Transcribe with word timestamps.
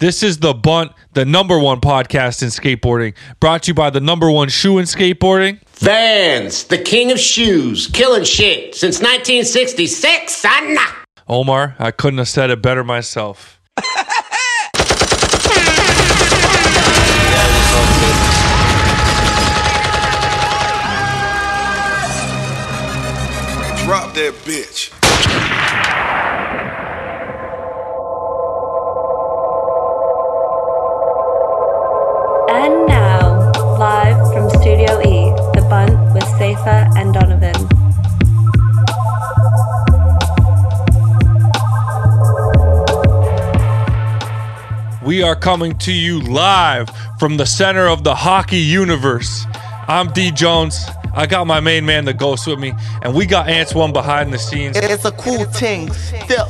This 0.00 0.22
is 0.22 0.38
the 0.38 0.54
Bunt, 0.54 0.92
the 1.14 1.24
number 1.24 1.58
one 1.58 1.80
podcast 1.80 2.40
in 2.40 2.50
skateboarding, 2.50 3.14
brought 3.40 3.64
to 3.64 3.70
you 3.70 3.74
by 3.74 3.90
the 3.90 3.98
number 3.98 4.30
one 4.30 4.48
shoe 4.48 4.78
in 4.78 4.84
skateboarding. 4.84 5.58
Vans, 5.70 6.62
the 6.64 6.78
king 6.78 7.10
of 7.10 7.18
shoes, 7.18 7.88
killing 7.88 8.22
shit 8.22 8.76
since 8.76 8.98
1966, 9.00 10.36
son. 10.36 10.76
Omar, 11.26 11.74
I 11.80 11.90
couldn't 11.90 12.18
have 12.18 12.28
said 12.28 12.48
it 12.50 12.62
better 12.62 12.84
myself. 12.84 13.57
Are 45.28 45.36
coming 45.36 45.76
to 45.76 45.92
you 45.92 46.20
live 46.22 46.88
from 47.18 47.36
the 47.36 47.44
center 47.44 47.86
of 47.86 48.02
the 48.02 48.14
hockey 48.14 48.56
universe. 48.56 49.44
I'm 49.86 50.10
D 50.12 50.30
Jones. 50.30 50.86
I 51.14 51.26
got 51.26 51.46
my 51.46 51.60
main 51.60 51.84
man, 51.84 52.06
the 52.06 52.14
Ghost, 52.14 52.46
with 52.46 52.58
me, 52.58 52.72
and 53.02 53.14
we 53.14 53.26
got 53.26 53.46
Ants 53.46 53.74
One 53.74 53.92
behind 53.92 54.32
the 54.32 54.38
scenes, 54.38 54.76
It's 54.78 55.04
a 55.04 55.12
cool 55.12 55.44
thing 55.44 55.92
still. 55.92 56.48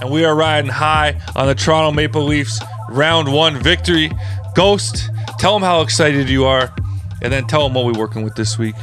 and 0.00 0.10
we 0.10 0.24
are 0.24 0.34
riding 0.34 0.70
high 0.70 1.20
on 1.36 1.46
the 1.46 1.54
Toronto 1.54 1.92
Maple 1.94 2.24
Leafs 2.24 2.58
round 2.88 3.30
one 3.30 3.56
victory. 3.62 4.10
Ghost, 4.54 5.10
tell 5.38 5.52
them 5.52 5.62
how 5.62 5.82
excited 5.82 6.30
you 6.30 6.46
are, 6.46 6.72
and 7.20 7.30
then 7.30 7.46
tell 7.46 7.64
them 7.64 7.74
what 7.74 7.84
we're 7.84 8.00
working 8.00 8.22
with 8.22 8.34
this 8.34 8.56
week. 8.58 8.76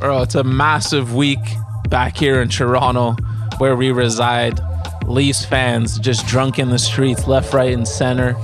Bro, 0.00 0.22
it's 0.22 0.34
a 0.34 0.44
massive 0.44 1.14
week 1.14 1.40
back 1.90 2.16
here 2.16 2.40
in 2.40 2.48
Toronto 2.48 3.16
where 3.58 3.76
we 3.76 3.92
reside. 3.92 4.58
Leafs 5.06 5.44
fans 5.44 5.98
just 5.98 6.26
drunk 6.26 6.58
in 6.58 6.70
the 6.70 6.78
streets, 6.78 7.26
left, 7.26 7.52
right, 7.52 7.72
and 7.72 7.86
center. 7.86 8.36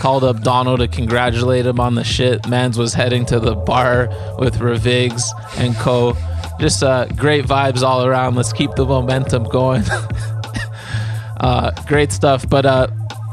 Called 0.00 0.24
up 0.24 0.42
Donald 0.42 0.80
to 0.80 0.88
congratulate 0.88 1.66
him 1.66 1.80
on 1.80 1.94
the 1.94 2.04
shit. 2.04 2.46
Mans 2.48 2.76
was 2.76 2.92
heading 2.92 3.24
to 3.26 3.40
the 3.40 3.54
bar 3.54 4.08
with 4.38 4.58
Revigs 4.58 5.22
and 5.58 5.74
co. 5.76 6.14
Just 6.60 6.82
uh, 6.82 7.06
great 7.06 7.46
vibes 7.46 7.82
all 7.82 8.04
around. 8.04 8.34
Let's 8.34 8.52
keep 8.52 8.74
the 8.74 8.84
momentum 8.84 9.44
going. 9.44 9.82
uh, 11.38 11.70
great 11.86 12.12
stuff. 12.12 12.48
But 12.48 12.66
uh, 12.66 12.88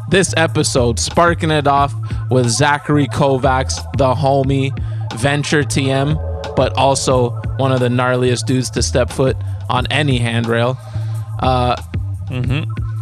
this 0.09 0.33
episode, 0.37 0.99
sparking 0.99 1.51
it 1.51 1.67
off 1.67 1.93
with 2.29 2.47
Zachary 2.47 3.07
Kovacs, 3.07 3.75
the 3.97 4.13
homie, 4.13 4.71
Venture 5.19 5.63
TM, 5.63 6.55
but 6.55 6.77
also 6.77 7.31
one 7.57 7.71
of 7.71 7.79
the 7.79 7.89
gnarliest 7.89 8.45
dudes 8.45 8.69
to 8.71 8.81
step 8.81 9.09
foot 9.09 9.35
on 9.69 9.87
any 9.87 10.17
handrail. 10.17 10.77
Uh, 11.39 11.75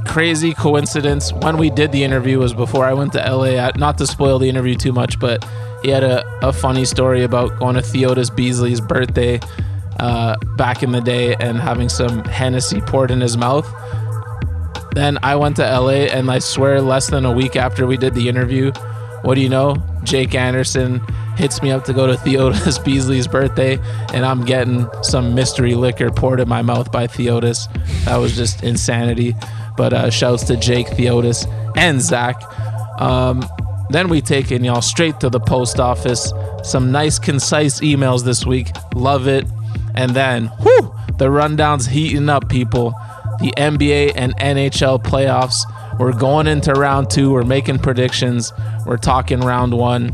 Crazy 0.06 0.54
coincidence. 0.54 1.32
When 1.32 1.58
we 1.58 1.70
did 1.70 1.92
the 1.92 2.04
interview 2.04 2.40
was 2.40 2.54
before 2.54 2.86
I 2.86 2.94
went 2.94 3.14
to 3.14 3.20
LA. 3.20 3.70
Not 3.76 3.98
to 4.00 4.08
spoil 4.08 4.40
the 4.40 4.50
interview 4.50 4.76
too 4.76 4.92
much, 4.92 5.20
but 5.20 5.46
he 5.84 5.90
had 5.90 6.04
a, 6.04 6.24
a 6.42 6.52
funny 6.52 6.86
story 6.86 7.24
about 7.24 7.58
going 7.60 7.76
to 7.76 7.82
Theotis 7.82 8.36
Beasley's 8.36 8.82
birthday 8.82 9.40
uh, 10.00 10.36
back 10.58 10.84
in 10.84 10.92
the 10.92 11.02
day 11.02 11.36
and 11.36 11.60
having 11.60 11.90
some 11.90 12.24
Hennessy 12.24 12.82
poured 12.82 13.12
in 13.12 13.22
his 13.22 13.38
mouth. 13.38 13.68
Then 14.94 15.20
I 15.22 15.36
went 15.36 15.58
to 15.58 15.64
LA, 15.64 16.08
and 16.10 16.30
I 16.32 16.40
swear, 16.40 16.82
less 16.82 17.10
than 17.10 17.24
a 17.26 17.32
week 17.32 17.56
after 17.56 17.86
we 17.86 17.96
did 17.96 18.16
the 18.16 18.28
interview, 18.28 18.72
what 19.22 19.36
do 19.36 19.42
you 19.42 19.50
know? 19.50 19.76
Jake 20.04 20.34
Anderson 20.34 21.02
hits 21.40 21.62
me 21.62 21.72
up 21.72 21.86
to 21.86 21.94
go 21.94 22.06
to 22.06 22.14
Theotis 22.16 22.84
Beasley's 22.86 23.26
birthday, 23.26 23.80
and 24.14 24.26
I'm 24.26 24.44
getting 24.44 24.88
some 25.02 25.33
mystery 25.33 25.73
liquor 25.73 26.11
poured 26.11 26.42
in 26.42 26.50
my 26.50 26.61
mouth 26.61 26.92
by 26.92 27.08
Theotis. 27.08 27.67
That 28.04 28.17
was 28.17 28.36
just 28.36 28.61
insanity. 28.61 29.36
But 29.77 29.94
uh, 29.94 30.10
shouts 30.10 30.44
to 30.45 30.58
Jake, 30.58 30.88
Theotis, 30.88 31.48
and 31.77 32.02
Zach. 32.02 32.36
Um, 33.02 33.42
then 33.89 34.10
we 34.10 34.20
taken 34.20 34.66
y'all 34.66 34.82
straight 34.82 35.22
to 35.22 35.30
the 35.30 35.39
post 35.39 35.80
office. 35.80 36.33
Some 36.64 36.92
nice, 36.92 37.17
concise 37.17 37.80
emails 37.80 38.26
this 38.26 38.45
week. 38.45 38.71
Love 38.94 39.30
it. 39.30 39.48
And 39.95 40.11
then, 40.11 40.48
whew, 40.61 40.94
the 41.17 41.32
rundown's 41.32 41.86
heating 41.86 42.27
up, 42.27 42.50
people. 42.50 42.92
The 43.39 43.54
NBA 43.56 44.11
and 44.17 44.36
NHL 44.38 45.02
playoffs. 45.02 45.64
We're 45.98 46.11
going 46.11 46.48
into 46.48 46.73
round 46.73 47.10
two. 47.10 47.32
We're 47.32 47.44
making 47.44 47.80
predictions. 47.80 48.52
We're 48.86 48.98
talking 48.98 49.39
round 49.39 49.73
one. 49.73 50.14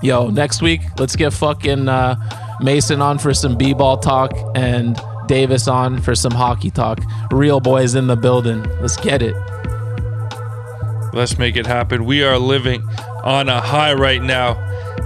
Yo, 0.00 0.28
next 0.28 0.62
week, 0.62 0.80
let's 0.98 1.16
get 1.16 1.32
fucking 1.32 1.88
uh, 1.88 2.14
Mason 2.60 3.02
on 3.02 3.18
for 3.18 3.34
some 3.34 3.56
b-ball 3.56 3.98
talk 3.98 4.32
and 4.54 5.00
Davis 5.26 5.66
on 5.66 6.00
for 6.00 6.14
some 6.14 6.32
hockey 6.32 6.70
talk. 6.70 7.00
Real 7.32 7.58
boys 7.58 7.94
in 7.94 8.06
the 8.06 8.16
building. 8.16 8.62
Let's 8.80 8.96
get 8.96 9.22
it. 9.22 9.34
Let's 11.12 11.36
make 11.38 11.56
it 11.56 11.66
happen. 11.66 12.04
We 12.04 12.22
are 12.22 12.38
living 12.38 12.82
on 13.24 13.48
a 13.48 13.60
high 13.60 13.92
right 13.92 14.22
now. 14.22 14.54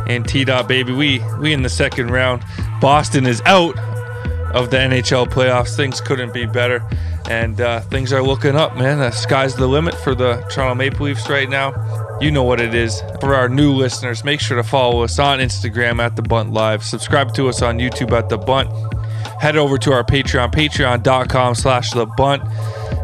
And 0.09 0.27
T 0.29 0.45
dot 0.45 0.69
baby, 0.69 0.93
we 0.93 1.23
we 1.39 1.53
in 1.53 1.63
the 1.63 1.69
second 1.69 2.11
round. 2.11 2.43
Boston 2.81 3.25
is 3.25 3.41
out 3.47 3.79
of 4.53 4.71
the 4.71 4.77
NHL 4.77 5.29
playoffs. 5.29 5.77
Things 5.77 6.01
couldn't 6.01 6.35
be 6.35 6.45
better, 6.45 6.83
and 7.31 7.61
uh, 7.61 7.81
things 7.81 8.13
are 8.13 8.23
looking 8.23 8.57
up, 8.57 8.77
man. 8.77 8.99
The 8.99 9.11
sky's 9.13 9.55
the 9.55 9.67
limit 9.67 9.95
for 9.95 10.15
the 10.15 10.45
Toronto 10.51 10.75
Maple 10.75 11.07
Leafs 11.07 11.29
right 11.29 11.49
now. 11.49 11.71
You 12.21 12.31
know 12.31 12.45
what 12.45 12.61
it 12.61 12.75
is. 12.75 13.03
For 13.21 13.35
our 13.35 13.49
new 13.49 13.73
listeners, 13.73 14.23
make 14.23 14.41
sure 14.41 14.57
to 14.57 14.63
follow 14.63 15.03
us 15.03 15.19
on 15.19 15.41
Instagram 15.41 15.99
at 15.99 16.15
the 16.17 16.23
Bunt 16.23 16.53
Live. 16.53 16.85
Subscribe 16.85 17.35
to 17.35 17.49
us 17.49 17.63
on 17.63 17.79
YouTube 17.79 18.13
at 18.13 18.29
the 18.29 18.39
Bunt. 18.39 18.71
Head 19.41 19.57
over 19.57 19.77
to 19.79 19.93
our 19.93 20.05
Patreon, 20.05 20.53
patreon.com 20.53 21.55
slash 21.57 21.91
the 21.91 22.07
bunt. 22.07 22.45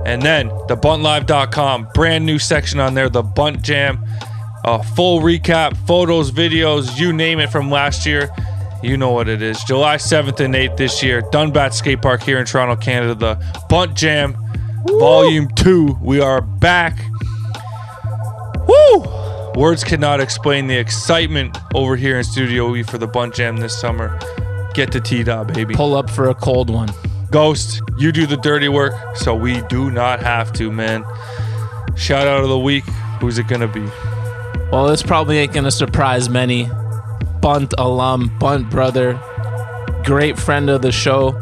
And 0.07 0.23
then 0.23 0.51
thebuntlive.com, 0.69 1.89
brand 1.95 2.25
new 2.25 2.39
section 2.39 2.79
on 2.79 2.95
there, 2.95 3.09
the 3.09 3.23
Bunt 3.23 3.63
Jam. 3.63 4.05
A 4.65 4.83
full 4.83 5.21
recap, 5.21 5.77
photos, 5.87 6.31
videos, 6.31 6.99
you 6.99 7.13
name 7.13 7.41
it 7.41 7.51
from 7.51 7.71
last 7.71 8.07
year. 8.07 8.29
You 8.83 8.97
know 8.97 9.11
what 9.11 9.29
it 9.29 9.43
is. 9.43 9.63
July 9.65 9.97
7th 9.97 10.39
and 10.39 10.55
8th 10.55 10.77
this 10.77 11.03
year, 11.03 11.23
Dunbat 11.23 11.73
Skate 11.73 12.01
Park 12.01 12.23
here 12.23 12.39
in 12.39 12.47
Toronto, 12.47 12.77
Canada. 12.77 13.15
The 13.15 13.65
Bunt 13.69 13.95
Jam, 13.97 14.37
Volume 14.87 15.49
2. 15.57 15.99
We 16.01 16.21
are 16.21 16.41
back. 16.41 16.99
Woo! 18.69 19.03
Words 19.55 19.83
cannot 19.83 20.21
explain 20.21 20.67
the 20.67 20.77
excitement 20.77 21.59
over 21.75 21.97
here 21.97 22.19
in 22.19 22.25
Studio 22.25 22.77
E 22.77 22.83
for 22.83 22.99
the 22.99 23.09
Bunt 23.09 23.35
Jam 23.35 23.57
this 23.57 23.77
summer. 23.77 24.19
Get 24.75 24.93
to 24.93 25.01
T 25.01 25.25
Dot, 25.25 25.53
baby. 25.53 25.75
Pull 25.75 25.97
up 25.97 26.11
for 26.11 26.29
a 26.29 26.35
cold 26.35 26.71
one. 26.71 26.91
Ghost, 27.31 27.83
you 27.99 28.13
do 28.13 28.27
the 28.27 28.37
dirty 28.37 28.69
work, 28.69 28.95
so 29.17 29.35
we 29.35 29.63
do 29.63 29.91
not 29.91 30.21
have 30.23 30.53
to, 30.55 30.71
man. 30.71 31.05
Shout 31.97 32.29
out 32.29 32.43
of 32.43 32.49
the 32.49 32.59
week. 32.59 32.85
Who's 33.21 33.39
it 33.39 33.49
gonna 33.49 33.67
be? 33.67 33.85
Well, 34.71 34.87
this 34.87 35.03
probably 35.03 35.39
ain't 35.39 35.53
gonna 35.53 35.71
surprise 35.71 36.29
many. 36.29 36.69
Bunt 37.41 37.75
alum, 37.79 38.37
Bunt 38.39 38.71
brother, 38.71 39.19
great 40.05 40.39
friend 40.39 40.69
of 40.71 40.83
the 40.83 40.93
show, 40.93 41.33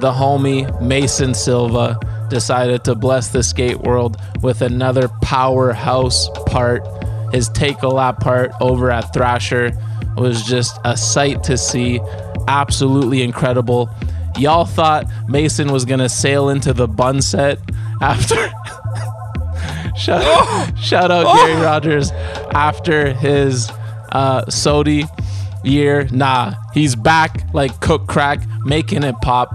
the 0.00 0.12
homie 0.12 0.80
Mason 0.82 1.32
Silva 1.32 1.98
decided 2.32 2.82
to 2.84 2.94
bless 2.94 3.28
the 3.28 3.42
skate 3.42 3.78
world 3.78 4.16
with 4.40 4.62
another 4.62 5.08
powerhouse 5.20 6.30
part. 6.46 6.82
His 7.30 7.50
take 7.50 7.82
a 7.82 7.88
lap 7.88 8.20
part 8.20 8.52
over 8.58 8.90
at 8.90 9.12
Thrasher 9.12 9.72
was 10.16 10.42
just 10.42 10.80
a 10.84 10.96
sight 10.96 11.44
to 11.44 11.58
see. 11.58 12.00
Absolutely 12.48 13.22
incredible. 13.22 13.90
Y'all 14.38 14.64
thought 14.64 15.06
Mason 15.28 15.70
was 15.70 15.84
gonna 15.84 16.08
sail 16.08 16.48
into 16.48 16.72
the 16.72 16.88
bun 16.88 17.20
set 17.20 17.58
after 18.00 18.50
shout, 19.94 20.78
shout 20.78 21.10
out 21.10 21.36
Gary 21.36 21.60
Rogers 21.60 22.12
after 22.54 23.12
his 23.12 23.70
uh, 24.10 24.46
SOTY 24.46 25.04
year. 25.64 26.08
Nah, 26.10 26.54
he's 26.72 26.96
back 26.96 27.44
like 27.52 27.78
cook 27.80 28.06
crack, 28.06 28.40
making 28.64 29.02
it 29.04 29.16
pop. 29.20 29.50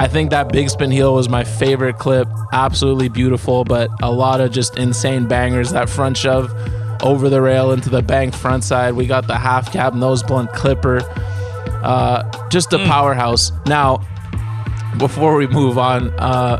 I 0.00 0.08
think 0.08 0.30
that 0.30 0.50
big 0.50 0.70
spin 0.70 0.90
heel 0.90 1.14
was 1.14 1.28
my 1.28 1.44
favorite 1.44 1.98
clip. 1.98 2.26
Absolutely 2.54 3.10
beautiful, 3.10 3.64
but 3.64 3.90
a 4.02 4.10
lot 4.10 4.40
of 4.40 4.50
just 4.50 4.78
insane 4.78 5.28
bangers. 5.28 5.72
That 5.72 5.90
front 5.90 6.16
shove 6.16 6.50
over 7.02 7.28
the 7.28 7.42
rail 7.42 7.70
into 7.72 7.90
the 7.90 8.00
bank 8.00 8.34
front 8.34 8.64
side. 8.64 8.94
We 8.94 9.06
got 9.06 9.26
the 9.26 9.36
half 9.36 9.70
cab 9.70 9.92
nose 9.92 10.22
blunt 10.22 10.54
clipper. 10.54 11.02
Uh, 11.82 12.48
just 12.48 12.72
a 12.72 12.78
powerhouse. 12.78 13.52
Now, 13.66 13.98
before 14.96 15.36
we 15.36 15.46
move 15.46 15.76
on, 15.76 16.08
uh, 16.18 16.58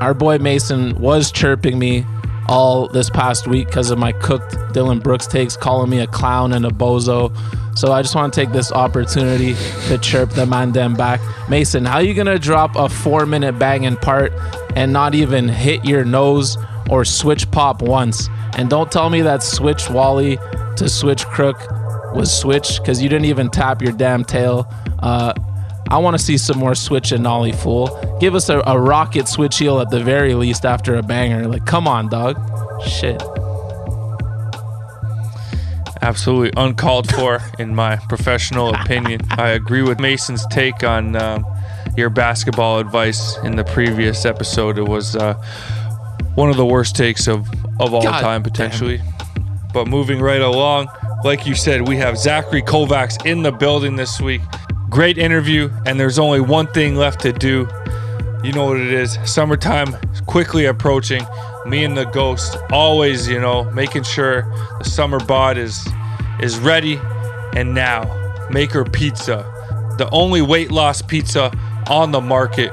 our 0.00 0.14
boy 0.14 0.38
Mason 0.38 0.98
was 0.98 1.30
chirping 1.30 1.78
me 1.78 2.06
all 2.48 2.88
this 2.88 3.10
past 3.10 3.46
week 3.46 3.66
because 3.66 3.90
of 3.90 3.98
my 3.98 4.12
cooked 4.12 4.56
Dillon 4.72 4.98
Brooks 4.98 5.26
takes, 5.26 5.58
calling 5.58 5.90
me 5.90 6.00
a 6.00 6.06
clown 6.06 6.54
and 6.54 6.64
a 6.64 6.70
bozo. 6.70 7.36
So 7.76 7.92
I 7.92 8.02
just 8.02 8.14
want 8.14 8.32
to 8.32 8.40
take 8.40 8.52
this 8.52 8.70
opportunity 8.72 9.54
to 9.88 9.98
chirp 9.98 10.30
the 10.30 10.46
man 10.46 10.72
them 10.72 10.94
back. 10.94 11.20
Mason, 11.48 11.84
how 11.84 11.98
you 11.98 12.14
gonna 12.14 12.38
drop 12.38 12.76
a 12.76 12.88
four 12.88 13.26
minute 13.26 13.58
banging 13.58 13.96
part 13.96 14.32
and 14.76 14.92
not 14.92 15.14
even 15.14 15.48
hit 15.48 15.84
your 15.84 16.04
nose 16.04 16.56
or 16.90 17.04
switch 17.04 17.50
pop 17.50 17.82
once. 17.82 18.28
And 18.56 18.70
don't 18.70 18.90
tell 18.90 19.10
me 19.10 19.22
that 19.22 19.42
switch 19.42 19.90
Wally 19.90 20.38
to 20.76 20.88
switch 20.88 21.24
crook 21.26 21.58
was 22.14 22.32
switch 22.32 22.78
because 22.78 23.02
you 23.02 23.08
didn't 23.08 23.24
even 23.24 23.50
tap 23.50 23.82
your 23.82 23.92
damn 23.92 24.24
tail. 24.24 24.68
Uh, 25.00 25.32
I 25.88 25.98
want 25.98 26.16
to 26.16 26.22
see 26.22 26.38
some 26.38 26.58
more 26.58 26.74
switch 26.74 27.12
and 27.12 27.22
nollie 27.22 27.52
fool. 27.52 28.18
Give 28.20 28.34
us 28.34 28.48
a, 28.48 28.62
a 28.66 28.78
rocket 28.78 29.28
switch 29.28 29.58
heel 29.58 29.80
at 29.80 29.90
the 29.90 30.02
very 30.02 30.34
least 30.34 30.64
after 30.64 30.94
a 30.94 31.02
banger. 31.02 31.46
Like, 31.46 31.66
come 31.66 31.86
on, 31.86 32.08
dog. 32.08 32.40
Shit. 32.86 33.22
Absolutely 36.04 36.52
uncalled 36.58 37.10
for, 37.10 37.40
in 37.58 37.74
my 37.74 37.96
professional 37.96 38.74
opinion. 38.74 39.22
I 39.30 39.48
agree 39.50 39.80
with 39.80 39.98
Mason's 39.98 40.46
take 40.48 40.84
on 40.84 41.16
um, 41.16 41.46
your 41.96 42.10
basketball 42.10 42.78
advice 42.78 43.38
in 43.38 43.56
the 43.56 43.64
previous 43.64 44.26
episode. 44.26 44.76
It 44.76 44.86
was 44.86 45.16
uh, 45.16 45.32
one 46.34 46.50
of 46.50 46.58
the 46.58 46.66
worst 46.66 46.94
takes 46.94 47.26
of, 47.26 47.48
of 47.80 47.94
all 47.94 48.02
God 48.02 48.20
time, 48.20 48.42
potentially. 48.42 49.00
But 49.72 49.88
moving 49.88 50.20
right 50.20 50.42
along, 50.42 50.88
like 51.24 51.46
you 51.46 51.54
said, 51.54 51.88
we 51.88 51.96
have 51.96 52.18
Zachary 52.18 52.60
Kovacs 52.60 53.24
in 53.24 53.42
the 53.42 53.50
building 53.50 53.96
this 53.96 54.20
week. 54.20 54.42
Great 54.90 55.16
interview, 55.16 55.70
and 55.86 55.98
there's 55.98 56.18
only 56.18 56.40
one 56.40 56.66
thing 56.66 56.96
left 56.96 57.22
to 57.22 57.32
do. 57.32 57.66
You 58.42 58.52
know 58.52 58.66
what 58.66 58.78
it 58.78 58.92
is. 58.92 59.18
Summertime 59.24 59.94
is 60.12 60.20
quickly 60.20 60.66
approaching. 60.66 61.22
Me 61.66 61.84
and 61.84 61.96
the 61.96 62.04
ghost 62.04 62.56
always, 62.70 63.26
you 63.26 63.40
know, 63.40 63.64
making 63.72 64.02
sure 64.02 64.42
the 64.78 64.84
summer 64.84 65.18
bod 65.20 65.56
is 65.56 65.86
is 66.40 66.58
ready. 66.58 67.00
And 67.56 67.74
now, 67.74 68.02
Maker 68.50 68.84
Pizza, 68.84 69.50
the 69.98 70.08
only 70.10 70.42
weight 70.42 70.70
loss 70.70 71.00
pizza 71.02 71.52
on 71.88 72.10
the 72.10 72.20
market. 72.20 72.70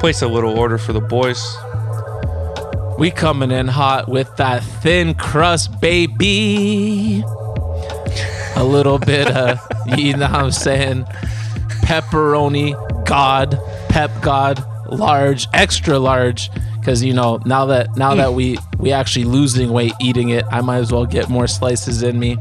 Place 0.00 0.22
a 0.22 0.28
little 0.28 0.58
order 0.58 0.78
for 0.78 0.92
the 0.92 1.00
boys. 1.00 1.56
We 2.98 3.10
coming 3.10 3.50
in 3.50 3.68
hot 3.68 4.08
with 4.08 4.36
that 4.36 4.62
thin 4.62 5.14
crust, 5.14 5.80
baby. 5.80 7.22
A 8.56 8.64
little 8.64 8.98
bit 8.98 9.28
of, 9.28 9.58
you 9.98 10.16
know 10.16 10.30
what 10.30 10.34
I'm 10.34 10.50
saying? 10.50 11.04
Pepperoni 11.82 12.74
God, 13.04 13.60
pep 13.88 14.10
God, 14.22 14.64
large, 14.90 15.46
extra 15.52 15.98
large. 15.98 16.50
Cause 16.84 17.02
you 17.02 17.14
know, 17.14 17.40
now 17.46 17.64
that 17.66 17.96
now 17.96 18.14
that 18.14 18.34
we 18.34 18.58
we 18.78 18.92
actually 18.92 19.24
losing 19.24 19.70
weight 19.70 19.94
eating 20.00 20.28
it, 20.28 20.44
I 20.50 20.60
might 20.60 20.78
as 20.78 20.92
well 20.92 21.06
get 21.06 21.30
more 21.30 21.46
slices 21.46 22.02
in 22.02 22.18
me. 22.18 22.36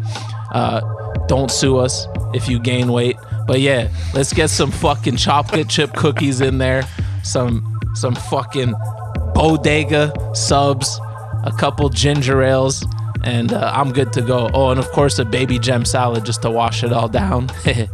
Uh, 0.51 0.81
don't 1.27 1.49
sue 1.49 1.77
us 1.77 2.07
if 2.33 2.49
you 2.49 2.59
gain 2.59 2.91
weight. 2.91 3.15
But 3.47 3.61
yeah, 3.61 3.87
let's 4.13 4.33
get 4.33 4.49
some 4.49 4.69
fucking 4.69 5.15
chocolate 5.17 5.69
chip 5.69 5.93
cookies 5.93 6.41
in 6.41 6.57
there. 6.57 6.83
Some 7.23 7.79
some 7.95 8.15
fucking 8.15 8.73
bodega 9.33 10.13
subs, 10.35 10.99
a 11.43 11.53
couple 11.57 11.87
ginger 11.89 12.43
ales, 12.43 12.85
and 13.23 13.53
uh, 13.53 13.71
I'm 13.73 13.93
good 13.93 14.11
to 14.13 14.21
go. 14.21 14.49
Oh, 14.53 14.71
and 14.71 14.79
of 14.79 14.89
course 14.89 15.19
a 15.19 15.25
baby 15.25 15.57
gem 15.57 15.85
salad 15.85 16.25
just 16.25 16.41
to 16.41 16.51
wash 16.51 16.83
it 16.83 16.91
all 16.91 17.07
down. 17.07 17.49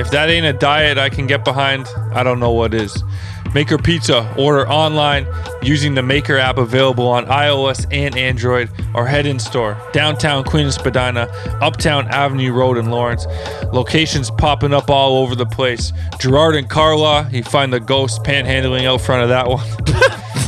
If 0.00 0.10
that 0.12 0.30
ain't 0.30 0.46
a 0.46 0.54
diet 0.54 0.96
I 0.96 1.10
can 1.10 1.26
get 1.26 1.44
behind, 1.44 1.86
I 2.14 2.22
don't 2.22 2.40
know 2.40 2.52
what 2.52 2.72
is. 2.72 3.04
Maker 3.52 3.78
Pizza, 3.78 4.32
order 4.38 4.68
online 4.68 5.26
using 5.60 5.94
the 5.94 6.02
Maker 6.02 6.38
app 6.38 6.56
available 6.56 7.08
on 7.08 7.26
iOS 7.26 7.84
and 7.90 8.16
Android, 8.16 8.70
or 8.94 9.06
head 9.06 9.26
in 9.26 9.38
store, 9.40 9.76
downtown 9.92 10.44
Queen 10.44 10.70
Spadina, 10.70 11.22
Uptown 11.60 12.06
Avenue 12.08 12.52
Road 12.52 12.78
in 12.78 12.90
Lawrence. 12.90 13.26
Locations 13.72 14.30
popping 14.30 14.72
up 14.72 14.88
all 14.88 15.18
over 15.18 15.34
the 15.34 15.46
place. 15.46 15.92
Gerrard 16.20 16.54
and 16.54 16.70
Carlaw, 16.70 17.32
you 17.32 17.42
find 17.42 17.72
the 17.72 17.80
ghost 17.80 18.22
panhandling 18.22 18.84
out 18.84 19.00
front 19.00 19.22
of 19.24 19.28
that 19.30 19.48
one. 19.48 19.66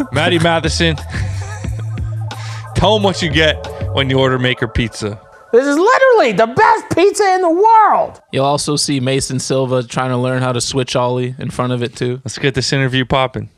Maddie 0.13 0.39
Matheson, 0.39 0.97
tell 2.77 2.95
them 2.95 3.03
what 3.03 3.21
you 3.21 3.31
get 3.31 3.67
when 3.95 4.09
you 4.09 4.19
order 4.19 4.39
Maker 4.39 4.69
Pizza. 4.69 5.21
This 5.53 5.67
is 5.67 5.77
literally 5.77 6.33
the 6.33 6.47
best 6.47 6.97
pizza 6.97 7.35
in 7.35 7.43
the 7.43 7.51
world. 7.51 8.23
You'll 8.33 8.47
also 8.47 8.77
see 8.77 9.01
Mason 9.01 9.39
Silva 9.39 9.83
trying 9.83 10.09
to 10.09 10.17
learn 10.17 10.41
how 10.41 10.53
to 10.53 10.63
switch 10.63 10.97
ollie 10.97 11.35
in 11.39 11.51
front 11.51 11.75
of 11.75 11.83
it 11.83 11.95
too. 11.95 12.23
Let's 12.25 12.39
get 12.39 12.55
this 12.55 12.73
interview 12.73 13.05
popping. 13.05 13.51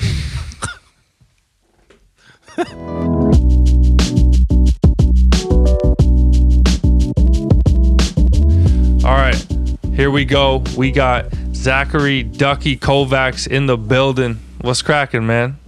All 9.04 9.16
right, 9.16 9.46
here 9.92 10.10
we 10.10 10.24
go. 10.24 10.64
We 10.74 10.90
got 10.90 11.26
Zachary 11.54 12.22
Ducky 12.22 12.78
Kovacs 12.78 13.46
in 13.46 13.66
the 13.66 13.76
building. 13.76 14.40
What's 14.62 14.80
cracking, 14.80 15.26
man? 15.26 15.58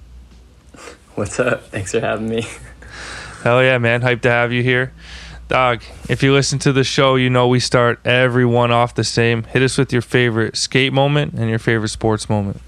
What's 1.14 1.38
up? 1.38 1.66
Thanks 1.66 1.92
for 1.92 2.00
having 2.00 2.30
me. 2.30 2.46
Hell 3.42 3.62
yeah, 3.62 3.76
man. 3.76 4.00
Hyped 4.00 4.22
to 4.22 4.30
have 4.30 4.50
you 4.50 4.62
here. 4.62 4.94
Dog, 5.52 5.82
if 6.08 6.22
you 6.22 6.32
listen 6.32 6.58
to 6.60 6.72
the 6.72 6.82
show, 6.82 7.16
you 7.16 7.28
know 7.28 7.46
we 7.46 7.60
start 7.60 8.00
everyone 8.06 8.72
off 8.72 8.94
the 8.94 9.04
same. 9.04 9.42
Hit 9.42 9.60
us 9.60 9.76
with 9.76 9.92
your 9.92 10.00
favorite 10.00 10.56
skate 10.56 10.94
moment 10.94 11.34
and 11.34 11.50
your 11.50 11.58
favorite 11.58 11.90
sports 11.90 12.30
moment. 12.30 12.58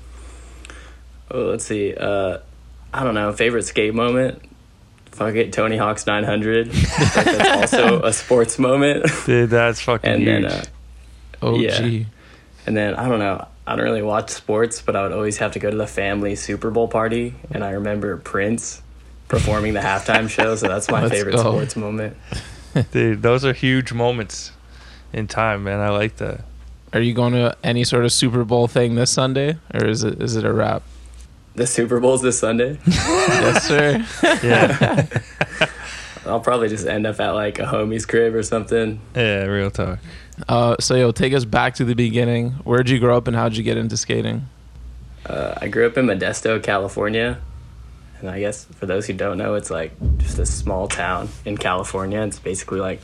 Oh, 1.30 1.44
let's 1.44 1.64
see. 1.64 1.94
Uh, 1.94 2.40
I 2.92 3.02
don't 3.02 3.14
know. 3.14 3.32
Favorite 3.32 3.62
skate 3.62 3.94
moment? 3.94 4.42
Fuck 5.12 5.34
it, 5.34 5.50
Tony 5.50 5.78
Hawk's 5.78 6.06
900. 6.06 6.66
Like, 6.66 6.74
that's 7.24 7.72
also 7.72 8.02
a 8.02 8.12
sports 8.12 8.58
moment. 8.58 9.06
Dude, 9.24 9.48
that's 9.48 9.80
fucking 9.80 10.10
and 10.10 10.22
huge. 10.22 10.42
then, 10.42 10.52
uh, 11.40 11.46
OG. 11.46 11.60
Yeah. 11.62 12.04
and 12.66 12.76
then 12.76 12.96
I 12.96 13.08
don't 13.08 13.18
know. 13.18 13.46
I 13.66 13.76
don't 13.76 13.84
really 13.86 14.02
watch 14.02 14.28
sports, 14.28 14.82
but 14.82 14.94
I 14.94 15.04
would 15.04 15.12
always 15.12 15.38
have 15.38 15.52
to 15.52 15.58
go 15.58 15.70
to 15.70 15.76
the 15.78 15.86
family 15.86 16.36
Super 16.36 16.70
Bowl 16.70 16.88
party, 16.88 17.32
and 17.50 17.64
I 17.64 17.70
remember 17.70 18.18
Prince 18.18 18.82
performing 19.28 19.72
the 19.72 19.80
halftime 19.80 20.28
show. 20.28 20.54
So 20.56 20.68
that's 20.68 20.90
my 20.90 21.00
Let's 21.04 21.14
favorite 21.14 21.36
go. 21.36 21.38
sports 21.38 21.76
moment. 21.76 22.18
Dude, 22.92 23.22
those 23.22 23.44
are 23.44 23.52
huge 23.52 23.92
moments 23.92 24.52
in 25.12 25.26
time, 25.26 25.64
man. 25.64 25.80
I 25.80 25.90
like 25.90 26.16
that. 26.16 26.44
Are 26.92 27.00
you 27.00 27.12
going 27.14 27.32
to 27.32 27.56
any 27.64 27.84
sort 27.84 28.04
of 28.04 28.12
Super 28.12 28.44
Bowl 28.44 28.68
thing 28.68 28.94
this 28.94 29.10
Sunday, 29.10 29.56
or 29.72 29.84
is 29.86 30.04
it 30.04 30.22
is 30.22 30.36
it 30.36 30.44
a 30.44 30.52
wrap? 30.52 30.82
The 31.54 31.66
Super 31.66 32.00
Bowl's 32.00 32.22
this 32.22 32.38
Sunday. 32.38 32.78
yes, 32.86 33.64
sir. 33.66 34.04
Yeah, 34.42 35.06
I'll 36.26 36.40
probably 36.40 36.68
just 36.68 36.86
end 36.86 37.06
up 37.06 37.20
at 37.20 37.30
like 37.30 37.58
a 37.58 37.64
homie's 37.64 38.06
crib 38.06 38.34
or 38.34 38.42
something. 38.42 39.00
yeah, 39.14 39.44
real 39.44 39.70
talk. 39.70 39.98
Uh, 40.48 40.76
so 40.80 40.94
yo, 40.94 41.12
take 41.12 41.32
us 41.34 41.44
back 41.44 41.74
to 41.76 41.84
the 41.84 41.94
beginning. 41.94 42.52
Where'd 42.64 42.88
you 42.88 42.98
grow 42.98 43.16
up, 43.16 43.26
and 43.28 43.36
how'd 43.36 43.56
you 43.56 43.62
get 43.62 43.76
into 43.76 43.96
skating? 43.96 44.46
Uh, 45.26 45.54
I 45.60 45.68
grew 45.68 45.86
up 45.86 45.96
in 45.96 46.06
Modesto, 46.06 46.62
California. 46.62 47.40
And 48.24 48.32
I 48.32 48.40
guess 48.40 48.64
for 48.64 48.86
those 48.86 49.06
who 49.06 49.12
don't 49.12 49.36
know, 49.36 49.54
it's 49.54 49.68
like 49.68 49.92
just 50.16 50.38
a 50.38 50.46
small 50.46 50.88
town 50.88 51.28
in 51.44 51.58
California. 51.58 52.22
It's 52.22 52.38
basically 52.38 52.80
like, 52.80 53.02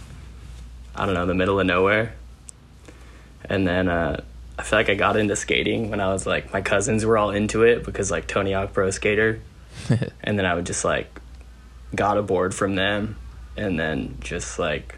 I 0.96 1.04
don't 1.04 1.14
know, 1.14 1.26
the 1.26 1.34
middle 1.34 1.60
of 1.60 1.66
nowhere. 1.66 2.14
And 3.44 3.68
then 3.68 3.90
uh, 3.90 4.22
I 4.58 4.62
feel 4.62 4.78
like 4.78 4.88
I 4.88 4.94
got 4.94 5.18
into 5.18 5.36
skating 5.36 5.90
when 5.90 6.00
I 6.00 6.10
was 6.10 6.24
like, 6.26 6.54
my 6.54 6.62
cousins 6.62 7.04
were 7.04 7.18
all 7.18 7.32
into 7.32 7.64
it 7.64 7.84
because 7.84 8.10
like 8.10 8.28
Tony 8.28 8.52
Hawk 8.52 8.72
Pro 8.72 8.90
Skater. 8.90 9.42
and 10.22 10.38
then 10.38 10.46
I 10.46 10.54
would 10.54 10.64
just 10.64 10.86
like, 10.86 11.20
got 11.94 12.16
a 12.16 12.22
board 12.22 12.54
from 12.54 12.74
them. 12.74 13.18
And 13.58 13.78
then 13.78 14.16
just 14.20 14.58
like, 14.58 14.96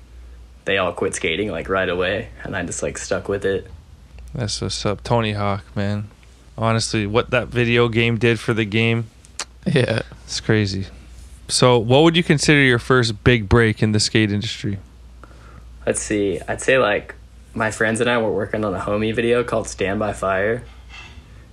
they 0.67 0.79
all 0.79 0.93
quit 0.93 1.17
skating 1.17 1.51
like 1.51 1.69
right 1.69 1.89
away. 1.89 2.29
And 2.45 2.55
I 2.55 2.65
just 2.65 2.81
like 2.81 2.97
stuck 2.97 3.29
with 3.29 3.45
it. 3.45 3.67
That's 4.33 4.61
what's 4.61 4.87
up, 4.87 5.03
Tony 5.03 5.33
Hawk, 5.33 5.65
man. 5.75 6.11
Honestly, 6.57 7.09
what 7.09 7.31
that 7.31 7.49
video 7.49 7.89
game 7.89 8.19
did 8.19 8.39
for 8.39 8.55
the 8.55 8.65
game, 8.65 9.09
Yeah. 9.67 10.03
it's 10.25 10.41
crazy. 10.41 10.87
So, 11.49 11.79
what 11.79 12.03
would 12.03 12.17
you 12.17 12.23
consider 12.23 12.61
your 12.61 12.79
first 12.79 13.23
big 13.25 13.49
break 13.49 13.83
in 13.83 13.93
the 13.93 14.01
skate 14.01 14.33
industry? 14.33 14.79
Let's 15.87 16.01
see. 16.01 16.41
I'd 16.49 16.61
say 16.63 16.79
like 16.79 17.15
my 17.55 17.71
friends 17.71 18.01
and 18.01 18.09
I 18.09 18.19
were 18.19 18.33
working 18.33 18.65
on 18.65 18.75
a 18.75 18.81
homie 18.81 19.15
video 19.15 19.45
called 19.45 19.69
Stand 19.69 19.99
by 19.99 20.13
Fire. 20.13 20.63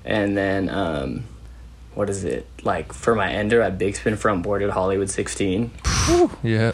And 0.05 0.37
then 0.37 0.69
um 0.69 1.25
what 1.95 2.09
is 2.09 2.23
it? 2.23 2.47
Like 2.63 2.93
for 2.93 3.15
my 3.15 3.29
ender 3.31 3.61
I 3.61 3.69
big 3.71 3.95
spin 3.95 4.15
front 4.15 4.43
boarded 4.43 4.69
Hollywood 4.69 5.09
16 5.09 5.71
Yeah, 6.43 6.71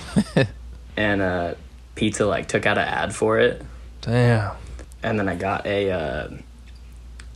and 0.98 1.22
uh 1.22 1.54
Pizza 1.96 2.25
like 2.25 2.48
took 2.48 2.65
out 2.65 2.77
an 2.77 2.88
ad 2.88 3.15
for 3.15 3.39
it 3.39 3.62
damn. 4.01 4.51
and 5.01 5.18
then 5.18 5.27
I 5.27 5.36
got 5.36 5.65
a 5.65 5.89
uh 5.92 6.27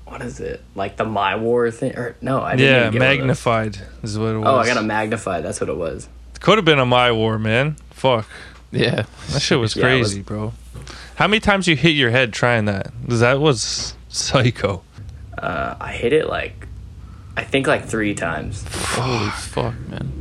what 0.10 0.22
is 0.22 0.40
it? 0.40 0.62
Like 0.76 0.98
the 0.98 1.06
My 1.06 1.36
War 1.36 1.70
thing 1.72 1.96
or 1.96 2.16
no, 2.22 2.42
I 2.42 2.56
didn't 2.56 2.72
Yeah, 2.72 2.88
even 2.88 2.94
get 2.94 3.00
one 3.00 3.10
of 3.12 3.18
those. 3.18 3.18
magnified 3.46 3.78
is 4.04 4.20
what 4.20 4.36
it 4.36 4.38
was. 4.40 4.48
Oh, 4.48 4.56
I 4.58 4.66
got 4.66 4.78
a 4.78 4.82
magnify. 4.82 5.42
That's 5.42 5.60
what 5.62 5.70
it 5.70 5.78
was. 5.78 6.08
Could 6.40 6.58
have 6.58 6.66
been 6.66 6.80
a 6.80 6.86
my 6.86 7.12
war, 7.12 7.38
man. 7.38 7.76
Fuck, 7.92 8.26
Yeah. 8.72 9.04
that 9.32 9.42
shit 9.42 9.60
was 9.60 9.76
Yeah, 9.76 9.96
was- 9.96 10.10
crazy, 10.10 10.22
bro. 10.22 10.54
How 11.16 11.28
many 11.28 11.40
times 11.42 11.68
you 11.68 11.76
hit 11.76 11.90
your 11.96 12.12
head 12.12 12.32
trying 12.32 12.66
that 12.66 12.92
That 13.08 13.40
was 13.42 13.94
psycho. 14.08 14.84
Uh 15.38 15.76
I 15.80 15.92
hit 15.92 16.14
it 16.14 16.28
like 16.28 16.68
I 17.38 17.44
think 17.44 17.68
like 17.68 17.86
3 17.86 18.16
times. 18.16 18.66
Holy 18.96 19.30
fuck, 19.32 19.74
man. 19.90 20.12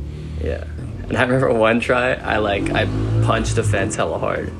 Yeah. 0.43 0.63
And 1.09 1.17
I 1.17 1.23
remember 1.23 1.51
one 1.53 1.79
try, 1.79 2.13
I 2.13 2.37
like 2.37 2.69
I 2.71 2.85
punched 3.25 3.55
the 3.55 3.63
fence 3.63 3.95
hella 3.95 4.19
hard. 4.19 4.51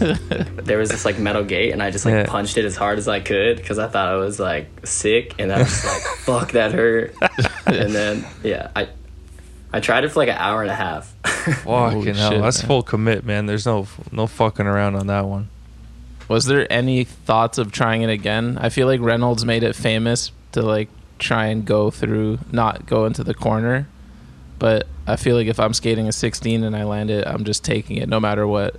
there 0.64 0.78
was 0.78 0.88
this 0.90 1.04
like 1.04 1.18
metal 1.18 1.44
gate, 1.44 1.72
and 1.72 1.82
I 1.82 1.90
just 1.90 2.04
like 2.04 2.14
Yeah. 2.14 2.26
punched 2.26 2.56
it 2.58 2.64
as 2.64 2.76
hard 2.76 2.98
as 2.98 3.06
I 3.08 3.20
could 3.20 3.56
because 3.58 3.78
I 3.78 3.86
thought 3.88 4.08
I 4.08 4.16
was 4.16 4.40
like 4.40 4.68
sick, 4.86 5.34
and 5.38 5.52
I 5.52 5.58
was 5.58 5.68
just 5.68 5.84
like, 5.84 6.02
"Fuck, 6.24 6.52
that 6.52 6.72
hurt." 6.72 7.14
and 7.66 7.94
then 7.94 8.24
yeah, 8.42 8.70
I 8.74 8.88
I 9.72 9.80
tried 9.80 10.04
it 10.04 10.08
for 10.10 10.20
like 10.20 10.28
an 10.28 10.36
hour 10.38 10.62
and 10.62 10.70
a 10.70 10.74
half. 10.74 11.14
Fucking 11.24 12.14
hell, 12.14 12.30
shit, 12.32 12.42
that's 12.42 12.62
man. 12.62 12.66
full 12.68 12.82
commit, 12.82 13.24
man. 13.24 13.46
There's 13.46 13.66
no 13.66 13.86
no 14.10 14.26
fucking 14.26 14.66
around 14.66 14.96
on 14.96 15.06
that 15.08 15.26
one. 15.26 15.48
Was 16.28 16.46
there 16.46 16.70
any 16.72 17.04
thoughts 17.04 17.58
of 17.58 17.72
trying 17.72 18.02
it 18.02 18.10
again? 18.10 18.56
I 18.60 18.68
feel 18.68 18.86
like 18.86 19.00
Reynolds 19.00 19.44
made 19.44 19.62
it 19.62 19.74
famous 19.74 20.30
to 20.52 20.62
like 20.62 20.88
try 21.18 21.46
and 21.46 21.64
go 21.64 21.90
through, 21.90 22.38
not 22.52 22.86
go 22.86 23.04
into 23.06 23.22
the 23.24 23.34
corner. 23.34 23.88
But 24.58 24.86
I 25.06 25.16
feel 25.16 25.36
like 25.36 25.46
if 25.48 25.58
I'm 25.58 25.72
skating 25.72 26.06
a 26.06 26.12
16 26.12 26.62
and 26.64 26.76
I 26.76 26.84
land 26.84 27.10
it, 27.10 27.26
I'm 27.26 27.44
just 27.44 27.64
taking 27.64 27.96
it 27.96 28.08
no 28.08 28.20
matter 28.20 28.46
what. 28.46 28.76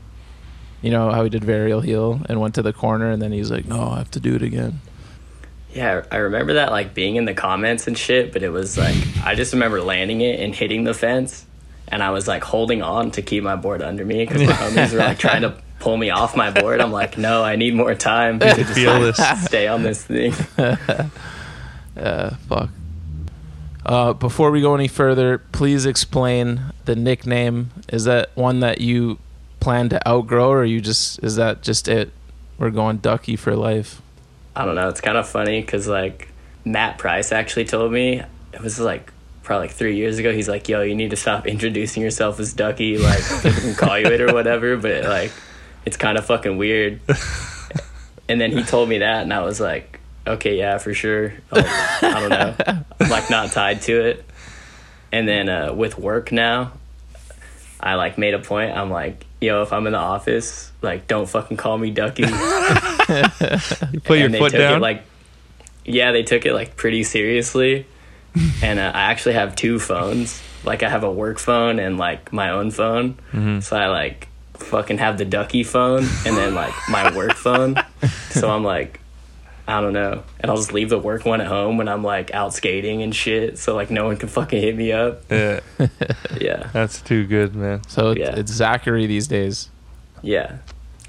You 0.81 0.89
know 0.91 1.11
how 1.11 1.23
he 1.23 1.29
did 1.29 1.43
varial 1.43 1.83
heel 1.83 2.21
and 2.27 2.39
went 2.41 2.55
to 2.55 2.61
the 2.61 2.73
corner 2.73 3.11
and 3.11 3.21
then 3.21 3.31
he's 3.31 3.51
like, 3.51 3.65
no, 3.65 3.89
I 3.89 3.97
have 4.00 4.11
to 4.11 4.19
do 4.19 4.35
it 4.35 4.41
again. 4.41 4.79
Yeah, 5.73 6.03
I 6.11 6.17
remember 6.17 6.53
that 6.55 6.71
like 6.71 6.93
being 6.93 7.15
in 7.15 7.25
the 7.25 7.33
comments 7.33 7.88
and 7.88 7.97
shit, 7.97 8.33
but 8.33 8.43
it 8.43 8.50
was 8.50 8.77
like 8.77 8.95
I 9.23 9.35
just 9.35 9.53
remember 9.53 9.81
landing 9.81 10.21
it 10.21 10.39
and 10.39 10.53
hitting 10.53 10.83
the 10.83 10.93
fence, 10.93 11.45
and 11.88 12.03
I 12.03 12.09
was 12.09 12.27
like 12.27 12.43
holding 12.43 12.81
on 12.81 13.11
to 13.11 13.21
keep 13.21 13.43
my 13.43 13.55
board 13.55 13.81
under 13.81 14.03
me 14.03 14.25
because 14.25 14.41
my 14.41 14.53
homies 14.53 14.91
were 14.91 15.00
like 15.00 15.17
trying 15.19 15.43
to 15.43 15.55
pull 15.79 15.95
me 15.95 16.09
off 16.09 16.35
my 16.35 16.51
board. 16.51 16.81
I'm 16.81 16.91
like, 16.91 17.17
no, 17.17 17.41
I 17.43 17.55
need 17.55 17.73
more 17.73 17.95
time 17.95 18.39
to 18.39 18.53
just 18.53 18.73
Feel 18.73 19.00
like, 19.00 19.15
this. 19.15 19.45
stay 19.45 19.67
on 19.67 19.83
this 19.83 20.03
thing. 20.03 20.33
Uh, 21.97 22.35
fuck. 22.47 22.69
Uh, 23.85 24.13
before 24.13 24.50
we 24.50 24.61
go 24.61 24.73
any 24.75 24.88
further, 24.88 25.39
please 25.51 25.85
explain 25.85 26.61
the 26.85 26.95
nickname. 26.95 27.71
Is 27.89 28.05
that 28.05 28.29
one 28.35 28.61
that 28.61 28.79
you 28.79 29.19
plan 29.61 29.87
to 29.89 30.07
outgrow, 30.07 30.49
or 30.49 30.65
you 30.65 30.81
just 30.81 31.23
is 31.23 31.37
that 31.37 31.61
just 31.61 31.87
it? 31.87 32.11
We're 32.57 32.71
going 32.71 32.97
Ducky 32.97 33.37
for 33.37 33.55
life. 33.55 34.01
I 34.55 34.65
don't 34.65 34.75
know. 34.75 34.89
It's 34.89 34.99
kind 34.99 35.17
of 35.17 35.27
funny 35.27 35.61
because 35.61 35.87
like 35.87 36.27
Matt 36.65 36.97
Price 36.97 37.31
actually 37.31 37.65
told 37.65 37.91
me 37.91 38.21
it 38.53 38.61
was 38.61 38.79
like 38.79 39.11
probably 39.43 39.67
like 39.67 39.75
three 39.75 39.95
years 39.95 40.17
ago. 40.17 40.33
He's 40.33 40.49
like, 40.49 40.67
"Yo, 40.67 40.81
you 40.81 40.95
need 40.95 41.11
to 41.11 41.15
stop 41.15 41.47
introducing 41.47 42.03
yourself 42.03 42.39
as 42.39 42.53
Ducky. 42.53 42.97
Like 42.97 43.23
can 43.41 43.75
call 43.75 43.97
you 43.97 44.07
it 44.07 44.19
or 44.19 44.33
whatever, 44.33 44.75
but 44.85 45.05
like 45.05 45.31
it's 45.85 45.97
kind 45.97 46.17
of 46.17 46.25
fucking 46.25 46.57
weird." 46.57 46.99
and 48.27 48.41
then 48.41 48.51
he 48.51 48.63
told 48.63 48.89
me 48.89 48.97
that, 48.97 49.23
and 49.23 49.33
I 49.33 49.41
was 49.43 49.59
like, 49.61 49.99
"Okay, 50.27 50.57
yeah, 50.57 50.77
for 50.77 50.93
sure." 50.93 51.33
I 51.51 52.01
don't 52.01 52.29
know. 52.29 52.83
I'm 52.99 53.09
like 53.09 53.29
not 53.29 53.51
tied 53.51 53.81
to 53.83 54.01
it. 54.01 54.25
And 55.11 55.27
then 55.27 55.49
uh, 55.49 55.73
with 55.73 55.97
work 55.97 56.31
now, 56.31 56.71
I 57.79 57.95
like 57.95 58.17
made 58.17 58.33
a 58.33 58.39
point. 58.39 58.75
I'm 58.77 58.89
like, 58.89 59.25
"Yo, 59.41 59.62
if 59.63 59.74
I'm 59.74 59.86
in 59.88 59.93
the 59.93 60.00
office, 60.00 60.71
like 60.81 61.07
don't 61.07 61.27
fucking 61.27 61.57
call 61.57 61.77
me 61.77 61.91
Ducky." 61.91 62.25
You 63.91 64.00
put 64.00 64.17
your 64.19 64.27
and 64.27 64.33
they 64.33 64.39
foot 64.39 64.51
took 64.51 64.60
down. 64.60 64.77
It, 64.77 64.81
like, 64.81 65.03
yeah, 65.83 66.13
they 66.13 66.24
took 66.24 66.45
it 66.45 66.53
like 66.53 66.77
pretty 66.77 67.03
seriously. 67.03 67.86
and 68.63 68.79
uh, 68.79 68.91
I 68.93 69.12
actually 69.12 69.33
have 69.33 69.55
two 69.55 69.79
phones. 69.79 70.41
Like 70.63 70.83
I 70.83 70.89
have 70.89 71.03
a 71.03 71.12
work 71.12 71.39
phone 71.39 71.79
and 71.79 71.98
like 71.98 72.31
my 72.31 72.51
own 72.51 72.71
phone. 72.71 73.15
Mm-hmm. 73.31 73.60
So 73.60 73.75
I 73.75 73.88
like 73.88 74.29
fucking 74.53 75.00
have 75.00 75.17
the 75.17 75.25
ducky 75.25 75.63
phone 75.63 76.05
and 76.25 76.38
then 76.38 76.53
like 76.53 76.74
my 76.89 77.13
work 77.15 77.33
phone. 77.33 77.75
So 78.31 78.50
I'm 78.50 78.63
like, 78.63 79.00
I 79.77 79.81
don't 79.81 79.93
know. 79.93 80.23
And 80.39 80.49
I'll 80.51 80.57
just 80.57 80.73
leave 80.73 80.89
the 80.89 80.99
work 80.99 81.25
one 81.25 81.41
at 81.41 81.47
home 81.47 81.77
when 81.77 81.87
I'm 81.87 82.03
like 82.03 82.33
out 82.33 82.53
skating 82.53 83.01
and 83.03 83.15
shit. 83.15 83.57
So 83.57 83.75
like 83.75 83.89
no 83.91 84.05
one 84.05 84.17
can 84.17 84.29
fucking 84.29 84.61
hit 84.61 84.75
me 84.75 84.91
up. 84.91 85.23
yeah, 85.29 85.59
Yeah. 86.39 86.69
that's 86.73 87.01
too 87.01 87.25
good, 87.25 87.55
man. 87.55 87.81
So 87.87 88.11
Yeah. 88.11 88.31
it's, 88.31 88.39
it's 88.39 88.51
Zachary 88.51 89.07
these 89.07 89.27
days. 89.27 89.69
Yeah. 90.21 90.57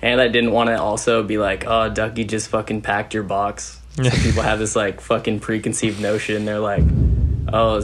And 0.00 0.20
I 0.20 0.28
didn't 0.28 0.52
want 0.52 0.68
to 0.68 0.80
also 0.80 1.22
be 1.22 1.38
like, 1.38 1.64
oh, 1.66 1.88
Ducky 1.88 2.24
just 2.24 2.48
fucking 2.48 2.82
packed 2.82 3.14
your 3.14 3.22
box. 3.24 3.78
So 4.02 4.08
people 4.10 4.42
have 4.42 4.58
this 4.58 4.74
like 4.74 5.02
fucking 5.02 5.40
preconceived 5.40 6.00
notion. 6.00 6.46
They're 6.46 6.58
like, 6.58 6.82
oh, 7.52 7.82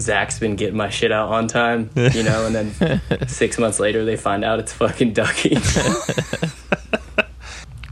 Zach's 0.00 0.38
been 0.38 0.56
getting 0.56 0.76
my 0.78 0.88
shit 0.88 1.12
out 1.12 1.28
on 1.28 1.48
time, 1.48 1.90
you 1.94 2.22
know, 2.22 2.46
and 2.46 2.54
then 2.54 3.00
six 3.28 3.58
months 3.58 3.78
later 3.78 4.06
they 4.06 4.16
find 4.16 4.42
out 4.42 4.58
it's 4.58 4.72
fucking 4.72 5.12
Ducky. 5.12 5.58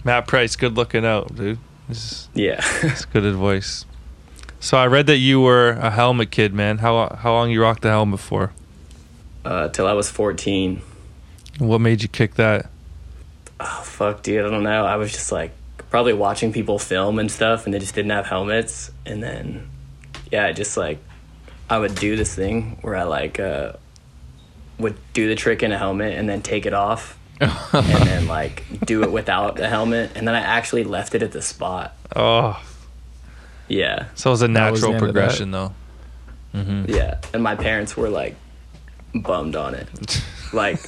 Matt 0.04 0.26
Price, 0.26 0.56
good 0.56 0.76
looking 0.76 1.04
out, 1.04 1.34
dude. 1.36 1.58
Is, 1.88 2.28
yeah. 2.34 2.60
it's 2.82 3.04
good 3.04 3.24
advice. 3.24 3.84
So 4.60 4.76
I 4.76 4.86
read 4.86 5.06
that 5.06 5.18
you 5.18 5.40
were 5.40 5.70
a 5.70 5.90
helmet 5.90 6.30
kid, 6.30 6.52
man. 6.52 6.78
How 6.78 7.16
how 7.16 7.32
long 7.32 7.50
you 7.50 7.62
rocked 7.62 7.82
the 7.82 7.90
helmet 7.90 8.20
for? 8.20 8.52
Uh, 9.44 9.68
till 9.68 9.86
I 9.86 9.92
was 9.92 10.10
14. 10.10 10.82
What 11.58 11.80
made 11.80 12.02
you 12.02 12.08
kick 12.08 12.34
that? 12.34 12.68
Oh, 13.60 13.82
fuck, 13.84 14.22
dude. 14.22 14.44
I 14.44 14.50
don't 14.50 14.62
know. 14.62 14.84
I 14.84 14.96
was 14.96 15.12
just 15.12 15.32
like 15.32 15.52
probably 15.90 16.12
watching 16.12 16.52
people 16.52 16.78
film 16.78 17.18
and 17.18 17.30
stuff, 17.30 17.64
and 17.64 17.74
they 17.74 17.78
just 17.78 17.94
didn't 17.94 18.10
have 18.10 18.26
helmets. 18.26 18.90
And 19.06 19.22
then, 19.22 19.68
yeah, 20.30 20.46
I 20.46 20.52
just 20.52 20.76
like, 20.76 20.98
I 21.70 21.78
would 21.78 21.94
do 21.94 22.16
this 22.16 22.34
thing 22.34 22.78
where 22.82 22.96
I 22.96 23.04
like, 23.04 23.40
uh, 23.40 23.72
would 24.78 24.96
do 25.12 25.28
the 25.28 25.34
trick 25.34 25.62
in 25.62 25.72
a 25.72 25.78
helmet 25.78 26.16
and 26.16 26.28
then 26.28 26.42
take 26.42 26.66
it 26.66 26.74
off. 26.74 27.17
and 27.72 27.86
then 27.86 28.26
like 28.26 28.64
do 28.84 29.02
it 29.02 29.12
without 29.12 29.56
the 29.56 29.68
helmet 29.68 30.12
and 30.14 30.26
then 30.26 30.34
I 30.34 30.40
actually 30.40 30.84
left 30.84 31.14
it 31.14 31.22
at 31.22 31.32
the 31.32 31.42
spot. 31.42 31.94
Oh, 32.16 32.60
Yeah. 33.68 34.06
so 34.14 34.30
it 34.30 34.32
was 34.32 34.42
a 34.42 34.48
natural 34.48 34.86
end 34.86 34.94
of 34.94 35.00
that. 35.00 35.06
progression, 35.06 35.50
though. 35.50 35.72
Mm-hmm. 36.54 36.86
Yeah. 36.88 37.20
And 37.32 37.42
my 37.42 37.54
parents 37.54 37.96
were 37.96 38.08
like 38.08 38.34
bummed 39.14 39.56
on 39.56 39.74
it. 39.74 39.88
like 40.52 40.80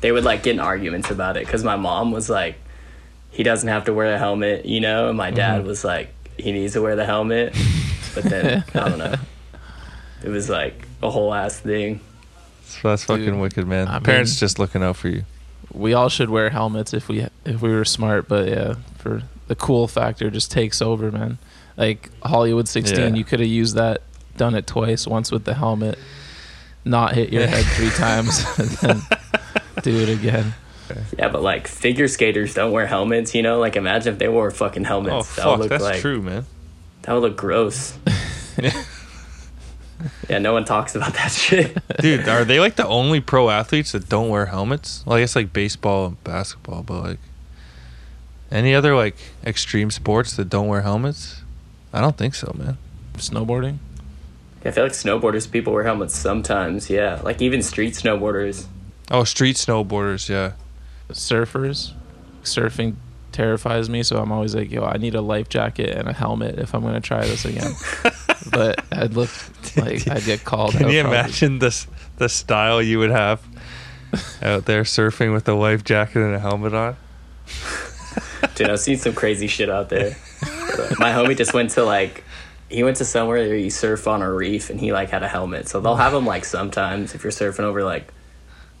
they 0.00 0.12
would 0.12 0.24
like 0.24 0.42
get 0.42 0.54
in 0.54 0.60
arguments 0.60 1.10
about 1.10 1.36
it 1.36 1.46
because 1.46 1.64
my 1.64 1.76
mom 1.76 2.12
was 2.12 2.28
like, 2.30 2.56
he 3.30 3.42
doesn't 3.42 3.68
have 3.68 3.84
to 3.86 3.92
wear 3.92 4.14
a 4.14 4.18
helmet, 4.18 4.64
you 4.64 4.80
know, 4.80 5.08
and 5.08 5.16
my 5.18 5.30
dad 5.30 5.58
mm-hmm. 5.58 5.68
was 5.68 5.84
like, 5.84 6.10
he 6.38 6.52
needs 6.52 6.74
to 6.74 6.82
wear 6.82 6.96
the 6.96 7.04
helmet. 7.06 7.54
But 8.14 8.24
then 8.24 8.64
I 8.74 8.88
don't 8.88 8.98
know. 8.98 9.14
It 10.22 10.28
was 10.30 10.48
like 10.48 10.86
a 11.02 11.10
whole 11.10 11.34
ass 11.34 11.58
thing. 11.58 12.00
So 12.64 12.88
that's 12.88 13.04
fucking 13.04 13.26
Dude, 13.26 13.38
wicked, 13.38 13.66
man. 13.66 13.88
I 13.88 13.98
Parents 14.00 14.32
mean- 14.32 14.38
just 14.38 14.58
looking 14.58 14.82
out 14.82 14.96
for 14.96 15.08
you. 15.08 15.24
We 15.76 15.92
all 15.92 16.08
should 16.08 16.30
wear 16.30 16.50
helmets 16.50 16.94
if 16.94 17.08
we 17.08 17.26
if 17.44 17.60
we 17.62 17.70
were 17.70 17.84
smart, 17.84 18.28
but 18.28 18.48
yeah, 18.48 18.74
for 18.98 19.22
the 19.46 19.54
cool 19.54 19.86
factor 19.88 20.30
just 20.30 20.50
takes 20.50 20.80
over, 20.82 21.10
man. 21.12 21.38
Like 21.76 22.10
Hollywood 22.22 22.66
16, 22.68 22.98
Yeah. 22.98 23.14
you 23.14 23.24
could 23.24 23.40
have 23.40 23.48
used 23.48 23.76
that, 23.76 24.00
done 24.36 24.54
it 24.54 24.66
twice, 24.66 25.06
once 25.06 25.30
with 25.30 25.44
the 25.44 25.54
helmet, 25.54 25.98
not 26.84 27.14
hit 27.14 27.32
your 27.32 27.46
head 27.46 27.64
three 27.66 27.90
times, 27.96 28.44
and 28.58 28.68
then 28.70 29.02
do 29.82 29.98
it 30.00 30.08
again. 30.08 30.54
Yeah, 31.18 31.28
but 31.28 31.42
like 31.42 31.68
figure 31.68 32.08
skaters 32.08 32.54
don't 32.54 32.72
wear 32.72 32.86
helmets, 32.86 33.34
you 33.34 33.42
know? 33.42 33.58
Like 33.58 33.76
imagine 33.76 34.14
if 34.14 34.18
they 34.18 34.28
wore 34.28 34.50
fucking 34.50 34.84
helmets. 34.84 35.38
Oh 35.38 35.42
that 35.42 35.46
would 35.46 35.52
fuck, 35.52 35.58
look 35.58 35.68
that's 35.68 35.82
like 35.84 36.00
true, 36.00 36.22
man. 36.22 36.46
that 37.02 37.12
would 37.12 37.22
look 37.22 37.36
gross. 37.36 37.98
yeah, 40.28 40.38
no 40.38 40.52
one 40.52 40.64
talks 40.64 40.94
about 40.94 41.14
that 41.14 41.32
shit. 41.32 41.76
Dude, 42.00 42.28
are 42.28 42.44
they 42.44 42.60
like 42.60 42.76
the 42.76 42.86
only 42.86 43.20
pro 43.20 43.50
athletes 43.50 43.92
that 43.92 44.08
don't 44.08 44.28
wear 44.28 44.46
helmets? 44.46 45.02
Well, 45.06 45.16
I 45.16 45.20
guess 45.20 45.36
like 45.36 45.52
baseball 45.52 46.06
and 46.06 46.24
basketball, 46.24 46.82
but 46.82 47.02
like 47.02 47.18
any 48.50 48.74
other 48.74 48.94
like 48.94 49.16
extreme 49.44 49.90
sports 49.90 50.36
that 50.36 50.48
don't 50.48 50.68
wear 50.68 50.82
helmets? 50.82 51.42
I 51.92 52.00
don't 52.00 52.16
think 52.16 52.34
so, 52.34 52.54
man. 52.56 52.78
Snowboarding. 53.14 53.78
I 54.64 54.72
feel 54.72 54.82
like 54.82 54.92
snowboarders 54.92 55.50
people 55.50 55.72
wear 55.72 55.84
helmets 55.84 56.14
sometimes, 56.14 56.90
yeah. 56.90 57.20
Like 57.22 57.40
even 57.40 57.62
street 57.62 57.94
snowboarders. 57.94 58.66
Oh, 59.10 59.22
street 59.22 59.56
snowboarders, 59.56 60.28
yeah. 60.28 60.52
surfers 61.10 61.92
surfing 62.46 62.94
terrifies 63.32 63.90
me 63.90 64.02
so 64.02 64.18
i'm 64.18 64.32
always 64.32 64.54
like 64.54 64.70
yo 64.70 64.82
i 64.84 64.96
need 64.96 65.14
a 65.14 65.20
life 65.20 65.48
jacket 65.48 65.90
and 65.90 66.08
a 66.08 66.12
helmet 66.12 66.58
if 66.58 66.74
i'm 66.74 66.82
gonna 66.82 67.00
try 67.00 67.20
this 67.20 67.44
again 67.44 67.72
but 68.50 68.84
i'd 68.92 69.14
look 69.14 69.30
like 69.76 70.06
i'd 70.08 70.24
get 70.24 70.44
called 70.44 70.72
Can 70.72 70.88
you 70.90 71.02
probably. 71.02 71.18
imagine 71.18 71.58
this 71.58 71.86
the 72.18 72.28
style 72.28 72.80
you 72.82 72.98
would 72.98 73.10
have 73.10 73.40
out 74.42 74.64
there 74.66 74.82
surfing 74.84 75.32
with 75.32 75.48
a 75.48 75.54
life 75.54 75.84
jacket 75.84 76.20
and 76.22 76.34
a 76.34 76.38
helmet 76.38 76.72
on? 76.72 76.96
Dude, 78.54 78.70
I've 78.70 78.80
seen 78.80 78.96
some 78.96 79.12
crazy 79.14 79.46
shit 79.46 79.68
out 79.68 79.88
there. 79.90 80.10
My 80.98 81.10
homie 81.12 81.36
just 81.36 81.52
went 81.52 81.70
to 81.72 81.84
like 81.84 82.24
he 82.70 82.82
went 82.82 82.96
to 82.98 83.04
somewhere 83.04 83.46
where 83.46 83.56
you 83.56 83.68
surf 83.70 84.06
on 84.08 84.22
a 84.22 84.32
reef 84.32 84.70
and 84.70 84.80
he 84.80 84.92
like 84.92 85.10
had 85.10 85.22
a 85.22 85.28
helmet. 85.28 85.68
So 85.68 85.80
they'll 85.80 85.96
have 85.96 86.12
them 86.12 86.24
like 86.24 86.44
sometimes 86.44 87.14
if 87.14 87.22
you're 87.22 87.32
surfing 87.32 87.60
over 87.64 87.84
like 87.84 88.12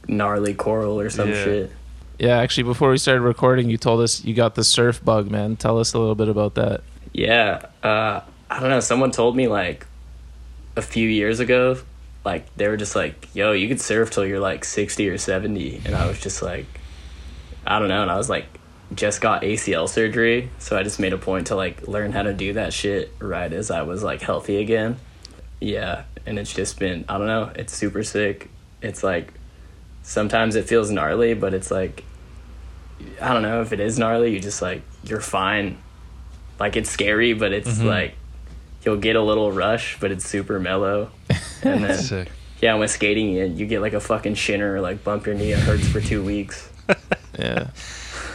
gnarly 0.08 0.54
coral 0.54 0.98
or 1.00 1.10
some 1.10 1.28
Yeah. 1.28 1.44
shit. 1.44 1.70
yeah 2.18 2.38
actually 2.38 2.62
before 2.64 2.90
we 2.90 2.96
started 2.98 3.20
recording 3.22 3.68
you 3.68 3.76
told 3.76 4.00
us 4.00 4.24
you 4.24 4.32
got 4.34 4.54
the 4.54 4.64
surf 4.64 5.04
bug 5.04 5.30
man 5.30 5.56
tell 5.56 5.78
us 5.80 5.92
a 5.94 5.98
little 5.98 6.14
bit 6.14 6.28
about 6.28 6.54
that 6.54 6.80
Yeah. 7.12 7.66
Uh 7.82 8.20
I 8.50 8.60
don't 8.60 8.70
know, 8.70 8.80
someone 8.80 9.10
told 9.10 9.36
me 9.36 9.48
like 9.48 9.86
a 10.76 10.82
few 10.82 11.08
years 11.08 11.40
ago 11.40 11.78
like 12.24 12.54
they 12.56 12.66
were 12.68 12.76
just 12.76 12.96
like, 12.96 13.28
"Yo, 13.34 13.52
you 13.52 13.68
could 13.68 13.80
surf 13.80 14.10
till 14.10 14.26
you're 14.26 14.40
like 14.40 14.64
60 14.64 15.08
or 15.08 15.16
70." 15.16 15.82
And 15.84 15.94
I 15.94 16.06
was 16.08 16.20
just 16.20 16.42
like 16.42 16.66
I 17.66 17.78
don't 17.78 17.88
know, 17.88 18.02
and 18.02 18.10
I 18.10 18.16
was 18.16 18.28
like 18.28 18.46
just 18.94 19.20
got 19.20 19.42
ACL 19.42 19.88
surgery, 19.88 20.48
so 20.58 20.76
I 20.76 20.82
just 20.82 20.98
made 21.00 21.12
a 21.12 21.18
point 21.18 21.48
to 21.48 21.56
like 21.56 21.86
learn 21.88 22.12
how 22.12 22.22
to 22.22 22.32
do 22.32 22.52
that 22.54 22.72
shit 22.72 23.12
right 23.20 23.52
as 23.52 23.70
I 23.70 23.82
was 23.82 24.02
like 24.02 24.22
healthy 24.22 24.56
again. 24.58 24.96
Yeah, 25.60 26.02
and 26.26 26.38
it's 26.38 26.52
just 26.52 26.78
been 26.80 27.04
I 27.08 27.16
don't 27.18 27.26
know, 27.28 27.50
it's 27.54 27.72
super 27.72 28.02
sick. 28.02 28.50
It's 28.82 29.02
like 29.04 29.32
sometimes 30.02 30.56
it 30.56 30.66
feels 30.66 30.90
gnarly, 30.90 31.34
but 31.34 31.54
it's 31.54 31.70
like 31.70 32.02
I 33.20 33.32
don't 33.32 33.42
know 33.42 33.60
if 33.62 33.72
it 33.72 33.78
is 33.80 33.98
gnarly. 34.00 34.32
You 34.32 34.40
just 34.40 34.62
like 34.62 34.82
you're 35.04 35.20
fine. 35.20 35.78
Like 36.58 36.76
it's 36.76 36.90
scary, 36.90 37.34
but 37.34 37.52
it's 37.52 37.68
Mm-hmm. 37.78 37.86
like 37.86 38.14
you'll 38.86 38.96
get 38.96 39.16
a 39.16 39.22
little 39.22 39.52
rush, 39.52 39.98
but 40.00 40.10
it's 40.12 40.24
super 40.26 40.58
mellow. 40.60 41.10
And 41.62 41.84
then 41.84 41.98
Sick. 41.98 42.28
yeah, 42.62 42.74
when 42.76 42.88
skating, 42.88 43.30
you, 43.30 43.44
you 43.46 43.66
get 43.66 43.80
like 43.80 43.92
a 43.92 44.00
fucking 44.00 44.36
shinner, 44.36 44.80
like 44.80 45.02
bump 45.04 45.26
your 45.26 45.34
knee, 45.34 45.50
it 45.52 45.58
hurts 45.58 45.86
for 45.88 46.00
two 46.00 46.22
weeks. 46.24 46.70
Yeah. 47.38 47.68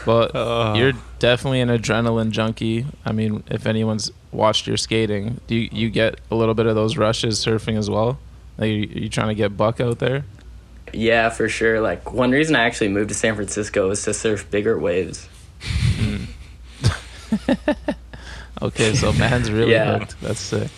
But 0.05 0.35
Uh. 0.35 0.75
you're 0.77 0.93
definitely 1.17 1.59
an 1.61 1.69
adrenaline 1.69 2.29
junkie. 2.29 2.85
I 3.03 3.11
mean, 3.13 3.43
if 3.49 3.65
anyone's 3.65 4.11
watched 4.31 4.67
your 4.67 4.77
skating, 4.77 5.41
do 5.47 5.55
you, 5.55 5.69
you 5.71 5.89
get 5.89 6.19
a 6.29 6.35
little 6.35 6.53
bit 6.53 6.67
of 6.67 6.75
those 6.75 6.97
rushes 6.97 7.43
surfing 7.43 7.79
as 7.79 7.89
well? 7.89 8.19
Like, 8.59 8.67
you, 8.69 8.75
you 8.93 9.09
trying 9.09 9.29
to 9.29 9.33
get 9.35 9.57
buck 9.57 9.79
out 9.81 9.97
there? 9.97 10.25
Yeah, 10.93 11.29
for 11.29 11.49
sure. 11.49 11.81
Like 11.81 12.13
one 12.13 12.29
reason 12.29 12.55
I 12.55 12.63
actually 12.65 12.89
moved 12.89 13.09
to 13.09 13.15
San 13.15 13.33
Francisco 13.33 13.87
was 13.89 14.03
to 14.03 14.13
surf 14.13 14.47
bigger 14.51 14.77
waves. 14.77 15.27
Okay, 18.61 18.93
so 18.93 19.11
man's 19.19 19.51
really 19.51 19.71
Yeah. 19.71 19.97
hooked. 19.99 20.19
That's 20.21 20.39
sick. 20.39 20.69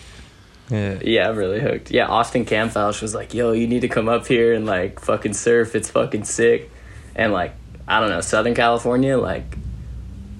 Yeah. 0.70 0.98
Yeah, 1.02 1.28
I'm 1.28 1.36
really 1.36 1.60
hooked. 1.60 1.90
Yeah, 1.90 2.06
Austin 2.06 2.46
Kanfoush 2.46 3.02
was 3.02 3.14
like, 3.14 3.34
"Yo, 3.34 3.52
you 3.52 3.66
need 3.66 3.80
to 3.80 3.88
come 3.88 4.08
up 4.08 4.26
here 4.26 4.54
and 4.54 4.64
like 4.64 4.98
fucking 5.00 5.34
surf. 5.34 5.74
It's 5.74 5.90
fucking 5.90 6.24
sick." 6.24 6.70
And 7.14 7.32
like, 7.32 7.52
I 7.86 8.00
don't 8.00 8.08
know, 8.08 8.22
Southern 8.22 8.54
California, 8.54 9.18
like 9.18 9.58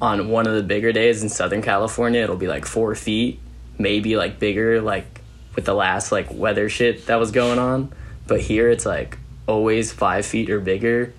on 0.01 0.29
one 0.29 0.47
of 0.47 0.55
the 0.55 0.63
bigger 0.63 0.93
days 0.93 1.23
in 1.23 1.29
Southern 1.29 1.61
California, 1.63 2.23
it'll 2.23 2.37
be 2.37 2.49
like 2.49 2.65
four 2.67 2.95
feet, 2.95 3.39
maybe 3.79 4.17
like 4.17 4.39
bigger, 4.39 4.81
like 4.81 5.21
with 5.55 5.67
the 5.67 5.75
last 5.75 6.11
like 6.11 6.29
weather 6.33 6.69
shit 6.71 7.07
that 7.07 7.17
was 7.17 7.31
going 7.31 7.59
on. 7.59 7.93
But 8.27 8.41
here 8.41 8.71
it's 8.71 8.87
like 8.87 9.19
always 9.47 9.93
five 9.93 10.25
feet 10.25 10.49
or 10.49 10.59
bigger, 10.59 11.13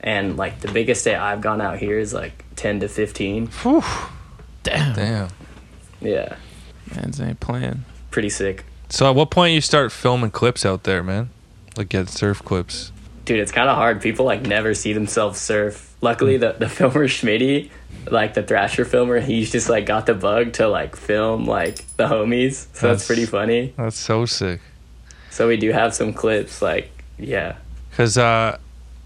and 0.00 0.38
like 0.38 0.60
the 0.60 0.72
biggest 0.72 1.04
day 1.04 1.14
I've 1.14 1.42
gone 1.42 1.60
out 1.60 1.76
here 1.78 1.98
is 1.98 2.14
like 2.14 2.42
ten 2.56 2.80
to 2.80 2.88
fifteen. 2.88 3.50
Damn. 4.62 4.94
Damn. 4.94 5.28
Yeah, 6.06 6.36
Man's 6.94 7.20
ain't 7.20 7.40
playing. 7.40 7.84
pretty 8.10 8.30
sick. 8.30 8.64
So 8.88 9.08
at 9.10 9.16
what 9.16 9.30
point 9.30 9.54
you 9.54 9.60
start 9.60 9.90
filming 9.92 10.30
clips 10.30 10.64
out 10.64 10.84
there, 10.84 11.02
man? 11.02 11.30
Like 11.76 11.88
get 11.88 12.08
surf 12.08 12.42
clips. 12.44 12.92
dude, 13.24 13.40
it's 13.40 13.52
kind 13.52 13.68
of 13.68 13.76
hard. 13.76 14.00
People 14.00 14.24
like 14.24 14.42
never 14.42 14.72
see 14.74 14.92
themselves 14.92 15.40
surf. 15.40 15.94
Luckily, 16.00 16.36
the 16.36 16.52
the 16.52 16.68
filmer 16.76 17.08
Schmitty, 17.08 17.70
like 18.10 18.34
the 18.34 18.42
Thrasher 18.42 18.84
filmer, 18.84 19.20
he's 19.20 19.50
just 19.50 19.68
like 19.68 19.86
got 19.86 20.06
the 20.06 20.14
bug 20.14 20.52
to 20.54 20.68
like 20.68 20.94
film 20.96 21.46
like 21.46 21.84
the 21.96 22.06
homies. 22.06 22.52
So 22.52 22.62
that's, 22.66 22.80
That's- 22.80 23.06
pretty 23.06 23.26
funny. 23.26 23.74
That's 23.76 23.98
so 23.98 24.24
sick. 24.26 24.60
So 25.30 25.48
we 25.48 25.56
do 25.58 25.70
have 25.72 25.92
some 25.94 26.14
clips. 26.14 26.62
Like, 26.62 26.90
yeah, 27.18 27.56
Cause 27.96 28.16
uh, 28.16 28.56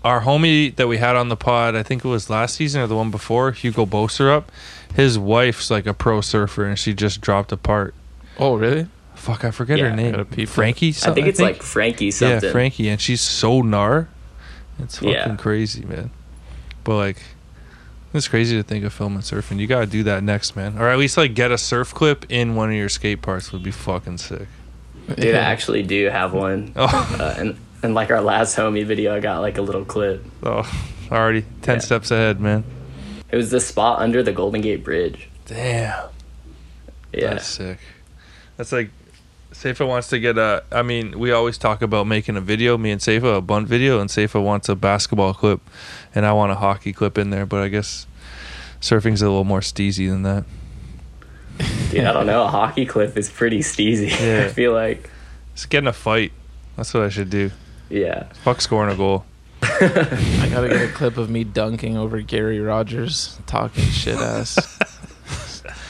our 0.05 0.21
homie 0.21 0.75
that 0.77 0.87
we 0.89 0.99
had 0.99 1.17
on 1.17 1.29
the 1.29 1.37
pod, 1.37 1.75
I 1.75 1.83
think 1.83 2.05
it 2.05 2.09
was 2.09 2.29
last 2.31 2.55
season 2.57 2.81
or 2.83 2.87
the 2.87 2.95
one 2.97 3.11
before, 3.11 3.51
Hugo 3.53 3.85
Boserup, 3.87 4.45
his 4.95 5.19
wife's 5.19 5.71
like 5.71 5.87
a 5.87 5.95
pro 5.95 6.21
surfer 6.21 6.65
and 6.67 6.79
she 6.79 6.95
just 6.95 7.21
dropped 7.21 7.53
apart. 7.53 7.95
Oh, 8.39 8.57
really? 8.57 8.87
Fuck, 9.15 9.45
I 9.45 9.51
forget 9.51 9.79
Yeah, 9.79 9.91
her 9.91 9.97
name. 9.97 10.13
gotta 10.13 10.25
peep 10.25 10.49
that. 10.49 10.55
Frankie. 10.55 10.89
I 11.05 11.13
think 11.13 11.27
it's 11.27 11.41
like 11.41 11.63
Frankie 11.63 12.11
something. 12.11 12.43
yeah, 12.43 12.53
Frankie, 12.53 12.89
and 12.89 13.01
she's 13.01 13.21
so 13.21 13.63
gnar. 13.63 14.07
It's 14.79 14.97
fucking 14.97 15.13
Yeah. 15.13 15.37
crazy, 15.37 15.85
man. 15.85 16.11
But 16.85 16.97
like, 16.97 17.17
it's 18.15 18.27
crazy 18.29 18.57
to 18.57 18.63
think 18.63 18.83
of 18.85 18.93
filming 18.95 19.21
surfing. 19.21 19.59
You 19.59 19.67
gotta 19.67 19.87
do 19.87 20.03
that 20.05 20.23
next, 20.25 20.57
man, 20.57 20.79
or 20.79 20.89
at 20.89 20.99
least 20.99 21.17
like 21.19 21.35
get 21.35 21.51
a 21.53 21.59
surf 21.59 21.93
clip 21.95 22.25
in 22.31 22.55
one 22.55 22.71
of 22.71 22.75
your 22.77 22.89
skate 22.89 23.21
parks 23.21 23.53
would 23.53 23.63
be 23.63 23.71
fucking 23.71 24.19
sick. 24.19 24.49
Dude, 25.17 25.35
I 25.35 25.39
actually 25.39 25.83
do 25.83 26.07
have 26.09 26.33
one. 26.33 26.73
Oh, 26.77 27.17
Uh, 27.21 27.35
and 27.39 27.57
and 27.83 27.95
like 27.95 28.11
our 28.11 28.21
last 28.23 28.57
homie 28.57 28.85
video, 28.87 29.15
I 29.15 29.21
got 29.21 29.41
like 29.41 29.59
a 29.59 29.63
little 29.63 29.85
clip. 29.85 30.25
oh 30.43 30.63
already 31.13 31.45
ten 31.63 31.77
Yeah. 31.77 31.81
steps 31.81 32.11
ahead, 32.11 32.41
man. 32.41 32.65
It 33.33 33.37
was 33.37 33.51
the 33.51 33.61
spot 33.61 34.01
under 34.01 34.23
the 34.23 34.33
Golden 34.33 34.61
Gate 34.61 34.83
Bridge. 34.85 35.29
Damn. 35.47 36.09
Yeah, 37.13 37.35
That's 37.35 37.47
sick. 37.47 37.79
That's 38.57 38.73
like 38.73 38.91
Seifa 39.53 39.87
wants 39.87 40.09
to 40.09 40.19
get 40.21 40.39
a. 40.39 40.63
I 40.71 40.83
mean, 40.83 41.19
we 41.19 41.33
always 41.33 41.59
talk 41.59 41.83
about 41.83 42.07
making 42.07 42.37
a 42.37 42.41
video, 42.41 42.79
me 42.79 42.91
and 42.93 43.01
Seifa, 43.01 43.39
a 43.39 43.41
bunt 43.41 43.67
video, 43.69 44.01
and 44.01 44.09
Seifa 44.09 44.43
wants 44.43 44.69
a 44.69 44.77
basketball 44.77 45.35
clip, 45.35 45.61
and 46.15 46.25
I 46.25 46.33
want 46.33 46.53
a 46.53 46.57
hockey 46.57 46.93
clip 46.93 47.19
in 47.19 47.31
there. 47.31 47.47
But 47.47 47.63
I 47.63 47.69
guess 47.69 48.07
surfing's 48.81 49.23
a 49.23 49.27
little 49.27 49.45
more 49.45 49.61
steezy 49.61 50.09
than 50.09 50.23
that. 50.23 50.45
dude, 51.91 52.05
I 52.05 52.13
don't 52.13 52.27
know. 52.27 52.45
A 52.45 52.49
hockey 52.49 52.87
clip 52.87 53.17
is 53.17 53.29
pretty 53.29 53.61
steezy. 53.61 54.11
Yeah. 54.21 54.45
I 54.45 54.49
feel 54.49 54.73
like, 54.73 55.11
Just 55.55 55.69
get 55.69 55.79
in 55.79 55.89
a 55.89 55.93
fight. 55.93 56.33
That's 56.77 56.95
what 56.95 57.03
I 57.03 57.09
should 57.09 57.31
do. 57.31 57.51
yeah. 57.89 58.25
Fuck 58.45 58.61
scoring 58.61 58.93
a 58.93 58.97
goal. 58.97 59.25
I 59.63 60.49
gotta 60.51 60.69
get 60.69 60.89
a 60.89 60.93
clip 60.93 61.17
of 61.17 61.31
me 61.31 61.45
dunking 61.45 61.97
over 61.97 62.21
Gary 62.21 62.61
Rogers, 62.61 63.39
talking 63.47 63.85
shit 63.85 64.17
ass 64.17 64.79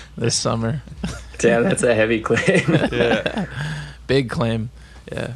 this 0.17 0.35
summer. 0.37 0.83
Damn, 1.39 1.63
that's 1.65 1.83
a 1.83 1.95
heavy 1.95 2.21
claim. 2.21 2.65
Yeah. 2.93 3.47
Big 4.07 4.29
claim. 4.29 4.71
Yeah. 5.11 5.35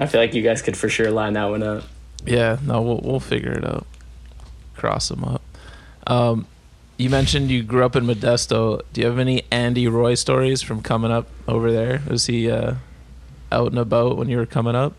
I 0.00 0.06
feel 0.06 0.20
like 0.20 0.34
you 0.34 0.42
guys 0.42 0.62
could 0.62 0.76
for 0.76 0.88
sure 0.88 1.10
line 1.10 1.34
that 1.34 1.44
one 1.44 1.62
up. 1.62 1.84
Yeah, 2.24 2.58
no, 2.62 2.80
we'll 2.80 3.00
we'll 3.02 3.20
figure 3.20 3.52
it 3.52 3.64
out. 3.64 3.86
Cross 4.76 5.08
them 5.08 5.24
up. 5.24 5.42
Um, 6.06 6.46
you 6.96 7.10
mentioned 7.10 7.50
you 7.50 7.62
grew 7.62 7.84
up 7.84 7.96
in 7.96 8.04
Modesto. 8.04 8.80
Do 8.92 9.00
you 9.00 9.06
have 9.06 9.18
any 9.18 9.42
Andy 9.50 9.88
Roy 9.88 10.14
stories 10.14 10.62
from 10.62 10.80
coming 10.82 11.10
up 11.10 11.28
over 11.46 11.70
there? 11.70 12.02
Was 12.08 12.26
he 12.26 12.50
uh, 12.50 12.76
out 13.52 13.68
and 13.68 13.78
about 13.78 14.16
when 14.16 14.28
you 14.28 14.38
were 14.38 14.46
coming 14.46 14.74
up? 14.74 14.94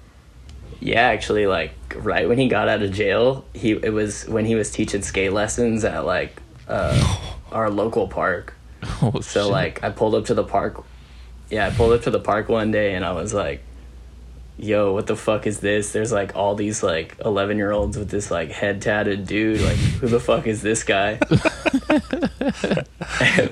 Yeah, 0.85 1.01
actually, 1.01 1.47
like 1.47 1.73
right 1.95 2.29
when 2.29 2.37
he 2.37 2.47
got 2.47 2.69
out 2.69 2.83
of 2.83 2.91
jail, 2.91 3.43
he 3.53 3.71
it 3.71 3.89
was 3.91 4.27
when 4.27 4.45
he 4.45 4.53
was 4.53 4.69
teaching 4.69 5.01
skate 5.01 5.33
lessons 5.33 5.83
at 5.83 6.05
like 6.05 6.39
uh, 6.67 7.17
our 7.51 7.69
local 7.71 8.07
park. 8.07 8.53
Oh, 9.01 9.19
So 9.19 9.43
shit. 9.45 9.51
like 9.51 9.83
I 9.83 9.89
pulled 9.89 10.13
up 10.13 10.25
to 10.25 10.35
the 10.35 10.43
park. 10.43 10.83
Yeah, 11.49 11.65
I 11.65 11.71
pulled 11.71 11.93
up 11.93 12.03
to 12.03 12.11
the 12.11 12.19
park 12.19 12.49
one 12.49 12.69
day 12.69 12.93
and 12.93 13.03
I 13.03 13.13
was 13.13 13.33
like, 13.33 13.63
"Yo, 14.59 14.93
what 14.93 15.07
the 15.07 15.15
fuck 15.15 15.47
is 15.47 15.59
this?" 15.59 15.91
There's 15.91 16.11
like 16.11 16.35
all 16.35 16.53
these 16.53 16.83
like 16.83 17.17
11 17.25 17.57
year 17.57 17.71
olds 17.71 17.97
with 17.97 18.09
this 18.11 18.29
like 18.29 18.51
head 18.51 18.83
tatted 18.83 19.25
dude. 19.25 19.61
Like, 19.61 19.77
who 19.77 20.07
the 20.07 20.19
fuck 20.19 20.45
is 20.45 20.61
this 20.61 20.83
guy? 20.83 21.17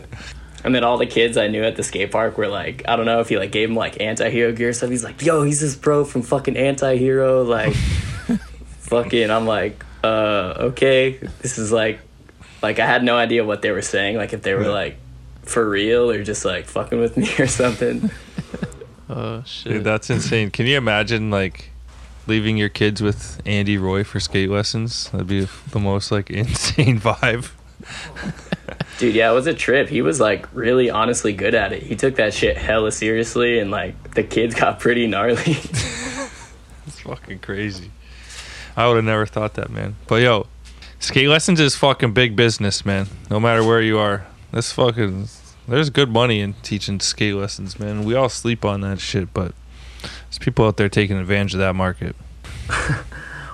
and, 0.63 0.73
then 0.75 0.83
all 0.83 0.97
the 0.97 1.05
kids 1.05 1.37
I 1.37 1.47
knew 1.47 1.63
at 1.63 1.75
the 1.75 1.83
skate 1.83 2.11
park 2.11 2.37
were 2.37 2.47
like, 2.47 2.83
I 2.87 2.95
don't 2.95 3.05
know 3.05 3.19
if 3.19 3.29
he 3.29 3.37
like 3.37 3.51
gave 3.51 3.69
him 3.69 3.75
like 3.75 4.01
anti-hero 4.01 4.51
gear 4.51 4.73
stuff. 4.73 4.89
He's 4.89 5.03
like, 5.03 5.21
"Yo, 5.21 5.43
he's 5.43 5.59
this 5.61 5.75
bro 5.75 6.05
from 6.05 6.21
fucking 6.21 6.57
anti-hero." 6.57 7.43
Like, 7.43 7.73
fucking. 8.79 9.29
I'm 9.29 9.45
like, 9.45 9.83
uh, 10.03 10.55
okay. 10.59 11.19
This 11.41 11.57
is 11.57 11.71
like, 11.71 11.99
like 12.61 12.79
I 12.79 12.85
had 12.85 13.03
no 13.03 13.17
idea 13.17 13.43
what 13.43 13.61
they 13.61 13.71
were 13.71 13.81
saying. 13.81 14.17
Like 14.17 14.33
if 14.33 14.41
they 14.41 14.53
were 14.53 14.67
like 14.67 14.97
for 15.43 15.67
real 15.67 16.09
or 16.09 16.23
just 16.23 16.45
like 16.45 16.65
fucking 16.65 16.99
with 16.99 17.17
me 17.17 17.29
or 17.39 17.47
something. 17.47 18.09
oh 19.09 19.43
shit. 19.45 19.73
Dude, 19.73 19.83
that's 19.83 20.09
insane. 20.09 20.51
Can 20.51 20.65
you 20.65 20.77
imagine 20.77 21.29
like 21.29 21.71
leaving 22.27 22.57
your 22.57 22.69
kids 22.69 23.01
with 23.01 23.41
Andy 23.45 23.77
Roy 23.77 24.03
for 24.03 24.19
skate 24.19 24.49
lessons? 24.49 25.09
That'd 25.09 25.27
be 25.27 25.47
the 25.71 25.79
most 25.79 26.11
like 26.11 26.29
insane 26.29 26.99
vibe. 26.99 27.51
Dude, 29.03 29.15
yeah, 29.15 29.29
it 29.29 29.33
was 29.33 29.47
a 29.47 29.53
trip. 29.53 29.89
He 29.89 30.01
was 30.01 30.21
like 30.21 30.47
really 30.53 30.89
honestly 30.89 31.33
good 31.33 31.53
at 31.53 31.73
it. 31.73 31.83
He 31.83 31.97
took 31.97 32.15
that 32.15 32.33
shit 32.33 32.55
hella 32.55 32.89
seriously 32.89 33.59
and 33.59 33.69
like 33.69 34.13
the 34.13 34.23
kids 34.23 34.55
got 34.55 34.79
pretty 34.79 35.07
gnarly. 35.07 35.57
It's 36.87 37.01
fucking 37.01 37.39
crazy. 37.39 37.91
I 38.77 38.87
would 38.87 38.95
have 38.95 39.03
never 39.03 39.25
thought 39.25 39.55
that, 39.55 39.69
man. 39.69 39.97
But 40.07 40.21
yo, 40.21 40.47
skate 40.99 41.27
lessons 41.27 41.59
is 41.59 41.75
fucking 41.75 42.13
big 42.13 42.37
business, 42.37 42.85
man. 42.85 43.07
No 43.29 43.41
matter 43.41 43.61
where 43.61 43.81
you 43.81 43.99
are, 43.99 44.25
this 44.53 44.71
fucking 44.71 45.27
there's 45.67 45.89
good 45.89 46.09
money 46.09 46.39
in 46.39 46.53
teaching 46.63 47.01
skate 47.01 47.35
lessons, 47.35 47.77
man. 47.77 48.05
We 48.05 48.15
all 48.15 48.29
sleep 48.29 48.63
on 48.63 48.79
that 48.81 49.01
shit, 49.01 49.33
but 49.33 49.53
there's 50.01 50.39
people 50.39 50.65
out 50.65 50.77
there 50.77 50.87
taking 50.87 51.17
advantage 51.17 51.55
of 51.55 51.59
that 51.59 51.75
market. 51.75 52.15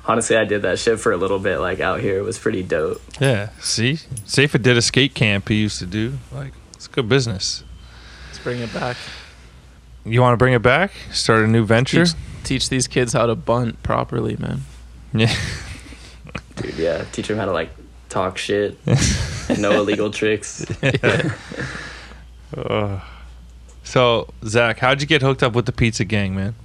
honestly, 0.10 0.36
I 0.36 0.44
did 0.44 0.64
that 0.64 0.80
shit 0.80 1.00
for 1.00 1.12
a 1.12 1.18
little 1.18 1.38
bit 1.38 1.60
like 1.60 1.80
out 1.80 2.00
here. 2.00 2.18
It 2.18 2.24
was 2.24 2.40
pretty 2.40 2.64
dope. 2.64 3.00
Yeah, 3.22 3.50
see, 3.60 4.00
Safa 4.26 4.58
did 4.58 4.76
a 4.76 4.82
skate 4.82 5.14
camp 5.14 5.48
he 5.48 5.56
used 5.56 5.78
to 5.80 5.86
do. 5.86 6.18
Like, 6.32 6.54
it's 6.74 6.88
good 6.88 7.08
business. 7.08 7.64
Let's 8.28 8.40
bring 8.40 8.60
it 8.60 8.74
back. 8.74 8.98
You 10.04 10.22
want 10.22 10.34
to 10.34 10.38
bring 10.38 10.54
it 10.54 10.64
back? 10.64 10.92
Start 11.12 11.44
a 11.44 11.48
new 11.48 11.64
venture? 11.64 12.06
Teach, 12.06 12.16
teach 12.44 12.70
these 12.70 12.88
kids 12.88 13.14
how 13.14 13.28
to 13.28 13.36
bunt 13.36 13.84
properly, 13.84 14.36
man. 14.38 14.62
Yeah. 15.14 15.34
Dude, 16.56 16.76
yeah, 16.76 17.06
teach 17.12 17.28
them 17.28 17.38
how 17.38 17.46
to 17.46 17.52
like 17.52 17.70
talk 18.10 18.38
shit. 18.38 18.78
no 19.60 19.72
illegal 19.74 20.10
tricks. 20.10 20.66
Ugh. 22.58 23.02
so, 23.84 24.34
Zach, 24.44 24.80
how'd 24.80 25.02
you 25.02 25.08
get 25.08 25.22
hooked 25.22 25.44
up 25.44 25.54
with 25.54 25.68
the 25.68 25.72
pizza 25.72 26.04
gang, 26.04 26.36
man? 26.36 26.56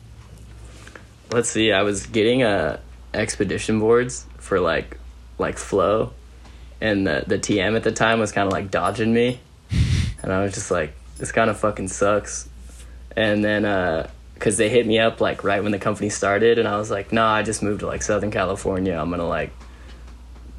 Let's 1.31 1.51
see. 1.51 1.73
I 1.73 1.83
was 1.83 2.07
getting 2.07 2.43
uh 2.43 2.79
expedition 3.15 3.81
boards 3.81 4.27
for 4.39 4.61
like 4.61 4.99
like 5.39 5.59
flow, 5.59 6.13
and 6.81 7.07
the 7.07 7.25
the 7.27 7.39
TM 7.39 7.77
at 7.77 7.83
the 7.83 7.93
time 7.93 8.21
was 8.21 8.33
kind 8.33 8.47
of 8.47 8.53
like 8.53 8.71
dodging 8.71 9.13
me, 9.13 9.41
and 10.23 10.33
I 10.33 10.43
was 10.43 10.55
just 10.55 10.71
like, 10.71 10.95
this 11.19 11.33
kind 11.33 11.51
of 11.51 11.59
fucking 11.59 11.89
sucks. 11.89 12.49
And 13.17 13.45
then 13.45 13.65
uh, 13.65 14.11
cause 14.39 14.57
they 14.57 14.69
hit 14.69 14.87
me 14.87 14.99
up 14.99 15.21
like 15.21 15.45
right 15.45 15.63
when 15.63 15.73
the 15.73 15.79
company 15.79 16.09
started, 16.11 16.59
and 16.59 16.67
I 16.67 16.77
was 16.79 16.91
like, 16.91 17.13
nah, 17.13 17.33
I 17.33 17.43
just 17.43 17.63
moved 17.63 17.81
to 17.81 17.87
like 17.87 18.03
Southern 18.03 18.31
California. 18.31 18.95
I'm 18.95 19.11
gonna 19.11 19.27
like 19.29 19.53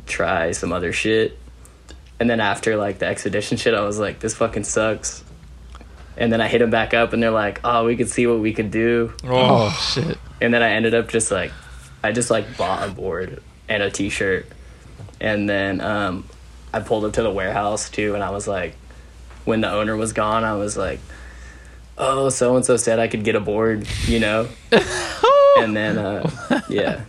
try 0.06 0.52
some 0.52 0.72
other 0.72 0.94
shit. 0.94 1.38
and 2.20 2.30
then 2.30 2.40
after 2.40 2.78
like 2.78 3.00
the 3.00 3.06
expedition 3.08 3.58
shit, 3.58 3.74
I 3.74 3.82
was 3.82 4.00
like, 4.00 4.20
this 4.20 4.36
fucking 4.36 4.64
sucks. 4.64 5.24
And 6.18 6.32
then 6.32 6.40
I 6.40 6.48
hit 6.48 6.60
them 6.60 6.70
back 6.70 6.94
up, 6.94 7.12
and 7.12 7.22
they're 7.22 7.30
like, 7.32 7.60
oh, 7.66 7.84
we 7.86 7.98
could 7.98 8.10
see 8.10 8.26
what 8.26 8.40
we 8.40 8.54
could 8.54 8.72
do. 8.72 9.12
Oh 9.26 9.70
shit. 9.94 10.18
And 10.40 10.54
then 10.54 10.64
I 10.64 10.70
ended 10.72 10.94
up 10.94 11.10
just 11.10 11.30
like, 11.30 11.52
I 12.06 12.12
just 12.12 12.30
like 12.30 12.58
bought 12.58 12.88
a 12.88 12.92
board 12.92 13.42
and 13.68 13.82
a 13.82 13.90
T-shirt, 13.90 14.48
and 15.20 15.50
then 15.50 15.82
um, 15.82 16.26
I 16.74 16.80
pulled 16.80 17.06
up 17.06 17.14
to 17.14 17.24
the 17.24 17.32
warehouse 17.32 17.90
too, 17.90 18.14
and 18.14 18.24
I 18.24 18.30
was 18.30 18.48
like, 18.48 18.76
when 19.44 19.62
the 19.62 19.72
owner 19.72 19.96
was 19.96 20.14
gone, 20.14 20.44
I 20.44 20.56
was 20.56 20.78
like, 20.78 21.00
oh, 21.98 22.30
so 22.30 22.56
and 22.56 22.66
so 22.66 22.78
said 22.78 23.00
I 23.00 23.08
could 23.08 23.24
get 23.24 23.36
a 23.36 23.40
board, 23.40 23.88
you 24.06 24.20
know. 24.20 24.48
and 25.58 25.76
then 25.76 25.98
uh, 25.98 26.62
yeah, 26.70 27.02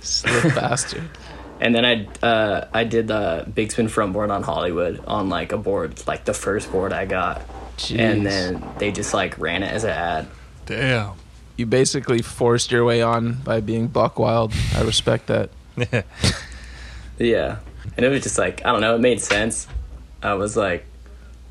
Slick 0.00 0.54
bastard. 0.54 1.08
and 1.60 1.74
then 1.74 1.84
I 1.84 2.26
uh, 2.26 2.68
I 2.72 2.84
did 2.84 3.08
the 3.08 3.46
big 3.54 3.72
spin 3.72 3.88
front 3.88 4.12
board 4.12 4.30
on 4.30 4.42
Hollywood 4.42 5.02
on 5.06 5.28
like 5.28 5.52
a 5.52 5.58
board 5.58 6.06
like 6.06 6.24
the 6.24 6.34
first 6.34 6.70
board 6.70 6.92
I 6.92 7.06
got, 7.06 7.42
and 7.90 8.26
then 8.26 8.62
they 8.78 8.92
just 8.92 9.14
like 9.14 9.38
ran 9.38 9.62
it 9.62 9.72
as 9.72 9.84
an 9.84 9.90
ad. 9.90 10.28
Damn. 10.66 11.21
You 11.56 11.66
basically 11.66 12.22
forced 12.22 12.72
your 12.72 12.84
way 12.84 13.02
on 13.02 13.34
by 13.34 13.60
being 13.60 13.88
buck 13.88 14.18
wild. 14.18 14.52
I 14.74 14.82
respect 14.82 15.26
that. 15.26 15.50
Yeah, 17.18 17.58
and 17.96 18.04
it 18.04 18.08
was 18.08 18.22
just 18.22 18.38
like 18.38 18.64
I 18.64 18.72
don't 18.72 18.80
know, 18.80 18.94
it 18.94 19.00
made 19.00 19.20
sense. 19.20 19.66
I 20.22 20.34
was 20.34 20.56
like, 20.56 20.84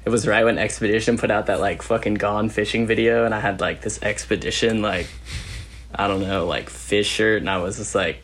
it 0.06 0.10
was 0.10 0.28
right 0.28 0.44
when 0.44 0.58
Expedition 0.58 1.18
put 1.18 1.32
out 1.32 1.48
that 1.48 1.60
like 1.60 1.82
fucking 1.82 2.16
gone 2.16 2.50
fishing 2.50 2.88
video, 2.88 3.26
and 3.26 3.34
I 3.34 3.40
had 3.40 3.62
like 3.62 3.82
this 3.82 4.02
Expedition 4.02 4.82
like, 4.82 5.08
I 5.94 6.08
don't 6.08 6.22
know, 6.22 6.46
like 6.46 6.70
fish 6.70 7.08
shirt, 7.08 7.42
and 7.42 7.50
I 7.50 7.58
was 7.58 7.78
just 7.78 7.96
like, 7.96 8.22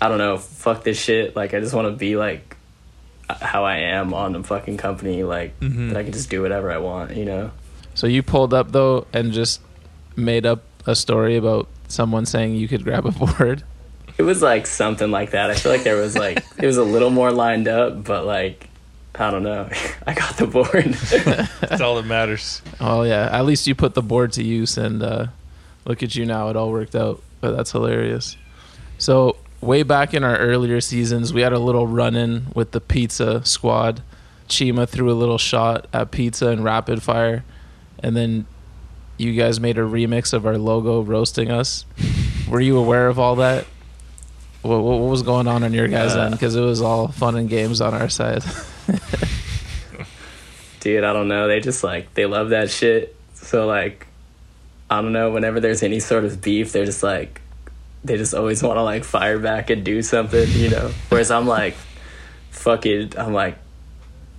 I 0.00 0.08
don't 0.08 0.18
know, 0.18 0.38
fuck 0.38 0.84
this 0.84 0.98
shit. 0.98 1.36
Like 1.36 1.54
I 1.54 1.60
just 1.60 1.74
want 1.74 1.88
to 1.88 1.92
be 1.92 2.16
like 2.16 2.56
how 3.28 3.64
I 3.64 3.78
am 3.78 4.14
on 4.14 4.32
the 4.32 4.42
fucking 4.42 4.76
company, 4.76 5.24
like 5.24 5.58
mm-hmm. 5.60 5.88
that 5.88 5.96
I 5.96 6.02
can 6.04 6.12
just 6.12 6.30
do 6.30 6.42
whatever 6.42 6.70
I 6.70 6.78
want, 6.78 7.16
you 7.16 7.24
know. 7.24 7.50
So 7.94 8.06
you 8.06 8.22
pulled 8.22 8.54
up 8.54 8.72
though 8.72 9.06
and 9.12 9.32
just 9.32 9.60
made 10.16 10.46
up 10.46 10.64
a 10.86 10.94
story 10.94 11.36
about 11.36 11.68
someone 11.88 12.26
saying 12.26 12.54
you 12.54 12.68
could 12.68 12.84
grab 12.84 13.06
a 13.06 13.10
board. 13.36 13.64
It 14.18 14.22
was 14.22 14.42
like 14.42 14.66
something 14.66 15.10
like 15.10 15.30
that. 15.30 15.50
I 15.50 15.54
feel 15.54 15.72
like 15.72 15.84
there 15.84 15.96
was 15.96 16.16
like 16.16 16.44
it 16.58 16.66
was 16.66 16.76
a 16.76 16.84
little 16.84 17.10
more 17.10 17.32
lined 17.32 17.68
up, 17.68 18.04
but 18.04 18.26
like 18.26 18.68
I 19.14 19.30
don't 19.30 19.42
know. 19.42 19.68
I 20.06 20.14
got 20.14 20.36
the 20.36 20.46
board. 20.46 20.94
That's 21.60 21.80
all 21.80 21.96
that 21.96 22.06
matters. 22.06 22.62
Oh 22.80 23.02
yeah, 23.02 23.28
at 23.30 23.44
least 23.44 23.66
you 23.66 23.74
put 23.74 23.94
the 23.94 24.02
board 24.02 24.32
to 24.32 24.42
use, 24.42 24.76
and 24.76 25.02
uh, 25.02 25.26
look 25.84 26.02
at 26.02 26.14
you 26.14 26.26
now. 26.26 26.48
It 26.48 26.56
all 26.56 26.70
worked 26.70 26.94
out. 26.94 27.22
But 27.40 27.56
that's 27.56 27.72
hilarious. 27.72 28.36
So 28.98 29.36
way 29.60 29.82
back 29.82 30.14
in 30.14 30.22
our 30.22 30.36
earlier 30.36 30.80
seasons, 30.80 31.34
we 31.34 31.40
had 31.40 31.52
a 31.52 31.58
little 31.58 31.88
run-in 31.88 32.46
with 32.54 32.70
the 32.70 32.80
pizza 32.80 33.44
squad. 33.44 34.02
Chima 34.48 34.88
threw 34.88 35.10
a 35.10 35.14
little 35.14 35.38
shot 35.38 35.88
at 35.92 36.12
pizza 36.12 36.48
and 36.48 36.62
rapid 36.62 37.02
fire, 37.02 37.44
and 37.98 38.16
then 38.16 38.46
you 39.22 39.34
guys 39.34 39.60
made 39.60 39.78
a 39.78 39.82
remix 39.82 40.32
of 40.32 40.46
our 40.46 40.58
logo 40.58 41.00
roasting 41.02 41.50
us. 41.50 41.84
Were 42.48 42.60
you 42.60 42.78
aware 42.78 43.08
of 43.08 43.18
all 43.18 43.36
that? 43.36 43.66
What, 44.62 44.82
what 44.82 44.98
what 45.00 45.10
was 45.10 45.22
going 45.22 45.48
on 45.48 45.64
on 45.64 45.72
your 45.72 45.88
guys' 45.88 46.14
Uh, 46.14 46.22
end? 46.22 46.32
Because 46.32 46.54
it 46.56 46.60
was 46.60 46.82
all 46.82 47.08
fun 47.08 47.36
and 47.36 47.48
games 47.48 47.80
on 47.80 47.94
our 47.94 48.08
side. 48.08 48.42
Dude, 50.80 51.04
I 51.04 51.12
don't 51.12 51.28
know. 51.28 51.48
They 51.48 51.60
just 51.60 51.84
like 51.84 52.12
they 52.14 52.26
love 52.26 52.50
that 52.50 52.70
shit. 52.70 53.16
So 53.34 53.66
like 53.66 54.06
I 54.90 55.00
don't 55.00 55.12
know, 55.12 55.30
whenever 55.30 55.60
there's 55.60 55.82
any 55.82 56.00
sort 56.00 56.24
of 56.24 56.42
beef, 56.42 56.72
they're 56.72 56.84
just 56.84 57.02
like 57.02 57.40
they 58.04 58.16
just 58.16 58.34
always 58.34 58.62
want 58.62 58.76
to 58.76 58.82
like 58.82 59.04
fire 59.04 59.38
back 59.38 59.70
and 59.70 59.84
do 59.84 60.02
something, 60.02 60.48
you 60.50 60.70
know. 60.70 60.90
Whereas 61.08 61.30
I'm 61.30 61.46
like 61.46 61.74
fuck 62.50 62.86
it, 62.86 63.18
I'm 63.18 63.32
like 63.32 63.58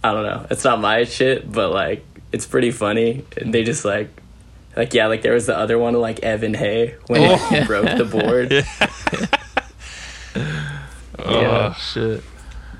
I 0.03 0.13
don't 0.13 0.23
know. 0.23 0.45
It's 0.49 0.63
not 0.63 0.79
my 0.79 1.03
shit, 1.05 1.49
but 1.49 1.71
like 1.71 2.05
it's 2.31 2.45
pretty 2.45 2.71
funny. 2.71 3.25
And 3.37 3.53
they 3.53 3.63
just 3.63 3.85
like 3.85 4.09
like 4.75 4.93
yeah, 4.93 5.07
like 5.07 5.21
there 5.21 5.33
was 5.33 5.45
the 5.45 5.57
other 5.57 5.77
one 5.77 5.93
like 5.93 6.19
Evan 6.19 6.53
Hay 6.53 6.95
when 7.07 7.39
he 7.39 7.65
broke 7.65 7.97
the 7.97 8.05
board. 8.05 8.65
Oh 11.25 11.75
shit. 11.79 12.23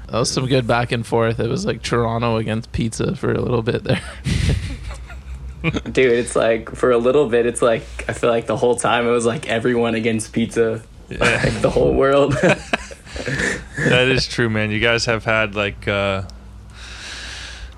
That 0.08 0.20
was 0.20 0.30
some 0.30 0.48
good 0.48 0.68
back 0.68 0.92
and 0.92 1.06
forth. 1.06 1.40
It 1.40 1.50
was 1.50 1.66
like 1.66 1.82
Toronto 1.82 2.38
against 2.38 2.72
pizza 2.72 3.16
for 3.16 3.32
a 3.32 3.40
little 3.42 3.62
bit 3.62 3.84
there. 3.84 4.02
Dude, 5.86 6.12
it's 6.12 6.36
like 6.36 6.76
for 6.76 6.92
a 6.92 6.98
little 6.98 7.30
bit, 7.30 7.46
it's 7.46 7.62
like 7.62 7.84
I 8.08 8.14
feel 8.14 8.30
like 8.30 8.48
the 8.48 8.58
whole 8.58 8.76
time 8.76 9.08
it 9.08 9.12
was 9.12 9.26
like 9.26 9.48
everyone 9.48 9.96
against 9.96 10.34
pizza, 10.34 10.84
like 11.10 11.62
the 11.62 11.70
whole 11.70 11.94
world. 11.94 12.34
That 12.34 14.08
is 14.10 14.28
true, 14.28 14.50
man. 14.50 14.72
You 14.72 14.80
guys 14.80 15.06
have 15.06 15.24
had 15.24 15.56
like 15.56 15.88
uh 15.88 16.24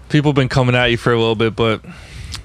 people 0.09 0.33
been 0.33 0.49
coming 0.49 0.75
at 0.75 0.87
you 0.87 0.97
for 0.97 1.13
a 1.13 1.17
little 1.17 1.35
bit, 1.35 1.55
but 1.55 1.81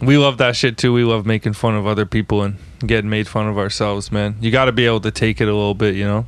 we 0.00 0.18
love 0.18 0.38
that 0.38 0.56
shit 0.56 0.76
too. 0.78 0.92
We 0.92 1.04
love 1.04 1.26
making 1.26 1.52
fun 1.54 1.74
of 1.76 1.86
other 1.86 2.06
people 2.06 2.42
and 2.42 2.56
getting 2.86 3.10
made 3.10 3.28
fun 3.28 3.46
of 3.48 3.58
ourselves, 3.58 4.10
man. 4.10 4.36
You 4.40 4.50
got 4.50 4.66
to 4.66 4.72
be 4.72 4.86
able 4.86 5.00
to 5.00 5.10
take 5.10 5.40
it 5.40 5.44
a 5.44 5.52
little 5.54 5.74
bit, 5.74 5.94
you 5.94 6.04
know. 6.04 6.26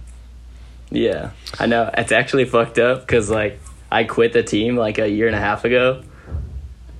yeah, 0.91 1.31
I 1.59 1.67
know 1.67 1.91
it's 1.97 2.13
actually 2.13 2.45
fucked 2.45 2.79
up 2.79 3.01
because 3.01 3.31
like 3.31 3.59
I 3.91 4.05
quit 4.05 4.33
the 4.33 4.43
team 4.43 4.77
like 4.77 4.99
a 4.99 5.09
year 5.09 5.27
and 5.27 5.37
a 5.37 5.41
half 5.41 5.65
ago, 5.65 6.03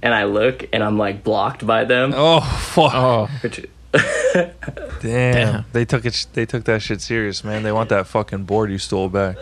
and 0.03 0.15
I 0.15 0.25
look 0.25 0.69
and 0.73 0.83
I'm 0.83 0.99
like 0.99 1.23
blocked 1.25 1.67
by 1.67 1.85
them. 1.85 2.13
Oh 2.15 2.41
fuck! 2.41 2.95
Oh, 2.95 3.29
Which, 3.43 3.67
Damn. 4.33 4.53
Damn. 5.01 5.65
they 5.73 5.85
took 5.85 6.07
it. 6.07 6.27
They 6.33 6.47
took 6.47 6.65
that 6.65 6.81
shit 6.83 7.01
serious, 7.03 7.45
man. 7.45 7.63
They 7.63 7.73
want 7.73 7.91
that 7.91 8.07
fucking 8.07 8.45
board 8.45 8.71
you 8.71 8.79
stole 8.79 9.09
back. 9.11 9.37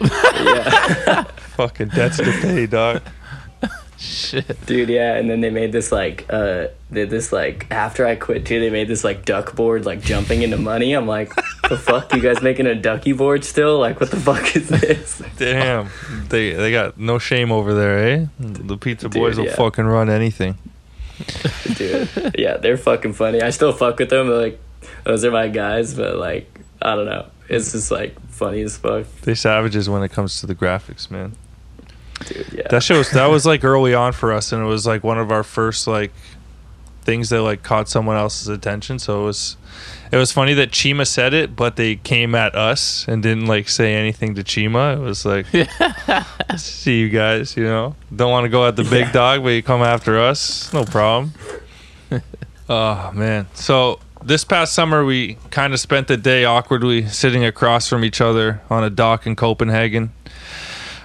yeah, 0.00 1.22
Fucking 1.56 1.88
debts 1.88 2.16
to 2.18 2.24
pay, 2.42 2.66
dog. 2.66 3.02
Shit. 4.04 4.66
dude, 4.66 4.88
yeah. 4.88 5.14
And 5.16 5.28
then 5.28 5.40
they 5.40 5.50
made 5.50 5.72
this 5.72 5.90
like 5.90 6.26
uh, 6.30 6.68
they 6.90 7.04
this 7.04 7.32
like 7.32 7.66
after 7.70 8.06
I 8.06 8.16
quit 8.16 8.46
too, 8.46 8.60
they 8.60 8.70
made 8.70 8.88
this 8.88 9.04
like 9.04 9.24
duck 9.24 9.54
board 9.56 9.84
like 9.86 10.00
jumping 10.00 10.42
into 10.42 10.56
money. 10.58 10.92
I'm 10.92 11.06
like, 11.06 11.32
the 11.68 11.78
fuck, 11.78 12.14
you 12.14 12.20
guys 12.20 12.42
making 12.42 12.66
a 12.66 12.74
ducky 12.74 13.12
board 13.12 13.44
still? 13.44 13.78
Like, 13.78 14.00
what 14.00 14.10
the 14.10 14.16
fuck 14.18 14.54
is 14.56 14.68
this? 14.68 15.22
Damn. 15.36 15.88
They 16.28 16.52
they 16.52 16.70
got 16.70 16.98
no 16.98 17.18
shame 17.18 17.50
over 17.52 17.74
there, 17.74 17.98
eh? 18.08 18.26
The 18.38 18.76
pizza 18.76 19.08
Dude, 19.08 19.20
boys 19.20 19.38
will 19.38 19.46
yeah. 19.46 19.56
fucking 19.56 19.84
run 19.84 20.10
anything. 20.10 20.58
dude. 21.74 22.08
Yeah, 22.36 22.56
they're 22.56 22.76
fucking 22.76 23.12
funny. 23.14 23.40
I 23.40 23.50
still 23.50 23.72
fuck 23.72 23.98
with 23.98 24.10
them. 24.10 24.28
Like, 24.28 24.60
those 25.04 25.24
are 25.24 25.30
my 25.30 25.48
guys, 25.48 25.94
but 25.94 26.16
like, 26.16 26.60
I 26.82 26.94
don't 26.96 27.06
know. 27.06 27.26
It's 27.48 27.72
just 27.72 27.90
like 27.90 28.18
funny 28.30 28.62
as 28.62 28.76
fuck, 28.76 29.06
They 29.22 29.34
savages 29.34 29.88
when 29.88 30.02
it 30.02 30.10
comes 30.10 30.40
to 30.40 30.46
the 30.46 30.54
graphics, 30.54 31.10
man. 31.10 31.36
Dude. 32.26 32.46
Yeah, 32.52 32.68
That 32.68 32.82
shows 32.82 33.10
that 33.10 33.26
was 33.26 33.46
like 33.46 33.64
early 33.64 33.94
on 33.94 34.12
for 34.12 34.32
us, 34.32 34.52
and 34.52 34.62
it 34.62 34.66
was 34.66 34.86
like 34.86 35.02
one 35.04 35.18
of 35.18 35.30
our 35.30 35.42
first 35.42 35.86
like 35.86 36.12
things 37.02 37.28
that 37.28 37.42
like 37.42 37.62
caught 37.62 37.88
someone 37.88 38.16
else's 38.16 38.48
attention. 38.48 38.98
So 38.98 39.22
it 39.22 39.24
was 39.24 39.56
it 40.12 40.16
was 40.16 40.32
funny 40.32 40.54
that 40.54 40.70
Chima 40.70 41.06
said 41.06 41.34
it, 41.34 41.56
but 41.56 41.76
they 41.76 41.96
came 41.96 42.34
at 42.34 42.54
us 42.54 43.04
and 43.08 43.22
didn't 43.22 43.46
like 43.46 43.68
say 43.68 43.94
anything 43.94 44.34
to 44.36 44.44
Chima. 44.44 44.96
It 44.96 45.00
was 45.00 45.24
like, 45.24 45.46
see 46.58 47.00
you 47.00 47.08
guys, 47.08 47.56
you 47.56 47.64
know, 47.64 47.96
don't 48.14 48.30
want 48.30 48.44
to 48.44 48.48
go 48.48 48.66
at 48.66 48.76
the 48.76 48.84
big 48.84 49.12
dog, 49.12 49.42
but 49.42 49.50
you 49.50 49.62
come 49.62 49.82
after 49.82 50.18
us, 50.18 50.72
no 50.72 50.84
problem. 50.84 51.32
oh 52.68 53.10
man, 53.14 53.46
so. 53.54 54.00
This 54.26 54.42
past 54.42 54.72
summer, 54.72 55.04
we 55.04 55.36
kind 55.50 55.74
of 55.74 55.80
spent 55.80 56.08
the 56.08 56.16
day 56.16 56.46
awkwardly 56.46 57.06
sitting 57.08 57.44
across 57.44 57.90
from 57.90 58.06
each 58.06 58.22
other 58.22 58.62
on 58.70 58.82
a 58.82 58.88
dock 58.88 59.26
in 59.26 59.36
Copenhagen. 59.36 60.14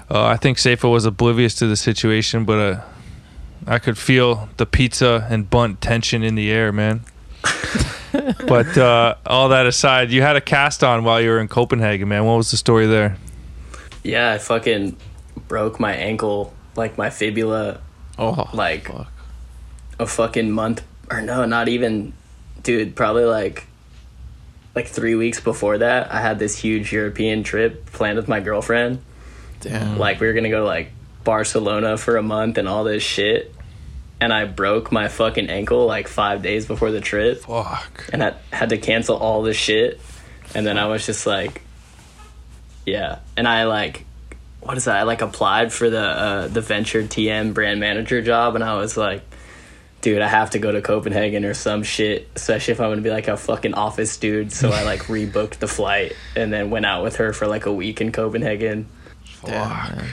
Uh, 0.10 0.24
I 0.26 0.38
think 0.38 0.58
Seifa 0.58 0.90
was 0.92 1.06
oblivious 1.06 1.54
to 1.56 1.68
the 1.68 1.76
situation, 1.76 2.44
but 2.46 2.60
uh, 2.60 2.82
I 3.68 3.78
could 3.80 3.98
feel 3.98 4.50
the 4.58 4.66
pizza 4.66 5.28
and 5.30 5.48
bunt 5.50 5.82
tension 5.82 6.24
in 6.24 6.36
the 6.36 6.50
air, 6.52 6.72
man. 6.72 7.02
but 8.48 8.76
uh, 8.78 9.16
all 9.26 9.50
that 9.50 9.66
aside, 9.68 10.10
you 10.12 10.22
had 10.24 10.36
a 10.36 10.42
cast 10.42 10.84
on 10.84 11.04
while 11.04 11.22
you 11.22 11.30
were 11.30 11.40
in 11.40 11.48
Copenhagen, 11.48 12.08
man. 12.08 12.26
What 12.26 12.38
was 12.38 12.52
the 12.52 12.58
story 12.58 12.88
there? 12.88 13.18
yeah. 14.04 14.32
I 14.32 14.38
fucking 14.40 14.96
broke 15.48 15.80
my 15.80 15.94
ankle, 15.94 16.54
like 16.76 16.98
my 16.98 17.10
fibula, 17.10 17.82
Oh, 18.18 18.50
like 18.54 18.88
fuck. 18.88 19.12
a 20.00 20.06
fucking 20.08 20.50
month 20.52 20.84
or 21.12 21.22
no, 21.22 21.46
not 21.46 21.68
even, 21.70 22.14
dude. 22.64 22.96
Probably 22.96 23.26
like, 23.26 23.68
like 24.76 24.88
three 24.88 25.16
weeks 25.16 25.40
before 25.40 25.78
that, 25.78 26.12
I 26.12 26.20
had 26.22 26.40
this 26.40 26.58
huge 26.58 26.92
European 26.92 27.44
trip 27.44 27.86
planned 27.92 28.18
with 28.18 28.28
my 28.28 28.40
girlfriend. 28.40 29.02
Damn. 29.62 29.98
like 29.98 30.20
we 30.20 30.28
were 30.28 30.34
gonna 30.34 30.50
go 30.50 30.60
to 30.60 30.66
like 30.66 30.92
Barcelona 31.24 31.98
for 31.98 32.18
a 32.18 32.24
month 32.24 32.58
and 32.58 32.68
all 32.68 32.84
this 32.84 33.04
shit. 33.04 33.54
And 34.22 34.34
I 34.34 34.44
broke 34.46 34.92
my 34.92 35.08
fucking 35.08 35.50
ankle 35.50 35.86
like 35.86 36.08
five 36.10 36.42
days 36.42 36.66
before 36.66 36.92
the 36.92 37.00
trip 37.00 37.44
Fuck. 37.44 38.10
and 38.12 38.22
I 38.22 38.34
had 38.52 38.70
to 38.70 38.78
cancel 38.78 39.16
all 39.16 39.44
this 39.44 39.56
shit. 39.56 40.00
And 40.54 40.66
then 40.66 40.78
I 40.78 40.88
was 40.88 41.06
just 41.06 41.26
like, 41.26 41.62
yeah. 42.86 43.20
And 43.38 43.48
I 43.48 43.66
like, 43.66 44.06
what 44.62 44.78
is 44.78 44.86
that? 44.86 44.98
I 44.98 45.04
like 45.04 45.22
applied 45.22 45.72
for 45.72 45.90
the 45.90 46.02
uh, 46.02 46.48
the 46.48 46.62
Venture 46.62 47.04
TM 47.04 47.54
brand 47.54 47.80
manager 47.80 48.22
job, 48.22 48.56
and 48.56 48.64
I 48.64 48.76
was 48.76 48.98
like, 48.98 49.22
dude, 50.02 50.22
I 50.22 50.28
have 50.28 50.52
to 50.52 50.60
go 50.60 50.72
to 50.72 50.82
Copenhagen 50.82 51.46
or 51.46 51.54
some 51.54 51.84
shit, 51.84 52.30
especially 52.36 52.74
if 52.74 52.82
I'm 52.82 52.90
gonna 52.90 53.02
be 53.02 53.10
like 53.10 53.28
a 53.28 53.38
fucking 53.38 53.74
office 53.74 54.18
dude. 54.18 54.52
So 54.52 54.70
I 54.70 54.84
like 54.84 55.04
rebooked 55.04 55.60
the 55.60 55.68
flight 55.68 56.14
and 56.36 56.52
then 56.52 56.70
went 56.70 56.86
out 56.86 57.04
with 57.04 57.18
her 57.18 57.32
for 57.32 57.48
like 57.48 57.66
a 57.66 57.74
week 57.74 58.02
in 58.02 58.12
Copenhagen. 58.12 58.88
Damn. 59.46 60.06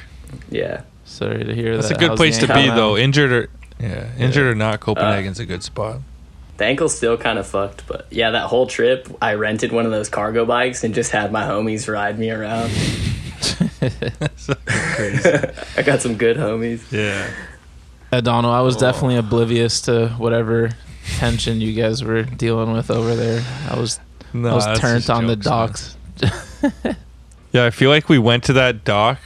Yeah. 0.50 0.82
Sorry 1.04 1.44
to 1.44 1.54
hear 1.54 1.76
That's 1.76 1.88
that. 1.88 1.94
That's 1.94 1.98
a 1.98 2.00
good 2.00 2.08
How's 2.10 2.18
place 2.18 2.38
to 2.38 2.48
be 2.48 2.66
now? 2.68 2.74
though. 2.74 2.96
Injured 2.96 3.32
or 3.32 3.48
yeah, 3.78 4.08
injured 4.18 4.46
or 4.46 4.54
not, 4.54 4.74
uh, 4.74 4.78
Copenhagen's 4.78 5.38
a 5.38 5.46
good 5.46 5.62
spot. 5.62 6.00
The 6.56 6.64
ankle's 6.64 6.96
still 6.96 7.16
kind 7.18 7.38
of 7.38 7.46
fucked, 7.46 7.86
but 7.86 8.06
yeah, 8.10 8.30
that 8.30 8.46
whole 8.46 8.66
trip, 8.66 9.08
I 9.20 9.34
rented 9.34 9.72
one 9.72 9.84
of 9.84 9.92
those 9.92 10.08
cargo 10.08 10.44
bikes 10.46 10.82
and 10.84 10.94
just 10.94 11.10
had 11.10 11.30
my 11.30 11.42
homies 11.42 11.86
ride 11.92 12.18
me 12.18 12.30
around. 12.30 12.70
I 15.76 15.82
got 15.82 16.00
some 16.00 16.16
good 16.16 16.36
homies. 16.36 16.90
Yeah. 16.90 17.28
Yeah, 18.12 18.20
Donald, 18.22 18.54
I 18.54 18.60
Oh. 18.60 18.64
was 18.64 18.76
definitely 18.76 19.16
oblivious 19.16 19.80
to 19.82 20.08
whatever 20.16 20.70
tension 21.18 21.60
you 21.60 21.72
guys 21.74 22.02
were 22.02 22.22
dealing 22.22 22.72
with 22.72 22.90
over 22.90 23.14
there. 23.14 23.42
I 23.70 23.78
was 23.78 24.00
No, 24.32 24.50
I 24.50 24.54
was 24.54 24.78
turned 24.80 24.98
just 25.04 25.10
on 25.10 25.26
the 25.26 25.36
jokes, 25.36 25.96
man. 26.22 26.32
docks. 26.82 26.96
Yeah, 27.56 27.64
I 27.64 27.70
feel 27.70 27.88
like 27.88 28.10
we 28.10 28.18
went 28.18 28.44
to 28.44 28.52
that 28.52 28.84
dock 28.84 29.18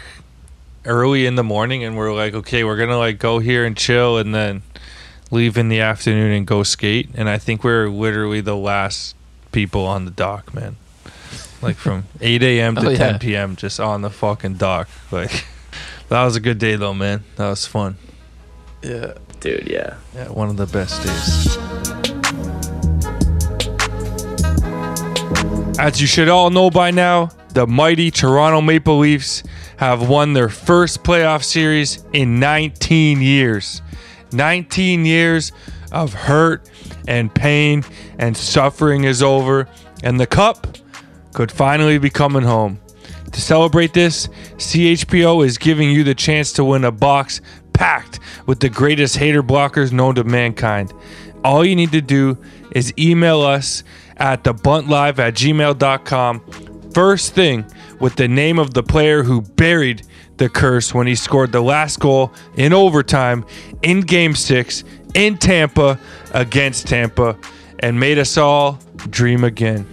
early 0.84 1.26
in 1.26 1.34
the 1.34 1.42
morning 1.42 1.82
and 1.82 1.96
we're 1.96 2.14
like, 2.14 2.32
okay, 2.32 2.62
we're 2.62 2.76
gonna 2.76 2.96
like 2.96 3.18
go 3.18 3.40
here 3.40 3.64
and 3.64 3.76
chill 3.76 4.18
and 4.18 4.32
then 4.32 4.62
leave 5.32 5.58
in 5.58 5.68
the 5.68 5.80
afternoon 5.80 6.30
and 6.30 6.46
go 6.46 6.62
skate. 6.62 7.08
And 7.16 7.28
I 7.28 7.38
think 7.38 7.64
we're 7.64 7.88
literally 7.88 8.40
the 8.40 8.54
last 8.54 9.16
people 9.50 9.84
on 9.84 10.04
the 10.04 10.12
dock, 10.12 10.54
man. 10.54 10.76
Like 11.60 11.74
from 11.74 12.04
8 12.20 12.40
a.m. 12.44 12.76
to 12.76 12.86
Oh, 12.86 12.90
yeah. 12.90 12.98
10 12.98 13.18
p.m. 13.18 13.56
just 13.56 13.80
on 13.80 14.02
the 14.02 14.10
fucking 14.10 14.54
dock. 14.54 14.88
Like 15.10 15.44
that 16.08 16.22
was 16.22 16.36
a 16.36 16.40
good 16.40 16.58
day 16.60 16.76
though, 16.76 16.94
man. 16.94 17.24
That 17.34 17.48
was 17.48 17.66
fun. 17.66 17.96
Yeah. 18.80 19.14
Dude, 19.40 19.66
yeah. 19.68 19.96
Yeah, 20.14 20.28
one 20.28 20.48
of 20.48 20.56
the 20.56 20.66
best 20.66 21.02
days. 21.02 21.58
As 25.80 26.00
you 26.00 26.06
should 26.06 26.28
all 26.28 26.50
know 26.50 26.70
by 26.70 26.92
now, 26.92 27.30
the 27.52 27.66
mighty 27.66 28.10
Toronto 28.10 28.60
Maple 28.60 28.98
Leafs 28.98 29.42
have 29.76 30.08
won 30.08 30.32
their 30.32 30.48
first 30.48 31.02
playoff 31.02 31.42
series 31.42 32.04
in 32.12 32.38
19 32.38 33.20
years. 33.20 33.82
19 34.32 35.04
years 35.04 35.52
of 35.92 36.12
hurt 36.12 36.70
and 37.08 37.34
pain 37.34 37.82
and 38.18 38.36
suffering 38.36 39.04
is 39.04 39.22
over, 39.22 39.68
and 40.02 40.20
the 40.20 40.26
cup 40.26 40.76
could 41.32 41.50
finally 41.50 41.98
be 41.98 42.10
coming 42.10 42.42
home. 42.42 42.78
To 43.32 43.40
celebrate 43.40 43.94
this, 43.94 44.28
CHPO 44.56 45.44
is 45.44 45.58
giving 45.58 45.90
you 45.90 46.04
the 46.04 46.14
chance 46.14 46.52
to 46.54 46.64
win 46.64 46.84
a 46.84 46.92
box 46.92 47.40
packed 47.72 48.20
with 48.46 48.60
the 48.60 48.68
greatest 48.68 49.16
hater 49.16 49.42
blockers 49.42 49.92
known 49.92 50.14
to 50.16 50.24
mankind. 50.24 50.92
All 51.44 51.64
you 51.64 51.74
need 51.74 51.92
to 51.92 52.00
do 52.00 52.38
is 52.72 52.92
email 52.98 53.40
us 53.40 53.82
at 54.18 54.44
thebuntlive 54.44 55.18
at 55.18 55.34
gmail.com 55.34 56.69
first 56.92 57.34
thing 57.34 57.64
with 57.98 58.16
the 58.16 58.28
name 58.28 58.58
of 58.58 58.74
the 58.74 58.82
player 58.82 59.22
who 59.22 59.42
buried 59.42 60.02
the 60.36 60.48
curse 60.48 60.94
when 60.94 61.06
he 61.06 61.14
scored 61.14 61.52
the 61.52 61.60
last 61.60 62.00
goal 62.00 62.32
in 62.56 62.72
overtime 62.72 63.44
in 63.82 64.00
game 64.00 64.34
six 64.34 64.84
in 65.14 65.36
Tampa 65.36 65.98
against 66.32 66.86
Tampa 66.86 67.36
and 67.80 67.98
made 67.98 68.18
us 68.18 68.36
all 68.36 68.78
dream 69.10 69.44
again. 69.44 69.84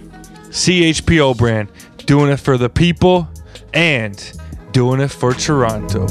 CHPO 0.50 1.36
brand, 1.36 1.70
doing 2.06 2.30
it 2.30 2.38
for 2.38 2.56
the 2.56 2.70
people 2.70 3.28
and 3.74 4.32
doing 4.72 5.00
it 5.00 5.08
for 5.08 5.34
Toronto. 5.34 6.06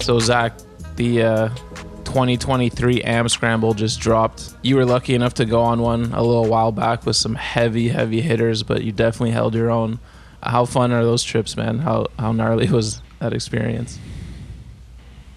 So 0.00 0.18
Zach, 0.18 0.52
the 0.96 1.22
uh, 1.22 1.48
2023 2.10 3.02
Am 3.02 3.28
Scramble 3.28 3.72
just 3.72 4.00
dropped. 4.00 4.52
You 4.62 4.74
were 4.74 4.84
lucky 4.84 5.14
enough 5.14 5.34
to 5.34 5.44
go 5.44 5.60
on 5.60 5.80
one 5.80 6.12
a 6.12 6.20
little 6.20 6.46
while 6.46 6.72
back 6.72 7.06
with 7.06 7.14
some 7.14 7.36
heavy, 7.36 7.88
heavy 7.88 8.20
hitters, 8.20 8.64
but 8.64 8.82
you 8.82 8.90
definitely 8.90 9.30
held 9.30 9.54
your 9.54 9.70
own. 9.70 10.00
How 10.42 10.64
fun 10.64 10.90
are 10.90 11.04
those 11.04 11.22
trips, 11.22 11.56
man? 11.56 11.78
How 11.78 12.08
how 12.18 12.32
gnarly 12.32 12.68
was 12.68 13.00
that 13.20 13.32
experience? 13.32 14.00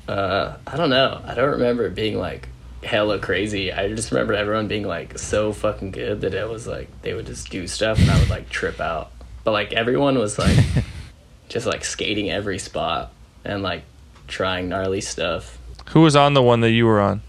Uh, 0.08 0.56
I 0.66 0.76
don't 0.76 0.90
know. 0.90 1.22
I 1.24 1.36
don't 1.36 1.52
remember 1.52 1.86
it 1.86 1.94
being 1.94 2.18
like 2.18 2.50
hella 2.84 3.20
crazy. 3.20 3.72
I 3.72 3.88
just 3.90 4.12
remember 4.12 4.34
everyone 4.34 4.68
being 4.68 4.88
like 4.88 5.20
so 5.20 5.54
fucking 5.54 5.92
good 5.92 6.22
that 6.22 6.34
it 6.34 6.50
was 6.50 6.66
like 6.66 6.90
they 7.04 7.14
would 7.14 7.28
just 7.28 7.52
do 7.52 7.68
stuff 7.68 8.00
and 8.00 8.10
I 8.10 8.18
would 8.18 8.32
like 8.32 8.50
trip 8.50 8.82
out. 8.82 9.12
But 9.44 9.52
like 9.52 9.74
everyone 9.74 10.18
was 10.18 10.40
like 10.40 10.58
just 11.50 11.68
like 11.68 11.86
skating 11.86 12.32
every 12.32 12.58
spot 12.58 13.14
and 13.46 13.62
like 13.62 13.84
trying 14.28 14.70
gnarly 14.70 15.02
stuff. 15.02 15.60
Who 15.88 16.02
was 16.02 16.16
on 16.16 16.34
the 16.34 16.42
one 16.42 16.62
that 16.62 16.72
you 16.72 16.86
were 16.86 17.00
on? 17.02 17.22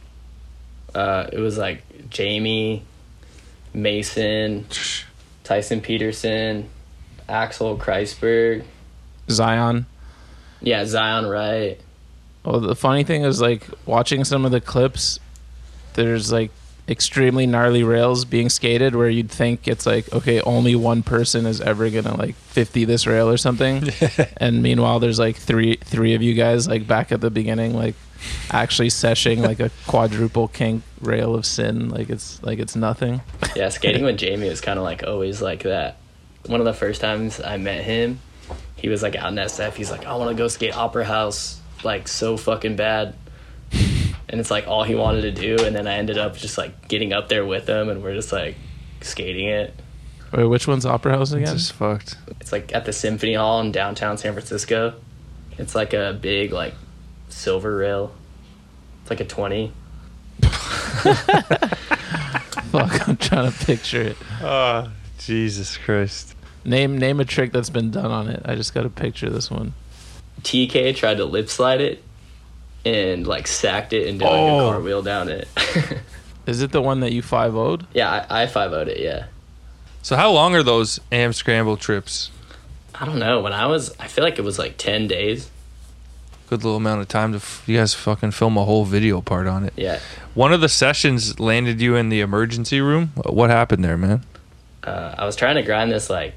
Uh, 0.94 1.26
it 1.32 1.38
was 1.38 1.58
like 1.58 1.82
Jamie, 2.08 2.82
Mason, 3.72 4.66
Tyson 5.44 5.80
Peterson, 5.80 6.68
Axel 7.28 7.76
Cruysberghs, 7.76 8.64
Zion. 9.30 9.86
yeah, 10.60 10.84
Zion 10.84 11.26
Wright. 11.26 11.80
Well, 12.44 12.60
the 12.60 12.76
funny 12.76 13.04
thing 13.04 13.22
is, 13.22 13.40
like 13.40 13.66
watching 13.86 14.24
some 14.24 14.44
of 14.44 14.50
the 14.52 14.60
clips, 14.60 15.18
there's 15.94 16.30
like 16.30 16.50
extremely 16.86 17.46
gnarly 17.46 17.82
rails 17.82 18.26
being 18.26 18.50
skated 18.50 18.94
where 18.94 19.08
you'd 19.08 19.30
think 19.30 19.66
it's 19.66 19.86
like, 19.86 20.12
okay, 20.12 20.40
only 20.42 20.76
one 20.76 21.02
person 21.02 21.46
is 21.46 21.62
ever 21.62 21.88
gonna 21.88 22.14
like 22.16 22.34
50 22.34 22.84
this 22.84 23.06
rail 23.06 23.28
or 23.28 23.38
something, 23.38 23.88
and 24.36 24.62
meanwhile, 24.62 25.00
there's 25.00 25.18
like 25.18 25.36
three 25.36 25.76
three 25.76 26.14
of 26.14 26.22
you 26.22 26.34
guys 26.34 26.68
like 26.68 26.86
back 26.86 27.10
at 27.12 27.20
the 27.20 27.30
beginning, 27.30 27.74
like 27.74 27.94
actually 28.50 28.90
seshing 28.90 29.42
like 29.42 29.60
a 29.60 29.70
quadruple 29.86 30.48
kink 30.48 30.82
rail 31.00 31.34
of 31.34 31.46
sin, 31.46 31.88
like 31.88 32.10
it's 32.10 32.42
like 32.42 32.58
it's 32.58 32.76
nothing. 32.76 33.20
Yeah, 33.54 33.68
skating 33.68 34.04
with 34.04 34.18
Jamie 34.18 34.48
was 34.48 34.60
kind 34.60 34.78
of 34.78 34.84
like 34.84 35.02
always 35.04 35.42
like 35.42 35.62
that. 35.62 35.96
One 36.46 36.60
of 36.60 36.66
the 36.66 36.74
first 36.74 37.00
times 37.00 37.40
I 37.40 37.56
met 37.56 37.84
him, 37.84 38.20
he 38.76 38.88
was 38.88 39.02
like 39.02 39.16
out 39.16 39.32
in 39.32 39.36
SF. 39.36 39.74
He's 39.74 39.90
like, 39.90 40.06
I 40.06 40.14
want 40.16 40.30
to 40.30 40.36
go 40.36 40.48
skate 40.48 40.76
Opera 40.76 41.04
House, 41.04 41.60
like 41.82 42.08
so 42.08 42.36
fucking 42.36 42.76
bad. 42.76 43.14
And 44.28 44.40
it's 44.40 44.50
like 44.50 44.66
all 44.66 44.84
he 44.84 44.94
wanted 44.94 45.22
to 45.22 45.30
do. 45.30 45.64
And 45.64 45.76
then 45.76 45.86
I 45.86 45.94
ended 45.94 46.18
up 46.18 46.36
just 46.36 46.58
like 46.58 46.88
getting 46.88 47.12
up 47.12 47.28
there 47.28 47.46
with 47.46 47.68
him, 47.68 47.88
and 47.88 48.02
we're 48.02 48.14
just 48.14 48.32
like 48.32 48.56
skating 49.00 49.48
it. 49.48 49.74
Wait, 50.32 50.44
which 50.44 50.66
one's 50.66 50.84
Opera 50.84 51.16
House 51.16 51.32
again? 51.32 51.56
Just 51.56 51.72
fucked. 51.72 52.16
It's 52.40 52.50
like 52.50 52.74
at 52.74 52.84
the 52.84 52.92
Symphony 52.92 53.34
Hall 53.34 53.60
in 53.60 53.70
downtown 53.70 54.18
San 54.18 54.32
Francisco. 54.32 54.94
It's 55.58 55.74
like 55.74 55.92
a 55.92 56.18
big 56.20 56.52
like 56.52 56.74
silver 57.34 57.76
rail. 57.76 58.12
It's 59.02 59.10
like 59.10 59.20
a 59.20 59.24
twenty. 59.24 59.72
Fuck, 62.70 63.08
I'm 63.08 63.16
trying 63.16 63.50
to 63.52 63.64
picture 63.66 64.02
it. 64.02 64.16
Oh, 64.42 64.90
Jesus 65.18 65.76
Christ. 65.76 66.34
Name 66.64 66.98
name 66.98 67.20
a 67.20 67.24
trick 67.24 67.52
that's 67.52 67.70
been 67.70 67.90
done 67.90 68.10
on 68.10 68.28
it. 68.28 68.42
I 68.44 68.54
just 68.54 68.74
got 68.74 68.82
to 68.82 68.90
picture 68.90 69.30
this 69.30 69.50
one. 69.50 69.74
TK 70.42 70.96
tried 70.96 71.18
to 71.18 71.24
lip 71.24 71.48
slide 71.48 71.80
it 71.80 72.02
and 72.84 73.26
like 73.26 73.46
sacked 73.46 73.92
it 73.92 74.08
and 74.08 74.18
did 74.18 74.24
like 74.24 74.34
Oh. 74.34 74.68
a 74.68 74.72
cartwheel 74.72 75.02
down 75.02 75.28
it. 75.28 75.48
Is 76.46 76.60
it 76.62 76.72
the 76.72 76.82
one 76.82 77.00
that 77.00 77.12
you 77.12 77.22
five 77.22 77.54
would? 77.54 77.86
yeah, 77.94 78.26
I, 78.28 78.42
I 78.42 78.46
five 78.46 78.72
would 78.72 78.88
it. 78.88 79.00
Yeah, 79.00 79.26
So 80.02 80.16
how 80.16 80.30
long 80.30 80.54
are 80.54 80.62
those 80.62 81.00
AM 81.12 81.32
scramble 81.32 81.76
trips? 81.76 82.30
I 82.94 83.06
don't 83.06 83.18
know. 83.18 83.40
When 83.40 83.52
I 83.52 83.66
was, 83.66 83.94
I 83.98 84.06
feel 84.08 84.24
like 84.24 84.38
it 84.38 84.42
was 84.42 84.58
like 84.58 84.76
ten 84.76 85.06
days. 85.08 85.50
Good 86.48 86.62
little 86.62 86.76
amount 86.76 87.00
of 87.00 87.08
time 87.08 87.32
to 87.32 87.36
f- 87.38 87.62
you 87.66 87.78
guys 87.78 87.94
fucking 87.94 88.32
film 88.32 88.56
a 88.58 88.64
whole 88.64 88.84
video 88.84 89.20
part 89.20 89.46
on 89.46 89.64
it. 89.64 89.72
Yeah, 89.76 89.98
One 90.34 90.52
of 90.52 90.60
the 90.60 90.68
sessions 90.68 91.40
landed 91.40 91.80
you 91.80 91.96
in 91.96 92.10
the 92.10 92.20
emergency 92.20 92.80
room. 92.80 93.12
What 93.24 93.50
happened 93.50 93.82
there, 93.84 93.96
man? 93.96 94.24
uh, 94.82 95.14
I 95.16 95.24
was 95.24 95.34
trying 95.36 95.56
to 95.56 95.62
grind 95.62 95.90
this 95.90 96.10
like 96.10 96.34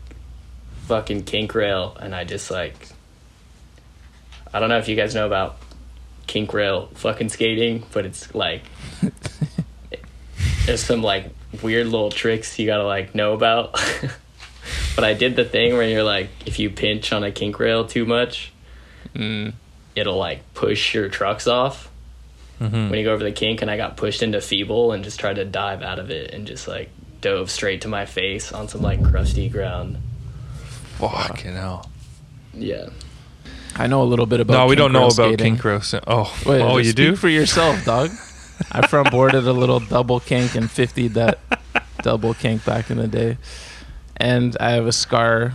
fucking 0.86 1.24
kink 1.26 1.54
rail, 1.54 1.98
and 2.00 2.16
I 2.16 2.24
just 2.24 2.50
like, 2.50 2.88
I 4.54 4.60
don't 4.62 4.70
know 4.70 4.78
if 4.78 4.88
you 4.88 4.96
guys 4.96 5.14
know 5.14 5.26
about 5.28 5.58
kink 6.26 6.54
rail 6.54 6.88
fucking 6.96 7.28
skating, 7.30 7.84
but 7.92 8.06
it's 8.06 8.34
like, 8.34 8.64
there's 10.66 10.82
some 10.84 11.02
like 11.04 11.26
weird 11.62 11.88
little 11.88 12.10
tricks 12.12 12.58
you 12.58 12.66
gotta 12.66 12.86
like 12.86 13.14
know 13.14 13.34
about. 13.34 13.74
but 14.96 15.04
I 15.04 15.14
did 15.14 15.36
the 15.36 15.44
thing 15.46 15.74
where 15.74 15.88
you're 15.88 16.04
like, 16.04 16.30
if 16.46 16.60
you 16.60 16.70
pinch 16.70 17.12
on 17.12 17.26
a 17.26 17.32
kink 17.32 17.60
rail 17.60 17.86
too 17.86 18.06
much, 18.06 18.54
it'll 19.98 20.18
like 20.18 20.42
push 20.54 20.94
your 20.94 21.10
trucks 21.10 21.48
off. 21.48 21.90
When 22.60 22.94
you 22.94 23.04
go 23.04 23.14
over 23.14 23.24
the 23.24 23.32
kink, 23.32 23.62
and 23.62 23.70
I 23.70 23.78
got 23.78 23.98
pushed 23.98 24.24
into 24.24 24.42
feeble 24.42 24.92
and 24.92 25.04
just 25.04 25.20
tried 25.20 25.36
to 25.36 25.46
dive 25.46 25.84
out 25.84 26.00
of 26.00 26.10
it 26.10 26.34
and 26.34 26.48
just 26.48 26.68
like 26.68 26.90
dove 27.22 27.52
straight 27.52 27.82
to 27.82 27.88
my 27.88 28.06
face 28.06 28.52
on 28.52 28.68
some 28.68 28.82
like 28.82 29.04
crusty 29.04 29.48
ground. 29.48 29.98
Fucking 30.98 31.54
hell. 31.54 31.88
Yeah. 32.54 32.90
I 33.76 33.86
know 33.86 34.02
a 34.02 34.06
little 34.06 34.26
bit 34.26 34.40
about. 34.40 34.54
No, 34.54 34.66
we 34.66 34.70
kink 34.72 34.80
don't 34.80 34.92
know 34.92 35.00
rail 35.02 35.08
about 35.08 35.28
skating. 35.34 35.54
kink 35.54 35.64
roast. 35.64 35.94
Oh, 36.08 36.36
Wait, 36.48 36.62
oh, 36.62 36.78
you 36.78 36.94
do? 36.94 37.16
for 37.16 37.30
yourself, 37.30 37.86
dog. 37.86 38.10
I 38.72 38.88
front 38.88 39.12
boarded 39.12 39.46
a 39.48 39.54
little 39.54 39.80
double 39.80 40.20
kink 40.20 40.56
and 40.56 40.70
50 40.70 41.10
that 41.10 41.38
double 42.02 42.34
kink 42.34 42.66
back 42.66 42.90
in 42.90 42.98
the 42.98 43.08
day, 43.08 43.38
and 44.16 44.58
I 44.60 44.72
have 44.72 44.88
a 44.88 44.92
scar 44.92 45.54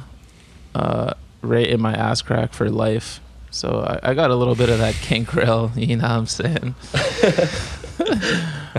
uh, 0.73 1.15
right 1.41 1.67
in 1.67 1.81
my 1.81 1.95
ass 1.95 2.23
crack 2.23 2.53
for 2.53 2.71
life. 2.71 3.19
So 3.53 3.81
I, 4.03 4.11
I 4.11 4.15
got 4.15 4.31
a 4.31 4.35
little 4.35 4.55
bit 4.57 4.69
of 4.71 4.79
that 4.79 4.95
kink 4.97 5.35
rail. 5.35 5.71
You 5.77 5.97
know 5.97 6.03
what 6.03 6.11
I'm 6.11 6.27
saying? 6.27 6.75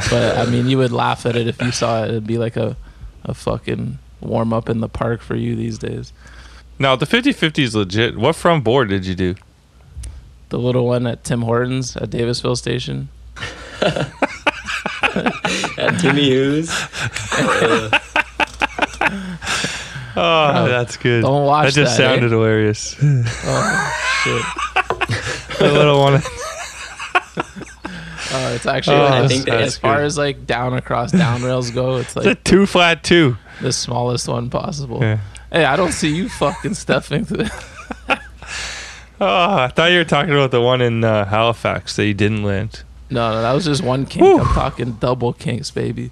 but 0.09 0.38
I 0.38 0.45
mean, 0.49 0.67
you 0.67 0.77
would 0.79 0.91
laugh 0.91 1.25
at 1.25 1.36
it 1.38 1.47
if 1.47 1.62
you 1.62 1.71
saw 1.71 2.03
it. 2.03 2.09
It'd 2.09 2.27
be 2.27 2.38
like 2.38 2.57
a 2.57 2.75
a 3.23 3.33
fucking 3.33 3.99
warm 4.19 4.51
up 4.51 4.67
in 4.67 4.81
the 4.81 4.89
park 4.89 5.21
for 5.21 5.36
you 5.36 5.55
these 5.55 5.77
days. 5.77 6.12
Now, 6.79 6.95
the 6.97 7.05
50-50 7.05 7.59
is 7.59 7.73
legit. 7.75 8.17
What 8.17 8.36
front 8.36 8.63
board 8.65 8.89
did 8.89 9.05
you 9.05 9.15
do? 9.15 9.36
The 10.49 10.57
little 10.59 10.86
one 10.88 11.07
at 11.07 11.23
Tim 11.23 11.43
Hortons 11.43 11.95
at 11.95 12.09
Davisville 12.09 12.57
Station. 12.57 13.07
At 15.77 15.99
Timmy 15.99 16.23
Hughes. 16.23 16.69
Oh, 20.15 20.65
that's 20.67 20.97
good. 20.97 21.21
don't 21.21 21.45
watch 21.45 21.73
That 21.73 21.81
just 21.81 21.97
that, 21.97 22.03
eh? 22.05 22.13
sounded 22.13 22.31
hilarious. 22.31 22.95
Oh 23.01 23.93
shit! 24.23 24.43
The 25.67 25.73
little 25.73 25.99
one. 25.99 26.21
Oh, 28.36 28.54
it's 28.56 28.65
actually 28.65 28.95
Oh, 28.95 29.06
I 29.06 29.28
think 29.28 29.47
as 29.47 29.78
far 29.78 29.97
good. 29.97 30.06
as 30.06 30.17
like 30.17 30.47
down 30.47 30.73
across 30.73 31.12
down 31.12 31.43
rails 31.43 31.69
go, 31.69 31.97
it's 31.97 32.15
It's 32.15 32.26
a 32.26 32.30
like 32.30 32.43
two 32.43 32.65
flat 32.65 33.04
two. 33.04 33.38
the 33.62 33.71
smallest 33.71 34.28
one 34.28 34.49
possible. 34.49 34.99
Yeah. 35.02 35.19
Hey, 35.52 35.65
I 35.65 35.76
don't 35.76 35.91
see 35.91 36.15
you 36.15 36.30
fucking 36.30 36.73
stuffing 36.73 37.26
through. 37.26 37.45
Oh, 39.21 39.56
I 39.60 39.67
thought 39.69 39.91
you 39.91 39.99
were 39.99 40.04
talking 40.04 40.34
about 40.34 40.52
the 40.52 40.60
one 40.60 40.82
in 40.82 41.04
uh, 41.04 41.23
Halifax 41.26 41.95
that 41.95 42.06
you 42.06 42.13
didn't 42.15 42.43
land. 42.43 42.84
No, 43.10 43.32
no, 43.32 43.41
that 43.41 43.54
was 43.54 43.63
just 43.63 43.82
one 43.82 44.06
kink. 44.06 44.26
Whew. 44.26 44.39
I'm 44.39 44.54
talking 44.54 44.93
double 44.93 45.32
kinks, 45.32 45.71
baby. 45.71 46.12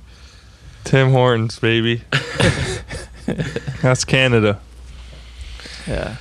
Tim 0.85 1.09
Hortons, 1.11 1.59
baby. 1.59 2.03
That's 3.81 4.05
Canada. 4.05 4.61
Yeah. 5.87 6.17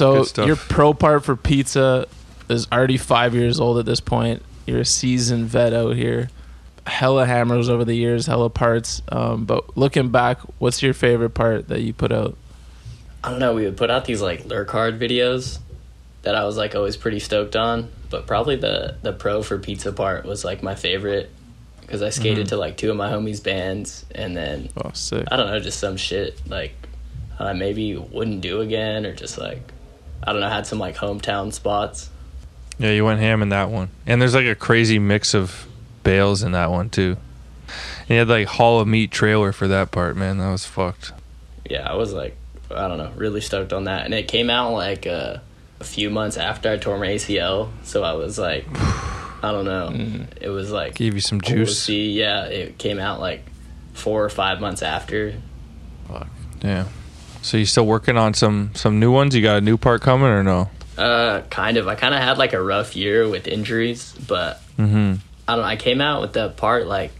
So 0.00 0.44
your 0.44 0.56
pro 0.56 0.94
part 0.94 1.24
for 1.24 1.36
pizza 1.36 2.06
is 2.48 2.66
already 2.72 2.96
five 2.96 3.34
years 3.34 3.60
old 3.60 3.78
at 3.78 3.86
this 3.86 4.00
point. 4.00 4.42
You're 4.66 4.80
a 4.80 4.84
seasoned 4.84 5.46
vet 5.46 5.72
out 5.72 5.94
here. 5.94 6.30
Hella 6.86 7.26
hammers 7.26 7.68
over 7.68 7.84
the 7.84 7.94
years, 7.94 8.26
hella 8.26 8.48
parts. 8.48 9.02
Um, 9.10 9.44
but 9.44 9.76
looking 9.76 10.08
back, 10.08 10.40
what's 10.58 10.82
your 10.82 10.94
favorite 10.94 11.30
part 11.30 11.68
that 11.68 11.82
you 11.82 11.92
put 11.92 12.12
out? 12.12 12.36
I 13.22 13.30
don't 13.30 13.38
know. 13.38 13.54
We 13.54 13.64
would 13.64 13.76
put 13.76 13.90
out 13.90 14.06
these 14.06 14.22
like 14.22 14.46
lurk 14.46 14.70
hard 14.70 14.98
videos 14.98 15.58
that 16.22 16.34
I 16.34 16.44
was 16.44 16.56
like 16.56 16.74
always 16.74 16.96
pretty 16.96 17.18
stoked 17.18 17.54
on, 17.54 17.90
but 18.08 18.26
probably 18.26 18.56
the 18.56 18.96
the 19.02 19.12
pro 19.12 19.42
for 19.42 19.58
pizza 19.58 19.92
part 19.92 20.24
was 20.24 20.44
like 20.44 20.62
my 20.62 20.74
favorite 20.74 21.30
because 21.82 22.02
I 22.02 22.08
skated 22.10 22.48
to 22.48 22.56
like 22.56 22.76
two 22.76 22.90
of 22.90 22.96
my 22.96 23.10
homies' 23.10 23.42
bands, 23.42 24.06
and 24.14 24.34
then 24.36 24.70
Oh, 24.82 24.90
sick. 24.94 25.26
I 25.30 25.36
don't 25.36 25.48
know, 25.48 25.60
just 25.60 25.78
some 25.78 25.96
shit 25.96 26.40
like 26.48 26.72
I 27.38 27.52
maybe 27.52 27.96
wouldn't 27.96 28.40
do 28.40 28.60
again, 28.62 29.04
or 29.04 29.14
just 29.14 29.36
like 29.36 29.60
I 30.22 30.32
don't 30.32 30.40
know, 30.40 30.48
had 30.48 30.66
some 30.66 30.78
like 30.78 30.96
hometown 30.96 31.52
spots. 31.52 32.10
Yeah, 32.78 32.92
you 32.92 33.04
went 33.04 33.20
ham 33.20 33.42
in 33.42 33.50
that 33.50 33.70
one. 33.70 33.90
And 34.06 34.20
there's 34.20 34.34
like 34.34 34.46
a 34.46 34.54
crazy 34.54 34.98
mix 34.98 35.34
of 35.34 35.66
bales 36.02 36.42
in 36.42 36.52
that 36.52 36.70
one 36.70 36.88
too. 36.90 37.16
And 38.00 38.10
you 38.10 38.16
had 38.16 38.28
like 38.28 38.46
Hall 38.46 38.80
of 38.80 38.88
Meat 38.88 39.10
trailer 39.10 39.52
for 39.52 39.68
that 39.68 39.90
part, 39.90 40.16
man. 40.16 40.38
That 40.38 40.50
was 40.50 40.64
fucked. 40.64 41.12
Yeah, 41.68 41.88
I 41.88 41.94
was 41.94 42.12
like, 42.12 42.36
I 42.70 42.88
don't 42.88 42.98
know, 42.98 43.12
really 43.16 43.40
stoked 43.40 43.72
on 43.72 43.84
that, 43.84 44.04
and 44.04 44.14
it 44.14 44.28
came 44.28 44.50
out 44.50 44.72
like 44.72 45.06
uh, 45.06 45.38
a 45.80 45.84
few 45.84 46.10
months 46.10 46.36
after 46.36 46.70
I 46.70 46.76
tore 46.76 46.98
my 46.98 47.08
ACL, 47.08 47.70
so 47.82 48.02
I 48.02 48.12
was 48.14 48.38
like, 48.38 48.64
I 49.42 49.50
don't 49.52 49.64
know, 49.64 50.26
it 50.40 50.48
was 50.48 50.70
like 50.70 50.94
Gave 50.94 51.14
you 51.14 51.20
some 51.20 51.40
juice. 51.40 51.88
Yeah, 51.88 52.44
it 52.44 52.78
came 52.78 52.98
out 52.98 53.20
like 53.20 53.44
four 53.92 54.24
or 54.24 54.28
five 54.28 54.60
months 54.60 54.82
after. 54.82 55.34
Fuck. 56.08 56.28
Yeah. 56.62 56.86
So 57.42 57.56
you 57.56 57.64
still 57.66 57.86
working 57.86 58.16
on 58.16 58.34
some 58.34 58.70
some 58.74 59.00
new 59.00 59.10
ones? 59.10 59.34
You 59.34 59.42
got 59.42 59.58
a 59.58 59.60
new 59.60 59.76
part 59.76 60.02
coming 60.02 60.28
or 60.28 60.42
no? 60.42 60.70
Uh, 60.98 61.40
kind 61.50 61.76
of. 61.78 61.88
I 61.88 61.94
kind 61.94 62.14
of 62.14 62.20
had 62.20 62.36
like 62.36 62.52
a 62.52 62.62
rough 62.62 62.94
year 62.94 63.28
with 63.28 63.46
injuries, 63.48 64.14
but 64.28 64.60
Mm-hmm. 64.78 65.14
I 65.48 65.54
don't 65.54 65.62
know. 65.62 65.68
I 65.68 65.76
came 65.76 66.00
out 66.00 66.20
with 66.22 66.32
that 66.34 66.56
part 66.56 66.86
like 66.86 67.12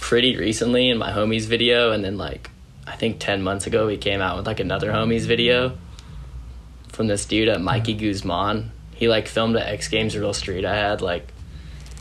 pretty 0.00 0.36
recently 0.36 0.88
in 0.88 0.96
my 0.98 1.10
homies 1.10 1.46
video, 1.46 1.92
and 1.92 2.02
then 2.04 2.16
like 2.16 2.50
I 2.86 2.96
think 2.96 3.18
ten 3.20 3.42
months 3.42 3.66
ago 3.66 3.86
we 3.86 3.96
came 3.96 4.20
out 4.20 4.36
with 4.36 4.46
like 4.46 4.60
another 4.60 4.90
homies 4.92 5.26
video 5.26 5.76
from 6.88 7.06
this 7.08 7.24
dude 7.26 7.48
at 7.48 7.60
Mikey 7.60 7.94
Guzman. 7.94 8.70
He 8.94 9.08
like 9.08 9.28
filmed 9.28 9.56
at 9.56 9.66
X 9.66 9.88
Games 9.88 10.16
Real 10.16 10.32
Street. 10.32 10.64
I 10.64 10.74
had 10.74 11.02
like 11.02 11.32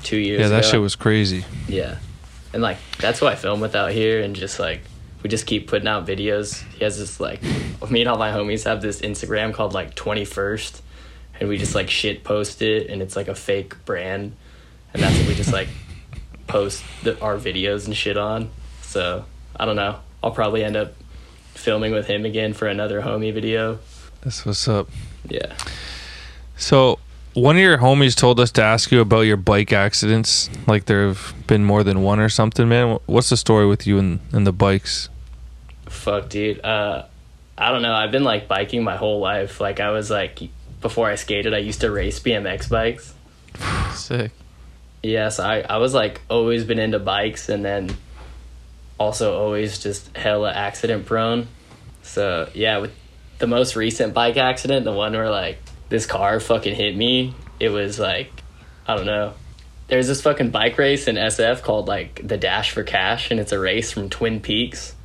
two 0.04 0.18
years. 0.18 0.42
Yeah, 0.42 0.48
that 0.50 0.60
ago. 0.60 0.72
shit 0.72 0.82
was 0.82 0.96
crazy. 0.96 1.44
Yeah, 1.68 1.98
and 2.54 2.62
like 2.62 2.78
that's 3.00 3.20
who 3.20 3.26
I 3.26 3.36
film 3.36 3.60
with 3.62 3.76
out 3.76 3.92
here, 3.92 4.22
and 4.22 4.36
just 4.36 4.60
like 4.60 4.82
we 5.24 5.30
just 5.30 5.46
keep 5.46 5.68
putting 5.68 5.88
out 5.88 6.06
videos. 6.06 6.64
He 6.74 6.84
has 6.84 6.98
this 6.98 7.20
like 7.20 7.42
me 7.90 8.02
and 8.02 8.10
all 8.10 8.18
my 8.18 8.32
homies 8.32 8.66
have 8.66 8.82
this 8.82 9.02
Instagram 9.02 9.54
called 9.54 9.74
like 9.74 9.96
Twenty 9.96 10.26
First, 10.26 10.82
and 11.40 11.50
we 11.50 11.58
just 11.58 11.76
like 11.76 11.90
shit 11.90 12.24
post 12.24 12.62
it, 12.62 12.90
and 12.90 13.02
it's 13.02 13.16
like 13.16 13.28
a 13.28 13.36
fake 13.36 13.84
brand, 13.86 14.36
and 14.94 15.04
that's 15.04 15.18
what 15.18 15.28
we 15.28 15.36
just 15.36 15.54
like 15.54 15.70
post 16.48 16.84
the, 17.04 17.20
our 17.22 17.38
videos 17.38 17.86
and 17.86 17.96
shit 17.96 18.18
on. 18.18 18.50
So 18.82 19.26
I 19.56 19.66
don't 19.66 19.76
know. 19.76 20.00
I'll 20.24 20.32
probably 20.32 20.64
end 20.64 20.76
up 20.76 20.94
filming 21.54 21.92
with 21.92 22.08
him 22.08 22.26
again 22.26 22.54
for 22.54 22.68
another 22.68 23.02
homie 23.02 23.34
video. 23.34 23.80
That's 24.22 24.46
what's 24.46 24.68
up. 24.68 24.90
Yeah. 25.28 25.56
So 26.58 27.00
one 27.40 27.56
of 27.56 27.62
your 27.62 27.78
homies 27.78 28.16
told 28.16 28.40
us 28.40 28.52
to 28.52 28.64
ask 28.64 28.92
you 28.92 29.02
about 29.02 29.22
your 29.22 29.38
bike 29.38 29.72
accidents. 29.72 30.50
Like 30.68 30.86
there 30.86 31.08
have 31.08 31.34
been 31.48 31.64
more 31.64 31.84
than 31.84 32.02
one 32.02 32.20
or 32.20 32.30
something, 32.30 32.68
man. 32.68 33.00
What's 33.06 33.30
the 33.30 33.38
story 33.38 33.66
with 33.66 33.88
you 33.88 33.98
and, 33.98 34.20
and 34.32 34.46
the 34.46 34.52
bikes? 34.52 35.10
Fuck, 35.86 36.30
dude. 36.30 36.64
Uh, 36.64 37.06
I 37.58 37.72
don't 37.72 37.82
know. 37.82 37.94
I've 37.94 38.12
been 38.12 38.24
like 38.24 38.48
biking 38.48 38.84
my 38.84 38.96
whole 38.96 39.20
life. 39.20 39.60
Like 39.60 39.80
I 39.80 39.92
was 39.92 40.10
like 40.10 40.40
before 40.82 41.10
I 41.10 41.16
skated, 41.16 41.54
I 41.54 41.60
used 41.60 41.82
to 41.82 41.92
race 41.92 42.20
BMX 42.20 42.70
bikes. 42.70 43.14
Sick. 43.94 44.32
Yes, 45.02 45.40
I, 45.40 45.62
I 45.62 45.78
was 45.78 45.94
like 45.94 46.22
always 46.30 46.66
been 46.66 46.80
into 46.80 47.00
bikes 47.00 47.48
and 47.48 47.64
then 47.64 47.96
also 49.00 49.38
always 49.38 49.80
just 49.80 50.16
hella 50.16 50.52
accident 50.52 51.06
prone. 51.06 51.48
So 52.04 52.50
yeah, 52.54 52.80
with 52.80 52.92
the 53.40 53.48
most 53.48 53.76
recent 53.76 54.14
bike 54.14 54.38
accident, 54.38 54.84
the 54.84 54.92
one 54.92 55.14
where 55.14 55.30
like 55.30 55.60
this 55.90 56.06
car 56.06 56.40
fucking 56.40 56.76
hit 56.76 56.96
me, 56.96 57.34
it 57.60 57.70
was 57.70 58.00
like 58.00 58.32
I 58.88 58.96
don't 58.96 59.06
know. 59.06 59.34
There's 59.88 60.08
this 60.08 60.22
fucking 60.22 60.52
bike 60.52 60.78
race 60.78 61.08
in 61.08 61.16
SF 61.16 61.62
called 61.64 61.88
like 61.88 62.26
the 62.28 62.38
Dash 62.38 62.72
for 62.72 62.84
Cash, 62.84 63.32
and 63.32 63.40
it's 63.40 63.52
a 63.52 63.60
race 63.60 63.92
from 63.92 64.10
Twin 64.10 64.40
Peaks 64.40 64.96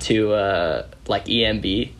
to 0.00 0.32
uh, 0.32 0.86
like 1.08 1.26
EMB, 1.26 1.90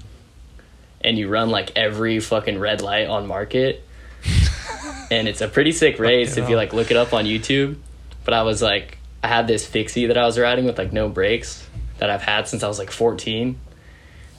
and 1.00 1.18
you 1.18 1.28
run 1.28 1.50
like 1.50 1.72
every 1.76 2.20
fucking 2.20 2.58
red 2.58 2.80
light 2.80 3.08
on 3.08 3.26
Market 3.26 3.84
and 5.10 5.28
it's 5.28 5.40
a 5.40 5.48
pretty 5.48 5.72
sick 5.72 5.98
race 5.98 6.36
if 6.36 6.48
you 6.48 6.56
like 6.56 6.72
look 6.72 6.90
it 6.90 6.96
up 6.96 7.12
on 7.12 7.24
YouTube. 7.24 7.76
But 8.24 8.34
I 8.34 8.42
was 8.42 8.60
like, 8.60 8.98
I 9.22 9.28
had 9.28 9.46
this 9.46 9.66
fixie 9.66 10.06
that 10.06 10.18
I 10.18 10.24
was 10.26 10.38
riding 10.38 10.64
with 10.64 10.78
like 10.78 10.92
no 10.92 11.08
brakes 11.08 11.66
that 11.98 12.10
I've 12.10 12.22
had 12.22 12.48
since 12.48 12.62
I 12.62 12.68
was 12.68 12.78
like 12.78 12.90
14, 12.90 13.58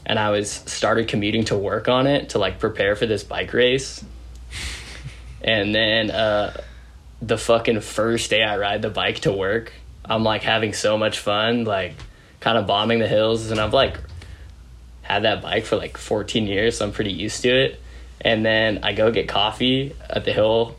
and 0.05 0.17
I 0.17 0.31
was 0.31 0.49
started 0.51 1.07
commuting 1.07 1.45
to 1.45 1.57
work 1.57 1.87
on 1.87 2.07
it 2.07 2.29
to 2.29 2.39
like 2.39 2.59
prepare 2.59 2.95
for 2.95 3.05
this 3.05 3.23
bike 3.23 3.53
race. 3.53 4.03
And 5.41 5.73
then 5.73 6.11
uh, 6.11 6.61
the 7.21 7.37
fucking 7.37 7.81
first 7.81 8.29
day 8.29 8.43
I 8.43 8.57
ride 8.57 8.81
the 8.81 8.89
bike 8.89 9.19
to 9.21 9.31
work, 9.31 9.71
I'm 10.09 10.23
like 10.23 10.41
having 10.41 10.73
so 10.73 10.97
much 10.97 11.19
fun, 11.19 11.65
like 11.65 11.93
kind 12.39 12.57
of 12.57 12.65
bombing 12.65 12.99
the 12.99 13.07
hills, 13.07 13.51
and 13.51 13.59
I've 13.59 13.73
like 13.73 13.99
had 15.03 15.23
that 15.23 15.41
bike 15.41 15.65
for 15.65 15.75
like 15.75 15.97
14 15.97 16.47
years, 16.47 16.77
so 16.77 16.85
I'm 16.85 16.91
pretty 16.91 17.13
used 17.13 17.43
to 17.43 17.49
it. 17.49 17.79
And 18.21 18.45
then 18.45 18.79
I 18.83 18.93
go 18.93 19.11
get 19.11 19.27
coffee 19.27 19.95
at 20.09 20.25
the 20.25 20.33
hill 20.33 20.75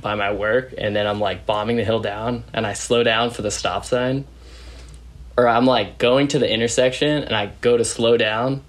by 0.00 0.14
my 0.14 0.32
work, 0.32 0.74
and 0.76 0.96
then 0.96 1.06
I'm 1.06 1.20
like 1.20 1.44
bombing 1.44 1.76
the 1.76 1.84
hill 1.84 2.00
down, 2.00 2.44
and 2.52 2.66
I 2.66 2.72
slow 2.72 3.02
down 3.02 3.30
for 3.30 3.42
the 3.42 3.50
stop 3.50 3.84
sign. 3.84 4.24
Or 5.36 5.48
I'm 5.48 5.66
like 5.66 5.98
going 5.98 6.28
to 6.28 6.38
the 6.38 6.50
intersection, 6.50 7.22
and 7.24 7.34
I 7.34 7.52
go 7.60 7.76
to 7.76 7.84
slow 7.84 8.16
down, 8.16 8.62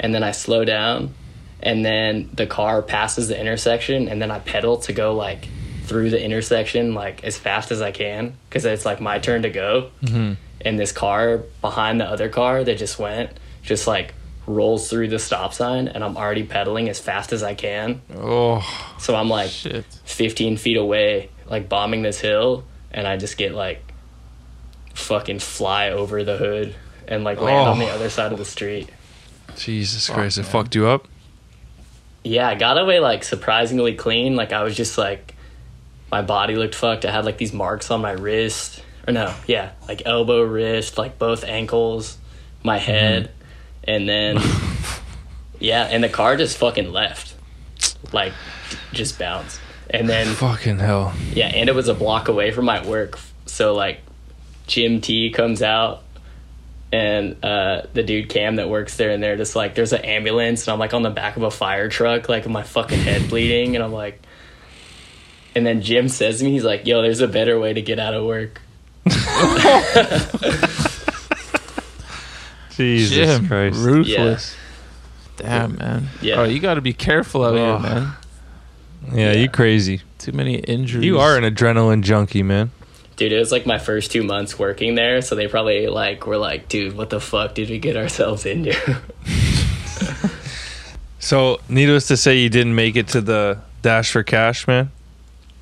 and 0.00 0.14
then 0.14 0.22
I 0.22 0.32
slow 0.32 0.64
down, 0.64 1.14
and 1.60 1.84
then 1.84 2.30
the 2.32 2.46
car 2.46 2.82
passes 2.82 3.28
the 3.28 3.38
intersection, 3.38 4.08
and 4.08 4.20
then 4.20 4.30
I 4.30 4.38
pedal 4.40 4.78
to 4.78 4.92
go 4.92 5.14
like 5.14 5.48
through 5.84 6.10
the 6.10 6.22
intersection 6.22 6.92
like 6.92 7.24
as 7.24 7.38
fast 7.38 7.70
as 7.70 7.80
I 7.80 7.92
can 7.92 8.36
because 8.48 8.66
it's 8.66 8.84
like 8.84 9.00
my 9.00 9.18
turn 9.18 9.42
to 9.42 9.50
go. 9.50 9.90
Mm-hmm. 10.02 10.34
And 10.60 10.78
this 10.78 10.92
car 10.92 11.44
behind 11.60 12.00
the 12.00 12.04
other 12.04 12.28
car 12.28 12.64
that 12.64 12.78
just 12.78 12.98
went 12.98 13.30
just 13.62 13.86
like 13.86 14.12
rolls 14.46 14.90
through 14.90 15.08
the 15.08 15.18
stop 15.18 15.54
sign, 15.54 15.88
and 15.88 16.02
I'm 16.02 16.16
already 16.16 16.42
pedaling 16.42 16.88
as 16.88 16.98
fast 16.98 17.32
as 17.32 17.42
I 17.42 17.54
can. 17.54 18.00
Oh, 18.16 18.60
So 18.98 19.14
I'm 19.14 19.28
like 19.28 19.50
Shit. 19.50 19.84
15 20.04 20.56
feet 20.56 20.76
away, 20.76 21.30
like 21.46 21.68
bombing 21.68 22.02
this 22.02 22.18
hill, 22.20 22.64
and 22.90 23.06
I 23.06 23.16
just 23.16 23.36
get 23.36 23.54
like 23.54 23.87
fucking 24.98 25.38
fly 25.38 25.90
over 25.90 26.24
the 26.24 26.36
hood 26.36 26.74
and 27.06 27.24
like 27.24 27.40
land 27.40 27.68
on 27.68 27.76
Oh. 27.76 27.86
the 27.86 27.90
other 27.90 28.10
side 28.10 28.32
of 28.32 28.38
the 28.38 28.44
street. 28.44 28.90
Jesus 29.56 30.08
Christ! 30.08 30.38
It 30.38 30.44
fucked 30.44 30.74
you 30.74 30.86
up. 30.86 31.08
Yeah, 32.22 32.48
I 32.48 32.54
got 32.54 32.78
away 32.78 33.00
like 33.00 33.24
surprisingly 33.24 33.94
clean. 33.94 34.36
Like 34.36 34.52
I 34.52 34.62
was 34.62 34.76
just 34.76 34.98
like, 34.98 35.34
my 36.12 36.22
body 36.22 36.54
looked 36.54 36.74
fucked. 36.74 37.04
I 37.04 37.10
had 37.10 37.24
like 37.24 37.38
these 37.38 37.52
marks 37.52 37.90
on 37.90 38.00
my 38.00 38.12
wrist, 38.12 38.82
or 39.06 39.12
no, 39.12 39.34
yeah, 39.46 39.72
like 39.88 40.02
elbow, 40.04 40.42
wrist, 40.42 40.98
like 40.98 41.18
both 41.18 41.44
ankles, 41.44 42.18
my 42.62 42.78
mm-hmm. 42.78 42.86
head, 42.86 43.30
and 43.84 44.08
then 44.08 44.38
yeah, 45.58 45.84
and 45.84 46.04
the 46.04 46.08
car 46.08 46.36
just 46.36 46.58
fucking 46.58 46.92
left, 46.92 47.34
like 48.12 48.32
just 48.92 49.18
bounced, 49.18 49.60
and 49.90 50.08
then 50.08 50.26
Fucking 50.34 50.78
hell. 50.78 51.14
Yeah, 51.32 51.48
and 51.48 51.68
it 51.68 51.74
was 51.74 51.88
a 51.88 51.94
block 51.94 52.28
away 52.28 52.50
from 52.50 52.66
my 52.66 52.86
work. 52.86 53.18
So 53.46 53.74
like 53.74 54.00
Jim 54.68 55.00
T 55.00 55.30
comes 55.30 55.62
out 55.62 56.02
and 56.92 57.44
uh, 57.44 57.82
the 57.92 58.02
dude 58.02 58.28
Cam 58.30 58.56
that 58.56 58.68
works 58.70 58.96
there, 58.96 59.10
and 59.10 59.22
they're 59.22 59.36
just 59.36 59.54
like, 59.56 59.74
there's 59.74 59.92
an 59.92 60.04
ambulance, 60.04 60.66
and 60.66 60.72
I'm 60.72 60.78
like 60.78 60.94
on 60.94 61.02
the 61.02 61.10
back 61.10 61.36
of 61.36 61.42
a 61.42 61.50
fire 61.50 61.88
truck, 61.88 62.28
like 62.28 62.46
my 62.48 62.62
fucking 62.62 62.98
head 63.00 63.28
bleeding, 63.28 63.74
and 63.74 63.84
I'm 63.84 63.92
like, 63.92 64.22
and 65.54 65.66
then 65.66 65.82
Jim 65.82 66.08
says 66.08 66.38
to 66.38 66.44
me, 66.44 66.52
he's 66.52 66.64
like, 66.64 66.86
yo, 66.86 67.02
there's 67.02 67.20
a 67.20 67.28
better 67.28 67.58
way 67.60 67.72
to 67.74 67.82
get 67.82 67.98
out 67.98 68.14
of 68.14 68.24
work. 68.24 68.60
Jesus 72.70 73.14
Jim, 73.14 73.48
Christ. 73.48 73.76
ruthless. 73.78 74.56
Damn, 75.36 75.76
man. 75.78 76.08
Yeah. 76.22 76.36
Oh, 76.40 76.44
you 76.44 76.60
got 76.60 76.74
to 76.74 76.80
be 76.80 76.92
careful 76.92 77.44
out 77.44 77.54
Oh. 77.54 77.78
here, 77.78 77.90
man. 77.94 78.12
Yeah, 79.12 79.32
you 79.32 79.48
crazy. 79.48 80.02
Too 80.18 80.32
many 80.32 80.56
injuries. 80.56 81.04
You 81.04 81.18
are 81.18 81.36
an 81.36 81.44
adrenaline 81.44 82.02
junkie, 82.02 82.42
man. 82.42 82.70
Dude, 83.18 83.32
it 83.32 83.38
was 83.38 83.52
like 83.52 83.66
my 83.66 83.78
first 83.78 84.10
two 84.12 84.22
months 84.22 84.58
working 84.58 84.94
there, 84.94 85.20
so 85.22 85.34
they 85.34 85.46
probably 85.48 85.86
like 85.88 86.26
were 86.26 86.38
like, 86.38 86.68
dude, 86.68 86.96
what 86.96 87.10
the 87.10 87.20
fuck 87.20 87.54
did 87.54 87.68
we 87.68 87.78
get 87.78 87.96
ourselves 87.96 88.46
into? 88.46 88.74
So, 91.20 91.60
needless 91.68 92.06
to 92.08 92.16
say, 92.16 92.38
you 92.38 92.48
didn't 92.48 92.74
make 92.76 92.94
it 92.96 93.08
to 93.08 93.20
the 93.20 93.58
Dash 93.82 94.12
for 94.12 94.22
Cash, 94.22 94.66
man. 94.68 94.90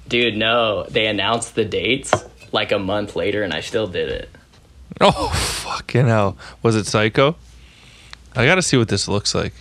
dude, 0.07 0.37
no, 0.37 0.85
they 0.85 1.07
announced 1.07 1.55
the 1.55 1.65
dates 1.65 2.13
like 2.53 2.73
a 2.73 2.79
month 2.79 3.17
later, 3.17 3.43
and 3.43 3.53
I 3.55 3.61
still 3.63 3.87
did 3.87 4.11
it. 4.11 4.29
Oh, 5.01 5.29
fucking 5.31 6.07
hell. 6.07 6.37
Was 6.63 6.77
it 6.77 6.87
Psycho? 6.87 7.37
I 8.37 8.45
got 8.45 8.57
to 8.57 8.63
see 8.63 8.77
what 8.77 8.89
this 8.89 9.09
looks 9.09 9.35
like. 9.35 9.55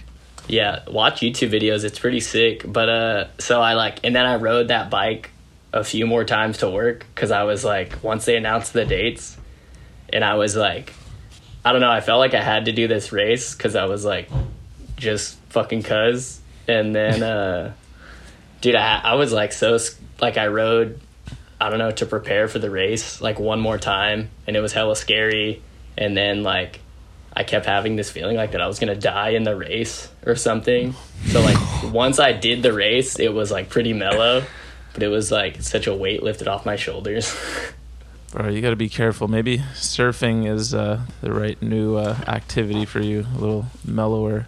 Yeah, 0.47 0.83
watch 0.87 1.21
YouTube 1.21 1.49
videos. 1.49 1.83
It's 1.85 1.97
pretty 1.97 2.19
sick. 2.19 2.63
But 2.71 2.89
uh, 2.89 3.27
so 3.39 3.61
I 3.61 3.73
like, 3.73 3.99
and 4.03 4.13
then 4.15 4.25
I 4.25 4.35
rode 4.35 4.67
that 4.67 4.89
bike 4.89 5.31
a 5.76 5.84
few 5.84 6.07
more 6.07 6.23
times 6.23 6.59
to 6.59 6.69
work 6.69 7.05
because 7.13 7.32
I 7.32 7.43
was 7.43 7.65
like, 7.65 8.01
once 8.01 8.23
they 8.26 8.38
announced 8.38 8.71
the 8.71 8.86
dates, 8.86 9.38
and 10.11 10.23
I 10.23 10.36
was 10.36 10.55
like, 10.55 10.93
I 11.65 11.73
don't 11.73 11.82
know, 11.82 11.91
I 11.91 11.99
felt 11.99 12.19
like 12.19 12.34
I 12.34 12.41
had 12.41 12.65
to 12.65 12.71
do 12.71 12.88
this 12.88 13.11
race 13.11 13.53
because 13.53 13.76
I 13.76 13.86
was 13.86 14.05
like, 14.05 14.30
just 14.95 15.38
fucking 15.49 15.84
cuz. 15.84 16.39
And 16.67 16.95
then, 16.95 17.21
uh, 17.34 17.73
dude, 18.61 18.76
I 18.76 19.01
I 19.03 19.15
was 19.15 19.34
like 19.34 19.51
so 19.51 19.78
like 20.21 20.38
I 20.38 20.47
rode, 20.47 21.01
I 21.59 21.69
don't 21.69 21.80
know, 21.80 21.91
to 21.91 22.05
prepare 22.05 22.47
for 22.47 22.57
the 22.57 22.69
race 22.69 23.19
like 23.19 23.38
one 23.38 23.59
more 23.59 23.78
time, 23.78 24.30
and 24.47 24.55
it 24.55 24.61
was 24.61 24.71
hella 24.71 24.95
scary. 24.95 25.61
And 25.97 26.15
then 26.15 26.43
like 26.43 26.80
I 27.34 27.43
kept 27.43 27.65
having 27.65 27.97
this 27.97 28.09
feeling 28.09 28.38
like 28.38 28.53
that 28.53 28.61
I 28.61 28.67
was 28.67 28.80
gonna 28.80 28.95
die 28.95 29.30
in 29.32 29.43
the 29.43 29.57
race 29.57 30.09
or 30.26 30.38
something. 30.38 30.95
So 31.26 31.41
like 31.41 31.57
once 31.93 32.17
I 32.17 32.32
did 32.32 32.63
the 32.63 32.71
race, 32.71 33.19
it 33.19 33.34
was 33.34 33.51
like 33.51 33.67
pretty 33.67 33.91
mellow, 33.91 34.45
but 34.95 35.03
it 35.03 35.09
was 35.09 35.31
like 35.31 35.61
such 35.61 35.85
a 35.85 35.93
weight 35.95 36.23
lifted 36.23 36.47
off 36.47 36.65
my 36.65 36.75
shoulders. 36.75 37.35
Bro, 38.31 38.49
you 38.49 38.61
got 38.61 38.71
to 38.71 38.75
be 38.75 38.89
careful. 38.89 39.27
Maybe 39.27 39.59
surfing 39.75 40.45
is 40.51 40.73
uh, 40.73 41.01
the 41.21 41.31
right 41.31 41.61
new 41.61 41.95
uh, 41.95 42.17
activity 42.27 42.83
for 42.85 42.99
you. 42.99 43.25
A 43.35 43.37
little 43.37 43.65
mellower. 43.85 44.47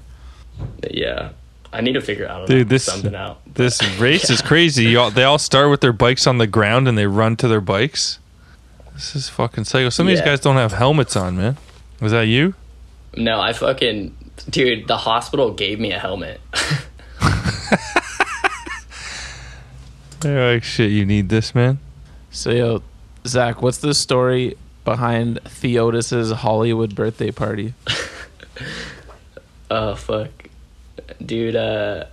yeah, 0.90 1.30
I 1.72 1.82
need 1.82 1.94
to 1.94 2.02
figure 2.02 2.28
out 2.28 2.48
Dude, 2.48 2.68
this- 2.70 2.84
something 2.86 3.16
out. 3.16 3.40
This 3.54 3.82
race 4.00 4.30
is 4.30 4.42
crazy. 4.42 4.86
Y'all, 4.92 5.12
they 5.12 5.24
all 5.24 5.38
start 5.38 5.70
with 5.70 5.82
their 5.82 5.94
bikes 5.94 6.26
on 6.28 6.38
the 6.38 6.48
ground 6.48 6.88
and 6.88 6.98
they 6.98 7.08
run 7.08 7.36
to 7.38 7.48
their 7.48 7.62
bikes. 7.62 8.20
This 8.94 9.16
is 9.16 9.30
fucking 9.30 9.66
psycho. 9.66 9.90
Some 9.90 10.08
of 10.08 10.10
these 10.12 10.22
guys 10.22 10.40
don't 10.40 10.56
have 10.56 10.74
helmets 10.74 11.16
on, 11.16 11.38
man. 11.38 11.58
Was 12.02 12.12
that 12.14 12.24
you? 12.24 12.56
No, 13.16 13.40
I 13.40 13.54
fucking 13.54 14.16
dude. 14.50 14.88
The 14.88 14.98
hospital 14.98 15.54
gave 15.54 15.80
me 15.80 15.92
a 15.92 16.00
helmet. 16.00 16.42
They're 20.20 20.54
like, 20.54 20.64
shit, 20.64 20.92
you 20.92 21.06
need 21.06 21.30
this, 21.30 21.54
man. 21.54 21.80
So, 22.32 22.52
yo, 22.52 22.84
Zach, 23.26 23.62
what's 23.62 23.78
the 23.78 23.94
story 23.94 24.58
behind 24.84 25.40
Theotis's 25.44 26.32
Hollywood 26.32 26.96
birthday 26.96 27.32
party? 27.32 27.74
Oh 29.70 29.96
fuck, 29.96 30.30
dude. 31.24 31.56
Uh, 31.56 32.06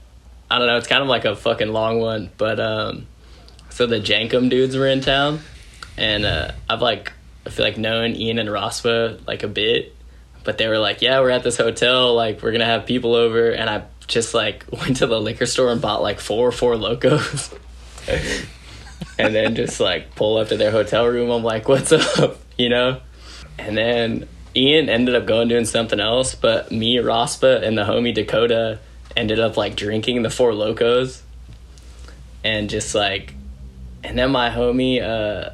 I 0.51 0.59
don't 0.59 0.67
know. 0.67 0.77
It's 0.77 0.89
kind 0.89 1.03
of 1.03 1.09
like 1.09 1.25
a 1.25 1.37
fucking 1.37 1.69
long 1.69 2.01
one, 2.01 2.31
but 2.37 2.59
um, 2.59 3.07
so 3.71 3.87
the 3.87 4.01
Jenkem 4.01 4.51
dudes 4.51 4.77
were 4.77 4.89
in 4.89 5.01
town, 5.01 5.41
and 5.97 6.25
uh, 6.25 6.51
I've 6.69 6.83
like 6.83 7.13
I 7.47 7.51
feel 7.51 7.65
like 7.65 7.79
known 7.79 8.17
Ian 8.17 8.39
and 8.39 8.49
Rospa 8.49 9.25
like 9.27 9.45
a 9.45 9.49
bit, 9.49 9.95
but 10.43 10.59
they 10.59 10.67
were 10.67 10.79
like, 10.79 11.01
yeah, 11.01 11.21
we're 11.21 11.31
at 11.31 11.45
this 11.45 11.57
hotel, 11.57 12.15
like 12.15 12.43
we're 12.43 12.53
gonna 12.53 12.67
have 12.67 12.87
people 12.87 13.15
over, 13.15 13.51
and 13.51 13.71
I 13.71 13.85
just 14.09 14.35
like 14.35 14.65
went 14.73 14.97
to 14.97 15.07
the 15.07 15.21
liquor 15.21 15.47
store 15.47 15.71
and 15.71 15.81
bought 15.81 16.03
like 16.03 16.19
four 16.19 16.49
or 16.49 16.53
Four 16.53 16.75
Lokos. 16.75 17.57
and 19.19 19.35
then 19.35 19.55
just 19.55 19.81
like 19.81 20.15
pull 20.15 20.39
up 20.39 20.49
to 20.49 20.57
their 20.57 20.71
hotel 20.71 21.07
room. 21.07 21.31
I'm 21.31 21.43
like, 21.43 21.69
what's 21.69 21.93
up? 21.93 22.39
You 22.57 22.69
know? 22.69 23.01
And 23.59 23.77
then 23.77 24.29
Ian 24.55 24.89
ended 24.89 25.17
up 25.17 25.27
going 25.27 25.49
doing 25.49 25.65
something 25.65 25.99
else, 25.99 26.37
but 26.37 26.71
me, 26.71 26.99
Rospa, 26.99 27.61
and 27.65 27.77
the 27.77 27.83
homie 27.83 28.15
Dakota 28.15 28.79
ended 29.17 29.41
up 29.41 29.57
like 29.57 29.75
drinking 29.75 30.23
the 30.23 30.31
Four 30.31 30.53
Lokos. 30.53 31.23
And 32.45 32.71
just 32.71 32.95
like, 32.95 33.35
and 34.05 34.17
then 34.17 34.31
my 34.31 34.51
homie, 34.51 35.03
uh, 35.03 35.51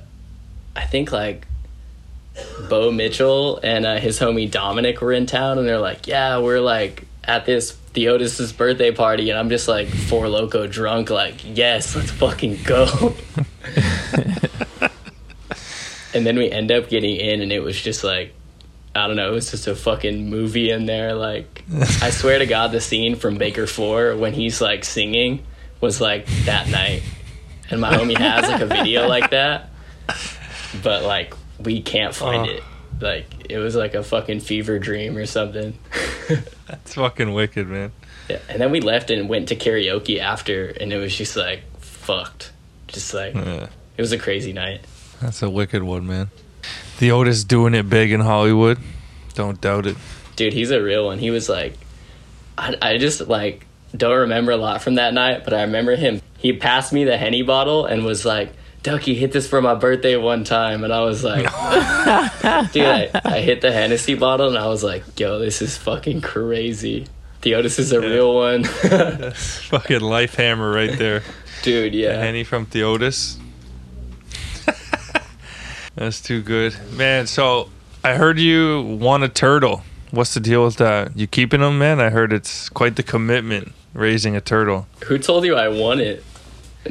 I 0.76 0.84
think 0.84 1.10
like 1.10 1.46
Bo 2.68 2.92
Mitchell 2.92 3.60
and 3.62 3.86
uh, 3.86 3.96
his 3.96 4.18
homie 4.18 4.50
Dominic 4.50 5.00
were 5.00 5.12
in 5.12 5.24
town, 5.24 5.58
and 5.58 5.66
they're 5.66 5.78
like, 5.78 6.06
yeah, 6.06 6.38
we're 6.38 6.60
like 6.60 7.06
at 7.24 7.46
this 7.46 7.76
Theotis's 7.92 8.52
birthday 8.52 8.92
party, 8.92 9.30
and 9.30 9.38
I'm 9.38 9.48
just 9.48 9.66
like 9.68 9.88
Four 9.88 10.26
Loko 10.26 10.70
drunk, 10.70 11.10
like, 11.10 11.36
yes, 11.44 11.96
let's 11.96 12.10
fucking 12.10 12.58
go. 12.64 13.14
and 16.14 16.26
then 16.26 16.36
we 16.36 16.50
end 16.50 16.70
up 16.72 16.88
getting 16.88 17.16
in, 17.16 17.40
and 17.40 17.52
it 17.52 17.60
was 17.60 17.80
just 17.80 18.04
like, 18.04 18.34
I 18.94 19.06
don't 19.06 19.16
know, 19.16 19.28
it 19.30 19.34
was 19.34 19.50
just 19.50 19.66
a 19.66 19.74
fucking 19.76 20.28
movie 20.28 20.70
in 20.70 20.86
there. 20.86 21.14
Like, 21.14 21.64
I 22.02 22.10
swear 22.10 22.38
to 22.38 22.46
God, 22.46 22.72
the 22.72 22.80
scene 22.80 23.16
from 23.16 23.38
Baker 23.38 23.66
4 23.66 24.16
when 24.16 24.32
he's 24.32 24.60
like 24.60 24.84
singing 24.84 25.44
was 25.80 26.00
like 26.00 26.26
that 26.44 26.68
night. 26.68 27.02
And 27.70 27.80
my 27.80 27.92
homie 27.94 28.16
has 28.18 28.48
like 28.50 28.60
a 28.62 28.66
video 28.66 29.06
like 29.06 29.30
that, 29.30 29.70
but 30.82 31.04
like, 31.04 31.34
we 31.60 31.82
can't 31.82 32.14
find 32.14 32.48
Oh. 32.48 32.52
it. 32.52 32.62
Like, 33.00 33.26
it 33.50 33.58
was 33.58 33.74
like 33.74 33.94
a 33.94 34.02
fucking 34.02 34.40
fever 34.40 34.78
dream 34.78 35.16
or 35.16 35.26
something. 35.26 35.78
That's 36.66 36.94
fucking 36.94 37.32
wicked, 37.32 37.68
man. 37.68 37.92
Yeah, 38.28 38.38
and 38.48 38.60
then 38.60 38.70
we 38.70 38.80
left 38.80 39.10
and 39.10 39.28
went 39.28 39.48
to 39.48 39.56
karaoke 39.56 40.18
after, 40.20 40.66
and 40.68 40.92
it 40.92 40.98
was 40.98 41.16
just 41.16 41.36
like 41.36 41.62
fucked. 41.80 42.52
Just 42.88 43.12
like 43.14 43.34
Yeah, 43.34 43.68
it 43.96 44.00
was 44.02 44.12
a 44.12 44.18
crazy 44.18 44.52
night. 44.52 44.80
that's 45.20 45.42
a 45.42 45.50
wicked 45.50 45.82
one, 45.82 46.06
man. 46.06 46.30
Theotis 46.98 47.46
doing 47.46 47.74
it 47.74 47.88
big 47.88 48.12
in 48.12 48.20
Hollywood. 48.20 48.78
Don't 49.34 49.60
doubt 49.60 49.86
it. 49.86 49.96
Dude, 50.36 50.52
he's 50.52 50.70
a 50.70 50.82
real 50.82 51.06
one. 51.06 51.18
He 51.18 51.30
was 51.30 51.48
like, 51.48 51.74
I, 52.58 52.76
I 52.82 52.98
just 52.98 53.26
like 53.26 53.66
don't 53.96 54.16
remember 54.18 54.52
a 54.52 54.56
lot 54.56 54.82
from 54.82 54.96
that 54.96 55.14
night, 55.14 55.44
but 55.44 55.54
I 55.54 55.62
remember 55.62 55.96
him. 55.96 56.20
He 56.38 56.52
passed 56.52 56.92
me 56.92 57.04
the 57.04 57.16
henny 57.16 57.42
bottle 57.42 57.86
and 57.86 58.04
was 58.04 58.24
like, 58.24 58.52
"Ducky, 58.82 59.14
hit 59.14 59.32
this 59.32 59.46
for 59.48 59.60
my 59.60 59.74
birthday 59.74 60.16
one 60.16 60.44
time," 60.44 60.84
and 60.84 60.92
I 60.92 61.00
was 61.02 61.22
like, 61.22 61.44
"Dude, 62.72 62.84
I, 62.86 63.10
I 63.24 63.40
hit 63.40 63.60
the 63.60 63.70
Hennessy 63.72 64.14
bottle 64.14 64.48
and 64.48 64.58
I 64.58 64.66
was 64.68 64.82
like, 64.82 65.04
yo, 65.18 65.38
this 65.38 65.60
is 65.62 65.76
fucking 65.76 66.20
crazy." 66.22 67.06
Theotis 67.42 67.78
is 67.78 67.92
a 67.92 68.00
real 68.00 68.34
one, 68.34 68.64
Fucking 69.34 70.00
life 70.00 70.34
hammer 70.34 70.70
right 70.70 70.98
there. 70.98 71.22
dude. 71.62 71.94
Yeah, 71.94 72.18
Henny 72.18 72.44
from 72.44 72.66
Theotis. 72.66 73.38
That's 75.96 76.20
too 76.20 76.40
good, 76.42 76.74
man. 76.92 77.26
So 77.26 77.68
I 78.04 78.14
heard 78.14 78.38
you 78.38 78.82
want 78.82 79.22
a 79.24 79.28
turtle. 79.28 79.82
What's 80.10 80.34
the 80.34 80.40
deal 80.40 80.64
with 80.64 80.76
that? 80.76 81.16
You 81.16 81.26
keeping 81.26 81.60
them, 81.60 81.78
man? 81.78 82.00
I 82.00 82.10
heard 82.10 82.32
it's 82.32 82.68
quite 82.68 82.96
the 82.96 83.02
commitment 83.02 83.72
raising 83.92 84.36
a 84.36 84.40
turtle. 84.40 84.86
Who 85.06 85.18
told 85.18 85.44
you 85.44 85.56
I 85.56 85.68
want 85.68 86.00
it, 86.00 86.24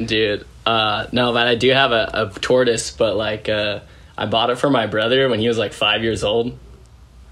dude? 0.04 0.46
Uh, 0.70 1.08
no, 1.10 1.32
but 1.32 1.48
I 1.48 1.56
do 1.56 1.70
have 1.70 1.90
a, 1.90 2.10
a 2.12 2.38
tortoise, 2.38 2.92
but 2.92 3.16
like 3.16 3.48
uh, 3.48 3.80
I 4.16 4.26
bought 4.26 4.50
it 4.50 4.56
for 4.56 4.70
my 4.70 4.86
brother 4.86 5.28
when 5.28 5.40
he 5.40 5.48
was 5.48 5.58
like 5.58 5.72
five 5.72 6.04
years 6.04 6.22
old. 6.22 6.56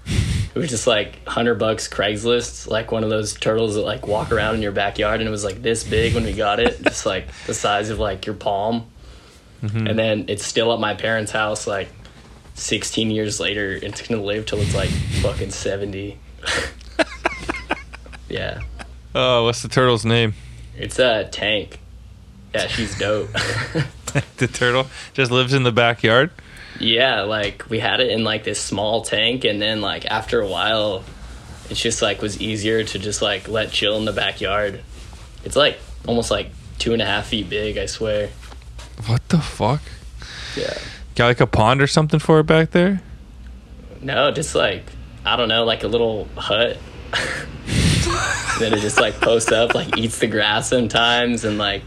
It 0.05 0.55
was 0.55 0.69
just 0.69 0.85
like 0.85 1.25
hundred 1.25 1.55
bucks 1.55 1.87
Craigslist, 1.87 2.67
like 2.67 2.91
one 2.91 3.05
of 3.05 3.09
those 3.09 3.33
turtles 3.33 3.75
that 3.75 3.83
like 3.83 4.05
walk 4.05 4.33
around 4.33 4.55
in 4.55 4.61
your 4.61 4.73
backyard, 4.73 5.21
and 5.21 5.27
it 5.29 5.31
was 5.31 5.45
like 5.45 5.61
this 5.61 5.85
big 5.85 6.15
when 6.15 6.25
we 6.25 6.33
got 6.33 6.59
it, 6.59 6.83
just 6.83 7.05
like 7.05 7.27
the 7.47 7.53
size 7.53 7.89
of 7.89 7.97
like 7.97 8.25
your 8.25 8.35
palm. 8.35 8.87
And 9.87 9.97
then 9.97 10.25
it's 10.27 10.43
still 10.43 10.73
at 10.73 10.81
my 10.81 10.93
parents' 10.93 11.31
house, 11.31 11.65
like 11.65 11.87
sixteen 12.55 13.09
years 13.09 13.39
later. 13.39 13.71
It's 13.71 14.05
gonna 14.05 14.21
live 14.21 14.47
till 14.47 14.59
it's 14.59 14.75
like 14.75 14.89
fucking 15.21 15.51
seventy. 15.51 16.19
yeah. 18.27 18.59
Oh, 19.15 19.45
what's 19.45 19.61
the 19.61 19.69
turtle's 19.69 20.03
name? 20.03 20.33
It's 20.75 20.99
a 20.99 21.29
tank. 21.31 21.79
Yeah, 22.53 22.67
she's 22.67 22.97
dope. 22.97 23.29
the 24.37 24.47
turtle 24.47 24.87
just 25.13 25.31
lives 25.31 25.53
in 25.53 25.63
the 25.63 25.71
backyard. 25.71 26.31
yeah, 26.79 27.21
like 27.21 27.69
we 27.69 27.79
had 27.79 27.99
it 27.99 28.09
in 28.11 28.23
like 28.23 28.43
this 28.43 28.59
small 28.59 29.01
tank, 29.01 29.45
and 29.45 29.61
then 29.61 29.81
like 29.81 30.05
after 30.05 30.41
a 30.41 30.47
while, 30.47 31.03
it's 31.69 31.81
just 31.81 32.01
like 32.01 32.21
was 32.21 32.39
easier 32.41 32.83
to 32.83 32.99
just 32.99 33.21
like 33.21 33.47
let 33.47 33.71
chill 33.71 33.97
in 33.97 34.05
the 34.05 34.13
backyard. 34.13 34.81
It's 35.43 35.55
like 35.55 35.77
almost 36.07 36.31
like 36.31 36.49
two 36.79 36.93
and 36.93 37.01
a 37.01 37.05
half 37.05 37.27
feet 37.27 37.49
big, 37.49 37.77
I 37.77 37.85
swear. 37.85 38.29
What 39.05 39.27
the 39.29 39.39
fuck? 39.39 39.81
Yeah. 40.55 40.73
Got 41.15 41.27
like 41.27 41.39
a 41.41 41.47
pond 41.47 41.81
or 41.81 41.87
something 41.87 42.19
for 42.19 42.39
it 42.39 42.45
back 42.45 42.71
there? 42.71 43.01
No, 44.01 44.31
just 44.31 44.55
like 44.55 44.83
I 45.25 45.35
don't 45.35 45.49
know, 45.49 45.65
like 45.65 45.83
a 45.83 45.87
little 45.87 46.27
hut. 46.35 46.77
then 48.59 48.73
it 48.73 48.79
just 48.79 48.99
like 48.99 49.15
posts 49.21 49.51
up, 49.51 49.75
like 49.75 49.97
eats 49.97 50.19
the 50.19 50.27
grass 50.27 50.69
sometimes, 50.69 51.43
and 51.45 51.57
like, 51.57 51.83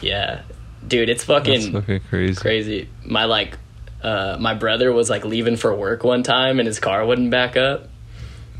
yeah, 0.00 0.42
dude, 0.86 1.08
it's 1.08 1.24
That's 1.24 1.46
fucking 1.46 1.72
fucking 1.72 2.00
crazy. 2.08 2.40
crazy. 2.40 2.88
My 3.04 3.24
like, 3.24 3.58
uh, 4.02 4.36
my 4.40 4.54
brother 4.54 4.92
was 4.92 5.10
like 5.10 5.24
leaving 5.24 5.56
for 5.56 5.74
work 5.74 6.04
one 6.04 6.22
time, 6.22 6.58
and 6.58 6.66
his 6.66 6.78
car 6.80 7.04
wouldn't 7.04 7.30
back 7.30 7.56
up. 7.56 7.88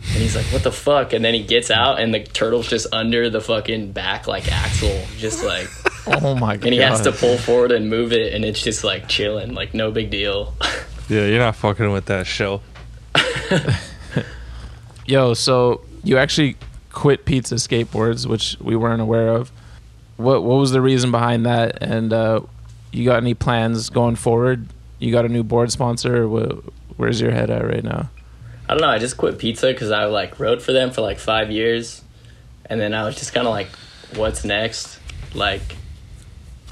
And 0.02 0.22
he's 0.22 0.34
like, 0.34 0.46
"What 0.46 0.62
the 0.62 0.72
fuck?" 0.72 1.12
And 1.12 1.22
then 1.24 1.34
he 1.34 1.42
gets 1.42 1.70
out, 1.70 2.00
and 2.00 2.14
the 2.14 2.20
turtle's 2.24 2.68
just 2.68 2.86
under 2.92 3.28
the 3.28 3.40
fucking 3.40 3.92
back 3.92 4.26
like 4.26 4.50
axle, 4.50 4.98
just 5.18 5.44
like, 5.44 5.68
Oh 6.06 6.34
my 6.34 6.56
god. 6.56 6.64
and 6.64 6.72
he 6.74 6.80
has 6.80 7.02
to 7.02 7.12
pull 7.12 7.36
forward 7.36 7.70
and 7.72 7.90
move 7.90 8.12
it, 8.12 8.32
and 8.32 8.42
it's 8.44 8.62
just 8.62 8.82
like 8.82 9.08
chilling, 9.08 9.52
like 9.54 9.74
no 9.74 9.90
big 9.90 10.10
deal. 10.10 10.54
Yeah, 11.10 11.26
you're 11.26 11.40
not 11.40 11.56
fucking 11.56 11.90
with 11.90 12.04
that 12.06 12.24
show. 12.28 12.60
Yo, 15.06 15.34
so 15.34 15.80
you 16.04 16.18
actually 16.18 16.56
quit 16.92 17.24
pizza 17.24 17.56
skateboards, 17.56 18.26
which 18.26 18.56
we 18.60 18.76
weren't 18.76 19.00
aware 19.02 19.28
of. 19.28 19.50
What 20.20 20.42
what 20.42 20.56
was 20.56 20.70
the 20.70 20.80
reason 20.80 21.10
behind 21.10 21.46
that? 21.46 21.82
And 21.82 22.12
uh, 22.12 22.40
you 22.92 23.04
got 23.04 23.16
any 23.16 23.34
plans 23.34 23.90
going 23.90 24.16
forward? 24.16 24.66
You 24.98 25.12
got 25.12 25.24
a 25.24 25.28
new 25.28 25.42
board 25.42 25.72
sponsor? 25.72 26.24
Or 26.24 26.28
wh- 26.28 26.98
where's 26.98 27.20
your 27.20 27.30
head 27.30 27.50
at 27.50 27.66
right 27.66 27.82
now? 27.82 28.10
I 28.68 28.74
don't 28.74 28.82
know. 28.82 28.88
I 28.88 28.98
just 28.98 29.16
quit 29.16 29.38
pizza 29.38 29.66
because 29.66 29.90
I 29.90 30.04
like 30.04 30.38
rode 30.38 30.62
for 30.62 30.72
them 30.72 30.90
for 30.90 31.00
like 31.00 31.18
five 31.18 31.50
years, 31.50 32.02
and 32.66 32.80
then 32.80 32.94
I 32.94 33.04
was 33.04 33.16
just 33.16 33.32
kind 33.34 33.46
of 33.46 33.52
like, 33.52 33.68
"What's 34.14 34.44
next?" 34.44 35.00
Like, 35.34 35.62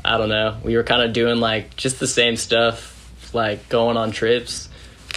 I 0.05 0.17
don't 0.19 0.29
know. 0.29 0.59
We 0.63 0.77
were 0.77 0.85
kind 0.85 1.03
of 1.03 1.13
doing 1.13 1.41
like 1.41 1.75
just 1.77 1.99
the 1.99 2.07
same 2.07 2.37
stuff, 2.37 3.11
like 3.35 3.69
going 3.69 3.97
on 3.97 4.13
trips, 4.13 4.69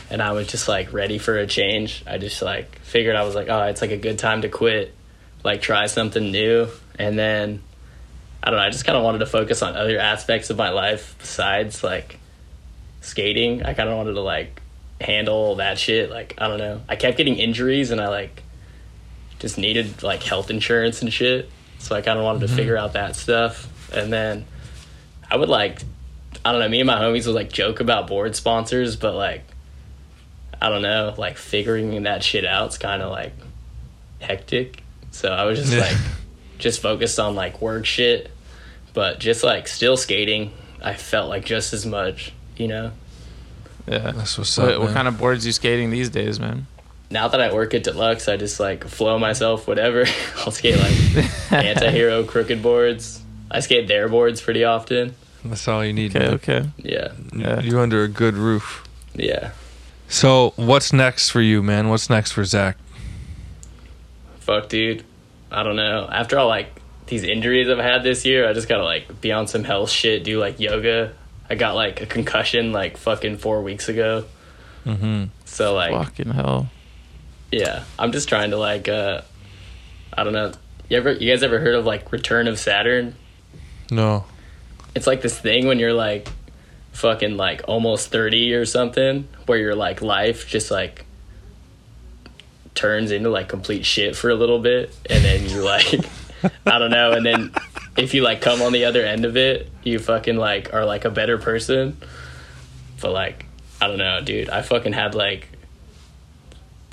and 0.10 0.22
I 0.22 0.32
was 0.32 0.48
just 0.48 0.68
like 0.68 0.92
ready 0.92 1.20
for 1.20 1.38
a 1.38 1.46
change. 1.46 2.04
I 2.08 2.18
just 2.18 2.42
like 2.42 2.80
figured 2.80 3.16
I 3.16 3.24
was 3.26 3.36
like, 3.36 3.50
"Oh, 3.50 3.64
it's 3.66 3.82
like 3.82 3.92
a 3.92 3.98
good 3.98 4.18
time 4.18 4.42
to 4.42 4.50
quit, 4.50 4.96
like 5.44 5.62
try 5.62 5.86
something 5.86 6.32
new," 6.32 6.68
and 6.98 7.20
then 7.20 7.62
I 8.44 8.50
don't 8.50 8.58
know. 8.58 8.66
I 8.66 8.70
just 8.70 8.86
kind 8.86 8.98
of 8.98 9.04
wanted 9.04 9.20
to 9.20 9.26
focus 9.26 9.62
on 9.62 9.76
other 9.76 10.00
aspects 10.00 10.50
of 10.50 10.58
my 10.58 10.70
life 10.70 11.16
besides 11.20 11.84
like 11.84 12.18
skating. 13.02 13.64
I 13.64 13.74
kind 13.74 13.90
of 13.90 13.98
wanted 13.98 14.14
to 14.14 14.22
like 14.22 14.62
handle 15.00 15.56
that 15.56 15.78
shit. 15.78 16.10
Like, 16.10 16.36
I 16.38 16.48
don't 16.48 16.58
know. 16.58 16.82
I 16.90 16.96
kept 16.96 17.18
getting 17.18 17.38
injuries 17.38 17.92
and 17.92 18.02
I 18.02 18.08
like 18.08 18.44
just 19.40 19.58
needed 19.58 20.04
like 20.04 20.24
health 20.24 20.50
insurance 20.50 21.02
and 21.02 21.12
shit. 21.12 21.50
So 21.80 21.96
I 21.96 22.02
kind 22.02 22.18
of 22.18 22.26
wanted 22.26 22.42
to 22.42 22.46
mm-hmm. 22.48 22.56
figure 22.56 22.78
out 22.78 22.94
that 22.94 23.16
stuff. 23.16 23.68
And 23.94 24.12
then 24.12 24.46
I 25.30 25.36
would 25.36 25.50
like, 25.50 25.82
I 26.46 26.52
don't 26.52 26.62
know, 26.62 26.70
me 26.70 26.80
and 26.80 26.88
my 26.88 26.96
homies 26.96 27.28
would 27.28 27.36
like 27.36 27.52
joke 27.52 27.80
about 27.80 28.08
board 28.08 28.36
sponsors, 28.36 28.96
but 28.96 29.16
like, 29.16 29.44
I 30.62 30.70
don't 30.70 30.84
know, 30.84 31.14
like 31.18 31.38
figuring 31.38 32.04
that 32.04 32.24
shit 32.24 32.46
out, 32.46 32.64
out's 32.64 32.78
kind 32.78 33.02
of 33.02 33.12
like 33.12 33.34
hectic. 34.20 34.84
So 35.12 35.32
I 35.32 35.46
was 35.46 35.60
just 35.60 35.76
like, 35.76 35.98
just 36.62 36.82
focused 36.82 37.20
on 37.20 37.36
like 37.36 37.62
work 37.62 37.86
shit, 37.86 38.32
but 38.94 39.20
just 39.20 39.44
like 39.44 39.68
still 39.68 39.98
skating. 39.98 40.54
I 40.82 40.94
felt 40.96 41.30
like 41.30 41.46
just 41.46 41.74
as 41.74 41.86
much, 41.86 42.32
you 42.58 42.68
know? 42.68 42.92
Yeah. 43.88 44.12
That's 44.12 44.38
what's 44.38 44.58
What, 44.58 44.70
up. 44.74 44.80
what 44.80 44.86
man. 44.86 44.94
kind 44.94 45.08
of 45.08 45.18
boards 45.20 45.46
you 45.46 45.52
skating 45.52 45.90
these 45.90 46.10
days, 46.10 46.40
man? 46.40 46.68
now 47.10 47.28
that 47.28 47.42
I 47.42 47.54
work 47.54 47.74
at 47.74 47.84
Deluxe, 47.84 48.30
I 48.30 48.38
just 48.38 48.58
like 48.58 48.86
flow 48.86 49.20
myself, 49.20 49.68
whatever. 49.68 50.06
I'll 50.38 50.52
skate 50.52 50.78
like 50.78 51.52
anti-hero 51.52 52.24
Krooked 52.24 52.62
boards. 52.62 53.22
I 53.52 53.60
skate 53.60 53.88
their 53.90 54.08
boards 54.08 54.40
pretty 54.40 54.64
often. 54.64 55.14
That's 55.44 55.68
all 55.68 55.84
you 55.84 55.92
need. 55.92 56.16
Okay, 56.16 56.26
man. 56.26 56.34
okay. 56.36 56.70
Yeah, 56.78 57.12
Yeah. 57.36 57.60
You 57.60 57.80
under 57.82 58.04
a 58.04 58.08
good 58.08 58.36
roof. 58.36 58.88
yeah. 59.14 59.52
So, 60.08 60.54
what's 60.58 60.92
next 60.94 61.30
for 61.30 61.42
you, 61.42 61.62
man? 61.64 61.88
What's 61.90 62.10
next 62.10 62.32
for 62.34 62.44
Zach? 62.46 62.78
Fuck, 64.40 64.70
dude. 64.70 65.04
I 65.52 65.64
don't 65.64 65.76
know. 65.76 66.08
After 66.12 66.40
all 66.40 66.48
like 66.48 66.82
these 67.08 67.24
injuries 67.24 67.70
I've 67.70 67.78
had 67.78 68.04
this 68.04 68.26
year, 68.26 68.48
I 68.48 68.54
just 68.54 68.68
gotta 68.70 68.84
like 68.84 69.20
be 69.22 69.32
on 69.32 69.48
some 69.48 69.64
health 69.64 69.90
shit, 69.90 70.24
do 70.24 70.40
like 70.40 70.60
yoga. 70.60 71.14
I 71.50 71.56
got 71.56 71.76
like 71.76 72.02
a 72.02 72.06
concussion 72.06 72.72
like 72.72 72.98
fucking 72.98 73.38
four 73.38 73.62
weeks 73.62 73.90
ago. 73.90 74.26
Mm-hmm. 74.86 75.26
So 75.46 75.76
like, 75.76 75.92
Fucking 75.92 76.32
hell. 76.32 76.70
yeah, 77.52 77.84
I'm 78.00 78.12
just 78.14 78.30
trying 78.30 78.52
to 78.52 78.58
like, 78.58 78.88
uh, 78.88 79.22
I 80.14 80.24
don't 80.24 80.34
know. 80.34 80.54
You 80.90 80.98
ever, 80.98 81.12
you 81.12 81.30
guys 81.32 81.44
ever 81.44 81.60
heard 81.60 81.76
of 81.76 81.86
like 81.86 82.12
Return 82.12 82.48
of 82.48 82.58
Saturn? 82.58 83.16
No. 83.92 84.24
it's 84.96 85.06
like 85.08 85.22
this 85.22 85.38
thing 85.38 85.68
when 85.68 85.78
you're 85.80 85.94
like 85.94 86.30
fucking 86.94 87.36
like 87.38 87.62
almost 87.68 88.10
30 88.12 88.54
or 88.54 88.66
something 88.66 89.28
where 89.46 89.58
your 89.58 89.76
like 89.76 90.02
life 90.02 90.48
just 90.48 90.72
like 90.72 91.06
turns 92.76 93.12
into 93.12 93.30
like 93.30 93.50
complete 93.50 93.86
shit 93.86 94.16
for 94.16 94.30
a 94.30 94.36
little 94.36 94.60
bit 94.60 94.96
and 95.10 95.24
then 95.24 95.48
you 95.50 95.64
like 95.64 95.94
I 96.66 96.80
don't 96.80 96.92
know 96.92 97.12
and 97.12 97.26
then 97.26 97.54
if 97.98 98.14
you 98.14 98.24
like 98.24 98.42
come 98.42 98.62
on 98.62 98.72
the 98.72 98.86
other 98.86 99.06
end 99.06 99.26
of 99.26 99.36
it 99.38 99.70
you 99.84 100.00
fucking 100.00 100.38
like 100.38 100.74
are 100.74 100.86
like 100.86 101.06
a 101.06 101.10
better 101.10 101.38
person 101.38 101.98
but 103.02 103.12
like 103.12 103.46
I 103.80 103.88
don't 103.88 103.98
know 103.98 104.22
dude 104.22 104.50
I 104.50 104.62
fucking 104.62 104.94
had 104.94 105.16
like 105.16 105.50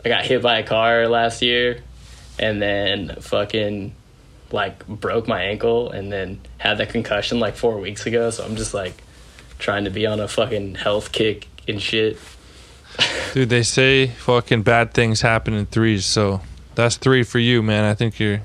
I 0.04 0.08
got 0.08 0.24
hit 0.24 0.42
by 0.42 0.58
a 0.58 0.62
car 0.62 1.08
last 1.08 1.42
year 1.42 1.82
and 2.38 2.62
then 2.62 3.16
fucking 3.20 3.94
like 4.52 4.86
broke 4.86 5.28
my 5.28 5.42
ankle 5.42 5.90
and 5.90 6.10
then 6.10 6.40
had 6.58 6.78
that 6.78 6.90
concussion 6.90 7.40
like 7.40 7.56
four 7.56 7.78
weeks 7.78 8.06
ago. 8.06 8.30
So 8.30 8.44
I'm 8.44 8.56
just 8.56 8.74
like 8.74 8.94
trying 9.58 9.84
to 9.84 9.90
be 9.90 10.06
on 10.06 10.20
a 10.20 10.28
fucking 10.28 10.76
health 10.76 11.12
kick 11.12 11.48
and 11.66 11.80
shit. 11.80 12.18
Dude, 13.34 13.48
they 13.50 13.62
say 13.62 14.06
fucking 14.08 14.62
bad 14.62 14.92
things 14.94 15.20
happen 15.20 15.54
in 15.54 15.66
threes, 15.66 16.04
so 16.06 16.40
that's 16.74 16.96
three 16.96 17.22
for 17.22 17.38
you, 17.38 17.62
man. 17.62 17.84
I 17.84 17.94
think 17.94 18.18
you're 18.18 18.40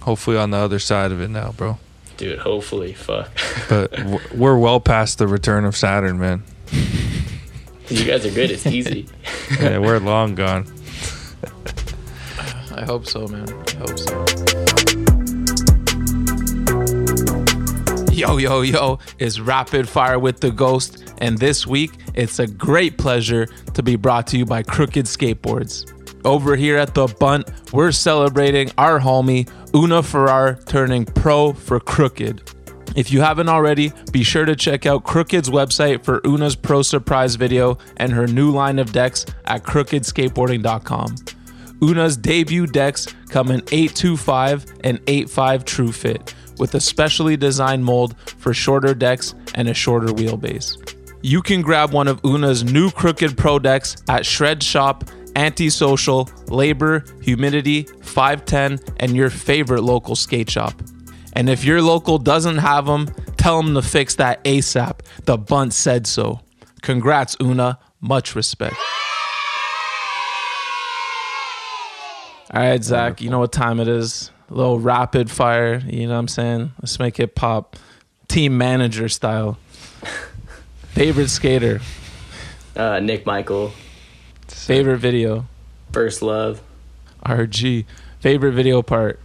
hopefully 0.00 0.36
on 0.36 0.50
the 0.50 0.56
other 0.58 0.78
side 0.78 1.12
of 1.12 1.20
it 1.20 1.28
now, 1.28 1.52
bro. 1.52 1.78
Dude, 2.16 2.38
hopefully, 2.40 2.94
fuck. 2.94 3.30
But 3.68 3.92
w- 3.92 4.18
we're 4.34 4.58
well 4.58 4.80
past 4.80 5.18
the 5.18 5.26
return 5.28 5.64
of 5.64 5.76
Saturn, 5.76 6.18
man. 6.18 6.42
you 7.88 8.04
guys 8.04 8.24
are 8.26 8.30
good. 8.30 8.50
It's 8.50 8.66
easy. 8.66 9.06
Yeah, 9.60 9.78
we're 9.78 9.98
long 9.98 10.34
gone. 10.34 10.66
I 12.74 12.84
hope 12.84 13.06
so, 13.06 13.26
man. 13.28 13.48
I 13.48 13.74
hope 13.76 13.98
so. 13.98 14.24
Yo, 18.18 18.36
yo, 18.36 18.62
yo, 18.62 18.98
it's 19.20 19.38
Rapid 19.38 19.88
Fire 19.88 20.18
with 20.18 20.40
the 20.40 20.50
Ghost, 20.50 21.14
and 21.18 21.38
this 21.38 21.68
week 21.68 21.92
it's 22.14 22.40
a 22.40 22.48
great 22.48 22.98
pleasure 22.98 23.46
to 23.74 23.80
be 23.80 23.94
brought 23.94 24.26
to 24.26 24.36
you 24.36 24.44
by 24.44 24.64
Krooked 24.64 25.04
Skateboards. 25.04 25.86
Over 26.24 26.56
here 26.56 26.76
at 26.76 26.96
the 26.96 27.06
Bunt, 27.06 27.48
we're 27.72 27.92
celebrating 27.92 28.72
our 28.76 28.98
homie 28.98 29.48
Una 29.72 30.02
Farrar 30.02 30.58
turning 30.66 31.04
pro 31.04 31.52
for 31.52 31.78
Krooked. 31.78 32.96
If 32.96 33.12
you 33.12 33.20
haven't 33.20 33.48
already, 33.48 33.92
be 34.10 34.24
sure 34.24 34.46
to 34.46 34.56
check 34.56 34.84
out 34.84 35.04
Krooked's 35.04 35.48
website 35.48 36.02
for 36.02 36.20
Una's 36.26 36.56
pro 36.56 36.82
surprise 36.82 37.36
video 37.36 37.78
and 37.98 38.10
her 38.10 38.26
new 38.26 38.50
line 38.50 38.80
of 38.80 38.90
decks 38.90 39.26
at 39.44 39.62
krookedskateboarding.com. 39.62 41.14
Una's 41.80 42.16
debut 42.16 42.66
decks 42.66 43.06
come 43.28 43.52
in 43.52 43.60
825 43.70 44.66
and 44.82 45.00
85 45.06 45.64
true 45.64 45.92
fit 45.92 46.34
with 46.58 46.74
a 46.74 46.80
specially 46.80 47.36
designed 47.36 47.84
mold 47.84 48.18
for 48.38 48.52
shorter 48.54 48.94
decks 48.94 49.34
and 49.54 49.68
a 49.68 49.74
shorter 49.74 50.08
wheelbase. 50.08 50.94
You 51.22 51.42
can 51.42 51.62
grab 51.62 51.92
one 51.92 52.08
of 52.08 52.20
Una's 52.24 52.62
new 52.62 52.90
Krooked 52.90 53.36
Pro 53.36 53.58
decks 53.58 53.96
at 54.08 54.24
Shred 54.24 54.62
Shop, 54.62 55.04
Antisocial, 55.34 56.28
Labor, 56.46 57.04
Humidity, 57.22 57.82
510, 58.02 58.78
and 58.98 59.16
your 59.16 59.30
favorite 59.30 59.82
local 59.82 60.14
skate 60.14 60.50
shop. 60.50 60.74
And 61.32 61.48
if 61.48 61.64
your 61.64 61.82
local 61.82 62.18
doesn't 62.18 62.58
have 62.58 62.86
them, 62.86 63.08
tell 63.36 63.62
them 63.62 63.74
to 63.74 63.82
fix 63.82 64.14
that 64.16 64.42
ASAP. 64.44 65.00
The 65.24 65.36
bunt 65.36 65.72
said 65.72 66.06
so. 66.06 66.40
Congrats, 66.82 67.36
Una. 67.40 67.78
Much 68.00 68.34
respect. 68.34 68.76
All 72.50 72.62
right, 72.62 72.82
Zach, 72.82 73.20
you 73.20 73.28
know 73.28 73.40
what 73.40 73.52
time 73.52 73.78
it 73.78 73.88
is. 73.88 74.30
A 74.50 74.54
little 74.54 74.78
rapid 74.80 75.30
fire, 75.30 75.82
you 75.86 76.06
know 76.06 76.14
what 76.14 76.20
I'm 76.20 76.28
saying? 76.28 76.72
Let's 76.80 76.98
make 76.98 77.20
it 77.20 77.34
pop. 77.34 77.76
Team 78.28 78.56
manager 78.58 79.08
style. 79.08 79.58
Favorite 80.88 81.28
skater, 81.28 81.80
Uh, 82.74 82.98
Nick 83.00 83.24
Michael, 83.26 83.72
favorite 84.48 84.98
video, 84.98 85.46
First 85.92 86.22
Love, 86.22 86.60
RG. 87.24 87.84
Favorite 88.20 88.52
video 88.52 88.82
part. 88.82 89.20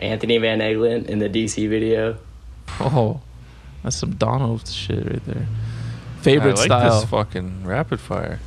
Anthony 0.00 0.38
Van 0.38 0.60
Engelen 0.60 1.04
in 1.06 1.18
the 1.20 1.28
DC 1.28 1.68
video. 1.68 2.16
Oh, 2.80 3.20
that's 3.84 3.94
some 3.96 4.16
Donald 4.16 4.66
shit 4.66 5.04
right 5.06 5.24
there. 5.26 5.46
I 5.46 6.22
Favorite 6.22 6.56
like 6.56 6.64
style. 6.66 7.00
this 7.00 7.08
fucking 7.10 7.64
rapid 7.64 8.00
fire. 8.00 8.40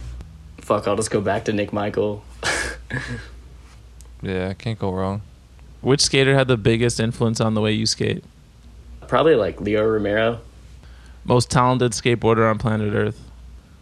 Fuck, 0.57 0.87
I'll 0.87 0.95
just 0.97 1.11
go 1.11 1.21
back 1.21 1.45
to 1.45 1.53
Nick 1.53 1.71
Michael. 1.71 2.23
Yeah, 4.21 4.53
can't 4.53 4.79
go 4.79 4.91
wrong. 4.91 5.21
Which 5.85 6.01
skater 6.01 6.33
had 6.33 6.47
the 6.47 6.57
biggest 6.57 6.99
influence 6.99 7.39
on 7.39 7.53
the 7.53 7.61
way 7.61 7.71
you 7.71 7.85
skate? 7.85 8.23
Probably 9.07 9.35
like 9.35 9.61
Leo 9.61 9.85
Romero. 9.85 10.39
Most 11.25 11.51
talented 11.51 11.91
skateboarder 11.91 12.49
on 12.49 12.57
planet 12.57 12.91
Earth. 12.95 13.21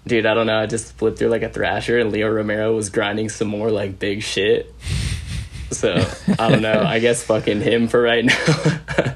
Dude, 0.06 0.26
I 0.26 0.34
don't 0.34 0.46
know. 0.46 0.60
I 0.60 0.66
just 0.66 0.92
flipped 0.98 1.18
through 1.18 1.30
like 1.30 1.44
a 1.44 1.50
thrasher, 1.50 1.98
and 2.00 2.12
Leo 2.12 2.30
Romero 2.30 2.76
was 2.76 2.90
grinding 2.90 3.30
some 3.30 3.48
more 3.48 3.72
like 3.72 4.00
big 4.00 4.22
shit. 4.22 4.74
So 5.72 5.96
I 6.38 6.50
don't 6.50 6.62
know. 6.62 6.84
I 6.86 7.00
guess 7.00 7.24
fucking 7.24 7.62
him 7.62 7.88
for 7.88 8.02
right 8.02 8.24
now. 8.26 9.16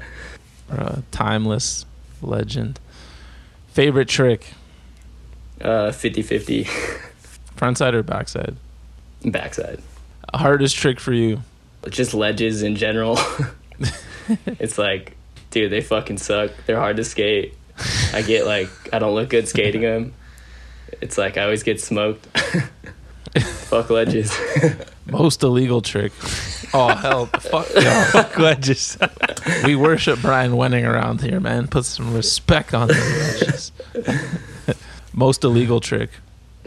Uh, 0.70 0.96
timeless 1.12 1.86
legend. 2.20 2.80
Favorite 3.68 4.08
trick, 4.08 4.52
uh, 5.60 5.90
50-50 5.90 6.66
frontside 7.56 7.94
or 7.94 8.02
backside? 8.02 8.56
backside. 9.24 9.80
Hardest 10.34 10.74
trick 10.76 10.98
for 10.98 11.12
you. 11.12 11.42
Just 11.90 12.14
ledges 12.14 12.62
in 12.62 12.76
general. 12.76 13.18
it's 14.46 14.78
like, 14.78 15.16
dude, 15.50 15.70
they 15.70 15.80
fucking 15.80 16.18
suck. 16.18 16.50
They're 16.66 16.78
hard 16.78 16.96
to 16.96 17.04
skate. 17.04 17.54
I 18.12 18.22
get 18.22 18.46
like, 18.46 18.68
I 18.92 18.98
don't 18.98 19.14
look 19.14 19.30
good 19.30 19.48
skating 19.48 19.82
them. 19.82 20.14
It's 21.00 21.18
like 21.18 21.36
I 21.36 21.44
always 21.44 21.62
get 21.62 21.80
smoked. 21.80 22.26
Fuck 23.38 23.90
ledges. 23.90 24.36
Most 25.06 25.42
illegal 25.42 25.80
trick. 25.80 26.12
Oh 26.74 26.88
hell, 26.88 27.26
fuck 27.26 27.66
yeah. 27.74 28.10
Fuck 28.10 28.36
wedges. 28.36 28.98
We 29.64 29.74
worship 29.74 30.20
Brian 30.20 30.52
Wenning 30.52 30.86
around 30.86 31.22
here, 31.22 31.40
man. 31.40 31.66
Put 31.66 31.84
some 31.84 32.12
respect 32.12 32.74
on 32.74 32.88
the 32.88 32.94
ledges. 32.94 33.72
Most 35.14 35.44
illegal 35.44 35.80
trick. 35.80 36.10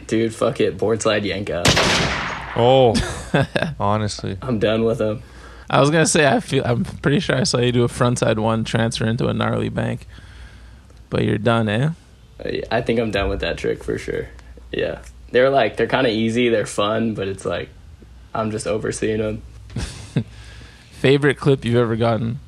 Dude, 0.07 0.33
fuck 0.33 0.59
it. 0.59 0.77
Board 0.77 1.01
slide 1.01 1.23
yank 1.23 1.49
out. 1.49 1.67
Oh, 2.55 2.95
honestly. 3.79 4.37
I'm 4.41 4.59
done 4.59 4.83
with 4.83 4.99
them. 4.99 5.23
I 5.69 5.79
was 5.79 5.89
gonna 5.89 6.05
say 6.05 6.27
I 6.27 6.41
feel 6.41 6.63
I'm 6.65 6.83
pretty 6.83 7.21
sure 7.21 7.37
I 7.37 7.43
saw 7.43 7.59
you 7.59 7.71
do 7.71 7.83
a 7.83 7.87
frontside 7.87 8.37
one 8.37 8.65
transfer 8.65 9.05
into 9.05 9.27
a 9.27 9.33
gnarly 9.33 9.69
bank, 9.69 10.05
but 11.09 11.23
you're 11.23 11.37
done, 11.37 11.69
eh? 11.69 11.91
I 12.71 12.81
think 12.81 12.99
I'm 12.99 13.11
done 13.11 13.29
with 13.29 13.41
that 13.41 13.57
trick 13.57 13.83
for 13.83 13.97
sure. 13.97 14.27
Yeah. 14.71 15.01
They're 15.31 15.49
like, 15.49 15.77
they're 15.77 15.87
kind 15.87 16.07
of 16.07 16.13
easy. 16.13 16.49
They're 16.49 16.65
fun, 16.65 17.13
but 17.13 17.27
it's 17.27 17.45
like, 17.45 17.69
I'm 18.33 18.51
just 18.51 18.67
overseeing 18.67 19.19
them. 19.19 19.41
Favorite 20.91 21.37
clip 21.37 21.63
you've 21.65 21.75
ever 21.75 21.95
gotten? 21.95 22.39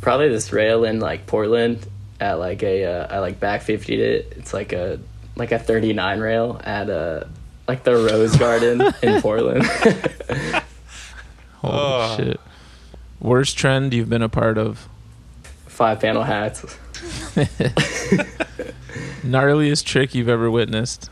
Probably 0.00 0.28
this 0.28 0.52
rail 0.52 0.84
in 0.84 1.00
like 1.00 1.26
Portland 1.26 1.86
at 2.20 2.34
like 2.34 2.62
a, 2.62 2.84
uh, 2.84 3.14
I 3.14 3.18
like 3.18 3.40
back 3.40 3.62
50'd 3.62 3.90
it. 3.90 4.34
It's 4.36 4.54
like 4.54 4.72
a, 4.72 5.00
like 5.34 5.52
a 5.52 5.58
39 5.58 6.20
rail 6.20 6.60
at 6.62 6.88
a, 6.88 7.28
like 7.68 7.84
the 7.84 7.92
Rose 7.96 8.36
Garden 8.36 8.82
in 9.02 9.20
Portland. 9.22 9.64
Holy 11.62 11.74
Oh. 11.74 12.14
shit! 12.16 12.40
Worst 13.20 13.56
trend 13.58 13.92
you've 13.94 14.08
been 14.08 14.22
a 14.22 14.28
part 14.28 14.58
of? 14.58 14.88
Five 15.66 16.00
panel 16.00 16.22
hats. 16.22 16.62
Gnarliest 19.24 19.84
trick 19.84 20.14
you've 20.14 20.28
ever 20.28 20.50
witnessed? 20.50 21.10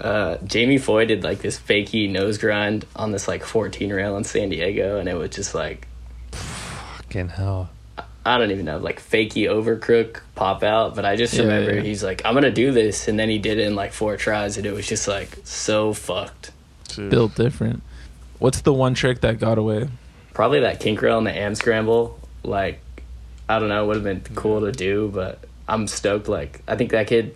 Uh, 0.00 0.36
Jamie 0.44 0.78
Foy 0.78 1.04
did 1.06 1.24
like 1.24 1.38
this 1.40 1.58
fakey 1.58 2.08
nose 2.10 2.38
grind 2.38 2.84
on 2.94 3.10
this 3.12 3.26
like 3.28 3.44
14 3.44 3.92
rail 3.92 4.16
in 4.16 4.24
San 4.24 4.48
Diego, 4.48 4.98
and 4.98 5.08
it 5.08 5.14
was 5.14 5.30
just 5.30 5.54
like 5.54 5.86
Fucking 6.32 7.30
hell. 7.30 7.70
I 8.28 8.38
don't 8.38 8.50
even 8.50 8.66
know, 8.66 8.78
like 8.78 9.00
fakey 9.00 9.44
overcrook 9.48 10.20
pop 10.34 10.62
out. 10.62 10.94
But 10.94 11.04
I 11.04 11.16
just 11.16 11.34
Yeah, 11.34 11.42
remember 11.44 11.74
yeah. 11.76 11.80
he's 11.82 12.04
like, 12.04 12.22
I'm 12.24 12.34
gonna 12.34 12.50
do 12.50 12.72
this, 12.72 13.08
and 13.08 13.18
then 13.18 13.28
he 13.28 13.38
did 13.38 13.58
it 13.58 13.66
in 13.66 13.74
like 13.74 13.92
four 13.92 14.16
tries, 14.16 14.56
and 14.56 14.66
it 14.66 14.72
was 14.72 14.86
just 14.86 15.08
like 15.08 15.38
so 15.44 15.92
fucked. 15.92 16.50
Built 16.96 17.34
different. 17.34 17.82
What's 18.38 18.60
the 18.62 18.72
one 18.72 18.94
trick 18.94 19.20
that 19.22 19.38
got 19.38 19.56
away? 19.58 19.88
Probably 20.34 20.60
that 20.60 20.78
kink 20.80 21.00
rail 21.02 21.18
and 21.18 21.26
the 21.26 21.36
am 21.36 21.54
scramble. 21.54 22.18
Like, 22.44 22.80
I 23.48 23.58
don't 23.58 23.68
know, 23.68 23.86
would 23.86 23.96
have 23.96 24.04
been 24.04 24.22
cool 24.34 24.60
to 24.60 24.72
do, 24.72 25.10
but 25.12 25.40
I'm 25.68 25.86
stoked. 25.88 26.28
Like, 26.28 26.60
I 26.68 26.76
think 26.76 26.90
that 26.92 27.06
kid. 27.06 27.34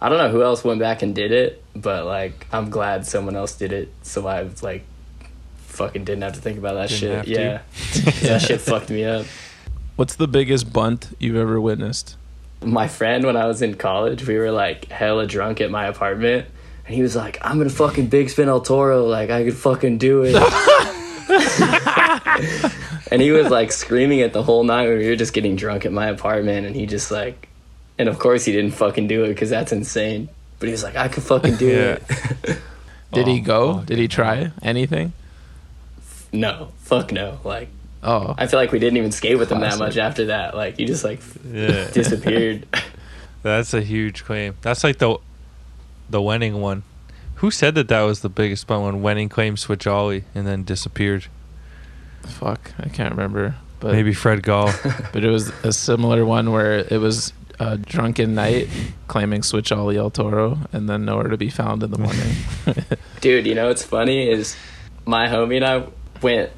I 0.00 0.08
don't 0.08 0.18
know 0.18 0.30
who 0.30 0.42
else 0.42 0.64
went 0.64 0.80
back 0.80 1.02
and 1.02 1.14
did 1.14 1.30
it, 1.32 1.62
but 1.76 2.06
like, 2.06 2.46
I'm 2.52 2.70
glad 2.70 3.06
someone 3.06 3.36
else 3.36 3.54
did 3.54 3.72
it, 3.72 3.92
so 4.02 4.26
I 4.26 4.42
was 4.42 4.62
like, 4.62 4.84
fucking 5.66 6.04
didn't 6.04 6.22
have 6.22 6.32
to 6.34 6.40
think 6.40 6.58
about 6.58 6.74
that 6.74 6.88
Didn't 6.88 7.00
shit. 7.00 7.10
have 7.14 7.28
Yeah, 7.28 7.60
that 8.28 8.42
shit 8.42 8.60
fucked 8.60 8.90
me 8.90 9.04
up. 9.04 9.26
What's 10.02 10.16
the 10.16 10.26
biggest 10.26 10.72
bunt 10.72 11.14
you've 11.20 11.36
ever 11.36 11.60
witnessed? 11.60 12.16
my 12.60 12.88
friend 12.88 13.24
when 13.24 13.36
I 13.36 13.46
was 13.46 13.62
in 13.62 13.76
college, 13.76 14.26
we 14.26 14.36
were 14.36 14.50
like 14.50 14.86
hella 14.86 15.28
drunk 15.28 15.60
at 15.60 15.70
my 15.70 15.86
apartment, 15.86 16.48
and 16.84 16.92
he 16.96 17.02
was 17.02 17.14
like, 17.14 17.38
"I'm 17.40 17.56
gonna 17.58 17.70
fucking 17.70 18.08
big 18.08 18.28
spin 18.28 18.48
El 18.48 18.62
Toro, 18.62 19.06
like 19.06 19.30
I 19.30 19.44
could 19.44 19.56
fucking 19.56 19.98
do 19.98 20.24
it." 20.26 20.34
and 23.12 23.22
he 23.22 23.30
was 23.30 23.48
like 23.48 23.70
screaming 23.70 24.18
it 24.18 24.32
the 24.32 24.42
whole 24.42 24.64
night 24.64 24.88
when 24.88 24.98
we 24.98 25.06
were 25.08 25.14
just 25.14 25.34
getting 25.34 25.54
drunk 25.54 25.86
at 25.86 25.92
my 25.92 26.08
apartment, 26.08 26.66
and 26.66 26.74
he 26.74 26.86
just 26.86 27.12
like, 27.12 27.48
and 27.96 28.08
of 28.08 28.18
course 28.18 28.44
he 28.44 28.50
didn't 28.50 28.72
fucking 28.72 29.06
do 29.06 29.22
it 29.22 29.28
because 29.28 29.50
that's 29.50 29.70
insane. 29.70 30.28
But 30.58 30.66
he 30.66 30.72
was 30.72 30.82
like, 30.82 30.96
"I 30.96 31.06
could 31.06 31.22
fucking 31.22 31.58
do 31.58 31.68
Yeah. 31.68 31.98
it." 32.42 32.58
Did 33.12 33.28
he 33.28 33.38
Oh, 33.42 33.44
go? 33.44 33.74
fuck. 33.76 33.86
Did 33.86 33.98
he 33.98 34.08
try 34.08 34.50
anything? 34.62 35.12
no, 36.32 36.72
fuck 36.78 37.12
no. 37.12 37.38
Like 37.44 37.68
Oh, 38.02 38.34
I 38.36 38.46
feel 38.48 38.58
like 38.58 38.72
we 38.72 38.78
didn't 38.78 38.96
even 38.96 39.12
skate 39.12 39.38
with 39.38 39.52
him 39.52 39.60
that 39.60 39.78
much 39.78 39.96
after 39.96 40.26
that. 40.26 40.56
Like 40.56 40.76
he 40.76 40.84
just 40.84 41.04
like 41.04 41.20
Yeah. 41.50 41.88
disappeared. 41.92 42.66
That's 43.42 43.74
a 43.74 43.80
huge 43.80 44.24
claim. 44.24 44.56
That's 44.62 44.82
like 44.84 44.98
the 44.98 45.18
the 46.10 46.18
Wenning 46.20 46.60
one. 46.60 46.82
Who 47.36 47.50
said 47.50 47.74
that 47.74 47.88
that 47.88 48.02
was 48.02 48.20
the 48.20 48.28
biggest 48.28 48.68
one 48.68 48.82
when 48.82 49.02
Wenning 49.02 49.30
claimed 49.30 49.58
switch 49.58 49.86
ollie 49.86 50.24
and 50.34 50.46
then 50.46 50.64
disappeared? 50.64 51.26
fuck! 52.24 52.70
I 52.78 52.88
can't 52.88 53.10
remember, 53.10 53.56
but 53.80 53.92
Maybe 53.92 54.14
Fred 54.14 54.42
Gall. 54.44 54.72
but 55.12 55.24
it 55.24 55.28
was 55.30 55.48
a 55.64 55.72
similar 55.72 56.24
one 56.24 56.52
where 56.52 56.78
it 56.78 56.98
was 57.00 57.32
a 57.58 57.76
drunken 57.76 58.34
night 58.34 58.68
claiming 59.08 59.42
switch 59.42 59.72
ollie 59.72 59.96
El 59.96 60.10
Toro 60.10 60.58
and 60.72 60.88
then 60.88 61.04
nowhere 61.04 61.28
to 61.28 61.36
be 61.36 61.50
found 61.50 61.82
in 61.82 61.90
the 61.90 61.98
morning. 61.98 62.32
Dude, 63.20 63.46
you 63.46 63.54
know 63.56 63.68
what's 63.68 63.82
funny 63.82 64.28
is 64.30 64.56
my 65.04 65.26
homie 65.28 65.56
and 65.56 65.64
I 65.64 65.86
went 66.22 66.50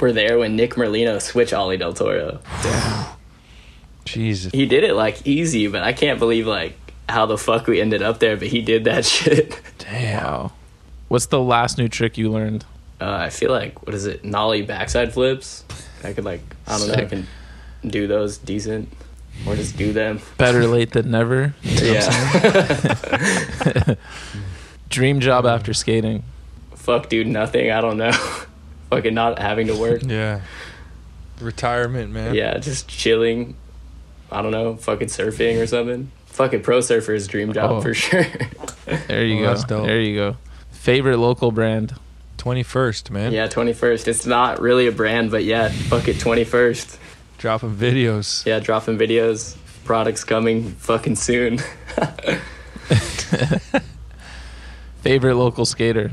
were 0.00 0.12
there 0.12 0.38
when 0.38 0.56
Nick 0.56 0.74
Merlino 0.74 1.20
switched 1.20 1.52
Ollie 1.52 1.76
Del 1.76 1.92
Toro. 1.92 2.40
Damn. 2.62 3.06
Jesus. 4.04 4.52
He 4.52 4.66
did 4.66 4.84
it 4.84 4.94
like 4.94 5.26
easy, 5.26 5.66
but 5.68 5.82
I 5.82 5.92
can't 5.92 6.18
believe 6.18 6.46
like 6.46 6.74
how 7.08 7.26
the 7.26 7.38
fuck 7.38 7.66
we 7.66 7.80
ended 7.80 8.02
up 8.02 8.18
there, 8.20 8.36
but 8.36 8.48
he 8.48 8.60
did 8.62 8.84
that 8.84 9.04
shit. 9.06 9.60
Damn. 9.78 10.22
wow. 10.24 10.52
What's 11.08 11.26
the 11.26 11.40
last 11.40 11.76
new 11.78 11.88
trick 11.88 12.16
you 12.18 12.30
learned? 12.30 12.64
Uh, 13.00 13.10
I 13.10 13.30
feel 13.30 13.50
like 13.50 13.84
what 13.86 13.94
is 13.94 14.06
it? 14.06 14.24
Nollie 14.24 14.62
backside 14.62 15.12
flips. 15.12 15.64
I 16.04 16.12
could 16.12 16.24
like 16.24 16.40
I 16.66 16.78
don't 16.78 16.88
know, 16.88 16.94
I 16.94 17.04
can 17.06 17.26
do 17.86 18.06
those 18.06 18.38
decent. 18.38 18.88
Or 19.46 19.56
just 19.56 19.76
do 19.78 19.92
them. 19.92 20.20
Better 20.36 20.66
late 20.66 20.92
than 20.92 21.10
never. 21.10 21.54
Yeah. 21.62 22.04
Dream 24.90 25.20
job 25.20 25.46
after 25.46 25.72
skating. 25.72 26.24
Fuck 26.74 27.08
dude, 27.08 27.26
nothing. 27.26 27.70
I 27.70 27.80
don't 27.80 27.96
know. 27.96 28.12
Fucking 28.90 29.14
not 29.14 29.38
having 29.38 29.68
to 29.68 29.76
work. 29.76 30.02
Yeah. 30.04 30.40
Retirement, 31.40 32.12
man. 32.12 32.34
Yeah, 32.34 32.58
just 32.58 32.88
chilling. 32.88 33.56
I 34.30 34.42
don't 34.42 34.52
know, 34.52 34.76
fucking 34.76 35.08
surfing 35.08 35.60
or 35.62 35.66
something. 35.66 36.10
Fucking 36.26 36.62
pro 36.62 36.80
surfer's 36.80 37.26
dream 37.26 37.52
job 37.52 37.70
Oh. 37.70 37.80
for 37.80 37.94
sure. 37.94 38.24
There 39.08 39.24
you 39.24 39.38
Oh, 39.38 39.42
go. 39.42 39.46
that's 39.48 39.64
dope. 39.64 39.86
There 39.86 40.00
you 40.00 40.16
go. 40.16 40.36
Favorite 40.70 41.18
local 41.18 41.50
brand. 41.52 41.94
21st, 42.38 43.10
man. 43.10 43.32
yeah, 43.32 43.46
21st. 43.48 44.08
It's 44.08 44.24
not 44.26 44.60
really 44.60 44.86
a 44.86 44.92
brand, 44.92 45.30
but 45.30 45.44
yeah, 45.44 45.68
fuck 45.68 46.08
it, 46.08 46.16
21st. 46.16 46.96
Dropping 47.38 47.74
videos. 47.74 48.46
Yeah, 48.46 48.60
dropping 48.60 48.96
videos. 48.98 49.56
Products 49.84 50.24
coming 50.24 50.70
fucking 50.72 51.16
soon. 51.16 51.58
Favorite 55.02 55.34
local 55.36 55.64
skater. 55.64 56.12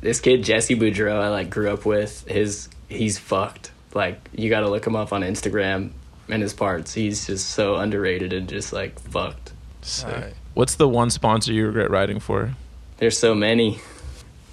This 0.00 0.20
kid 0.20 0.44
Jesse 0.44 0.76
Boudreau, 0.76 1.20
I 1.20 1.28
like 1.28 1.50
grew 1.50 1.70
up 1.70 1.84
with. 1.84 2.26
His 2.28 2.68
he's 2.88 3.18
fucked. 3.18 3.72
Like 3.94 4.28
you 4.32 4.48
got 4.50 4.60
to 4.60 4.68
look 4.68 4.86
him 4.86 4.96
up 4.96 5.12
on 5.12 5.22
Instagram 5.22 5.90
and 6.28 6.42
his 6.42 6.54
parts. 6.54 6.94
He's 6.94 7.26
just 7.26 7.50
so 7.50 7.76
underrated 7.76 8.32
and 8.32 8.48
just 8.48 8.72
like 8.72 8.98
fucked. 9.00 9.52
Alright. 10.04 10.34
What's 10.54 10.74
the 10.74 10.88
one 10.88 11.10
sponsor 11.10 11.52
you 11.52 11.66
regret 11.66 11.90
riding 11.90 12.20
for? 12.20 12.52
There's 12.98 13.16
so 13.16 13.34
many. 13.34 13.80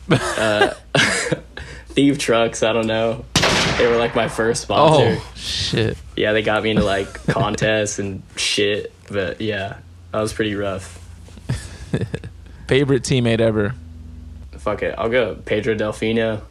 uh, 0.09 0.73
Theeve 1.87 2.17
trucks. 2.17 2.63
I 2.63 2.73
don't 2.73 2.87
know. 2.87 3.25
They 3.77 3.87
were 3.87 3.97
like 3.97 4.15
my 4.15 4.29
first 4.29 4.61
sponsor. 4.61 5.17
Oh 5.19 5.33
shit! 5.35 5.97
Yeah, 6.15 6.31
they 6.31 6.41
got 6.43 6.63
me 6.63 6.69
into 6.69 6.83
like 6.83 7.11
contests 7.27 7.99
and 7.99 8.23
shit. 8.37 8.93
But 9.11 9.41
yeah, 9.41 9.79
that 10.11 10.21
was 10.21 10.31
pretty 10.31 10.55
rough. 10.55 11.01
Favorite 12.67 13.03
teammate 13.03 13.41
ever. 13.41 13.73
Fuck 14.65 14.81
it, 14.81 14.95
I'll 14.97 15.09
go 15.09 15.35
Pedro 15.35 15.75
Delfino. 15.75 16.41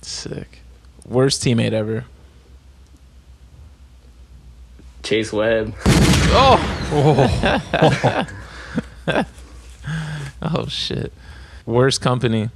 Sick. 0.00 0.60
Worst 1.04 1.42
teammate 1.42 1.72
ever. 1.72 2.04
Chase 5.02 5.32
Webb. 5.32 5.74
Oh 6.30 6.78
Oh, 6.92 8.26
oh 10.42 10.66
shit. 10.68 11.12
Worst 11.66 12.00
company. 12.00 12.50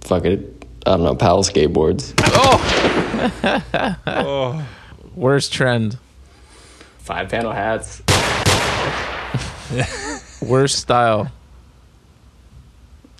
Fuck 0.00 0.24
it. 0.24 0.64
I 0.86 0.90
don't 0.92 1.02
know. 1.02 1.14
Powell 1.16 1.42
skateboards. 1.44 2.14
Oh. 2.24 4.00
oh. 4.06 4.66
Worst 5.14 5.52
trend. 5.52 5.98
Five 7.00 7.28
panel 7.28 7.52
hats. 7.52 8.00
Worst 10.40 10.78
style. 10.78 11.30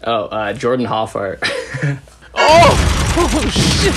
Oh, 0.06 0.24
uh, 0.26 0.52
Jordan 0.52 0.86
Hoffart. 0.86 1.38
Oh 2.38 3.12
Oh, 3.18 3.48
shit! 3.48 3.94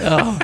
Oh, 0.00 0.38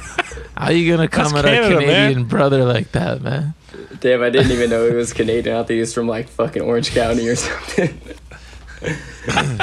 how 0.55 0.71
you 0.71 0.95
gonna 0.95 1.09
come 1.09 1.33
That's 1.33 1.47
at 1.47 1.63
Canada, 1.63 1.79
a 1.79 1.81
Canadian 1.81 2.19
man. 2.21 2.29
brother 2.29 2.63
like 2.67 2.93
that, 2.93 3.23
man? 3.23 3.55
Damn, 4.01 4.23
I 4.23 4.29
didn't 4.29 4.53
even 4.53 4.69
know 4.69 4.87
he 4.87 4.95
was 4.95 5.13
Canadian. 5.15 5.57
I 5.57 5.61
thought 5.63 5.71
he 5.71 5.81
was 5.81 5.95
from 5.95 6.09
like 6.09 6.29
fucking 6.29 6.61
Orange 6.61 6.91
County 6.91 7.27
or 7.27 7.37
something. 7.37 7.99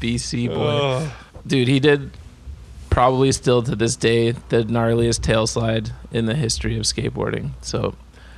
BC 0.00 0.48
boy, 0.48 0.54
Oh, 0.58 1.16
dude. 1.46 1.68
He 1.68 1.80
did 1.80 2.10
probably 2.90 3.32
still 3.32 3.62
to 3.62 3.74
this 3.74 3.96
day 3.96 4.32
the 4.32 4.64
gnarliest 4.64 5.22
tail 5.22 5.46
slide 5.46 5.92
in 6.10 6.26
the 6.26 6.34
history 6.34 6.76
of 6.76 6.82
skateboarding. 6.82 7.50
So, 7.62 7.94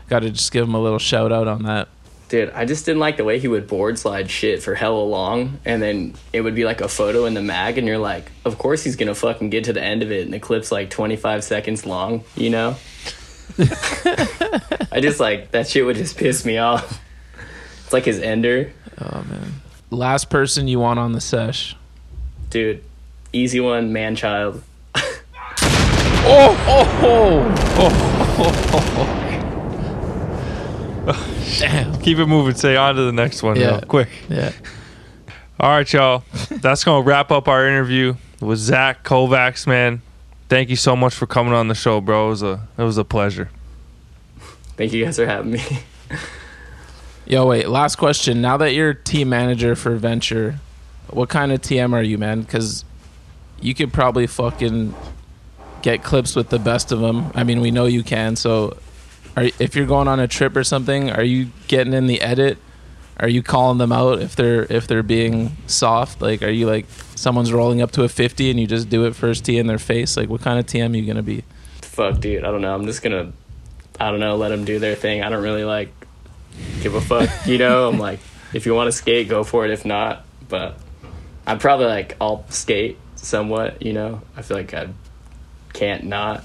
got 0.09 0.21
to 0.21 0.31
just 0.31 0.53
give 0.53 0.65
him 0.69 0.75
a 0.75 0.81
little 0.81 0.99
shout 1.01 1.33
out 1.33 1.49
on 1.49 1.65
that. 1.65 1.89
Dude, 2.29 2.51
I 2.51 2.65
just 2.65 2.87
didn't 2.87 3.01
like 3.01 3.17
the 3.19 3.25
way 3.25 3.39
he 3.39 3.49
would 3.49 3.67
board 3.67 3.99
slide 3.99 4.31
shit 4.31 4.63
for 4.63 4.75
hella 4.75 5.03
long, 5.03 5.59
and 5.65 5.81
then 5.83 6.15
it 6.33 6.41
would 6.41 6.55
be 6.55 6.65
like 6.65 6.81
a 6.81 6.89
photo 6.89 7.27
in 7.27 7.35
the 7.35 7.43
mag, 7.43 7.79
and 7.79 7.87
you're 7.87 7.99
like, 7.99 8.31
of 8.45 8.59
course 8.59 8.83
he's 8.83 8.97
gonna 8.97 9.15
fucking 9.15 9.51
get 9.51 9.65
to 9.65 9.73
the 9.73 9.83
end 9.83 10.03
of 10.03 10.11
it, 10.11 10.25
and 10.25 10.33
the 10.33 10.41
clip's 10.41 10.73
like 10.73 10.91
25 10.91 11.45
seconds 11.45 11.85
long, 11.87 12.25
you 12.35 12.51
know? 12.51 12.77
I 13.59 14.99
just 15.01 15.21
like 15.21 15.51
that 15.53 15.69
shit 15.69 15.85
would 15.85 15.97
just 15.97 16.17
piss 16.17 16.45
me 16.45 16.59
off. 16.59 17.01
It's 17.85 17.93
like 17.93 18.05
his 18.05 18.19
ender, 18.21 18.73
Oh 19.01 19.25
man. 19.29 19.61
Last 19.91 20.31
person 20.31 20.67
you 20.67 20.79
want 20.81 20.99
on 20.99 21.13
the 21.13 21.21
sesh? 21.21 21.77
dude. 22.51 22.83
Easy 23.33 23.59
one, 23.61 23.93
man 23.93 24.15
child. 24.17 24.63
Oh, 26.27 26.57
oh, 26.67 27.55
oh, 27.77 29.24
Damn. 31.59 32.01
keep 32.01 32.19
it 32.19 32.27
moving. 32.27 32.55
Say 32.55 32.77
on 32.77 32.95
to 32.97 33.03
the 33.03 33.13
next 33.13 33.43
one, 33.43 33.57
Yeah. 33.57 33.79
though. 33.79 33.87
Quick. 33.87 34.09
Yeah. 34.29 34.53
All 35.61 35.71
right, 35.71 35.93
y'all. 35.93 36.25
That's 36.51 36.85
going 36.85 37.03
to 37.03 37.09
wrap 37.09 37.31
up 37.31 37.49
our 37.49 37.67
interview 37.67 38.15
with 38.41 38.59
Zach 38.59 39.05
Kovacs, 39.05 39.67
man. 39.67 40.03
Thank 40.49 40.69
you 40.69 40.77
so 40.77 40.95
much 40.97 41.15
for 41.15 41.27
coming 41.27 41.53
on 41.55 41.69
the 41.69 41.75
show, 41.75 42.01
bro. 42.01 42.27
It 42.27 42.31
was 42.31 42.43
a, 42.43 42.67
it 42.77 42.83
was 42.83 42.99
a 42.99 43.05
pleasure. 43.05 43.51
Thank 44.77 44.93
you 44.93 45.05
guys 45.05 45.17
for 45.17 45.27
having 45.27 45.53
me. 45.53 45.63
Yo, 47.27 47.47
wait. 47.47 47.69
Last 47.69 47.97
question. 47.97 48.43
Now 48.43 48.57
that 48.59 48.73
you're 48.75 48.93
team 48.93 49.29
manager 49.31 49.75
for 49.77 49.95
Venture, 49.97 50.57
what 51.09 51.29
kind 51.29 51.53
of 51.53 51.63
TM 51.63 51.93
are 51.95 52.03
you, 52.03 52.19
man? 52.19 52.43
Because 52.43 52.85
you 53.61 53.75
could 53.75 53.93
probably 53.93 54.27
fucking 54.27 54.95
get 55.81 56.03
clips 56.03 56.35
with 56.37 56.51
the 56.51 56.59
best 56.59 56.93
of 56.93 57.01
them. 57.01 57.31
I 57.35 57.45
mean, 57.45 57.61
we 57.61 57.71
know 57.71 57.87
you 57.87 58.03
can. 58.03 58.37
So, 58.37 58.77
are, 59.37 59.45
if 59.59 59.75
you're 59.75 59.87
going 59.87 60.09
on 60.09 60.21
a 60.21 60.29
trip 60.29 60.57
or 60.57 60.65
something, 60.65 61.11
are 61.11 61.23
you 61.23 61.49
getting 61.69 61.93
in 61.93 62.07
the 62.07 62.21
edit? 62.21 62.59
Are 63.19 63.29
you 63.29 63.43
calling 63.43 63.79
them 63.79 63.93
out 63.93 64.21
if 64.21 64.35
they're 64.35 64.65
if 64.65 64.87
they're 64.89 65.05
being 65.05 65.57
soft? 65.67 66.21
Like, 66.21 66.43
are 66.43 66.51
you 66.51 66.67
like 66.67 66.87
someone's 67.15 67.53
rolling 67.53 67.81
up 67.81 67.93
to 67.93 68.03
a 68.03 68.09
50 68.09 68.51
and 68.51 68.59
you 68.59 68.67
just 68.67 68.89
do 68.89 69.05
it 69.07 69.15
first 69.15 69.45
tee 69.45 69.59
in 69.59 69.67
their 69.67 69.79
face? 69.79 70.17
Like, 70.17 70.29
what 70.29 70.41
kind 70.41 70.59
of 70.59 70.67
TM 70.67 70.93
are 70.93 70.97
you 70.97 71.07
gonna 71.07 71.23
be? 71.23 71.45
Fuck, 71.83 72.21
dude. 72.21 72.45
I 72.45 72.51
don't 72.51 72.61
know. 72.61 72.75
I'm 72.75 72.87
just 72.87 73.03
gonna, 73.03 73.33
I 74.01 74.11
don't 74.11 74.19
know, 74.19 74.37
let 74.37 74.49
them 74.49 74.65
do 74.65 74.81
their 74.81 74.97
thing. 74.97 75.23
I 75.23 75.29
don't 75.29 75.43
really 75.43 75.65
like 75.65 75.93
give 76.81 76.95
a 76.95 77.01
fuck, 77.01 77.29
you 77.47 77.59
know? 77.59 77.89
I'm 77.89 77.99
like, 77.99 78.21
if 78.53 78.67
you 78.67 78.75
want 78.75 78.89
to 78.89 78.93
skate, 78.93 79.29
go 79.29 79.45
for 79.45 79.65
it. 79.65 79.71
If 79.71 79.85
not, 79.85 80.25
but 80.49 80.79
I'm 81.47 81.59
probably 81.59 81.87
like, 81.87 82.17
I'll 82.21 82.45
skate 82.51 82.99
somewhat, 83.17 83.83
you 83.83 83.93
know? 83.93 84.23
I 84.37 84.43
feel 84.43 84.57
like 84.57 84.75
I 84.75 84.89
can't 85.73 86.05
not. 86.05 86.45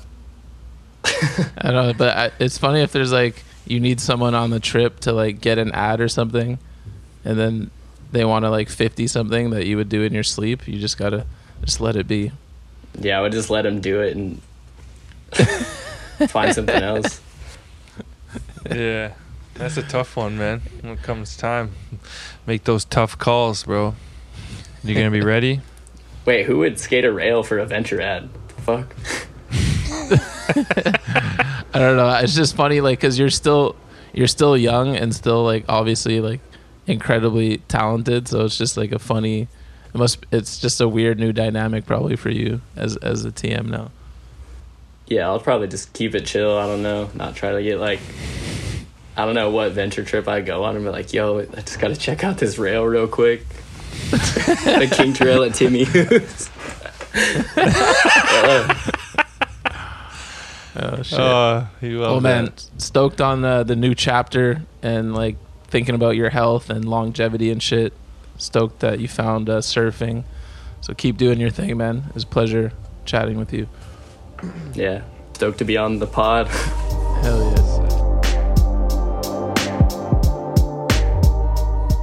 I 1.58 1.72
don't 1.72 1.88
know, 1.88 1.94
but 1.98 2.18
I, 2.18 2.32
it's 2.40 2.58
funny 2.58 2.82
if 2.82 2.92
there's 2.92 3.12
like 3.12 3.44
you 3.66 3.80
need 3.80 4.00
someone 4.00 4.36
on 4.36 4.50
the 4.50 4.60
trip 4.60 5.00
to 5.02 5.14
like 5.14 5.42
get 5.42 5.58
an 5.58 5.72
ad 5.72 6.02
or 6.02 6.08
something, 6.08 6.60
and 7.24 7.38
then 7.38 7.72
they 8.12 8.26
want 8.26 8.46
to 8.46 8.50
like 8.50 8.70
fifty 8.70 9.08
something 9.08 9.52
that 9.52 9.66
you 9.66 9.78
would 9.78 9.90
do 9.90 10.04
in 10.04 10.14
your 10.14 10.24
sleep. 10.24 10.68
You 10.68 10.80
just 10.80 10.98
gotta 10.98 11.26
just 11.64 11.82
let 11.82 11.96
it 11.96 12.08
be. 12.08 12.32
Yeah, 13.00 13.20
I 13.20 13.22
would 13.22 13.32
just 13.32 13.50
let 13.50 13.64
them 13.64 13.82
do 13.82 14.02
it 14.02 14.16
and 14.16 14.42
find 16.30 16.54
something 16.54 16.82
else. 16.82 17.22
Yeah. 18.70 19.14
That's 19.56 19.76
a 19.76 19.84
tough 19.84 20.16
one, 20.16 20.38
man. 20.38 20.62
When 20.82 20.94
it 20.94 21.04
comes 21.04 21.36
time, 21.36 21.72
make 22.46 22.64
those 22.64 22.86
tough 22.86 23.18
calls, 23.18 23.64
bro. 23.64 23.96
You 24.84 24.94
going 24.94 25.08
to 25.08 25.12
be 25.12 25.22
ready? 25.22 25.62
Wait, 26.26 26.46
who 26.46 26.60
would 26.60 26.80
skate 26.80 27.04
a 27.04 27.12
rail 27.12 27.44
for 27.44 27.58
a 27.58 27.66
venture 27.66 28.00
ad? 28.00 28.30
Fuck. 28.60 28.96
I 31.74 31.80
don't 31.80 31.98
know. 31.98 32.10
It's 32.22 32.36
just 32.36 32.56
funny, 32.56 32.82
like, 32.82 33.00
cause 33.00 33.20
you're 33.20 33.30
still 33.30 33.76
you're 34.14 34.28
still 34.28 34.58
young 34.58 34.96
and 34.96 35.14
still 35.14 35.44
like 35.44 35.66
obviously 35.70 36.20
like 36.20 36.42
incredibly 36.88 37.58
talented. 37.68 38.28
So 38.28 38.46
it's 38.46 38.58
just 38.58 38.78
like 38.78 38.92
a 38.92 39.00
funny. 39.00 39.48
It 39.94 39.98
must. 39.98 40.26
It's 40.32 40.60
just 40.60 40.82
a 40.82 40.88
weird 40.88 41.20
new 41.20 41.32
dynamic 41.32 41.86
probably 41.86 42.16
for 42.16 42.30
you 42.30 42.62
as 42.76 42.98
as 42.98 43.26
a 43.26 43.32
TM 43.32 43.68
now. 43.68 43.92
Yeah, 45.08 45.28
I'll 45.28 45.40
probably 45.40 45.68
just 45.68 45.94
keep 45.94 46.14
it 46.14 46.26
chill. 46.26 46.58
I 46.58 46.68
don't 46.68 46.84
know. 46.84 47.10
Not 47.16 47.36
try 47.36 47.52
to 47.52 47.64
get 47.64 47.80
like, 47.80 48.00
I 49.18 49.26
don't 49.26 49.34
know 49.34 49.50
what 49.50 49.72
venture 49.72 50.04
trip 50.04 50.28
I 50.28 50.42
go 50.42 50.64
on 50.64 50.76
and 50.76 50.86
be 50.86 50.92
like, 50.92 51.14
yo, 51.14 51.40
I 51.40 51.46
just 51.62 51.80
got 51.80 51.88
to 51.88 51.96
check 51.96 52.24
out 52.24 52.38
this 52.38 52.60
rail 52.60 52.86
real 52.86 53.08
quick. 53.08 53.48
the 54.12 54.94
kink 54.96 55.20
rail 55.20 55.44
at 55.44 55.56
Timmy 55.56 55.84
Hoots. 55.84 56.50
Oh 60.82 61.02
shit. 61.04 61.20
Uh, 61.20 61.66
Oh 61.84 62.20
man, 62.20 62.46
that. 62.46 62.70
stoked 62.78 63.22
on 63.22 63.42
the 63.42 63.64
the 63.64 63.76
new 63.76 63.94
chapter 63.96 64.62
and 64.82 65.14
like 65.14 65.36
thinking 65.68 65.96
about 65.96 66.16
your 66.16 66.30
health 66.30 66.70
and 66.70 66.86
longevity 66.86 67.52
and 67.52 67.62
shit. 67.62 67.94
Stoked 68.38 68.80
that 68.80 69.00
you 69.00 69.08
found 69.08 69.50
uh, 69.50 69.60
surfing. 69.60 70.24
So 70.82 70.94
keep 70.94 71.18
doing 71.18 71.40
your 71.40 71.50
thing, 71.50 71.76
man. 71.78 72.06
It's 72.16 72.24
a 72.24 72.28
pleasure 72.28 72.72
chatting 73.06 73.38
with 73.38 73.52
you. 73.54 73.68
yeah, 74.74 75.02
stoked 75.34 75.58
to 75.60 75.66
be 75.66 75.76
on 75.78 76.00
the 76.00 76.08
pod. 76.08 76.48
Hell 77.24 77.42
yes. 77.52 77.66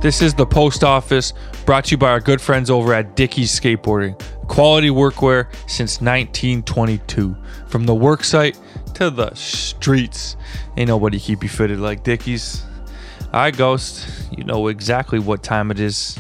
This 0.03 0.23
is 0.23 0.35
the 0.35 0.47
post 0.47 0.85
office 0.85 1.33
brought 1.65 1.87
to 1.87 1.93
you 1.93 1.97
by 1.97 2.11
our 2.11 2.21
good 2.21 2.41
friends 2.41 2.71
over 2.71 2.93
at 2.95 3.17
Dickies 3.17 3.59
Skateboarding. 3.59 4.21
Quality 4.47 4.91
workwear 4.91 5.47
since 5.69 6.01
1922. 6.01 7.35
From 7.67 7.87
the 7.87 7.95
work 7.95 8.23
site 8.23 8.57
to 8.97 9.11
the 9.11 9.35
streets. 9.35 10.37
Ain't 10.79 10.89
nobody 10.89 11.21
keep 11.21 11.43
you 11.43 11.51
fitted 11.51 11.79
like 11.79 12.03
Dickies. 12.03 12.63
I 13.31 13.51
Ghost, 13.51 14.09
you 14.35 14.43
know 14.43 14.69
exactly 14.69 15.19
what 15.19 15.43
time 15.43 15.71
it 15.71 15.79
is. 15.79 16.19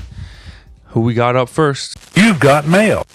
Who 0.88 1.00
we 1.00 1.14
got 1.14 1.36
up 1.36 1.48
first? 1.48 1.96
You've 2.14 2.38
got 2.38 2.68
mail. 2.68 3.06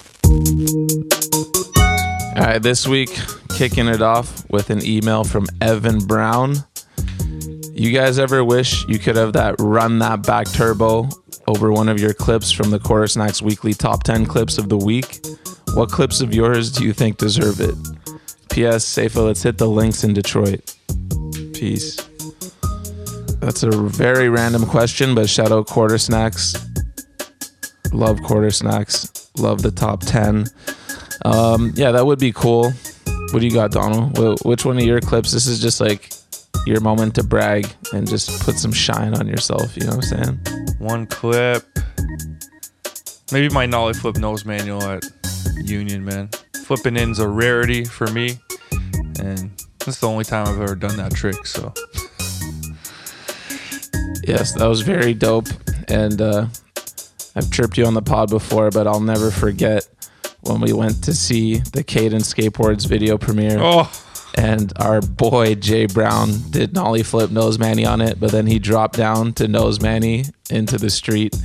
All 2.35 2.47
right, 2.47 2.57
this 2.59 2.87
week 2.87 3.15
kicking 3.55 3.87
it 3.87 4.01
off 4.01 4.49
with 4.49 4.71
an 4.71 4.83
email 4.83 5.23
from 5.23 5.45
Evan 5.61 5.99
Brown. 5.99 6.55
You 7.71 7.91
guys 7.91 8.17
ever 8.17 8.43
wish 8.43 8.87
you 8.87 8.97
could 8.97 9.15
have 9.15 9.33
that 9.33 9.55
run 9.59 9.99
that 9.99 10.23
back 10.25 10.51
turbo 10.51 11.07
over 11.47 11.71
one 11.71 11.87
of 11.87 11.99
your 11.99 12.13
clips 12.15 12.51
from 12.51 12.71
the 12.71 12.79
Quarter 12.79 13.07
Snacks 13.07 13.43
weekly 13.43 13.75
top 13.75 14.01
10 14.03 14.25
clips 14.25 14.57
of 14.57 14.69
the 14.69 14.77
week? 14.77 15.19
What 15.75 15.91
clips 15.91 16.19
of 16.19 16.33
yours 16.33 16.71
do 16.71 16.83
you 16.83 16.93
think 16.93 17.17
deserve 17.17 17.61
it? 17.61 17.75
P.S. 18.51 18.85
Safa, 18.85 19.21
let's 19.21 19.43
hit 19.43 19.57
the 19.57 19.67
links 19.67 20.03
in 20.03 20.13
Detroit. 20.13 20.75
Peace. 21.53 21.95
That's 23.39 23.63
a 23.63 23.71
very 23.71 24.29
random 24.29 24.65
question, 24.65 25.15
but 25.15 25.29
shout 25.29 25.51
out 25.51 25.67
Quarter 25.67 25.97
Snacks. 25.97 26.53
Love 27.93 28.21
Quarter 28.23 28.51
Snacks. 28.51 29.29
Love 29.37 29.61
the 29.61 29.71
top 29.71 30.01
10. 30.01 30.45
Um, 31.25 31.71
yeah, 31.75 31.91
that 31.91 32.05
would 32.05 32.19
be 32.19 32.31
cool. 32.31 32.71
What 33.31 33.39
do 33.39 33.45
you 33.45 33.53
got, 33.53 33.71
Donald? 33.71 34.17
Wh- 34.17 34.45
Which 34.45 34.65
one 34.65 34.77
of 34.77 34.83
your 34.83 34.99
clips? 35.01 35.31
This 35.31 35.47
is 35.47 35.59
just 35.61 35.79
like 35.79 36.11
your 36.65 36.81
moment 36.81 37.15
to 37.15 37.23
brag 37.23 37.67
and 37.93 38.07
just 38.07 38.41
put 38.43 38.55
some 38.55 38.71
shine 38.73 39.13
on 39.15 39.27
yourself. 39.27 39.75
You 39.77 39.83
know 39.87 39.95
what 39.95 40.13
I'm 40.13 40.23
saying? 40.23 40.75
One 40.79 41.07
clip. 41.07 41.63
Maybe 43.31 43.49
my 43.53 43.65
nollie 43.65 43.93
flip 43.93 44.17
nose 44.17 44.43
manual 44.45 44.83
at 44.83 45.03
Union, 45.69 46.03
man. 46.03 46.29
Flipping 46.65 46.97
in's 46.97 47.19
a 47.19 47.27
rarity 47.27 47.85
for 47.85 48.07
me. 48.07 48.39
And 49.19 49.51
that's 49.79 49.99
the 49.99 50.07
only 50.07 50.23
time 50.23 50.47
I've 50.47 50.61
ever 50.61 50.75
done 50.75 50.97
that 50.97 51.13
trick, 51.13 51.45
so. 51.45 51.73
Yes, 54.23 54.53
that 54.53 54.67
was 54.67 54.81
very 54.81 55.15
dope. 55.15 55.47
And 55.87 56.21
uh, 56.21 56.45
I've 57.35 57.49
tripped 57.49 57.77
you 57.77 57.85
on 57.85 57.95
the 57.95 58.01
pod 58.03 58.29
before, 58.29 58.69
but 58.69 58.87
I'll 58.87 58.99
never 58.99 59.31
forget 59.31 59.87
when 60.41 60.61
we 60.61 60.73
went 60.73 61.03
to 61.05 61.13
see 61.13 61.55
the 61.57 61.83
Caden 61.83 62.21
Skateboards 62.21 62.87
video 62.87 63.17
premiere. 63.17 63.57
Oh, 63.59 63.91
and 64.37 64.71
our 64.77 65.01
boy 65.01 65.55
Jay 65.55 65.85
Brown 65.85 66.31
did 66.51 66.73
nollie 66.73 67.03
flip 67.03 67.31
nose 67.31 67.59
manny 67.59 67.85
on 67.85 68.01
it, 68.01 68.19
but 68.19 68.31
then 68.31 68.47
he 68.47 68.59
dropped 68.59 68.95
down 68.95 69.33
to 69.33 69.47
nose 69.47 69.81
manny 69.81 70.25
into 70.49 70.77
the 70.77 70.89
street. 70.89 71.35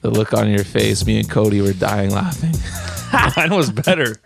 The 0.00 0.10
look 0.10 0.34
on 0.34 0.50
your 0.50 0.64
face, 0.64 1.06
me 1.06 1.18
and 1.18 1.30
Cody 1.30 1.62
were 1.62 1.72
dying 1.72 2.10
laughing. 2.10 2.54
mine 3.36 3.54
was 3.54 3.70
better. 3.70 4.16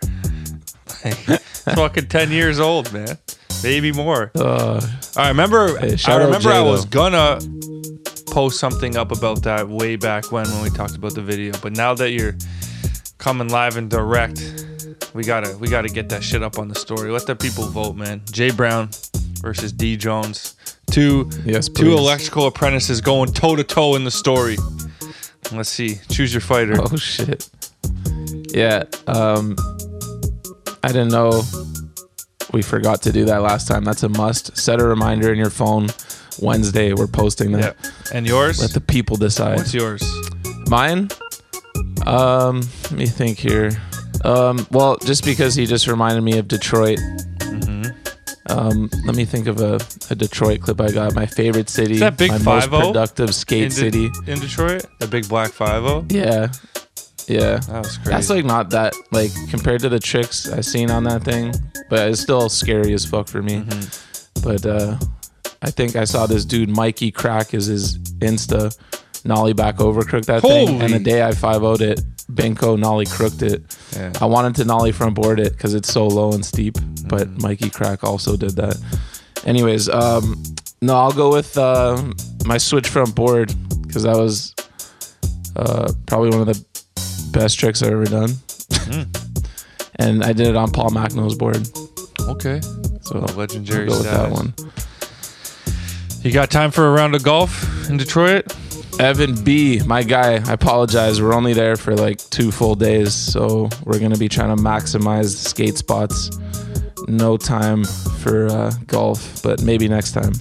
Fucking 1.75 2.07
10 2.07 2.31
years 2.31 2.59
old, 2.59 2.91
man. 2.91 3.17
maybe 3.63 3.91
more. 3.91 4.31
Uh, 4.35 4.85
I 5.15 5.29
remember. 5.29 5.77
Hey, 5.77 5.95
I 6.05 6.17
remember 6.17 6.49
I 6.49 6.61
was 6.61 6.85
gonna 6.85 7.39
post 8.27 8.59
something 8.59 8.95
up 8.95 9.11
about 9.11 9.43
that 9.43 9.67
way 9.67 9.95
back 9.95 10.31
when 10.31 10.45
when 10.51 10.63
we 10.63 10.69
talked 10.69 10.95
about 10.95 11.15
the 11.15 11.21
video. 11.21 11.53
But 11.61 11.73
now 11.73 11.93
that 11.95 12.11
you're 12.11 12.35
coming 13.17 13.49
live 13.49 13.77
and 13.77 13.89
direct, 13.89 14.65
we 15.13 15.23
gotta 15.23 15.57
we 15.57 15.67
gotta 15.67 15.89
get 15.89 16.09
that 16.09 16.23
shit 16.23 16.43
up 16.43 16.57
on 16.59 16.67
the 16.67 16.75
story. 16.75 17.11
Let 17.11 17.25
the 17.27 17.35
people 17.35 17.65
vote, 17.65 17.95
man. 17.95 18.21
Jay 18.31 18.51
Brown 18.51 18.89
versus 19.41 19.71
D 19.71 19.95
Jones. 19.97 20.55
Two 20.91 21.29
Yes, 21.45 21.69
two 21.69 21.93
electrical 21.93 22.47
apprentices 22.47 22.99
going 23.01 23.31
toe 23.31 23.55
to 23.55 23.63
toe 23.63 23.95
in 23.95 24.03
the 24.03 24.11
story. 24.11 24.57
Let's 25.51 25.69
see. 25.69 25.97
Choose 26.09 26.33
your 26.33 26.41
fighter. 26.41 26.75
oh 26.79 26.95
shit. 26.97 27.49
Yeah. 28.53 28.83
Um, 29.07 29.55
I 30.83 30.87
didn't 30.87 31.09
know 31.09 31.43
we 32.51 32.61
forgot 32.61 33.01
to 33.03 33.11
do 33.11 33.25
that 33.25 33.41
last 33.41 33.67
time. 33.67 33.83
That's 33.83 34.03
a 34.03 34.09
must. 34.09 34.57
Set 34.57 34.79
a 34.81 34.85
reminder 34.87 35.31
in 35.31 35.37
your 35.37 35.49
phone. 35.49 35.89
Wednesday, 36.41 36.93
we're 36.93 37.07
posting 37.07 37.51
that. 37.53 37.75
Yeah. 37.83 37.91
And 38.13 38.25
yours? 38.25 38.61
Let 38.61 38.71
the 38.71 38.81
people 38.81 39.17
decide. 39.17 39.57
What's 39.57 39.73
yours? 39.73 40.01
Mine? 40.69 41.09
Um, 42.05 42.61
let 42.83 42.91
me 42.93 43.05
think 43.05 43.37
here. 43.37 43.71
Um, 44.23 44.65
well, 44.71 44.97
just 44.97 45.23
because 45.25 45.55
he 45.55 45.65
just 45.65 45.87
reminded 45.87 46.21
me 46.21 46.37
of 46.37 46.47
Detroit. 46.47 46.97
Mm-hmm. 47.39 47.89
Um, 48.51 48.89
let 49.05 49.15
me 49.15 49.25
think 49.25 49.47
of 49.47 49.59
a, 49.61 49.79
a 50.09 50.15
Detroit 50.15 50.61
clip 50.61 50.81
I 50.81 50.91
got. 50.91 51.13
My 51.13 51.25
favorite 51.25 51.69
city. 51.69 51.95
Is 51.95 51.99
that 51.99 52.17
Big 52.17 52.31
my 52.31 52.37
most 52.39 52.69
5-0? 52.69 52.87
productive 52.87 53.35
skate 53.35 53.63
in, 53.63 53.69
De- 53.69 53.75
city. 53.75 54.09
in 54.27 54.39
Detroit? 54.39 54.85
The 54.99 55.07
big 55.07 55.27
black 55.29 55.51
five 55.51 55.83
oh? 55.83 56.05
Yeah. 56.09 56.51
Yeah. 57.29 57.57
That 57.57 57.79
was 57.83 57.97
crazy. 57.97 58.11
That's 58.11 58.29
like 58.29 58.45
not 58.45 58.69
that 58.71 58.93
like 59.11 59.31
compared 59.49 59.81
to 59.81 59.89
the 59.89 59.99
tricks 59.99 60.49
I 60.51 60.61
seen 60.61 60.89
on 60.89 61.03
that 61.03 61.23
thing, 61.23 61.53
but 61.89 62.09
it's 62.09 62.21
still 62.21 62.49
scary 62.49 62.93
as 62.93 63.05
fuck 63.05 63.27
for 63.27 63.41
me. 63.41 63.61
Mm-hmm. 63.61 64.43
But 64.43 64.65
uh 64.65 64.97
I 65.61 65.71
think 65.71 65.95
I 65.95 66.05
saw 66.05 66.25
this 66.25 66.45
dude 66.45 66.69
Mikey 66.69 67.11
Crack 67.11 67.53
is 67.53 67.65
his 67.65 67.97
Insta 68.19 68.75
nollie 69.25 69.53
back 69.53 69.81
over 69.81 70.03
crook 70.03 70.25
that 70.25 70.41
thing, 70.41 70.81
and 70.81 70.93
the 70.93 70.99
day 70.99 71.21
I 71.23 71.33
five 71.33 71.61
would 71.61 71.81
it, 71.81 72.01
Benko 72.31 72.79
nollie 72.79 73.05
crooked 73.05 73.43
it. 73.43 73.77
Yeah. 73.93 74.13
I 74.21 74.25
wanted 74.25 74.55
to 74.55 74.65
nollie 74.65 74.93
front 74.93 75.15
board 75.15 75.39
it 75.39 75.51
because 75.53 75.73
it's 75.73 75.91
so 75.91 76.07
low 76.07 76.31
and 76.33 76.45
steep, 76.45 76.77
but 77.07 77.27
Mm-hmm. 77.27 77.41
Mikey 77.41 77.69
Crack 77.69 78.03
also 78.03 78.37
did 78.37 78.51
that. 78.51 78.77
Anyways, 79.45 79.89
um, 79.89 80.41
no, 80.81 80.95
I'll 80.95 81.11
go 81.11 81.31
with 81.31 81.57
uh, 81.57 82.01
my 82.45 82.57
switch 82.57 82.87
front 82.87 83.15
board 83.15 83.53
because 83.85 84.03
that 84.03 84.15
was 84.15 84.55
uh, 85.55 85.91
probably 86.05 86.29
one 86.29 86.41
of 86.41 86.47
the 86.47 86.65
best 87.31 87.59
tricks 87.59 87.81
I've 87.81 87.91
ever 87.91 88.05
done. 88.05 88.29
Mm. 88.29 89.41
and 89.95 90.23
I 90.23 90.33
did 90.33 90.47
it 90.47 90.55
on 90.55 90.71
Paul 90.71 90.89
Machnau's 90.89 91.35
board. 91.35 91.67
Okay. 92.29 92.61
So 93.01 93.25
Oh, 93.27 93.33
legendary 93.35 93.83
I'll 93.83 93.89
go 93.89 93.97
with 93.97 94.11
that 94.11 94.31
one. 94.31 94.53
You 96.23 96.31
got 96.31 96.51
time 96.51 96.71
for 96.71 96.87
a 96.87 96.91
round 96.91 97.15
of 97.15 97.23
golf 97.23 97.89
in 97.89 97.97
Detroit? 97.97 98.53
Evan 98.99 99.41
B, 99.43 99.81
my 99.85 100.03
guy, 100.03 100.33
I 100.33 100.53
apologize. 100.53 101.21
We're 101.21 101.33
only 101.33 101.53
there 101.53 101.77
for 101.77 101.95
like 101.95 102.17
two 102.29 102.51
full 102.51 102.75
days, 102.75 103.13
so 103.13 103.69
we're 103.85 103.99
gonna 103.99 104.17
be 104.17 104.27
trying 104.27 104.55
to 104.55 104.61
maximize 104.61 105.33
skate 105.35 105.77
spots. 105.77 106.29
No 107.07 107.37
time 107.37 107.85
for 107.85 108.47
uh, 108.47 108.71
golf, 108.87 109.41
but 109.41 109.61
maybe 109.61 109.87
next 109.87 110.11
time. 110.11 110.33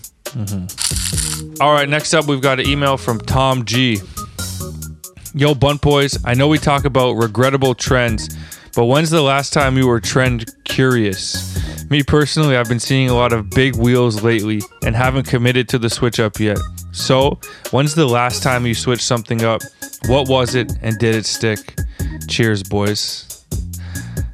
All 1.60 1.72
right, 1.72 1.88
next 1.88 2.12
up, 2.14 2.26
we've 2.26 2.42
got 2.42 2.58
an 2.58 2.66
email 2.66 2.96
from 2.96 3.20
Tom 3.20 3.64
G. 3.64 4.00
Yo, 5.38 5.54
Bunt 5.54 5.80
Boys, 5.80 6.18
I 6.24 6.34
know 6.34 6.48
we 6.48 6.58
talk 6.58 6.84
about 6.84 7.12
regrettable 7.12 7.72
trends, 7.72 8.36
but 8.74 8.86
when's 8.86 9.08
the 9.08 9.22
last 9.22 9.52
time 9.52 9.78
you 9.78 9.86
were 9.86 10.00
trend 10.00 10.52
curious? 10.64 11.88
Me 11.88 12.02
personally, 12.02 12.56
I've 12.56 12.68
been 12.68 12.80
seeing 12.80 13.08
a 13.08 13.14
lot 13.14 13.32
of 13.32 13.48
big 13.48 13.76
wheels 13.76 14.24
lately 14.24 14.62
and 14.84 14.96
haven't 14.96 15.28
committed 15.28 15.68
to 15.68 15.78
the 15.78 15.88
switch 15.88 16.18
up 16.18 16.40
yet. 16.40 16.58
So, 16.90 17.38
when's 17.70 17.94
the 17.94 18.04
last 18.04 18.42
time 18.42 18.66
you 18.66 18.74
switched 18.74 19.04
something 19.04 19.44
up? 19.44 19.62
What 20.06 20.28
was 20.28 20.56
it 20.56 20.72
and 20.82 20.98
did 20.98 21.14
it 21.14 21.24
stick? 21.24 21.78
Cheers, 22.26 22.64
boys. 22.64 23.46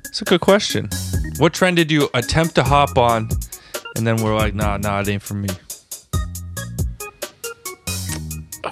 It's 0.06 0.22
a 0.22 0.24
good 0.24 0.40
question. 0.40 0.88
What 1.36 1.52
trend 1.52 1.76
did 1.76 1.90
you 1.90 2.08
attempt 2.14 2.54
to 2.54 2.62
hop 2.62 2.96
on 2.96 3.28
and 3.94 4.06
then 4.06 4.16
we're 4.22 4.34
like, 4.34 4.54
nah, 4.54 4.78
nah, 4.78 5.00
it 5.00 5.08
ain't 5.08 5.22
for 5.22 5.34
me? 5.34 5.50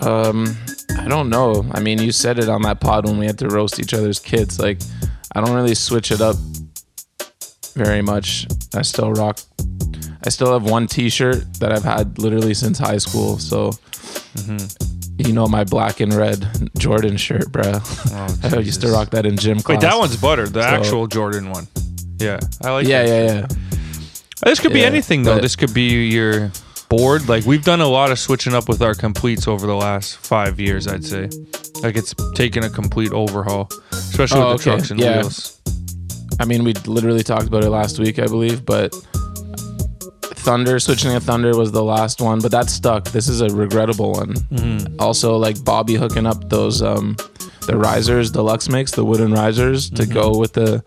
Um, 0.00 0.56
I 1.02 1.08
don't 1.08 1.28
know. 1.28 1.66
I 1.72 1.80
mean, 1.80 2.00
you 2.00 2.12
said 2.12 2.38
it 2.38 2.48
on 2.48 2.62
that 2.62 2.80
pod 2.80 3.06
when 3.06 3.18
we 3.18 3.26
had 3.26 3.38
to 3.40 3.48
roast 3.48 3.80
each 3.80 3.92
other's 3.92 4.20
kids. 4.20 4.60
Like, 4.60 4.78
I 5.34 5.40
don't 5.40 5.54
really 5.54 5.74
switch 5.74 6.12
it 6.12 6.20
up 6.20 6.36
very 7.74 8.02
much. 8.02 8.46
I 8.74 8.82
still 8.82 9.12
rock. 9.12 9.40
I 10.24 10.28
still 10.28 10.52
have 10.52 10.62
one 10.62 10.86
T-shirt 10.86 11.54
that 11.58 11.72
I've 11.72 11.82
had 11.82 12.18
literally 12.20 12.54
since 12.54 12.78
high 12.78 12.98
school. 12.98 13.38
So, 13.38 13.70
mm-hmm. 13.70 15.26
you 15.26 15.32
know, 15.32 15.48
my 15.48 15.64
black 15.64 15.98
and 15.98 16.14
red 16.14 16.46
Jordan 16.78 17.16
shirt, 17.16 17.50
bro. 17.50 17.64
Oh, 17.74 18.38
I 18.44 18.58
used 18.58 18.80
to 18.82 18.88
rock 18.92 19.10
that 19.10 19.26
in 19.26 19.36
gym 19.36 19.58
class. 19.58 19.82
Wait, 19.82 19.88
that 19.88 19.98
one's 19.98 20.16
butter. 20.16 20.48
The 20.48 20.62
So- 20.62 20.68
actual 20.68 21.06
Jordan 21.08 21.50
one. 21.50 21.66
Yeah, 22.18 22.38
I 22.62 22.70
like. 22.70 22.86
Yeah, 22.86 23.02
that. 23.02 23.08
yeah, 23.08 23.34
yeah. 23.40 23.46
This 24.44 24.60
could 24.60 24.72
be 24.72 24.84
anything 24.84 25.24
though. 25.24 25.40
This 25.40 25.56
could 25.56 25.74
be 25.74 26.06
your 26.06 26.52
board. 26.96 27.28
Like 27.28 27.44
we've 27.46 27.64
done 27.64 27.80
a 27.80 27.88
lot 27.88 28.10
of 28.10 28.18
switching 28.18 28.54
up 28.54 28.68
with 28.68 28.82
our 28.82 28.94
completes 28.94 29.48
over 29.48 29.66
the 29.66 29.74
last 29.76 30.16
five 30.18 30.60
years. 30.60 30.86
I'd 30.86 31.04
say, 31.04 31.28
like 31.82 31.96
it's 31.96 32.14
taken 32.34 32.62
a 32.64 32.70
complete 32.70 33.12
overhaul, 33.12 33.68
especially 33.92 34.40
Oh, 34.40 34.52
with 34.52 34.62
the 34.64 34.70
okay. 34.70 34.76
trucks 34.78 34.90
and 34.90 35.00
Yeah. 35.00 35.18
wheels. 35.20 35.60
I 36.40 36.44
mean, 36.44 36.64
we 36.64 36.72
literally 36.86 37.22
talked 37.22 37.46
about 37.46 37.62
it 37.64 37.70
last 37.70 37.98
week, 37.98 38.18
I 38.18 38.26
believe, 38.26 38.64
but 38.66 38.94
Thunder, 40.44 40.80
switching 40.80 41.12
to 41.12 41.20
Thunder 41.20 41.56
was 41.56 41.70
the 41.70 41.84
last 41.84 42.20
one, 42.20 42.40
but 42.40 42.50
that 42.50 42.68
stuck. 42.68 43.04
This 43.12 43.28
is 43.28 43.40
a 43.42 43.48
regrettable 43.48 44.12
one. 44.12 44.34
Mm-hmm. 44.34 44.96
Also, 44.98 45.36
like 45.36 45.62
Bobby 45.64 45.94
hooking 45.94 46.26
up 46.26 46.48
those, 46.48 46.82
um, 46.82 47.16
the 47.68 47.76
risers, 47.76 48.30
deluxe 48.32 48.68
mix, 48.68 48.90
the 48.90 49.04
wooden 49.04 49.32
risers 49.32 49.88
to 49.90 50.02
Mm-hmm. 50.02 50.12
go 50.12 50.36
with 50.36 50.52
the 50.54 50.82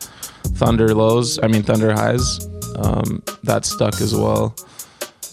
Thunder 0.60 0.94
lows, 0.94 1.40
I 1.42 1.48
mean, 1.48 1.64
Thunder 1.64 1.94
highs. 1.94 2.46
Um, 2.78 3.24
that 3.44 3.64
stuck 3.66 4.02
as 4.02 4.14
well. 4.14 4.54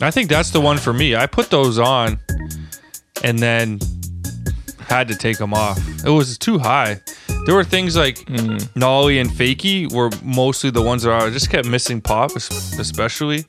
I 0.03 0.11
think 0.11 0.28
that's 0.28 0.50
the 0.50 0.61
one 0.61 0.78
for 0.78 0.92
me. 0.92 1.14
I 1.16 1.26
put 1.26 1.50
those 1.50 1.78
on, 1.78 2.18
and 3.22 3.38
then 3.38 3.78
had 4.80 5.09
to 5.09 5.14
take 5.14 5.38
them 5.38 5.55
off. 5.55 5.78
It 6.05 6.11
was 6.11 6.36
too 6.36 6.59
high. 6.59 7.00
There 7.46 7.55
were 7.55 7.64
things 7.64 7.96
like 7.96 8.16
Mm. 8.26 8.68
Nolly 8.76 9.18
and 9.18 9.30
Fakey 9.30 9.90
were 9.92 10.11
mostly 10.22 10.70
the 10.70 10.82
ones 10.82 11.03
that 11.03 11.12
I 11.12 11.30
just 11.30 11.50
kept 11.50 11.66
missing 11.66 12.00
pop, 12.00 12.36
especially 12.36 13.44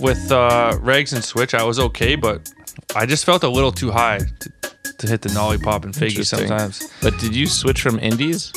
with 0.00 0.30
uh, 0.32 0.72
Regs 0.82 1.12
and 1.14 1.22
Switch. 1.24 1.54
I 1.54 1.62
was 1.62 1.78
okay, 1.78 2.16
but 2.16 2.50
I 2.96 3.06
just 3.06 3.24
felt 3.24 3.44
a 3.44 3.48
little 3.48 3.72
too 3.72 3.90
high 3.92 4.18
to, 4.18 4.50
to 4.98 5.06
hit 5.06 5.22
the 5.22 5.32
Nolly 5.32 5.58
pop 5.58 5.84
and 5.84 5.94
Fakey 5.94 6.24
sometimes. 6.26 6.90
But 7.00 7.16
did 7.18 7.34
you 7.36 7.46
switch 7.46 7.80
from 7.80 7.98
indies? 7.98 8.52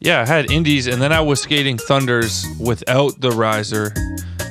Yeah, 0.00 0.22
I 0.22 0.26
had 0.26 0.50
Indies, 0.50 0.88
and 0.88 1.00
then 1.00 1.12
I 1.12 1.20
was 1.20 1.40
skating 1.40 1.78
Thunders 1.78 2.44
without 2.58 3.20
the 3.20 3.30
riser, 3.30 3.94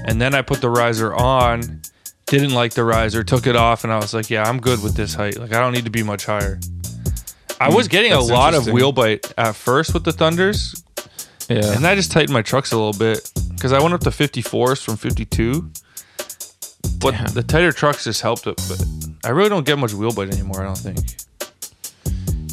and 0.05 0.19
then 0.21 0.33
I 0.35 0.41
put 0.41 0.61
the 0.61 0.69
riser 0.69 1.13
on. 1.13 1.81
Didn't 2.27 2.53
like 2.53 2.73
the 2.73 2.83
riser, 2.85 3.23
took 3.23 3.45
it 3.45 3.55
off, 3.57 3.83
and 3.83 3.91
I 3.91 3.97
was 3.97 4.13
like, 4.13 4.29
"Yeah, 4.29 4.43
I'm 4.43 4.59
good 4.61 4.81
with 4.81 4.95
this 4.95 5.13
height. 5.13 5.37
Like, 5.37 5.53
I 5.53 5.59
don't 5.59 5.73
need 5.73 5.83
to 5.85 5.91
be 5.91 6.03
much 6.03 6.25
higher." 6.25 6.59
I 7.59 7.69
was 7.69 7.87
getting 7.87 8.13
a 8.13 8.21
Hmm, 8.21 8.31
lot 8.31 8.53
of 8.53 8.67
wheel 8.67 8.91
bite 8.91 9.31
at 9.37 9.55
first 9.55 9.93
with 9.93 10.03
the 10.05 10.11
Thunders, 10.13 10.81
Yeah. 11.49 11.73
and 11.75 11.85
I 11.85 11.93
just 11.95 12.11
tightened 12.11 12.31
my 12.33 12.41
trucks 12.41 12.71
a 12.71 12.77
little 12.77 12.93
bit 12.97 13.29
because 13.49 13.73
I 13.73 13.79
went 13.81 13.93
up 13.93 13.99
to 14.01 14.11
54s 14.11 14.81
from 14.81 14.95
52. 14.97 15.69
But 16.99 17.11
Damn. 17.11 17.33
the 17.33 17.43
tighter 17.43 17.71
trucks 17.71 18.03
just 18.05 18.21
helped 18.21 18.47
it. 18.47 18.59
But 18.69 18.83
I 19.25 19.29
really 19.29 19.49
don't 19.49 19.65
get 19.65 19.77
much 19.77 19.93
wheel 19.93 20.11
bite 20.11 20.31
anymore. 20.31 20.61
I 20.61 20.65
don't 20.65 20.77
think. 20.77 20.99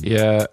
Yeah, 0.03 0.47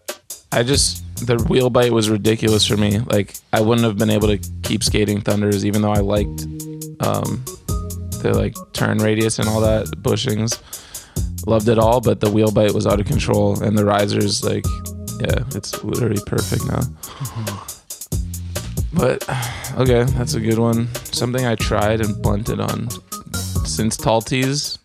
I 0.51 0.63
just 0.63 1.03
the 1.25 1.37
wheel 1.49 1.69
bite 1.69 1.91
was 1.91 2.09
ridiculous 2.09 2.65
for 2.65 2.77
me. 2.77 2.99
Like 2.99 3.35
I 3.53 3.61
wouldn't 3.61 3.85
have 3.85 3.97
been 3.97 4.09
able 4.09 4.27
to 4.27 4.37
keep 4.63 4.83
skating 4.83 5.21
thunders, 5.21 5.65
even 5.65 5.81
though 5.81 5.91
I 5.93 5.99
liked 5.99 6.45
um, 7.01 7.43
the 8.21 8.31
like 8.35 8.55
turn 8.73 8.97
radius 8.99 9.39
and 9.39 9.47
all 9.47 9.61
that 9.61 9.87
bushings. 10.01 10.61
Loved 11.47 11.69
it 11.69 11.77
all, 11.77 12.01
but 12.01 12.21
the 12.21 12.29
wheel 12.29 12.51
bite 12.51 12.73
was 12.73 12.87
out 12.87 12.99
of 12.99 13.05
control, 13.05 13.61
and 13.61 13.77
the 13.77 13.85
risers 13.85 14.43
like, 14.43 14.65
yeah, 15.19 15.43
it's 15.55 15.83
literally 15.83 16.21
perfect 16.25 16.65
now. 16.65 16.81
But 18.93 19.27
okay, 19.77 20.03
that's 20.03 20.33
a 20.33 20.39
good 20.39 20.57
one. 20.57 20.93
Something 21.05 21.45
I 21.45 21.55
tried 21.55 22.01
and 22.01 22.21
blunted 22.21 22.59
on 22.59 22.89
since 23.65 23.97
tall 23.97 24.21
tees. 24.21 24.79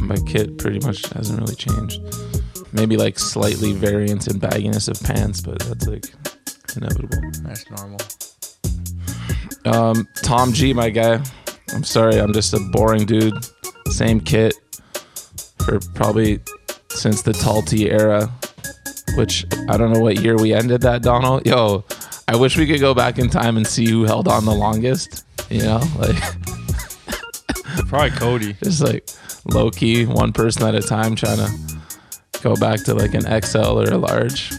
My 0.00 0.16
kit 0.26 0.58
pretty 0.58 0.80
much 0.80 1.06
hasn't 1.10 1.38
really 1.40 1.54
changed 1.54 2.00
maybe 2.72 2.96
like 2.96 3.18
slightly 3.18 3.72
variance 3.72 4.26
in 4.26 4.38
bagginess 4.38 4.88
of 4.88 5.00
pants, 5.06 5.40
but 5.40 5.58
that's 5.60 5.86
like 5.86 6.06
inevitable. 6.76 7.20
That's 7.42 7.68
normal. 7.70 7.98
Um, 9.68 10.08
Tom 10.22 10.52
G, 10.52 10.72
my 10.72 10.90
guy. 10.90 11.22
I'm 11.74 11.84
sorry, 11.84 12.18
I'm 12.18 12.32
just 12.32 12.54
a 12.54 12.58
boring 12.72 13.04
dude. 13.06 13.34
Same 13.88 14.20
kit 14.20 14.54
for 15.64 15.78
probably 15.94 16.40
since 16.90 17.22
the 17.22 17.32
tall 17.32 17.62
T 17.62 17.90
era, 17.90 18.30
which 19.16 19.44
I 19.68 19.76
don't 19.76 19.92
know 19.92 20.00
what 20.00 20.20
year 20.22 20.36
we 20.36 20.54
ended 20.54 20.80
that, 20.82 21.02
Donald. 21.02 21.46
Yo, 21.46 21.84
I 22.26 22.36
wish 22.36 22.56
we 22.56 22.66
could 22.66 22.80
go 22.80 22.94
back 22.94 23.18
in 23.18 23.28
time 23.28 23.56
and 23.56 23.66
see 23.66 23.86
who 23.88 24.04
held 24.04 24.28
on 24.28 24.44
the 24.44 24.54
longest. 24.54 25.24
You 25.50 25.62
know, 25.62 25.80
like 25.98 26.16
Probably 27.88 28.10
Cody. 28.10 28.52
just 28.62 28.82
like 28.82 29.08
low 29.46 29.70
key, 29.70 30.04
one 30.06 30.32
person 30.32 30.62
at 30.66 30.74
a 30.74 30.80
time, 30.82 31.14
trying 31.14 31.38
to 31.38 31.78
go 32.42 32.54
back 32.56 32.82
to 32.84 32.94
like 32.94 33.14
an 33.14 33.42
XL 33.42 33.80
or 33.80 33.84
a 33.84 33.98
large. 33.98 34.52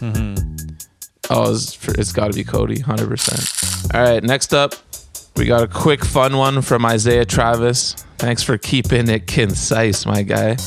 Oh, 1.32 1.52
it's, 1.52 1.88
it's 1.88 2.12
got 2.12 2.28
to 2.28 2.32
be 2.36 2.42
Cody, 2.44 2.80
hundred 2.80 3.08
percent. 3.08 3.94
All 3.94 4.02
right, 4.02 4.22
next 4.22 4.52
up, 4.52 4.74
we 5.40 5.46
got 5.46 5.62
a 5.62 5.66
quick 5.66 6.04
fun 6.04 6.36
one 6.36 6.60
from 6.60 6.84
Isaiah 6.84 7.24
Travis. 7.24 7.94
Thanks 8.18 8.42
for 8.42 8.58
keeping 8.58 9.08
it 9.08 9.26
concise, 9.26 10.04
my 10.04 10.20
guy. 10.22 10.58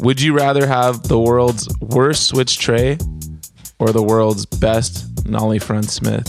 Would 0.00 0.20
you 0.20 0.34
rather 0.34 0.66
have 0.66 1.04
the 1.04 1.18
world's 1.18 1.66
worst 1.80 2.26
switch 2.28 2.58
tray 2.58 2.98
or 3.78 3.88
the 3.88 4.02
world's 4.02 4.44
best 4.44 5.06
nollie 5.26 5.58
front 5.58 5.88
Smith? 5.90 6.28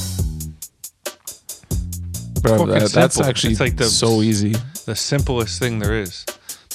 Bro, 2.42 2.68
that- 2.68 2.92
that's 2.94 3.20
actually 3.20 3.52
It's 3.52 3.60
like 3.60 3.76
the- 3.76 3.90
so 3.90 4.22
easy. 4.22 4.56
The 4.86 4.96
simplest 4.96 5.60
thing 5.60 5.80
there 5.80 6.02
is. 6.02 6.26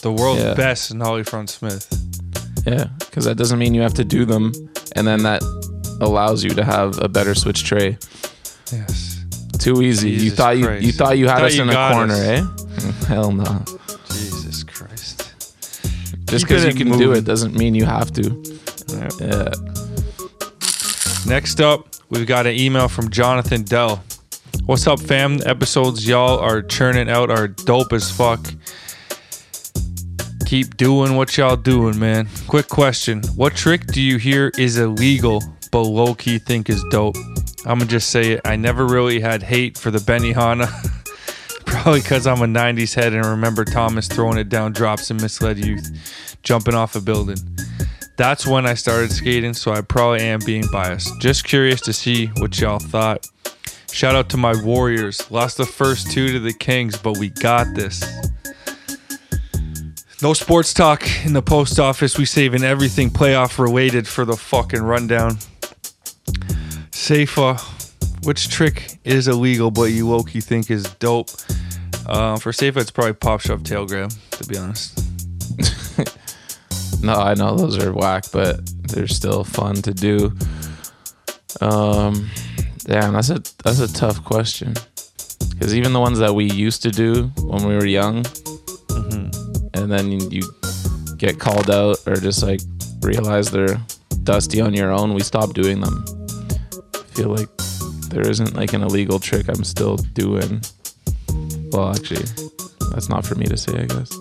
The 0.03 0.13
world's 0.13 0.43
Yeah. 0.43 0.55
best 0.55 0.93
Nolly 0.95 1.25
Front 1.25 1.49
Smith. 1.51 1.87
Yeah, 2.67 2.85
because 3.01 3.25
that 3.25 3.37
doesn't 3.37 3.59
mean 3.59 3.73
you 3.75 3.81
have 3.83 3.95
to 3.95 4.05
do 4.05 4.27
them, 4.27 4.53
and 4.93 5.07
then 5.07 5.23
that 5.23 5.43
allows 6.03 6.45
you 6.45 6.51
to 6.51 6.65
have 6.65 6.99
a 7.03 7.09
better 7.09 7.35
switch 7.35 7.65
tray. 7.65 7.97
Yes. 8.71 9.08
Too 9.59 9.83
easy. 9.83 10.11
you 10.11 10.31
thought 10.31 10.57
you 10.59 10.67
Christ. 10.67 10.85
you 10.85 10.93
thought 10.93 11.19
you 11.19 11.29
had 11.29 11.39
Thought 11.39 11.45
us 11.47 11.57
you 11.57 11.63
in 11.63 11.69
a 11.71 11.73
corner, 11.93 12.15
us. 12.15 12.21
eh? 12.21 13.07
Hell 13.07 13.33
no. 13.33 13.65
Jesus 14.11 14.63
Christ. 14.65 15.33
Just 16.27 16.47
because 16.47 16.65
you 16.65 16.75
can 16.75 16.97
do 16.99 17.13
it 17.13 17.25
doesn't 17.25 17.55
mean 17.55 17.75
you 17.75 17.85
have 17.85 18.13
to. 18.13 18.43
Yeah. 19.21 19.51
Next 21.27 21.61
up, 21.61 21.87
we've 22.11 22.27
got 22.27 22.47
an 22.47 22.55
email 22.57 22.89
from 22.89 23.11
Jonathan 23.11 23.63
Dell. 23.63 24.03
What's 24.67 24.87
up, 24.87 25.01
fam? 25.01 25.39
The 25.39 25.49
episodes 25.49 26.07
y'all 26.07 26.39
are 26.39 26.63
churning 26.63 27.09
out 27.11 27.31
are 27.31 27.49
dope 27.49 27.93
as 27.93 28.11
fuck. 28.11 28.41
Keep 30.47 30.77
doing 30.77 31.17
what 31.17 31.37
y'all 31.37 31.57
doing, 31.57 31.99
man. 31.99 32.29
Quick 32.47 32.69
question. 32.69 33.23
What 33.37 33.55
trick 33.55 33.87
do 33.89 34.01
you 34.01 34.17
hear 34.19 34.51
is 34.57 34.79
illegal 34.79 35.43
but 35.71 35.83
low 35.83 36.15
key 36.15 36.39
think 36.39 36.71
is 36.71 36.83
dope? 36.91 37.17
I'm 37.69 37.79
gonna 37.79 37.91
just 37.91 38.09
say 38.09 38.33
it. 38.33 38.41
I 38.47 38.57
never 38.57 38.87
really 38.87 39.21
had 39.21 39.43
hate 39.43 39.77
for 39.77 39.91
the 39.91 39.99
Benihana. 39.99 40.69
Probably 41.67 42.01
because 42.01 42.27
I'm 42.27 42.41
a 42.41 42.47
90s 42.47 42.95
head 42.95 43.13
and 43.13 43.27
remember 43.27 43.63
Thomas 43.63 44.09
throwing 44.09 44.39
it 44.39 44.49
down 44.49 44.73
drops 44.73 45.11
and 45.11 45.21
misled 45.21 45.63
youth 45.63 45.93
jumping 46.43 46.75
off 46.75 46.97
a 46.97 47.01
building. 47.03 47.37
That's 48.17 48.47
when 48.47 48.65
I 48.65 48.73
started 48.73 49.13
skating, 49.13 49.53
so 49.53 49.73
I 49.73 49.83
probably 49.83 50.21
am 50.21 50.41
being 50.47 50.65
biased. 50.73 51.21
Just 51.21 51.45
curious 51.45 51.83
to 51.83 51.93
see 51.93 52.29
what 52.39 52.59
y'all 52.59 52.79
thought. 52.79 53.29
Shout 53.93 54.15
out 54.15 54.31
to 54.31 54.39
my 54.39 54.55
Warriors. 54.65 55.31
Lost 55.31 55.59
the 55.59 55.67
first 55.67 56.11
two 56.11 56.33
to 56.33 56.41
the 56.41 56.55
Kings, 56.55 56.97
but 56.97 57.19
we 57.19 57.29
got 57.29 57.67
this. 57.75 58.03
No 60.23 60.33
sports 60.33 60.73
talk 60.73 61.07
in 61.27 61.35
the 61.35 61.43
post 61.43 61.79
office. 61.79 62.17
We 62.17 62.25
saving 62.25 62.63
everything 62.63 63.11
playoff 63.11 63.59
related 63.59 64.09
for 64.09 64.25
the 64.25 64.39
fucking 64.39 64.83
rundown. 64.83 65.37
Safa, 66.99 67.57
which 68.25 68.49
trick 68.49 68.99
is 69.05 69.29
illegal 69.29 69.71
but 69.71 69.85
you 69.85 70.09
low-key 70.09 70.41
think 70.41 70.71
is 70.71 70.83
dope? 70.95 71.31
Uh, 72.07 72.37
for 72.39 72.53
Safa, 72.53 72.81
it's 72.81 72.91
probably 72.91 73.13
pop 73.15 73.41
shove 73.41 73.63
tail 73.63 73.87
grab, 73.87 74.13
to 74.33 74.47
be 74.47 74.59
honest. 74.59 75.01
No, 77.01 77.15
I 77.15 77.35
know 77.35 77.57
those 77.57 77.79
are 77.79 77.93
whack, 77.93 78.25
but 78.33 78.61
they're 78.89 79.07
still 79.07 79.45
fun 79.45 79.77
to 79.83 79.95
do. 79.95 80.33
Um, 81.61 82.29
damn, 82.79 83.15
that's 83.15 83.31
a 83.31 83.41
that's 83.63 83.79
a 83.79 83.93
tough 83.93 84.25
question. 84.25 84.75
Because 85.51 85.77
even 85.77 85.93
the 85.93 86.01
ones 86.01 86.19
that 86.19 86.35
we 86.35 86.51
used 86.51 86.83
to 86.83 86.91
do 86.91 87.25
when 87.39 87.65
we 87.67 87.77
were 87.77 87.87
young, 87.87 88.27
and 89.75 89.91
then 89.91 90.11
you, 90.11 90.29
you 90.31 90.43
get 91.17 91.39
called 91.39 91.71
out 91.71 91.99
or 92.07 92.17
just 92.17 92.43
like 92.43 92.61
realize 93.01 93.51
they're 93.51 93.81
dusty 94.25 94.61
on 94.61 94.75
your 94.75 94.91
own, 94.91 95.15
we 95.15 95.23
stopped 95.23 95.55
doing 95.55 95.81
them. 95.81 96.05
Feel 97.19 97.31
like 97.31 97.49
there 98.11 98.31
isn't 98.31 98.55
like 98.55 98.75
an 98.75 98.83
illegal 98.83 99.19
trick 99.19 99.49
I'm 99.49 99.65
still 99.65 99.97
doing. 99.97 100.63
Well, 101.73 101.91
actually, 101.91 102.25
that's 102.93 103.09
not 103.09 103.27
for 103.27 103.35
me 103.35 103.45
to 103.47 103.57
say, 103.57 103.77
I 103.77 103.87
guess. 103.87 104.17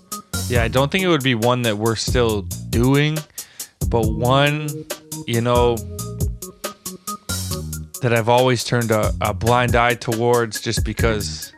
Yeah, 0.49 0.63
I 0.63 0.67
don't 0.67 0.91
think 0.91 1.03
it 1.03 1.07
would 1.07 1.21
be 1.21 1.35
one 1.35 1.61
that 1.61 1.77
we're 1.77 1.95
still 1.95 2.41
doing, 2.71 3.19
but 3.87 4.11
one, 4.11 4.69
you 5.27 5.41
know, 5.41 5.75
that 8.01 8.13
I've 8.13 8.29
always 8.29 8.63
turned 8.63 8.89
a, 8.89 9.13
a 9.21 9.31
blind 9.31 9.75
eye 9.75 9.93
towards 9.93 10.59
just 10.59 10.83
because 10.83 11.53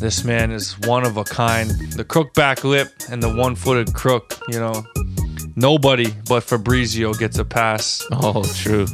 this 0.00 0.22
man 0.22 0.50
is 0.50 0.78
one 0.80 1.06
of 1.06 1.16
a 1.16 1.24
kind. 1.24 1.70
The 1.92 2.04
crook 2.04 2.34
back 2.34 2.62
lip 2.62 2.92
and 3.10 3.22
the 3.22 3.34
one 3.34 3.54
footed 3.54 3.94
crook, 3.94 4.38
you 4.48 4.58
know, 4.60 4.84
nobody 5.56 6.12
but 6.28 6.42
Fabrizio 6.42 7.14
gets 7.14 7.38
a 7.38 7.44
pass. 7.46 8.06
Oh, 8.12 8.44
true. 8.44 8.86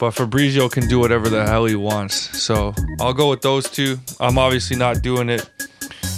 But 0.00 0.10
Fabrizio 0.12 0.68
can 0.68 0.88
do 0.88 0.98
whatever 0.98 1.28
the 1.28 1.46
hell 1.46 1.66
he 1.66 1.76
wants. 1.76 2.14
So 2.40 2.74
I'll 3.00 3.14
go 3.14 3.30
with 3.30 3.42
those 3.42 3.70
two. 3.70 3.98
I'm 4.20 4.38
obviously 4.38 4.76
not 4.76 5.02
doing 5.02 5.28
it. 5.28 5.48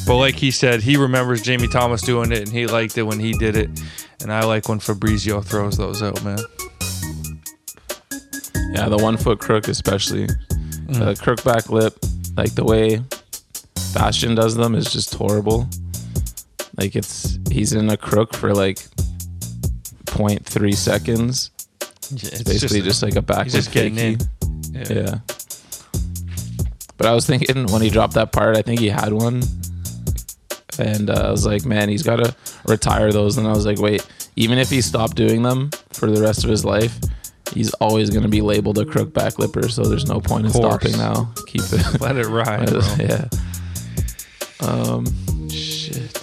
But 0.06 0.16
like 0.16 0.36
he 0.36 0.50
said, 0.50 0.82
he 0.82 0.96
remembers 0.96 1.42
Jamie 1.42 1.68
Thomas 1.68 2.00
doing 2.00 2.32
it 2.32 2.38
and 2.38 2.48
he 2.48 2.66
liked 2.66 2.96
it 2.96 3.02
when 3.02 3.18
he 3.18 3.32
did 3.32 3.56
it. 3.56 3.68
And 4.22 4.32
I 4.32 4.44
like 4.44 4.68
when 4.68 4.78
Fabrizio 4.78 5.40
throws 5.40 5.76
those 5.76 6.02
out, 6.02 6.22
man. 6.24 6.38
Yeah, 8.72 8.88
the 8.88 8.98
one 9.00 9.16
foot 9.16 9.40
crook, 9.40 9.68
especially 9.68 10.26
the 10.26 11.14
mm. 11.14 11.22
crook 11.22 11.42
back 11.44 11.70
lip, 11.70 11.98
like 12.36 12.54
the 12.54 12.64
way 12.64 13.02
Bastien 13.94 14.34
does 14.34 14.54
them 14.54 14.74
is 14.74 14.92
just 14.92 15.14
horrible. 15.14 15.68
Like 16.76 16.94
it's 16.94 17.38
he's 17.50 17.72
in 17.72 17.88
a 17.90 17.96
crook 17.96 18.34
for 18.34 18.54
like 18.54 18.78
0.3 20.06 20.74
seconds. 20.74 21.50
It's 22.12 22.42
Basically, 22.42 22.82
just, 22.82 23.02
like 23.02 23.16
a 23.16 23.22
back. 23.22 23.44
he's 23.44 23.54
just 23.54 23.72
getting 23.72 23.96
in. 23.98 24.18
Yeah. 24.72 25.18
But 26.98 27.06
I 27.06 27.12
was 27.12 27.26
thinking 27.26 27.66
when 27.66 27.82
he 27.82 27.90
dropped 27.90 28.14
that 28.14 28.32
part, 28.32 28.56
I 28.56 28.62
think 28.62 28.80
he 28.80 28.88
had 28.88 29.12
one, 29.12 29.42
and 30.78 31.10
uh, 31.10 31.24
I 31.28 31.30
was 31.30 31.44
like, 31.44 31.64
man, 31.64 31.88
he's 31.88 32.02
got 32.02 32.16
to 32.16 32.34
retire 32.66 33.12
those. 33.12 33.36
And 33.38 33.46
I 33.46 33.52
was 33.52 33.66
like, 33.66 33.78
wait, 33.78 34.06
even 34.36 34.58
if 34.58 34.70
he 34.70 34.80
stopped 34.80 35.16
doing 35.16 35.42
them 35.42 35.70
for 35.92 36.10
the 36.10 36.22
rest 36.22 36.44
of 36.44 36.50
his 36.50 36.64
life, 36.64 36.98
he's 37.52 37.72
always 37.74 38.10
going 38.10 38.22
to 38.22 38.28
be 38.28 38.40
labeled 38.40 38.78
a 38.78 38.84
crook 38.84 39.12
back 39.12 39.38
lipper. 39.38 39.68
So 39.68 39.82
there's 39.84 40.06
no 40.06 40.20
point 40.20 40.46
in 40.46 40.52
stopping 40.52 40.92
now. 40.92 41.32
Keep 41.46 41.62
it. 41.72 42.00
Let 42.00 42.16
it 42.16 42.26
ride, 42.26 42.70
bro. 42.70 42.80
yeah. 42.98 43.28
Um. 44.60 45.04
Shit. 45.50 46.22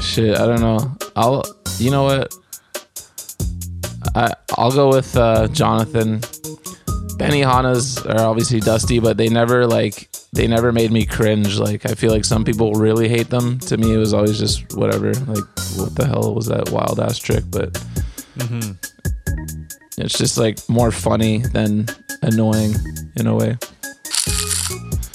Shit. 0.00 0.38
I 0.38 0.46
don't 0.46 0.60
know. 0.60 0.96
I'll. 1.16 1.44
You 1.78 1.90
know 1.90 2.04
what? 2.04 2.34
I 4.14 4.32
I'll 4.58 4.72
go 4.72 4.88
with 4.88 5.16
uh, 5.16 5.46
Jonathan. 5.48 6.18
Benihanas 7.18 8.04
are 8.12 8.26
obviously 8.26 8.58
dusty, 8.58 8.98
but 8.98 9.16
they 9.16 9.28
never 9.28 9.66
like 9.66 10.08
they 10.32 10.48
never 10.48 10.72
made 10.72 10.90
me 10.90 11.06
cringe. 11.06 11.58
Like 11.58 11.86
I 11.86 11.94
feel 11.94 12.10
like 12.10 12.24
some 12.24 12.44
people 12.44 12.72
really 12.72 13.08
hate 13.08 13.30
them. 13.30 13.60
To 13.60 13.76
me, 13.76 13.94
it 13.94 13.98
was 13.98 14.12
always 14.12 14.36
just 14.36 14.76
whatever. 14.76 15.12
Like 15.14 15.44
what 15.76 15.94
the 15.94 16.06
hell 16.06 16.34
was 16.34 16.46
that 16.46 16.70
wild 16.70 16.98
ass 16.98 17.18
trick? 17.18 17.44
But 17.48 17.80
it's 19.96 20.18
just 20.18 20.38
like 20.38 20.58
more 20.68 20.90
funny 20.90 21.38
than 21.38 21.86
annoying 22.22 22.74
in 23.16 23.28
a 23.28 23.36
way. 23.36 23.56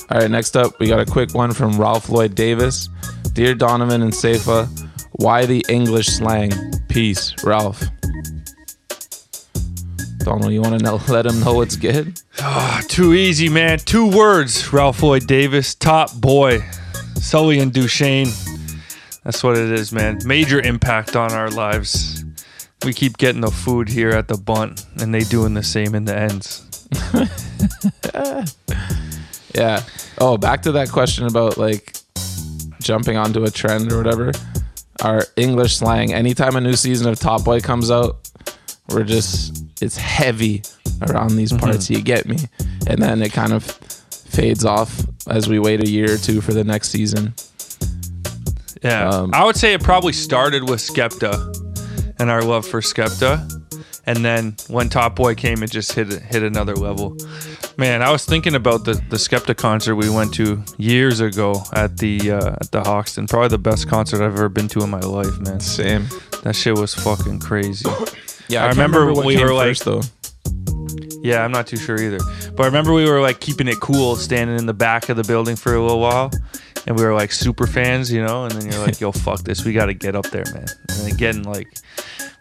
All 0.10 0.20
right, 0.20 0.32
next 0.32 0.56
up, 0.56 0.80
we 0.80 0.88
got 0.88 1.00
a 1.00 1.06
quick 1.06 1.34
one 1.34 1.52
from 1.52 1.80
Ralph 1.80 2.08
Lloyd 2.08 2.34
Davis. 2.36 2.88
Dear 3.34 3.56
Donovan 3.56 4.04
and 4.04 4.16
Safa, 4.16 4.68
why 5.14 5.46
the 5.46 5.66
English 5.68 6.08
slang? 6.08 6.52
Peace, 6.88 7.34
Ralph. 7.44 7.84
Donald, 10.24 10.52
you 10.52 10.62
want 10.62 10.80
to 10.80 11.12
let 11.12 11.26
him 11.26 11.40
know 11.40 11.54
what's 11.54 11.76
good? 11.76 12.20
Ah, 12.40 12.82
too 12.88 13.14
easy, 13.14 13.50
man. 13.50 13.80
Two 13.80 14.10
words. 14.10 14.72
Ralph 14.72 15.04
Lloyd 15.04 15.28
Davis, 15.28 15.76
top 15.76 16.14
boy. 16.16 16.64
Sully 17.16 17.60
and 17.60 17.72
Dushane. 17.72 18.32
That's 19.24 19.44
what 19.44 19.58
it 19.58 19.72
is, 19.72 19.92
man. 19.92 20.20
Major 20.26 20.60
impact 20.60 21.16
on 21.16 21.32
our 21.32 21.50
lives. 21.50 22.24
We 22.84 22.94
keep 22.94 23.18
getting 23.18 23.42
the 23.42 23.52
food 23.52 23.90
here 23.90 24.10
at 24.10 24.28
the 24.28 24.38
bunt, 24.38 24.86
and 25.02 25.14
they 25.14 25.22
doing 25.24 25.54
the 25.54 25.64
same 25.64 25.96
in 25.96 26.06
the 26.06 26.18
ends. 26.18 26.88
Yeah. 29.56 29.84
Oh, 30.18 30.38
back 30.38 30.64
to 30.64 30.72
that 30.74 30.90
question 30.90 31.28
about 31.28 31.58
like 31.58 31.96
jumping 32.82 33.18
onto 33.18 33.44
a 33.44 33.52
trend 33.52 33.92
or 33.92 33.98
whatever. 33.98 34.32
Our 35.02 35.24
English 35.36 35.78
slang. 35.78 36.14
Anytime 36.14 36.56
a 36.56 36.62
new 36.62 36.74
season 36.76 37.08
of 37.10 37.20
Top 37.20 37.44
Boy 37.44 37.62
comes 37.62 37.92
out, 37.92 38.18
we're 38.90 39.04
just 39.04 39.73
it's 39.84 39.98
heavy 39.98 40.64
around 41.08 41.36
these 41.36 41.52
parts. 41.54 41.90
You 41.90 42.02
get 42.02 42.26
me? 42.28 42.38
And 42.88 43.02
then 43.02 43.22
it 43.22 43.34
kind 43.34 43.54
of 43.54 43.64
fades 43.64 44.66
off 44.66 45.02
as 45.28 45.48
we 45.48 45.60
wait 45.60 45.84
a 45.84 45.90
year 45.90 46.14
or 46.14 46.18
two 46.18 46.42
for 46.42 46.54
the 46.54 46.64
next 46.64 46.90
season. 46.90 47.34
Yeah, 48.84 49.08
Um, 49.10 49.32
I 49.34 49.46
would 49.46 49.56
say 49.56 49.74
it 49.74 49.82
probably 49.84 50.14
started 50.14 50.68
with 50.70 50.80
Skepta 50.82 51.34
and 52.20 52.30
our 52.30 52.42
love 52.42 52.66
for 52.68 52.82
Skepta, 52.82 53.50
And 54.06 54.26
then 54.26 54.56
when 54.68 54.90
Top 54.90 55.16
Boy 55.16 55.34
came, 55.36 55.64
it 55.64 55.72
just 55.72 55.94
hit 55.94 56.12
hit 56.12 56.44
another 56.44 56.76
level. 56.76 57.16
Man, 57.78 58.02
I 58.04 58.12
was 58.12 58.26
thinking 58.26 58.54
about 58.56 58.84
the 58.84 58.96
the 59.10 59.16
Skepta 59.16 59.56
concert 59.56 59.96
we 59.96 60.10
went 60.10 60.34
to 60.34 60.62
years 60.78 61.22
ago 61.22 61.64
at 61.72 61.98
the 62.00 62.32
uh, 62.32 62.56
at 62.60 62.72
the 62.72 62.82
Hoxton. 62.84 63.28
Probably 63.28 63.48
the 63.48 63.58
best 63.72 63.88
concert 63.88 64.18
I've 64.22 64.34
ever 64.38 64.50
been 64.50 64.68
to 64.70 64.80
in 64.84 64.90
my 64.90 65.00
life, 65.00 65.40
man. 65.40 65.62
Same. 65.62 66.08
That 66.44 66.54
shit 66.58 66.76
was 66.78 66.94
fucking 66.94 67.40
crazy. 67.40 67.86
Yeah, 68.54 68.64
I 68.64 68.68
can't 68.68 68.78
remember 68.78 69.14
what 69.14 69.26
we 69.26 69.38
were 69.44 69.54
like- 69.54 69.70
first, 69.70 69.86
though. 69.86 70.02
Yeah, 71.24 71.46
I'm 71.46 71.52
not 71.52 71.68
too 71.68 71.78
sure 71.78 71.96
either. 72.00 72.20
But 72.54 72.64
I 72.64 72.66
remember 72.66 72.92
we 72.94 73.10
were 73.10 73.22
like 73.22 73.40
keeping 73.40 73.70
it 73.70 73.80
cool, 73.80 74.18
standing 74.18 74.58
in 74.58 74.66
the 74.66 74.74
back 74.74 75.08
of 75.08 75.16
the 75.16 75.24
building 75.24 75.56
for 75.56 75.74
a 75.74 75.82
little 75.82 76.02
while, 76.02 76.30
and 76.86 76.98
we 76.98 77.04
were 77.04 77.14
like 77.14 77.32
super 77.32 77.66
fans, 77.66 78.12
you 78.12 78.22
know. 78.22 78.44
And 78.44 78.52
then 78.52 78.70
you're 78.70 78.86
like, 78.86 79.00
"Yo, 79.00 79.12
fuck 79.26 79.40
this, 79.44 79.64
we 79.64 79.72
got 79.72 79.86
to 79.86 79.94
get 79.94 80.18
up 80.18 80.26
there, 80.32 80.44
man." 80.54 80.66
And 80.90 81.08
then 81.08 81.16
getting 81.16 81.44
like 81.44 81.68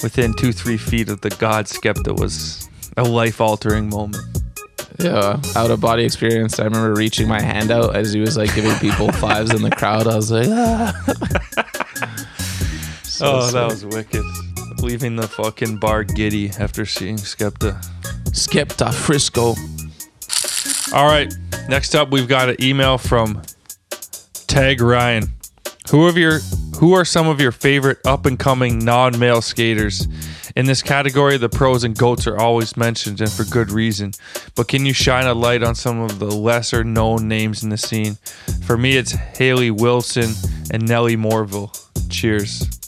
within 0.02 0.34
two, 0.34 0.50
three 0.52 0.76
feet 0.76 1.08
of 1.08 1.20
the 1.20 1.30
God 1.30 1.66
Skepta 1.66 2.18
was 2.18 2.68
a 2.96 3.04
life 3.04 3.40
altering 3.40 3.88
moment. 3.88 4.24
Yeah, 4.98 5.40
out 5.54 5.70
of 5.70 5.80
body 5.80 6.04
experience. 6.04 6.58
I 6.58 6.64
remember 6.64 6.92
reaching 6.94 7.28
my 7.28 7.40
hand 7.40 7.70
out 7.70 7.94
as 7.94 8.12
he 8.12 8.20
was 8.20 8.36
like 8.36 8.52
giving 8.52 8.74
people 8.80 9.12
fives 9.12 9.54
in 9.54 9.62
the 9.62 9.70
crowd. 9.70 10.08
I 10.08 10.16
was 10.16 10.32
like, 10.32 10.48
ah. 10.50 10.92
So 13.04 13.36
oh, 13.36 13.44
sick. 13.44 13.52
that 13.52 13.68
was 13.68 13.84
wicked. 13.86 14.24
Leaving 14.80 15.16
the 15.16 15.28
fucking 15.28 15.78
bar 15.78 16.04
giddy 16.04 16.50
after 16.50 16.86
seeing 16.86 17.16
Skepta. 17.16 17.82
Skepta 18.30 18.92
Frisco. 18.92 19.54
All 20.96 21.06
right. 21.06 21.32
Next 21.68 21.94
up, 21.94 22.10
we've 22.10 22.28
got 22.28 22.48
an 22.48 22.56
email 22.60 22.98
from 22.98 23.42
Tag 24.46 24.80
Ryan. 24.80 25.32
Who 25.90 26.06
of 26.06 26.16
your 26.16 26.40
who 26.78 26.94
are 26.94 27.04
some 27.04 27.28
of 27.28 27.40
your 27.40 27.52
favorite 27.52 27.98
up 28.04 28.26
and 28.26 28.38
coming 28.38 28.78
non 28.78 29.18
male 29.18 29.42
skaters? 29.42 30.08
In 30.54 30.66
this 30.66 30.82
category, 30.82 31.38
the 31.38 31.48
pros 31.48 31.82
and 31.84 31.96
goats 31.96 32.26
are 32.26 32.38
always 32.38 32.76
mentioned, 32.76 33.20
and 33.20 33.30
for 33.30 33.44
good 33.44 33.70
reason. 33.70 34.12
But 34.54 34.68
can 34.68 34.84
you 34.84 34.92
shine 34.92 35.26
a 35.26 35.32
light 35.32 35.62
on 35.62 35.74
some 35.74 36.00
of 36.00 36.18
the 36.18 36.26
lesser 36.26 36.84
known 36.84 37.26
names 37.28 37.62
in 37.62 37.70
the 37.70 37.78
scene? 37.78 38.16
For 38.66 38.76
me, 38.76 38.96
it's 38.96 39.12
Haley 39.12 39.70
Wilson 39.70 40.34
and 40.70 40.86
Nellie 40.86 41.16
Morville. 41.16 41.72
Cheers. 42.10 42.81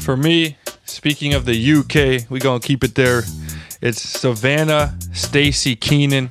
For 0.00 0.16
me, 0.16 0.56
speaking 0.86 1.34
of 1.34 1.44
the 1.44 1.72
UK, 1.72 2.30
we 2.30 2.40
gonna 2.40 2.60
keep 2.60 2.82
it 2.82 2.94
there. 2.94 3.22
It's 3.82 4.00
Savannah, 4.00 4.96
Stacy 5.12 5.76
Keenan, 5.76 6.30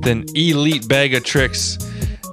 then 0.00 0.26
Elite 0.34 0.86
Bag 0.88 1.14
of 1.14 1.24
Tricks. 1.24 1.78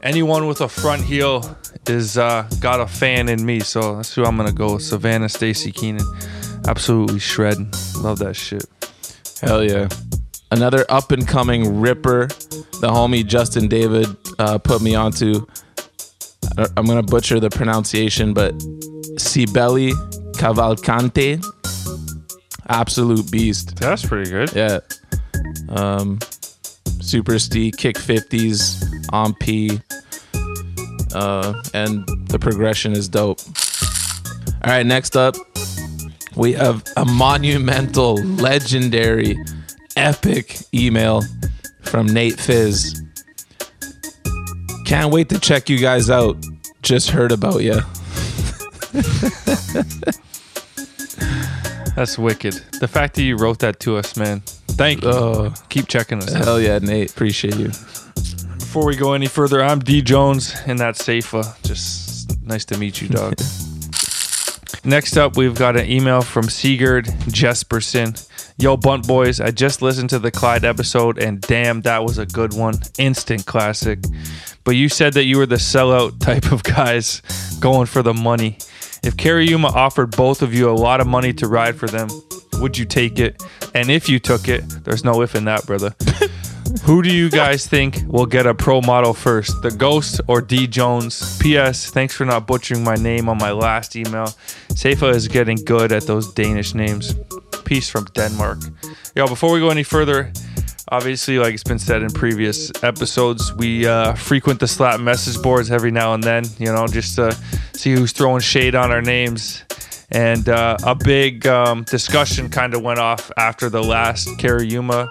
Anyone 0.04 0.48
with 0.48 0.62
a 0.62 0.68
front 0.68 1.04
heel 1.04 1.58
is 1.88 2.18
uh, 2.18 2.48
got 2.60 2.82
a 2.82 2.88
fan 2.88 3.30
in 3.30 3.46
me, 3.46 3.62
so 3.62 3.96
that's 3.96 4.14
who 4.14 4.26
I'm 4.26 4.36
gonna 4.38 4.52
go. 4.52 4.74
with. 4.74 4.84
Savannah, 4.84 5.30
Stacy 5.30 5.72
Keenan, 5.72 6.06
absolutely 6.68 7.20
shredding. 7.20 7.72
Love 7.98 8.20
that 8.20 8.36
shit. 8.36 8.66
Hell 9.42 9.64
yeah. 9.64 9.88
Another 10.52 10.86
up 10.90 11.12
and 11.12 11.28
coming 11.28 11.80
ripper, 11.80 12.28
the 12.28 12.90
homie 12.90 13.26
Justin 13.26 13.68
David 13.68 14.08
uh, 14.40 14.58
put 14.58 14.82
me 14.82 14.94
onto. 14.94 15.46
I'm 16.58 16.86
to 16.86 17.04
butcher 17.04 17.40
the 17.40 17.50
pronunciation, 17.50 18.34
but 18.34 18.58
Sibeli 19.18 19.94
Cavalcante. 20.36 21.44
Absolute 22.68 23.32
beast. 23.32 23.76
That's 23.78 24.06
pretty 24.06 24.30
good. 24.30 24.54
Yeah. 24.54 24.80
Um, 25.70 26.20
Super 27.02 27.38
Stee, 27.40 27.72
kick 27.72 27.96
50s 27.98 28.84
on 29.12 29.34
P. 29.36 29.80
Uh, 31.14 31.54
and 31.74 32.06
the 32.28 32.40
progression 32.40 32.94
is 32.94 33.08
dope. 33.08 33.40
All 34.64 34.72
right, 34.72 34.86
next 34.86 35.16
up, 35.16 35.36
we 36.36 36.54
have 36.54 36.84
a 36.98 37.06
monumental, 37.06 38.16
legendary, 38.16 39.38
epic 39.96 40.58
email 40.74 41.22
from 41.84 42.08
Nate 42.08 42.40
Fizz. 42.40 43.02
Can't 44.86 45.14
wait 45.14 45.30
to 45.30 45.40
check 45.40 45.70
you 45.70 45.78
guys 45.78 46.10
out. 46.10 46.38
Just 46.82 47.12
heard 47.12 47.32
about 47.32 47.62
you. 47.62 47.80
That's 51.96 52.18
wicked. 52.18 52.54
The 52.80 52.88
fact 52.88 53.16
that 53.16 53.24
you 53.24 53.38
wrote 53.38 53.60
that 53.60 53.80
to 53.82 53.98
us, 53.98 54.18
man. 54.18 54.42
Thank 54.42 55.04
you. 55.04 55.10
Oh, 55.10 55.54
Keep 55.70 55.88
checking 55.88 56.18
us 56.20 56.34
out. 56.36 56.44
hell 56.44 56.60
yeah, 56.62 56.80
Nate. 56.80 57.12
Appreciate 57.12 57.56
you. 57.56 57.68
Before 58.60 58.86
we 58.86 58.96
go 58.98 59.14
any 59.14 59.28
further, 59.28 59.64
I'm 59.64 59.80
D 59.80 60.02
Jones, 60.02 60.54
and 60.68 60.78
that's 60.78 61.04
Safa. 61.06 61.56
Just 61.64 62.38
nice 62.46 62.66
to 62.66 62.78
meet 62.78 63.02
you, 63.02 63.08
dog. 63.08 63.36
Next 64.84 65.18
up, 65.18 65.38
we've 65.38 65.56
got 65.56 65.78
an 65.78 65.90
email 65.90 66.22
from 66.22 66.50
Sigurd 66.50 67.06
Jesperson. 67.32 68.30
Yo, 68.58 68.78
Bunt 68.78 69.08
Boys, 69.08 69.40
I 69.42 69.52
just 69.52 69.82
listened 69.82 70.10
to 70.12 70.20
the 70.20 70.32
Clyde 70.32 70.64
episode, 70.66 71.18
and 71.18 71.42
damn, 71.42 71.82
that 71.82 72.04
was 72.04 72.18
a 72.18 72.26
good 72.26 72.54
one. 72.54 72.76
Instant 72.98 73.46
classic. 73.46 74.00
But 74.64 74.76
you 74.76 74.90
said 74.90 75.14
that 75.14 75.24
you 75.24 75.38
were 75.38 75.46
the 75.46 75.56
sellout 75.56 76.20
type 76.20 76.52
of 76.52 76.64
guys 76.64 77.22
going 77.60 77.86
for 77.88 78.04
the 78.04 78.14
money. 78.14 78.58
If 79.06 79.18
Kariuma 79.18 79.72
offered 79.72 80.18
both 80.18 80.42
of 80.42 80.52
you 80.56 80.68
a 80.68 80.74
lot 80.74 81.00
of 81.00 81.06
money 81.06 81.32
to 81.34 81.48
ride 81.48 81.76
for 81.76 81.86
them, 81.86 82.08
would 82.54 82.76
you 82.76 82.86
take 82.86 83.20
it? 83.20 83.42
And 83.76 83.92
if 83.92 84.10
you 84.10 84.18
took 84.18 84.48
it, 84.48 84.68
there's 84.84 85.04
no 85.04 85.22
if 85.22 85.36
in 85.36 85.46
that, 85.46 85.64
brother. 85.68 85.94
Who 86.86 87.04
do 87.04 87.14
you 87.14 87.30
guys 87.30 87.68
think 87.68 88.02
will 88.08 88.26
get 88.26 88.48
a 88.48 88.56
pro 88.56 88.82
model 88.82 89.14
first, 89.14 89.62
the 89.62 89.70
Ghost 89.70 90.22
or 90.28 90.42
D 90.42 90.66
Jones? 90.66 91.38
P.S. 91.38 91.92
Thanks 91.92 92.16
for 92.16 92.26
not 92.26 92.48
butchering 92.48 92.84
my 92.84 92.96
name 92.96 93.30
on 93.30 93.38
my 93.38 93.52
last 93.52 93.96
email. 93.96 94.34
Safa 94.70 95.10
is 95.10 95.28
getting 95.28 95.58
good 95.58 95.92
at 95.92 96.08
those 96.08 96.34
Danish 96.34 96.74
names. 96.74 97.14
Peace 97.64 97.88
from 97.88 98.06
Denmark. 98.16 98.58
Yo, 99.16 99.28
before 99.28 99.52
we 99.52 99.60
go 99.60 99.70
any 99.70 99.84
further, 99.84 100.34
obviously, 100.90 101.40
like 101.40 101.54
it's 101.54 101.64
been 101.64 101.80
said 101.80 102.02
in 102.02 102.10
previous 102.10 102.72
episodes, 102.84 103.54
we 103.54 103.86
uh, 103.86 104.14
frequent 104.14 104.60
the 104.60 104.68
slap 104.68 105.00
message 105.00 105.42
boards 105.42 105.72
every 105.72 105.92
now 105.92 106.14
and 106.14 106.24
then, 106.24 106.46
you 106.60 106.72
know, 106.72 106.88
just 106.88 107.16
to 107.16 107.32
see 107.74 107.94
who's 107.94 108.12
throwing 108.12 108.42
shade 108.42 108.76
on 108.76 108.92
our 108.92 109.02
names. 109.02 109.64
And 110.12 110.48
uh, 110.48 110.78
a 110.84 110.94
big 110.94 111.48
um, 111.48 111.84
discussion 111.84 112.50
kind 112.50 112.74
of 112.76 112.82
went 112.82 113.00
off 113.00 113.32
after 113.38 113.70
the 113.70 113.84
last 113.84 114.28
Kariuma 114.38 115.10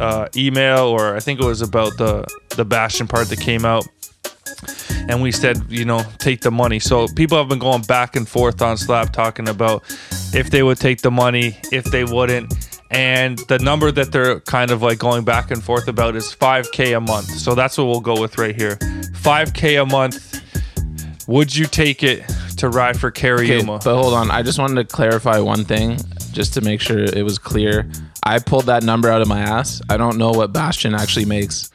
uh, 0.00 0.28
email, 0.36 0.86
or 0.86 1.14
I 1.14 1.20
think 1.20 1.40
it 1.40 1.44
was 1.44 1.60
about 1.62 1.96
the 1.98 2.26
the 2.56 2.64
Bastien 2.64 3.06
part 3.06 3.28
that 3.28 3.40
came 3.40 3.66
out, 3.66 3.86
and 5.08 5.20
we 5.20 5.30
said, 5.32 5.62
you 5.68 5.84
know, 5.84 6.02
take 6.18 6.40
the 6.40 6.50
money. 6.50 6.78
So 6.78 7.06
people 7.08 7.36
have 7.36 7.48
been 7.48 7.58
going 7.58 7.82
back 7.82 8.16
and 8.16 8.26
forth 8.26 8.62
on 8.62 8.78
Slap 8.78 9.12
talking 9.12 9.48
about 9.48 9.84
if 10.32 10.48
they 10.50 10.62
would 10.62 10.78
take 10.78 11.02
the 11.02 11.10
money, 11.10 11.58
if 11.70 11.84
they 11.84 12.04
wouldn't. 12.04 12.75
And 12.90 13.38
the 13.48 13.58
number 13.58 13.90
that 13.90 14.12
they're 14.12 14.40
kind 14.40 14.70
of 14.70 14.80
like 14.82 14.98
going 14.98 15.24
back 15.24 15.50
and 15.50 15.62
forth 15.62 15.88
about 15.88 16.14
is 16.16 16.34
5K 16.34 16.96
a 16.96 17.00
month. 17.00 17.26
So 17.30 17.54
that's 17.54 17.76
what 17.78 17.86
we'll 17.86 18.00
go 18.00 18.20
with 18.20 18.38
right 18.38 18.54
here. 18.54 18.76
5K 18.76 19.82
a 19.82 19.86
month. 19.86 20.42
Would 21.28 21.54
you 21.54 21.66
take 21.66 22.02
it 22.04 22.22
to 22.58 22.68
ride 22.68 22.98
for 22.98 23.08
Okay, 23.08 23.62
but 23.84 23.96
hold 24.02 24.14
on. 24.14 24.30
I 24.30 24.42
just 24.42 24.58
wanted 24.58 24.76
to 24.88 24.94
clarify 24.96 25.38
one 25.40 25.64
thing, 25.64 25.98
just 26.32 26.54
to 26.54 26.60
make 26.60 26.80
sure 26.80 26.98
it 27.00 27.24
was 27.24 27.38
clear. 27.38 27.90
I 28.22 28.38
pulled 28.38 28.66
that 28.66 28.82
number 28.84 29.10
out 29.10 29.20
of 29.22 29.28
my 29.28 29.40
ass. 29.40 29.82
I 29.90 29.96
don't 29.96 30.16
know 30.18 30.30
what 30.30 30.52
Bastien 30.52 30.94
actually 30.94 31.24
makes. 31.26 31.70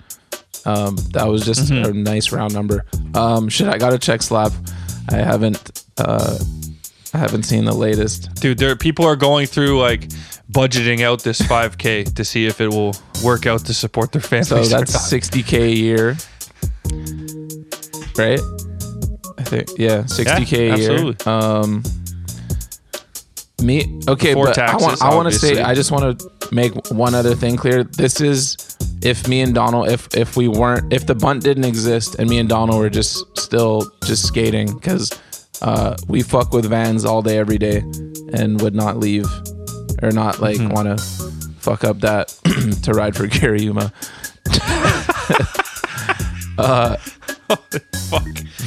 Um, 0.66 0.96
that 1.14 1.28
was 1.28 1.44
just 1.46 1.72
Mm-hmm. 1.72 1.86
a 1.90 1.94
nice 1.94 2.32
round 2.32 2.54
number. 2.54 2.86
Um, 3.14 3.50
shit, 3.50 3.68
I 3.68 3.78
gotta 3.78 4.00
check 4.00 4.22
Slap. 4.22 4.52
I 5.10 5.16
haven't. 5.18 5.84
Uh, 5.98 6.38
I 7.14 7.18
haven't 7.18 7.44
seen 7.44 7.66
the 7.66 7.74
latest. 7.74 8.34
Dude, 8.36 8.58
there 8.58 8.76
people 8.78 9.06
are 9.06 9.16
going 9.18 9.46
through 9.48 9.80
like 9.80 10.08
budgeting 10.52 11.02
out 11.02 11.24
this 11.24 11.42
5K 11.42 12.14
to 12.16 12.26
see 12.26 12.46
if 12.46 12.62
it 12.62 12.70
will 12.70 12.96
work 13.24 13.46
out 13.46 13.66
to 13.66 13.74
support 13.74 14.12
their 14.12 14.22
families. 14.22 14.48
So 14.48 14.78
that's 14.78 14.94
not. 15.12 15.22
60k 15.22 15.60
a 15.60 15.76
year, 15.76 16.18
right? 18.18 18.40
I 19.38 19.44
think 19.44 19.70
yeah, 19.78 20.04
60k 20.04 20.54
a 20.54 20.58
year. 20.58 20.74
absolutely. 20.74 21.26
Um, 21.26 21.84
me 23.62 24.00
okay, 24.08 24.34
Before 24.34 24.48
but 24.48 24.58
I 24.58 24.76
want 24.76 24.82
taxes, 24.82 25.02
I 25.02 25.16
want 25.16 25.32
to 25.32 25.38
say, 25.40 25.62
I 25.62 25.76
just 25.76 25.92
want 25.92 26.20
to 26.20 26.32
make 26.52 26.74
one 26.90 27.14
other 27.14 27.36
thing 27.36 27.58
clear. 27.58 27.84
This 27.84 28.20
is 28.20 28.78
if 29.02 29.28
me 29.28 29.42
and 29.42 29.54
Donald, 29.54 29.90
if 29.90 30.16
if 30.16 30.36
we 30.36 30.48
weren't, 30.48 30.92
if 30.92 31.06
the 31.06 31.16
bunt 31.16 31.44
didn't 31.44 31.66
exist 31.66 32.16
and 32.16 32.30
me 32.30 32.40
and 32.40 32.50
Donald 32.50 32.80
were 32.80 32.90
just 32.90 33.26
still 33.38 33.90
just 34.04 34.26
skating 34.26 34.74
because 34.74 35.12
uh, 35.62 35.96
we 36.08 36.24
fuck 36.24 36.54
with 36.54 36.66
vans 36.66 37.06
all 37.06 37.22
day 37.22 37.38
every 37.38 37.58
day 37.58 37.78
and 38.34 38.60
would 38.62 38.74
not 38.74 38.98
leave 38.98 39.28
or 40.02 40.12
not 40.12 40.40
like 40.40 40.58
Mm-hmm. 40.58 40.74
want 40.74 40.98
to 40.98 41.04
fuck 41.60 41.84
up 41.84 42.00
that 42.02 42.30
to 42.84 42.94
ride 42.94 43.16
for 43.16 43.28
Kariuma. 43.28 43.92
uh, 46.58 46.98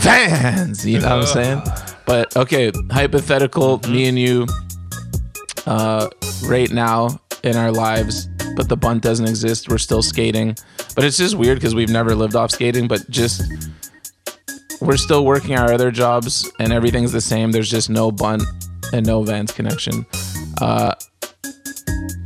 Vans, 0.02 0.86
you 0.86 1.00
know 1.00 1.18
what 1.18 1.20
I'm 1.20 1.26
saying? 1.26 1.62
But 2.06 2.36
okay, 2.36 2.70
hypothetical, 2.90 3.78
me 3.88 4.06
and 4.06 4.18
you, 4.18 4.46
uh, 5.66 6.08
right 6.44 6.70
now 6.70 7.20
in 7.42 7.56
our 7.56 7.72
lives, 7.72 8.26
but 8.56 8.68
the 8.68 8.76
bunt 8.76 9.02
doesn't 9.02 9.26
exist. 9.26 9.68
We're 9.68 9.78
still 9.78 10.02
skating, 10.02 10.56
but 10.94 11.04
it's 11.04 11.16
just 11.16 11.36
weird 11.36 11.58
because 11.58 11.74
we've 11.74 11.90
never 11.90 12.14
lived 12.14 12.36
off 12.36 12.50
skating. 12.50 12.88
But 12.88 13.08
just 13.10 13.42
we're 14.80 14.96
still 14.98 15.24
working 15.24 15.56
our 15.56 15.72
other 15.72 15.90
jobs, 15.90 16.50
and 16.58 16.72
everything's 16.72 17.12
the 17.12 17.20
same. 17.20 17.52
There's 17.52 17.70
just 17.70 17.88
no 17.88 18.10
bunt 18.12 18.42
and 18.92 19.06
no 19.06 19.22
Vans 19.22 19.52
connection. 19.52 20.04
Uh, 20.64 20.94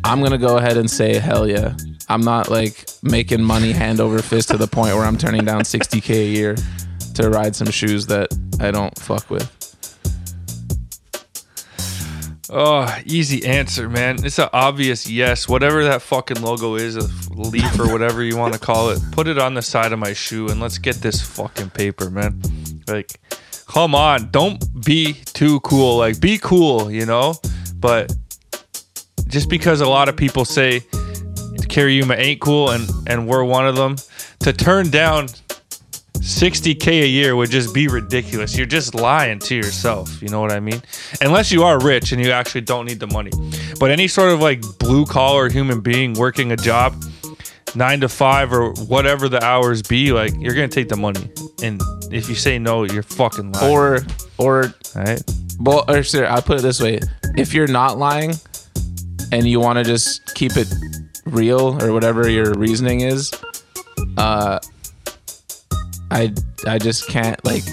I'm 0.05 0.23
gonna 0.23 0.39
go 0.39 0.59
ahead 0.59 0.77
and 0.77 0.89
say 0.89 1.19
hell 1.19 1.48
yeah. 1.48 1.77
I'm 2.09 2.20
not 2.20 2.48
like 2.48 2.89
making 3.02 3.43
money 3.43 3.73
hand 3.73 3.98
over 3.98 4.23
fist 4.23 4.51
to 4.51 4.56
the 4.56 4.69
point 4.69 4.94
where 4.94 5.05
I'm 5.05 5.19
turning 5.19 5.44
down 5.44 5.62
60k 5.62 6.10
a 6.10 6.24
year 6.24 6.56
to 7.15 7.31
ride 7.31 7.56
some 7.56 7.69
shoes 7.69 8.06
that 8.06 8.28
I 8.60 8.70
don't 8.70 8.97
fuck 8.97 9.28
with. 9.28 9.52
Oh, 12.48 12.97
easy 13.05 13.44
answer, 13.44 13.89
man. 13.89 14.24
It's 14.24 14.39
an 14.39 14.51
obvious 14.52 15.10
yes. 15.10 15.48
Whatever 15.48 15.82
that 15.86 16.01
fucking 16.01 16.40
logo 16.40 16.77
is, 16.77 16.94
a 16.94 17.09
leaf 17.32 17.81
or 17.81 17.93
whatever 17.93 18.23
you 18.23 18.36
want 18.36 18.55
to 18.55 18.60
call 18.60 18.90
it, 18.90 19.01
put 19.10 19.27
it 19.27 19.40
on 19.40 19.55
the 19.55 19.62
side 19.62 19.93
of 19.93 19.98
my 19.98 20.12
shoe 20.12 20.48
and 20.48 20.60
let's 20.60 20.78
get 20.78 20.94
this 20.97 21.20
fucking 21.20 21.70
paper, 21.70 22.09
man. 22.09 22.40
Like, 22.86 23.20
come 23.66 23.97
on. 23.97 24.31
Don't 24.31 24.62
be 24.85 25.15
too 25.24 25.59
cool. 25.60 25.98
Like, 25.98 26.20
be 26.20 26.39
cool, 26.39 26.89
you 26.89 27.05
know? 27.05 27.35
But 27.81 28.12
just 29.29 29.49
because 29.49 29.81
a 29.81 29.89
lot 29.89 30.09
of 30.09 30.17
people 30.17 30.45
say 30.45 30.81
Kariuma 31.69 32.19
ain't 32.19 32.41
cool 32.41 32.71
and, 32.71 32.89
and 33.07 33.29
we're 33.29 33.45
one 33.45 33.67
of 33.67 33.77
them, 33.77 33.97
to 34.41 34.53
turn 34.53 34.91
down 34.91 35.29
60k 36.15 37.03
a 37.03 37.07
year 37.07 37.37
would 37.37 37.51
just 37.51 37.73
be 37.73 37.89
ridiculous. 37.89 38.57
You're 38.57 38.67
just 38.67 38.95
lying 38.95 39.39
to 39.41 39.55
yourself. 39.55 40.21
You 40.21 40.29
know 40.29 40.41
what 40.41 40.53
I 40.53 40.61
mean? 40.61 40.83
Unless 41.21 41.53
you 41.53 41.63
are 41.63 41.79
rich 41.81 42.13
and 42.13 42.23
you 42.23 42.31
actually 42.31 42.63
don't 42.63 42.87
need 42.87 43.01
the 43.01 43.07
money. 43.07 43.31
But 43.79 43.91
any 43.91 44.09
sort 44.09 44.33
of 44.33 44.41
like 44.41 44.63
blue 44.79 45.07
collar 45.07 45.49
human 45.49 45.81
being 45.81 46.15
working 46.15 46.53
a 46.53 46.57
job, 46.57 46.95
nine 47.75 48.01
to 48.01 48.09
five 48.09 48.53
or 48.53 48.73
whatever 48.73 49.29
the 49.29 49.43
hours 49.43 49.83
be, 49.83 50.13
like 50.13 50.33
you're 50.39 50.55
gonna 50.55 50.69
take 50.69 50.89
the 50.89 50.97
money. 50.97 51.31
And 51.63 51.81
if 52.11 52.29
you 52.29 52.35
say 52.35 52.59
no, 52.59 52.85
you're 52.85 53.03
fucking 53.03 53.53
lying. 53.53 53.73
Or 53.73 53.99
or 54.39 54.75
All 54.97 55.03
right? 55.03 55.23
well, 55.61 55.85
or 55.89 56.03
sir, 56.03 56.27
I'll 56.27 56.43
put 56.43 56.59
it 56.59 56.63
this 56.63 56.81
way: 56.81 57.01
if 57.37 57.55
you're 57.55 57.69
not 57.69 57.99
lying 57.99 58.35
and 59.33 59.47
you 59.47 59.61
want 59.61 59.79
to 59.79 59.85
just 59.85 60.35
keep 60.35 60.57
it 60.57 60.73
real 61.27 61.83
or 61.83 61.93
whatever 61.93 62.29
your 62.29 62.55
reasoning 62.55 63.03
is, 63.03 63.33
uh, 64.17 64.59
I 66.11 66.33
I 66.67 66.79
just 66.79 67.09
can't 67.09 67.43
like. 67.45 67.65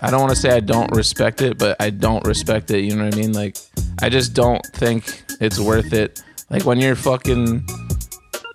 I 0.00 0.10
don't 0.10 0.20
want 0.20 0.30
to 0.30 0.36
say 0.36 0.50
I 0.50 0.60
don't 0.60 0.90
respect 0.92 1.42
it, 1.42 1.58
but 1.58 1.76
I 1.80 1.90
don't 1.90 2.24
respect 2.26 2.70
it. 2.70 2.84
You 2.84 2.96
know 2.96 3.04
what 3.04 3.14
I 3.14 3.18
mean? 3.18 3.32
Like, 3.32 3.58
I 4.00 4.08
just 4.08 4.32
don't 4.32 4.64
think 4.66 5.22
it's 5.40 5.58
worth 5.58 5.92
it. 5.92 6.22
Like 6.50 6.64
when 6.64 6.80
you're 6.80 6.94
fucking, 6.94 7.66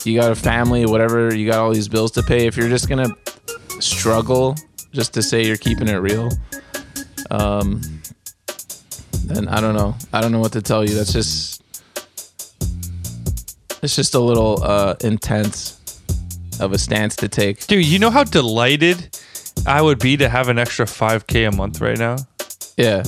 you 0.03 0.19
got 0.19 0.31
a 0.31 0.35
family, 0.35 0.85
whatever, 0.85 1.35
you 1.35 1.45
got 1.45 1.59
all 1.59 1.71
these 1.71 1.87
bills 1.87 2.11
to 2.13 2.23
pay. 2.23 2.47
If 2.47 2.57
you're 2.57 2.69
just 2.69 2.89
gonna 2.89 3.09
struggle 3.79 4.55
just 4.91 5.13
to 5.15 5.21
say 5.21 5.45
you're 5.45 5.57
keeping 5.57 5.87
it 5.87 5.97
real, 5.97 6.29
um, 7.29 7.81
then 9.25 9.47
I 9.47 9.61
don't 9.61 9.75
know. 9.75 9.95
I 10.11 10.21
don't 10.21 10.31
know 10.31 10.39
what 10.39 10.53
to 10.53 10.61
tell 10.61 10.87
you. 10.87 10.95
That's 10.95 11.13
just, 11.13 11.52
it's 13.83 13.95
just 13.95 14.15
a 14.15 14.19
little 14.19 14.63
uh, 14.63 14.95
intense 15.01 15.79
of 16.59 16.71
a 16.71 16.77
stance 16.77 17.15
to 17.17 17.27
take. 17.27 17.65
Dude, 17.67 17.85
you 17.85 17.99
know 17.99 18.09
how 18.09 18.23
delighted 18.23 19.17
I 19.67 19.81
would 19.81 19.99
be 19.99 20.17
to 20.17 20.29
have 20.29 20.49
an 20.49 20.57
extra 20.57 20.85
5k 20.85 21.47
a 21.47 21.51
month 21.55 21.81
right 21.81 21.97
now? 21.97 22.15
Yeah, 22.77 23.03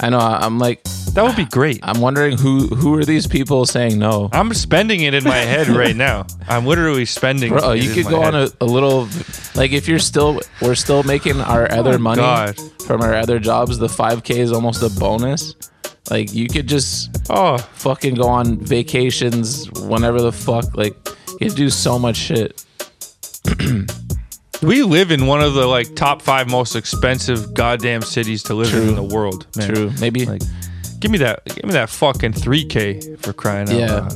I 0.00 0.10
know. 0.10 0.18
I'm 0.18 0.58
like, 0.58 0.82
That 1.14 1.24
would 1.24 1.36
be 1.36 1.44
great. 1.44 1.80
I'm 1.82 2.00
wondering 2.00 2.38
who 2.38 2.68
who 2.68 2.94
are 2.96 3.04
these 3.04 3.26
people 3.26 3.66
saying 3.66 3.98
no? 3.98 4.30
I'm 4.32 4.54
spending 4.54 5.00
it 5.02 5.12
in 5.12 5.24
my 5.24 5.36
head 5.36 5.68
right 5.68 5.96
now. 5.96 6.26
I'm 6.48 6.64
literally 6.66 7.04
spending. 7.04 7.52
Bro, 7.52 7.72
it 7.72 7.82
you 7.84 7.92
could 7.92 8.06
go 8.06 8.22
head. 8.22 8.34
on 8.34 8.42
a, 8.44 8.48
a 8.60 8.64
little, 8.66 9.08
like 9.54 9.72
if 9.72 9.88
you're 9.88 9.98
still, 9.98 10.40
we're 10.62 10.74
still 10.76 11.02
making 11.02 11.40
our 11.40 11.70
other 11.70 11.98
money 11.98 12.22
God. 12.22 12.56
from 12.86 13.02
our 13.02 13.14
other 13.14 13.38
jobs. 13.38 13.78
The 13.78 13.88
5K 13.88 14.36
is 14.36 14.52
almost 14.52 14.82
a 14.82 14.88
bonus. 15.00 15.54
Like 16.10 16.32
you 16.34 16.48
could 16.48 16.66
just 16.66 17.10
Oh, 17.30 17.56
fucking 17.58 18.16
go 18.16 18.26
on 18.28 18.58
vacations 18.58 19.70
whenever 19.82 20.20
the 20.20 20.32
fuck. 20.32 20.76
Like 20.76 20.94
you 21.40 21.48
could 21.48 21.54
do 21.56 21.70
so 21.70 21.98
much 21.98 22.16
shit. 22.16 22.64
we 24.62 24.82
live 24.82 25.10
in 25.10 25.26
one 25.26 25.40
of 25.42 25.54
the 25.54 25.66
like 25.66 25.94
top 25.96 26.20
five 26.22 26.50
most 26.50 26.76
expensive 26.76 27.54
goddamn 27.54 28.02
cities 28.02 28.42
to 28.44 28.54
live 28.54 28.72
in 28.74 28.80
True. 28.80 28.88
in 28.90 28.94
the 28.96 29.14
world. 29.14 29.46
Man. 29.56 29.72
True. 29.74 29.90
Maybe 30.00 30.26
Like, 30.26 30.42
give 31.00 31.10
me 31.10 31.18
that. 31.18 31.44
Give 31.46 31.64
me 31.64 31.72
that 31.72 31.88
fucking 31.90 32.32
3k 32.32 33.18
for 33.20 33.32
crying 33.32 33.68
out 33.70 33.74
Yeah. 33.76 33.94
loud. 34.00 34.14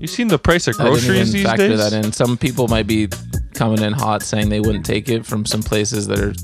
You 0.00 0.06
seen 0.08 0.28
the 0.28 0.38
price 0.38 0.66
of 0.66 0.76
groceries 0.76 1.32
these 1.32 1.44
factor 1.44 1.68
days? 1.68 1.78
that 1.78 1.92
in. 1.92 2.12
Some 2.12 2.36
people 2.36 2.66
might 2.68 2.86
be 2.86 3.08
coming 3.54 3.80
in 3.82 3.92
hot 3.92 4.22
saying 4.22 4.48
they 4.48 4.60
wouldn't 4.60 4.84
take 4.86 5.08
it 5.08 5.24
from 5.24 5.44
some 5.46 5.62
places 5.62 6.06
that 6.08 6.18
are 6.18 6.34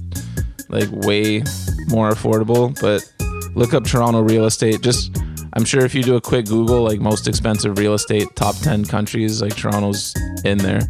like 0.69 0.89
way 0.93 1.43
more 1.89 2.11
affordable. 2.11 2.79
But 2.81 3.11
look 3.59 3.75
up 3.75 3.85
Toronto 3.85 4.21
real 4.21 4.47
estate. 4.47 4.81
Just 4.81 5.17
I'm 5.55 5.65
sure 5.65 5.85
if 5.85 5.95
you 5.95 6.03
do 6.03 6.17
a 6.17 6.21
quick 6.21 6.47
Google, 6.47 6.83
like 6.83 7.01
most 7.01 7.27
expensive 7.27 7.79
real 7.79 7.95
estate, 7.95 8.35
top 8.37 8.55
ten 8.57 8.85
countries, 8.85 9.43
like 9.43 9.57
Toronto's 9.57 10.15
in 10.45 10.59
there. 10.59 10.81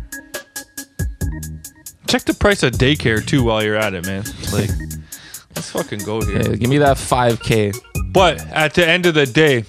Check 2.07 2.25
the 2.25 2.35
price 2.35 2.63
of 2.63 2.73
daycare 2.73 3.27
too 3.27 3.43
while 3.45 3.63
you're 3.63 3.77
at 3.77 3.95
it, 3.95 4.07
man. 4.07 4.25
Like, 4.53 4.71
let's 5.55 5.71
fucking 5.71 6.01
go 6.01 6.23
here. 6.23 6.43
Yeah, 6.43 6.57
give 6.57 6.71
me 6.71 6.79
that 6.79 6.97
5K. 6.97 7.79
But 8.13 8.41
at 8.49 8.73
the 8.73 8.87
end 8.87 9.05
of 9.05 9.15
the 9.15 9.27
day, 9.27 9.65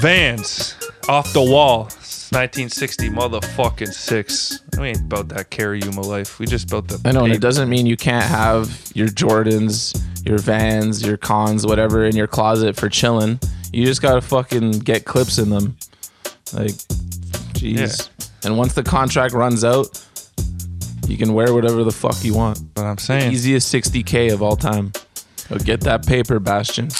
Vans 0.00 0.76
off 1.08 1.32
the 1.32 1.42
wall. 1.42 1.90
It's 2.30 2.36
1960 2.36 3.10
motherfucking 3.10 3.92
six. 3.92 4.60
We 4.78 4.90
ain't 4.90 5.00
about 5.00 5.30
that 5.30 5.50
Kariuma 5.50 6.06
life. 6.06 6.38
We 6.38 6.46
just 6.46 6.70
built 6.70 6.86
the. 6.86 7.00
I 7.04 7.10
know, 7.10 7.24
and 7.24 7.34
it 7.34 7.40
doesn't 7.40 7.68
mean 7.68 7.86
you 7.86 7.96
can't 7.96 8.24
have 8.24 8.92
your 8.94 9.08
Jordans, 9.08 10.00
your 10.24 10.38
Vans, 10.38 11.04
your 11.04 11.16
Cons, 11.16 11.66
whatever 11.66 12.04
in 12.04 12.14
your 12.14 12.28
closet 12.28 12.76
for 12.76 12.88
chilling. 12.88 13.40
You 13.72 13.84
just 13.84 14.00
gotta 14.00 14.20
fucking 14.20 14.78
get 14.78 15.04
clips 15.04 15.38
in 15.38 15.50
them. 15.50 15.76
Like, 16.52 16.70
jeez. 17.54 18.08
And 18.44 18.56
once 18.56 18.74
the 18.74 18.84
contract 18.84 19.34
runs 19.34 19.64
out, 19.64 20.00
you 21.08 21.16
can 21.16 21.34
wear 21.34 21.52
whatever 21.52 21.82
the 21.82 21.90
fuck 21.90 22.22
you 22.22 22.34
want. 22.34 22.60
But 22.74 22.84
I'm 22.84 22.98
saying. 22.98 23.32
Easiest 23.32 23.74
60k 23.74 24.32
of 24.32 24.40
all 24.40 24.54
time. 24.54 24.92
So 25.34 25.58
get 25.58 25.80
that 25.80 26.06
paper, 26.06 26.38
Bastien. 26.38 26.90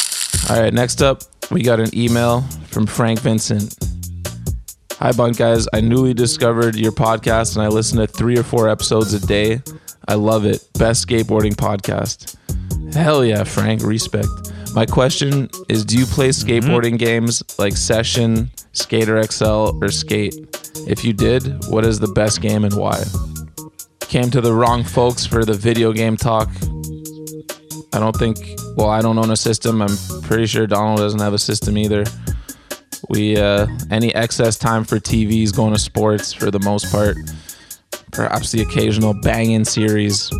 All 0.50 0.60
right, 0.60 0.74
next 0.74 1.02
up, 1.02 1.22
we 1.52 1.62
got 1.62 1.78
an 1.78 1.96
email 1.96 2.40
from 2.66 2.84
Frank 2.84 3.20
Vincent. 3.20 3.76
Hi, 5.02 5.12
Bunt 5.12 5.38
guys. 5.38 5.66
I 5.72 5.80
newly 5.80 6.12
discovered 6.12 6.76
your 6.76 6.92
podcast 6.92 7.56
and 7.56 7.64
I 7.64 7.68
listen 7.68 7.96
to 8.00 8.06
three 8.06 8.36
or 8.36 8.42
four 8.42 8.68
episodes 8.68 9.14
a 9.14 9.26
day. 9.26 9.62
I 10.06 10.12
love 10.12 10.44
it. 10.44 10.68
Best 10.74 11.08
skateboarding 11.08 11.54
podcast. 11.54 12.36
Hell 12.92 13.24
yeah, 13.24 13.44
Frank. 13.44 13.82
Respect. 13.82 14.28
My 14.74 14.84
question 14.84 15.48
is 15.70 15.86
Do 15.86 15.96
you 15.96 16.04
play 16.04 16.28
mm-hmm. 16.28 16.46
skateboarding 16.46 16.98
games 16.98 17.42
like 17.58 17.78
Session, 17.78 18.50
Skater 18.72 19.22
XL, 19.22 19.82
or 19.82 19.90
Skate? 19.90 20.34
If 20.86 21.02
you 21.02 21.14
did, 21.14 21.64
what 21.68 21.86
is 21.86 21.98
the 21.98 22.08
best 22.08 22.42
game 22.42 22.66
and 22.66 22.74
why? 22.74 23.02
Came 24.00 24.30
to 24.30 24.42
the 24.42 24.52
wrong 24.52 24.84
folks 24.84 25.24
for 25.24 25.46
the 25.46 25.54
video 25.54 25.94
game 25.94 26.18
talk. 26.18 26.50
I 27.94 28.00
don't 28.00 28.16
think, 28.16 28.36
well, 28.76 28.90
I 28.90 29.00
don't 29.00 29.16
own 29.16 29.30
a 29.30 29.36
system. 29.36 29.80
I'm 29.80 29.96
pretty 30.20 30.44
sure 30.44 30.66
Donald 30.66 30.98
doesn't 30.98 31.20
have 31.20 31.32
a 31.32 31.38
system 31.38 31.78
either. 31.78 32.04
We, 33.08 33.36
uh, 33.36 33.66
any 33.90 34.14
excess 34.14 34.58
time 34.58 34.84
for 34.84 34.98
TV 34.98 35.42
is 35.42 35.52
going 35.52 35.72
to 35.72 35.78
sports 35.78 36.32
for 36.32 36.50
the 36.50 36.60
most 36.60 36.92
part. 36.92 37.16
Perhaps 38.12 38.52
the 38.52 38.62
occasional 38.62 39.14
banging 39.14 39.64
series. 39.64 40.30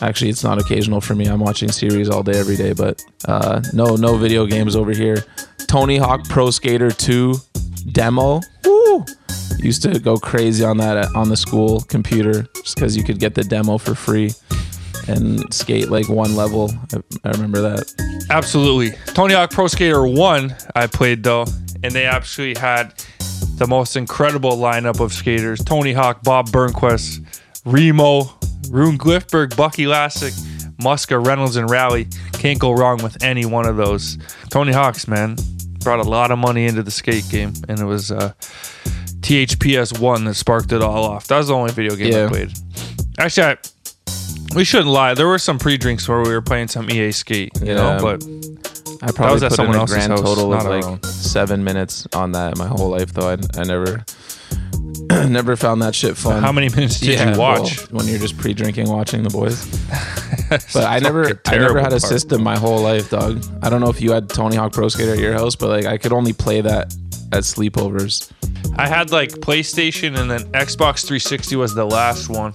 Actually, 0.00 0.30
it's 0.30 0.42
not 0.42 0.58
occasional 0.58 1.00
for 1.00 1.14
me. 1.14 1.26
I'm 1.26 1.40
watching 1.40 1.70
series 1.70 2.10
all 2.10 2.22
day, 2.22 2.38
every 2.38 2.56
day, 2.56 2.72
but 2.72 3.02
uh, 3.26 3.62
no, 3.72 3.96
no 3.96 4.16
video 4.16 4.46
games 4.46 4.74
over 4.74 4.92
here. 4.92 5.24
Tony 5.66 5.96
Hawk 5.96 6.24
Pro 6.28 6.50
Skater 6.50 6.90
2 6.90 7.34
demo. 7.92 8.40
Woo! 8.64 9.04
Used 9.58 9.82
to 9.82 9.98
go 9.98 10.16
crazy 10.16 10.64
on 10.64 10.78
that 10.78 11.14
on 11.14 11.28
the 11.28 11.36
school 11.36 11.80
computer 11.82 12.46
just 12.56 12.74
because 12.74 12.96
you 12.96 13.04
could 13.04 13.18
get 13.18 13.34
the 13.34 13.44
demo 13.44 13.78
for 13.78 13.94
free 13.94 14.30
and 15.08 15.52
skate 15.52 15.90
like 15.90 16.08
one 16.08 16.36
level. 16.36 16.70
I, 16.92 17.28
I 17.28 17.30
remember 17.30 17.60
that. 17.60 18.26
Absolutely. 18.30 18.96
Tony 19.14 19.34
Hawk 19.34 19.50
Pro 19.50 19.66
Skater 19.66 20.06
1, 20.06 20.54
I 20.74 20.86
played 20.86 21.22
though, 21.22 21.46
and 21.82 21.92
they 21.92 22.04
actually 22.06 22.54
had 22.54 22.94
the 23.56 23.66
most 23.66 23.96
incredible 23.96 24.56
lineup 24.56 25.00
of 25.00 25.12
skaters 25.12 25.62
Tony 25.62 25.92
Hawk, 25.92 26.22
Bob 26.22 26.48
Burnquist, 26.48 27.24
Remo, 27.64 28.22
Rune 28.70 28.98
Glifberg, 28.98 29.56
Bucky 29.56 29.84
Lasek, 29.84 30.32
Muska, 30.78 31.24
Reynolds, 31.24 31.56
and 31.56 31.70
Rally. 31.70 32.08
Can't 32.32 32.58
go 32.58 32.72
wrong 32.72 33.02
with 33.02 33.22
any 33.22 33.46
one 33.46 33.66
of 33.66 33.76
those. 33.76 34.18
Tony 34.50 34.72
Hawk's, 34.72 35.06
man, 35.06 35.36
brought 35.80 36.00
a 36.00 36.08
lot 36.08 36.30
of 36.30 36.38
money 36.38 36.66
into 36.66 36.82
the 36.82 36.90
skate 36.90 37.28
game, 37.30 37.52
and 37.68 37.78
it 37.78 37.84
was 37.84 38.10
uh, 38.10 38.32
THPS 39.20 39.98
1 39.98 40.24
that 40.24 40.34
sparked 40.34 40.72
it 40.72 40.82
all 40.82 41.04
off. 41.04 41.26
That 41.28 41.38
was 41.38 41.48
the 41.48 41.54
only 41.54 41.72
video 41.72 41.94
game 41.94 42.26
I 42.26 42.28
played. 42.28 42.52
Actually, 43.18 43.46
I, 43.46 43.56
we 44.54 44.64
shouldn't 44.64 44.88
lie. 44.90 45.14
There 45.14 45.26
were 45.28 45.38
some 45.38 45.58
pre 45.58 45.76
drinks 45.76 46.08
where 46.08 46.20
we 46.22 46.30
were 46.30 46.42
playing 46.42 46.68
some 46.68 46.90
EA 46.90 47.12
Skate, 47.12 47.50
you 47.60 47.68
Yeah. 47.68 47.74
know, 47.74 47.98
but. 48.00 48.24
I 49.02 49.12
probably 49.12 49.34
was 49.34 49.42
at 49.42 49.50
put 49.50 49.52
in 49.52 49.56
someone 49.56 49.76
a 49.76 49.80
else's 49.80 49.96
grand 49.96 50.12
house, 50.12 50.20
total 50.22 50.52
of 50.54 50.62
not 50.62 50.66
our 50.72 50.76
like 50.80 50.84
own. 50.84 51.02
seven 51.02 51.62
minutes 51.62 52.06
on 52.14 52.32
that 52.32 52.56
my 52.56 52.66
whole 52.66 52.88
life, 52.88 53.12
though. 53.12 53.28
I, 53.28 53.36
I 53.58 53.64
never, 53.64 54.02
never 55.28 55.56
found 55.56 55.82
that 55.82 55.94
shit 55.94 56.16
fun. 56.16 56.42
How 56.42 56.52
many 56.52 56.70
minutes 56.70 57.00
did 57.00 57.10
Yeah, 57.18 57.32
you 57.34 57.38
watch? 57.38 57.78
well, 57.90 57.98
when 57.98 58.06
you're 58.08 58.18
just 58.18 58.38
pre-drinking 58.38 58.88
watching 58.88 59.22
the 59.22 59.28
boys? 59.30 59.66
but 60.48 60.84
I 60.84 61.00
never, 61.00 61.38
I 61.46 61.58
never 61.58 61.78
had 61.80 61.88
a 61.88 62.00
part. 62.00 62.02
system 62.02 62.42
my 62.42 62.56
whole 62.56 62.80
life, 62.80 63.10
dog. 63.10 63.44
I 63.62 63.68
don't 63.68 63.80
know 63.82 63.90
if 63.90 64.00
you 64.00 64.12
had 64.12 64.30
Tony 64.30 64.56
Hawk 64.56 64.72
Pro 64.72 64.88
Skater 64.88 65.12
at 65.12 65.18
your 65.18 65.34
house, 65.34 65.54
but 65.54 65.68
like 65.68 65.84
I 65.84 65.98
could 65.98 66.12
only 66.14 66.32
play 66.32 66.62
that 66.62 66.94
at 67.32 67.42
sleepovers. 67.42 68.30
I 68.78 68.88
had 68.88 69.10
like 69.10 69.30
PlayStation 69.32 70.18
and 70.18 70.30
then 70.30 70.44
Xbox 70.52 71.00
360 71.00 71.56
was 71.56 71.74
the 71.74 71.84
last 71.84 72.30
one. 72.30 72.54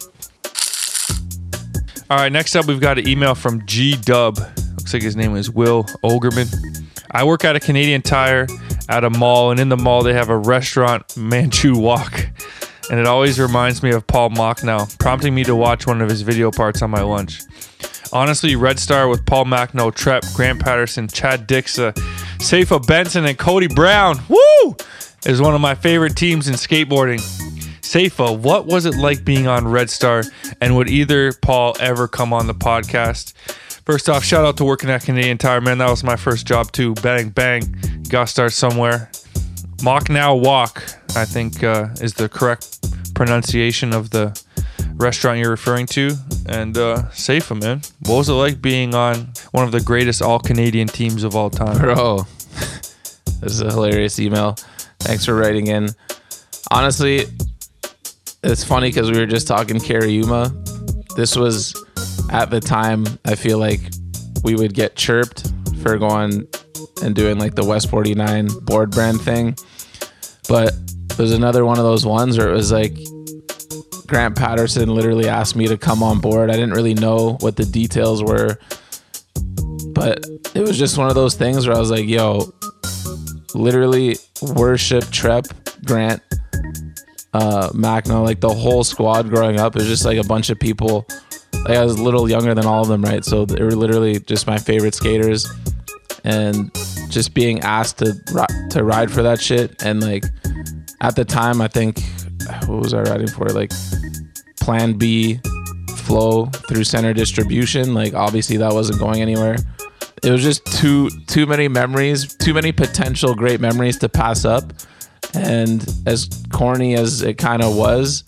All 2.11 2.17
right, 2.17 2.31
next 2.31 2.55
up 2.55 2.65
we've 2.65 2.79
got 2.81 2.97
an 2.97 3.07
email 3.07 3.35
from 3.35 3.63
G 3.67 3.95
Dub. 3.95 4.39
Looks 4.39 4.95
like 4.95 5.03
his 5.03 5.15
name 5.15 5.35
is 5.35 5.51
Will 5.51 5.83
Ogerman. 6.03 6.83
I 7.11 7.23
work 7.23 7.45
at 7.45 7.55
a 7.55 7.59
Canadian 7.59 8.01
Tire 8.01 8.47
at 8.89 9.03
a 9.03 9.11
mall, 9.11 9.51
and 9.51 9.59
in 9.59 9.69
the 9.69 9.77
mall 9.77 10.01
they 10.01 10.13
have 10.13 10.29
a 10.29 10.37
restaurant, 10.37 11.15
Manchu 11.15 11.77
Wok. 11.77 12.31
And 12.89 12.99
it 12.99 13.05
always 13.05 13.39
reminds 13.39 13.83
me 13.83 13.91
of 13.91 14.07
Paul 14.07 14.31
Machnau, 14.31 14.97
prompting 14.97 15.35
me 15.35 15.43
to 15.43 15.55
watch 15.55 15.85
one 15.85 16.01
of 16.01 16.09
his 16.09 16.23
video 16.23 16.49
parts 16.49 16.81
on 16.81 16.89
my 16.89 17.01
lunch. 17.01 17.41
Honestly, 18.11 18.55
Red 18.55 18.79
Star 18.79 19.07
with 19.07 19.23
Paul 19.27 19.45
Machnau, 19.45 19.93
Trep, 19.93 20.23
Grant 20.33 20.59
Patterson, 20.59 21.09
Chad 21.09 21.47
Dixa, 21.47 21.95
Safa 22.41 22.79
Benson, 22.79 23.25
and 23.25 23.37
Cody 23.37 23.67
Brown. 23.67 24.19
Woo! 24.27 24.75
Is 25.27 25.39
one 25.41 25.53
of 25.53 25.61
my 25.61 25.75
favorite 25.75 26.15
teams 26.15 26.47
in 26.47 26.55
skateboarding. 26.55 27.21
Safa, 27.89 28.31
what 28.31 28.67
was 28.67 28.85
it 28.85 28.95
like 28.97 29.25
being 29.25 29.47
on 29.47 29.67
Red 29.67 29.89
Star? 29.89 30.21
And 30.61 30.75
would 30.77 30.91
either 30.91 31.33
Paul 31.33 31.75
ever 31.79 32.07
come 32.07 32.33
on 32.33 32.45
the 32.45 32.53
podcast? 32.53 33.33
First 33.83 34.07
off, 34.07 34.23
shout 34.23 34.45
out 34.45 34.57
to 34.57 34.63
working 34.63 34.91
at 34.91 35.03
Canadian 35.03 35.39
Tire, 35.39 35.59
man. 35.59 35.79
That 35.79 35.89
was 35.89 36.03
my 36.03 36.15
first 36.15 36.45
job 36.45 36.71
too. 36.71 36.93
Bang, 37.01 37.29
bang. 37.29 37.75
Got 38.07 38.27
to 38.27 38.31
start 38.31 38.53
somewhere. 38.53 39.09
Mock 39.81 40.07
now 40.07 40.35
walk, 40.35 40.83
I 41.15 41.25
think, 41.25 41.63
uh, 41.63 41.87
is 41.99 42.13
the 42.13 42.29
correct 42.29 42.77
pronunciation 43.15 43.91
of 43.91 44.11
the 44.11 44.39
restaurant 44.93 45.39
you're 45.39 45.49
referring 45.49 45.87
to. 45.87 46.11
And 46.45 46.77
uh, 46.77 47.09
Safa, 47.09 47.55
man. 47.55 47.81
What 48.01 48.17
was 48.17 48.29
it 48.29 48.33
like 48.33 48.61
being 48.61 48.93
on 48.93 49.33
one 49.49 49.65
of 49.65 49.71
the 49.71 49.81
greatest 49.81 50.21
all 50.21 50.37
Canadian 50.37 50.89
teams 50.89 51.23
of 51.23 51.35
all 51.35 51.49
time? 51.49 51.79
Bro, 51.79 52.17
this 52.53 53.41
is 53.41 53.61
a 53.61 53.71
hilarious 53.71 54.19
email. 54.19 54.57
Thanks 54.99 55.25
for 55.25 55.33
writing 55.33 55.65
in. 55.65 55.89
Honestly, 56.69 57.25
it's 58.43 58.63
funny 58.63 58.89
because 58.89 59.11
we 59.11 59.17
were 59.17 59.25
just 59.25 59.47
talking 59.47 59.77
Kariuma. 59.77 60.53
This 61.15 61.35
was 61.35 61.75
at 62.31 62.49
the 62.49 62.59
time, 62.59 63.05
I 63.25 63.35
feel 63.35 63.57
like 63.57 63.81
we 64.43 64.55
would 64.55 64.73
get 64.73 64.95
chirped 64.95 65.51
for 65.81 65.97
going 65.97 66.47
and 67.01 67.15
doing 67.15 67.39
like 67.39 67.55
the 67.55 67.65
West 67.65 67.89
49 67.89 68.47
board 68.61 68.91
brand 68.91 69.21
thing. 69.21 69.55
But 70.47 70.73
there's 71.17 71.33
another 71.33 71.65
one 71.65 71.77
of 71.77 71.83
those 71.83 72.05
ones 72.05 72.37
where 72.37 72.49
it 72.49 72.53
was 72.53 72.71
like 72.71 72.93
Grant 74.07 74.35
Patterson 74.35 74.93
literally 74.93 75.27
asked 75.27 75.55
me 75.55 75.67
to 75.67 75.77
come 75.77 76.01
on 76.01 76.19
board. 76.19 76.49
I 76.49 76.53
didn't 76.53 76.71
really 76.71 76.93
know 76.93 77.37
what 77.41 77.55
the 77.55 77.65
details 77.65 78.23
were, 78.23 78.57
but 79.93 80.25
it 80.55 80.61
was 80.61 80.77
just 80.77 80.97
one 80.97 81.09
of 81.09 81.15
those 81.15 81.35
things 81.35 81.67
where 81.67 81.75
I 81.75 81.79
was 81.79 81.91
like, 81.91 82.07
yo, 82.07 82.51
literally 83.53 84.17
worship 84.41 85.03
Trep, 85.11 85.45
Grant, 85.85 86.21
uh, 87.33 87.69
Machnau, 87.69 88.23
like 88.25 88.39
the 88.39 88.53
whole 88.53 88.83
squad 88.83 89.29
growing 89.29 89.59
up. 89.59 89.75
It 89.75 89.79
was 89.79 89.87
just 89.87 90.05
like 90.05 90.17
a 90.17 90.23
bunch 90.23 90.49
of 90.49 90.59
people. 90.59 91.05
Like 91.65 91.77
I 91.77 91.83
was 91.83 91.99
a 91.99 92.03
little 92.03 92.29
younger 92.29 92.53
than 92.53 92.65
all 92.65 92.81
of 92.81 92.87
them, 92.87 93.01
right? 93.01 93.23
So 93.23 93.45
they 93.45 93.63
were 93.63 93.75
literally 93.75 94.19
just 94.19 94.47
my 94.47 94.57
favorite 94.57 94.95
skaters, 94.95 95.47
and 96.23 96.71
just 97.09 97.33
being 97.33 97.59
asked 97.61 97.99
to 97.99 98.13
to 98.71 98.83
ride 98.83 99.11
for 99.11 99.23
that 99.23 99.41
shit. 99.41 99.83
And 99.83 100.01
like 100.01 100.23
at 101.01 101.15
the 101.15 101.25
time, 101.25 101.61
I 101.61 101.67
think 101.67 102.01
what 102.65 102.81
was 102.81 102.93
I 102.93 103.01
riding 103.01 103.27
for? 103.27 103.47
Like 103.47 103.71
Plan 104.59 104.93
B 104.93 105.39
flow 105.97 106.45
through 106.45 106.83
center 106.83 107.13
distribution. 107.13 107.93
Like 107.93 108.13
obviously 108.13 108.57
that 108.57 108.73
wasn't 108.73 108.99
going 108.99 109.21
anywhere. 109.21 109.57
It 110.23 110.31
was 110.31 110.41
just 110.41 110.65
too 110.65 111.09
too 111.27 111.45
many 111.45 111.67
memories, 111.67 112.35
too 112.35 112.53
many 112.53 112.71
potential 112.71 113.35
great 113.35 113.59
memories 113.59 113.97
to 113.99 114.09
pass 114.09 114.45
up. 114.45 114.73
And 115.33 115.85
as 116.05 116.29
corny 116.51 116.95
as 116.95 117.21
it 117.21 117.37
kind 117.37 117.61
of 117.61 117.75
was, 117.75 118.23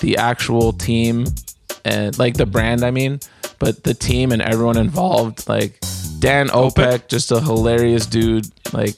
the 0.00 0.16
actual 0.16 0.72
team 0.72 1.26
and 1.84 2.18
like 2.18 2.34
the 2.34 2.46
brand, 2.46 2.84
I 2.84 2.90
mean, 2.90 3.20
but 3.58 3.84
the 3.84 3.94
team 3.94 4.32
and 4.32 4.42
everyone 4.42 4.76
involved, 4.76 5.48
like 5.48 5.80
Dan 6.18 6.48
Opek, 6.48 7.08
just 7.08 7.30
a 7.30 7.40
hilarious 7.40 8.06
dude, 8.06 8.46
like 8.72 8.96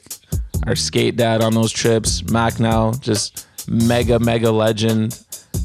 our 0.67 0.77
skate 0.77 1.17
dad 1.17 1.43
on 1.43 1.55
those 1.55 1.73
trips. 1.73 2.23
Machnau, 2.23 3.01
just 3.01 3.47
mega 3.69 4.19
mega 4.19 4.51
legend. 4.51 5.21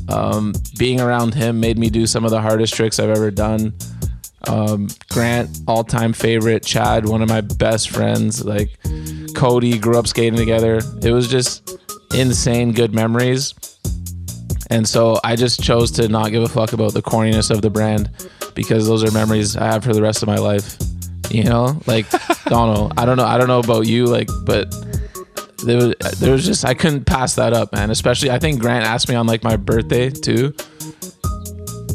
Um, 0.10 0.54
being 0.78 1.00
around 1.00 1.34
him 1.34 1.60
made 1.60 1.78
me 1.78 1.90
do 1.90 2.08
some 2.08 2.26
of 2.26 2.32
the 2.32 2.42
hardest 2.42 2.74
tricks 2.74 3.00
I've 3.00 3.10
ever 3.10 3.32
done. 3.32 3.74
Um, 4.48 4.88
Grant, 5.10 5.60
all 5.68 5.84
time 5.84 6.14
favorite. 6.14 6.64
Chad, 6.66 7.08
one 7.08 7.22
of 7.22 7.30
my 7.30 7.42
best 7.42 7.90
friends. 7.90 8.44
Like 8.44 8.78
Cody, 9.36 9.78
grew 9.78 9.98
up 9.98 10.08
skating 10.08 10.38
together. 10.38 10.82
It 11.02 11.12
was 11.12 11.28
just 11.28 11.78
insane 12.14 12.72
good 12.72 12.94
memories. 12.94 13.54
And 14.70 14.88
so 14.88 15.20
I 15.24 15.36
just 15.36 15.62
chose 15.62 15.92
to 15.92 16.08
not 16.08 16.32
give 16.32 16.44
a 16.44 16.50
fuck 16.50 16.74
about 16.74 16.94
the 16.94 17.02
corniness 17.02 17.52
of 17.52 17.62
the 17.62 17.70
brand 17.70 18.10
because 18.56 18.88
those 18.88 19.04
are 19.04 19.12
memories 19.12 19.58
I 19.58 19.66
have 19.66 19.84
for 19.84 19.94
the 19.94 20.02
rest 20.02 20.24
of 20.24 20.28
my 20.28 20.38
life. 20.38 20.78
You 21.30 21.44
know, 21.44 21.80
like 21.88 22.06
know. 22.50 22.92
I 22.98 23.06
don't 23.06 23.18
know. 23.18 23.26
I 23.26 23.38
don't 23.38 23.48
know 23.48 23.60
about 23.60 23.88
you, 23.88 24.06
like, 24.06 24.30
but 24.46 24.74
there 25.66 25.78
was 25.78 25.96
there 26.20 26.32
was 26.32 26.46
just 26.46 26.66
I 26.66 26.74
couldn't 26.74 27.06
pass 27.06 27.36
that 27.36 27.54
up, 27.54 27.74
man. 27.74 27.90
Especially 27.90 28.30
I 28.32 28.40
think 28.40 28.60
Grant 28.60 28.86
asked 28.86 29.10
me 29.10 29.16
on 29.16 29.28
like 29.28 29.44
my 29.44 29.56
birthday 29.56 30.10
too, 30.10 30.54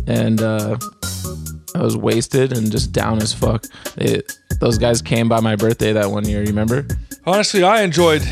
and 0.07 0.41
uh, 0.41 0.79
I 1.75 1.83
was 1.83 1.97
wasted 1.97 2.57
and 2.57 2.71
just 2.71 2.93
down 2.93 3.21
as 3.21 3.33
fuck. 3.33 3.65
It, 3.97 4.33
those 4.61 4.79
guys 4.79 5.03
came 5.03 5.29
by 5.29 5.41
my 5.41 5.57
birthday 5.57 5.93
that 5.93 6.11
one 6.11 6.27
year. 6.27 6.41
You 6.41 6.49
remember? 6.49 6.87
Honestly, 7.27 7.63
I 7.63 7.83
enjoyed 7.83 8.23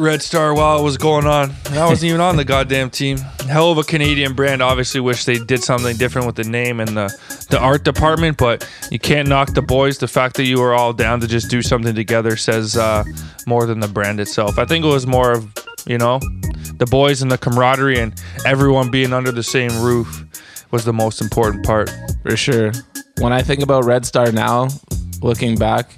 Red 0.00 0.22
Star 0.22 0.54
while 0.54 0.80
it 0.80 0.82
was 0.82 0.96
going 0.96 1.26
on. 1.26 1.52
I 1.70 1.86
wasn't 1.86 2.08
even 2.08 2.20
on 2.20 2.36
the 2.36 2.44
goddamn 2.44 2.90
team. 2.90 3.18
Hell 3.46 3.70
of 3.70 3.78
a 3.78 3.82
Canadian 3.82 4.34
brand. 4.34 4.62
Obviously, 4.62 5.00
wish 5.00 5.24
they 5.24 5.38
did 5.38 5.62
something 5.62 5.96
different 5.96 6.26
with 6.26 6.36
the 6.36 6.44
name 6.44 6.80
and 6.80 6.96
the 6.96 7.46
the 7.50 7.58
art 7.58 7.84
department, 7.84 8.38
but 8.38 8.68
you 8.90 8.98
can't 8.98 9.28
knock 9.28 9.52
the 9.54 9.62
boys. 9.62 9.98
The 9.98 10.08
fact 10.08 10.36
that 10.36 10.44
you 10.44 10.58
were 10.58 10.74
all 10.74 10.92
down 10.92 11.20
to 11.20 11.26
just 11.26 11.50
do 11.50 11.62
something 11.62 11.94
together 11.94 12.36
says 12.36 12.76
uh, 12.76 13.04
more 13.46 13.66
than 13.66 13.80
the 13.80 13.88
brand 13.88 14.18
itself. 14.18 14.58
I 14.58 14.64
think 14.64 14.84
it 14.84 14.88
was 14.88 15.06
more 15.06 15.32
of 15.32 15.52
you 15.86 15.98
know 15.98 16.18
the 16.76 16.86
boys 16.86 17.22
and 17.22 17.30
the 17.30 17.38
camaraderie 17.38 17.98
and 17.98 18.14
everyone 18.46 18.90
being 18.90 19.12
under 19.12 19.30
the 19.30 19.42
same 19.42 19.82
roof 19.82 20.24
was 20.70 20.84
the 20.84 20.92
most 20.92 21.20
important 21.20 21.64
part. 21.64 21.90
For 22.22 22.36
sure. 22.36 22.72
When 23.18 23.32
I 23.32 23.42
think 23.42 23.62
about 23.62 23.84
Red 23.84 24.06
Star 24.06 24.32
now, 24.32 24.68
looking 25.20 25.56
back, 25.56 25.90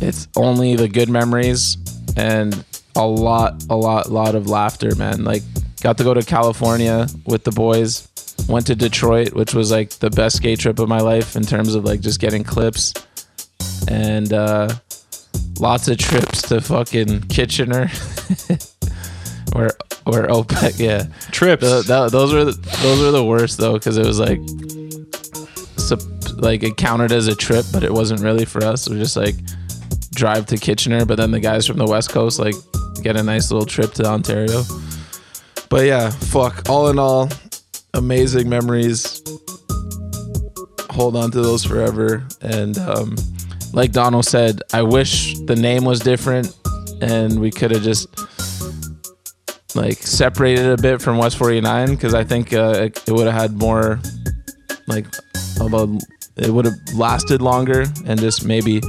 it's 0.00 0.26
only 0.36 0.74
the 0.76 0.88
good 0.88 1.10
memories 1.10 1.76
and 2.16 2.64
a 2.96 3.06
lot, 3.06 3.62
a 3.70 3.76
lot, 3.76 4.10
lot 4.10 4.34
of 4.34 4.48
laughter, 4.48 4.94
man. 4.96 5.24
Like, 5.24 5.42
got 5.82 5.98
to 5.98 6.04
go 6.04 6.14
to 6.14 6.22
California 6.22 7.06
with 7.26 7.44
the 7.44 7.50
boys. 7.50 8.08
Went 8.48 8.66
to 8.66 8.74
Detroit, 8.74 9.32
which 9.32 9.54
was 9.54 9.70
like 9.70 9.90
the 9.90 10.10
best 10.10 10.36
skate 10.36 10.58
trip 10.60 10.78
of 10.78 10.88
my 10.88 11.00
life 11.00 11.36
in 11.36 11.42
terms 11.44 11.74
of 11.74 11.84
like 11.84 12.00
just 12.00 12.20
getting 12.20 12.44
clips. 12.44 12.92
And 13.88 14.32
uh, 14.32 14.68
lots 15.58 15.88
of 15.88 15.98
trips 16.08 16.42
to 16.42 16.60
fucking 16.60 17.22
Kitchener. 17.28 17.86
where 19.52 19.70
where 20.04 20.26
OPEC, 20.26 20.78
yeah. 20.78 21.04
Trips. 21.30 21.62
The- 21.62 21.82
that- 21.86 22.12
those 22.12 22.32
were 22.32 22.44
the, 22.44 22.52
those 22.82 23.00
were 23.00 23.10
the 23.12 23.24
worst 23.24 23.58
though, 23.58 23.74
because 23.74 23.96
it 23.96 24.04
was 24.06 24.18
like, 24.20 24.40
sup- 25.78 26.00
like 26.38 26.62
it 26.62 26.76
counted 26.76 27.12
as 27.12 27.26
a 27.28 27.34
trip, 27.34 27.64
but 27.72 27.82
it 27.82 27.92
wasn't 27.92 28.20
really 28.20 28.44
for 28.44 28.62
us. 28.64 28.86
It 28.86 28.90
was 28.90 29.00
just 29.00 29.16
like 29.16 29.36
drive 30.14 30.46
to 30.46 30.56
Kitchener, 30.58 31.04
but 31.06 31.16
then 31.16 31.30
the 31.30 31.40
guys 31.40 31.66
from 31.66 31.78
the 31.78 31.86
West 31.86 32.10
Coast 32.10 32.38
like 32.38 32.54
get 33.02 33.16
a 33.16 33.22
nice 33.22 33.50
little 33.50 33.66
trip 33.66 33.92
to 33.94 34.04
Ontario. 34.04 34.62
But 35.68 35.86
yeah, 35.86 36.10
fuck. 36.10 36.68
All 36.68 36.88
in 36.88 36.98
all, 36.98 37.28
amazing 37.94 38.48
memories. 38.48 39.22
Hold 40.90 41.16
on 41.16 41.30
to 41.32 41.40
those 41.40 41.64
forever. 41.64 42.26
And 42.40 42.78
um, 42.78 43.16
like 43.72 43.92
Donald 43.92 44.24
said, 44.24 44.60
I 44.72 44.82
wish 44.82 45.38
the 45.40 45.56
name 45.56 45.84
was 45.84 46.00
different 46.00 46.56
and 47.00 47.40
we 47.40 47.50
could 47.50 47.70
have 47.72 47.82
just 47.82 48.08
like 49.74 49.98
separated 49.98 50.66
a 50.66 50.80
bit 50.80 51.02
from 51.02 51.18
West 51.18 51.36
49 51.36 51.90
because 51.90 52.14
I 52.14 52.24
think 52.24 52.52
uh, 52.52 52.74
it, 52.76 53.02
it 53.08 53.12
would 53.12 53.26
have 53.26 53.34
had 53.34 53.52
more 53.58 54.00
like 54.86 55.06
about 55.60 55.88
it 56.36 56.50
would 56.50 56.64
have 56.64 56.74
lasted 56.94 57.42
longer 57.42 57.84
and 58.06 58.20
just 58.20 58.44
maybe 58.44 58.80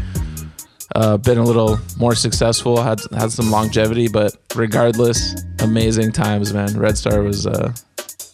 uh, 0.93 1.17
been 1.17 1.37
a 1.37 1.43
little 1.43 1.79
more 1.97 2.15
successful 2.15 2.81
had 2.81 2.99
had 3.17 3.31
some 3.31 3.49
longevity 3.49 4.07
but 4.07 4.37
regardless 4.55 5.35
amazing 5.59 6.11
times 6.11 6.53
man 6.53 6.77
Red 6.77 6.97
Star 6.97 7.21
was 7.21 7.47
uh, 7.47 7.73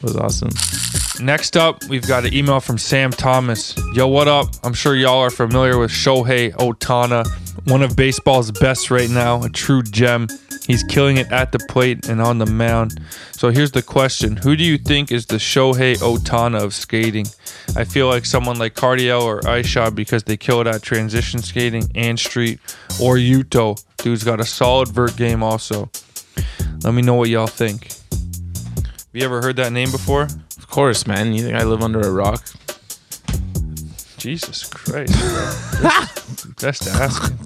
was 0.01 0.15
awesome 0.17 0.51
Next 1.21 1.55
up, 1.55 1.83
we've 1.83 2.07
got 2.07 2.25
an 2.25 2.33
email 2.33 2.59
from 2.59 2.79
Sam 2.79 3.11
Thomas. 3.11 3.75
Yo, 3.93 4.07
what 4.07 4.27
up? 4.27 4.47
I'm 4.63 4.73
sure 4.73 4.95
y'all 4.95 5.19
are 5.19 5.29
familiar 5.29 5.77
with 5.77 5.91
Shohei 5.91 6.51
Otani, 6.53 7.27
one 7.69 7.83
of 7.83 7.95
baseball's 7.95 8.49
best 8.51 8.89
right 8.89 9.09
now, 9.09 9.43
a 9.43 9.49
true 9.49 9.83
gem. 9.83 10.27
He's 10.65 10.83
killing 10.83 11.17
it 11.17 11.31
at 11.31 11.51
the 11.51 11.59
plate 11.59 12.07
and 12.07 12.21
on 12.21 12.37
the 12.37 12.45
mound. 12.45 12.99
So 13.31 13.49
here's 13.49 13.71
the 13.71 13.81
question 13.81 14.37
Who 14.37 14.55
do 14.55 14.63
you 14.63 14.77
think 14.77 15.11
is 15.11 15.25
the 15.25 15.37
Shohei 15.37 15.95
Otani 15.97 16.61
of 16.61 16.73
skating? 16.73 17.25
I 17.75 17.83
feel 17.83 18.07
like 18.07 18.25
someone 18.25 18.59
like 18.59 18.75
Cardiel 18.75 19.23
or 19.23 19.41
Aisha 19.41 19.93
because 19.93 20.23
they 20.23 20.37
kill 20.37 20.61
it 20.61 20.67
at 20.67 20.81
transition 20.81 21.41
skating 21.41 21.89
and 21.95 22.19
street, 22.19 22.59
or 23.01 23.15
Yuto. 23.15 23.83
Dude's 23.97 24.23
got 24.23 24.39
a 24.39 24.45
solid 24.45 24.89
vert 24.89 25.15
game 25.15 25.41
also. 25.41 25.89
Let 26.83 26.93
me 26.93 27.01
know 27.01 27.15
what 27.15 27.29
y'all 27.29 27.47
think. 27.47 27.87
Have 27.87 29.19
you 29.19 29.25
ever 29.25 29.41
heard 29.41 29.57
that 29.57 29.71
name 29.71 29.91
before? 29.91 30.23
Of 30.23 30.67
course, 30.69 31.05
man. 31.05 31.33
You 31.33 31.43
think 31.43 31.55
I 31.55 31.63
live 31.63 31.81
under 31.81 31.99
a 31.99 32.11
rock? 32.11 32.43
Jesus 34.17 34.63
Christ. 34.69 35.19
bro. 35.81 35.91
Just 36.57 36.87
asking. 36.87 37.39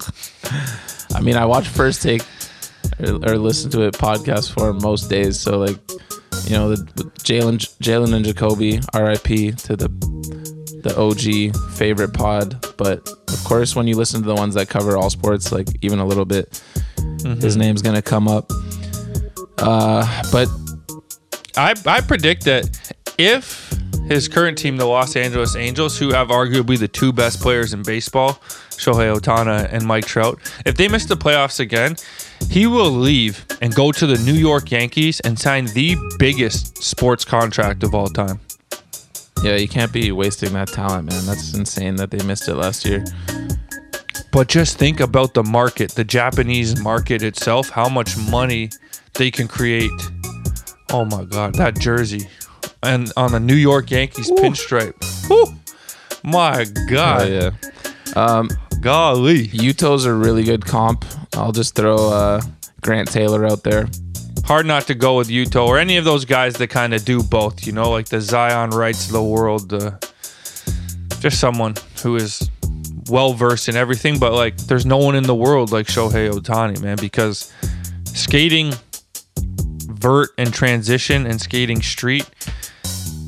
I 1.16 1.20
mean, 1.22 1.36
I 1.36 1.46
watch 1.46 1.66
First 1.66 2.02
Take 2.02 2.22
or, 3.00 3.32
or 3.32 3.38
listen 3.38 3.70
to 3.72 3.82
it 3.82 3.94
podcast 3.94 4.52
for 4.52 4.72
most 4.72 5.08
days. 5.08 5.38
So 5.38 5.58
like, 5.58 5.78
you 6.44 6.52
know, 6.52 6.70
the, 6.70 6.76
the 6.94 7.04
Jalen, 7.20 7.58
Jalen 7.78 8.14
and 8.14 8.24
Jacoby, 8.24 8.80
R.I.P. 8.94 9.52
to 9.52 9.76
the 9.76 9.88
the 10.82 10.96
OG 10.96 11.74
favorite 11.74 12.14
pod. 12.14 12.64
But 12.76 13.08
of 13.08 13.44
course, 13.44 13.74
when 13.74 13.86
you 13.86 13.96
listen 13.96 14.22
to 14.22 14.28
the 14.28 14.34
ones 14.34 14.54
that 14.54 14.68
cover 14.68 14.96
all 14.96 15.10
sports, 15.10 15.50
like 15.52 15.68
even 15.82 15.98
a 15.98 16.06
little 16.06 16.24
bit, 16.24 16.62
his 17.40 17.56
name's 17.56 17.82
gonna 17.82 18.02
come 18.02 18.28
up. 18.28 18.50
Uh, 19.58 20.22
but 20.30 20.48
I, 21.56 21.74
I 21.86 22.00
predict 22.00 22.44
that 22.44 22.94
if 23.18 23.72
his 24.08 24.28
current 24.28 24.56
team, 24.56 24.76
the 24.76 24.86
Los 24.86 25.16
Angeles 25.16 25.56
Angels, 25.56 25.98
who 25.98 26.12
have 26.12 26.28
arguably 26.28 26.78
the 26.78 26.88
two 26.88 27.12
best 27.12 27.40
players 27.40 27.72
in 27.72 27.82
baseball, 27.82 28.34
Shohei 28.70 29.14
Otani 29.14 29.72
and 29.72 29.84
Mike 29.84 30.06
Trout, 30.06 30.38
if 30.64 30.76
they 30.76 30.88
miss 30.88 31.06
the 31.06 31.16
playoffs 31.16 31.60
again, 31.60 31.96
he 32.48 32.66
will 32.66 32.90
leave 32.90 33.44
and 33.60 33.74
go 33.74 33.90
to 33.92 34.06
the 34.06 34.18
New 34.18 34.34
York 34.34 34.70
Yankees 34.70 35.20
and 35.20 35.38
sign 35.38 35.66
the 35.66 35.96
biggest 36.18 36.82
sports 36.82 37.24
contract 37.24 37.82
of 37.82 37.94
all 37.94 38.06
time. 38.06 38.40
yeah, 39.42 39.56
you 39.56 39.68
can't 39.68 39.92
be 39.92 40.12
wasting 40.12 40.52
that 40.52 40.68
talent, 40.68 41.10
man. 41.10 41.26
That's 41.26 41.54
insane 41.54 41.96
that 41.96 42.10
they 42.10 42.24
missed 42.24 42.48
it 42.48 42.54
last 42.54 42.84
year. 42.84 43.04
But 44.32 44.48
just 44.48 44.78
think 44.78 45.00
about 45.00 45.34
the 45.34 45.42
market, 45.42 45.92
the 45.92 46.04
Japanese 46.04 46.80
market 46.80 47.22
itself, 47.22 47.70
how 47.70 47.88
much 47.88 48.16
money 48.16 48.70
they 49.14 49.30
can 49.30 49.48
create. 49.48 49.90
Oh 50.90 51.04
my 51.04 51.24
God, 51.24 51.54
that 51.54 51.78
jersey. 51.78 52.28
And 52.86 53.12
on 53.16 53.32
the 53.32 53.40
New 53.40 53.54
York 53.54 53.90
Yankees 53.90 54.30
pinstripe. 54.30 54.94
Whew. 55.26 55.54
My 56.22 56.64
God. 56.88 57.22
Oh, 57.22 57.26
yeah. 57.26 57.50
Um, 58.14 58.48
Golly. 58.80 59.48
Yuto's 59.48 60.04
a 60.04 60.14
really 60.14 60.44
good 60.44 60.64
comp. 60.64 61.04
I'll 61.34 61.52
just 61.52 61.74
throw 61.74 61.96
uh, 61.96 62.40
Grant 62.80 63.10
Taylor 63.10 63.44
out 63.44 63.64
there. 63.64 63.88
Hard 64.44 64.66
not 64.66 64.86
to 64.86 64.94
go 64.94 65.16
with 65.16 65.28
Yuto 65.28 65.66
or 65.66 65.78
any 65.78 65.96
of 65.96 66.04
those 66.04 66.24
guys 66.24 66.54
that 66.54 66.68
kind 66.68 66.94
of 66.94 67.04
do 67.04 67.22
both, 67.22 67.66
you 67.66 67.72
know, 67.72 67.90
like 67.90 68.06
the 68.06 68.20
Zion 68.20 68.70
Wrights 68.70 69.06
of 69.06 69.12
the 69.12 69.22
world. 69.22 69.72
Uh, 69.72 69.98
just 71.18 71.40
someone 71.40 71.74
who 72.02 72.14
is 72.14 72.48
well 73.08 73.32
versed 73.32 73.68
in 73.68 73.76
everything, 73.76 74.18
but 74.18 74.32
like 74.32 74.56
there's 74.56 74.86
no 74.86 74.98
one 74.98 75.16
in 75.16 75.24
the 75.24 75.34
world 75.34 75.72
like 75.72 75.86
Shohei 75.86 76.30
Otani, 76.30 76.80
man, 76.80 76.96
because 77.00 77.52
skating 78.04 78.72
vert 79.88 80.30
and 80.38 80.52
transition 80.52 81.26
and 81.26 81.40
skating 81.40 81.82
street 81.82 82.28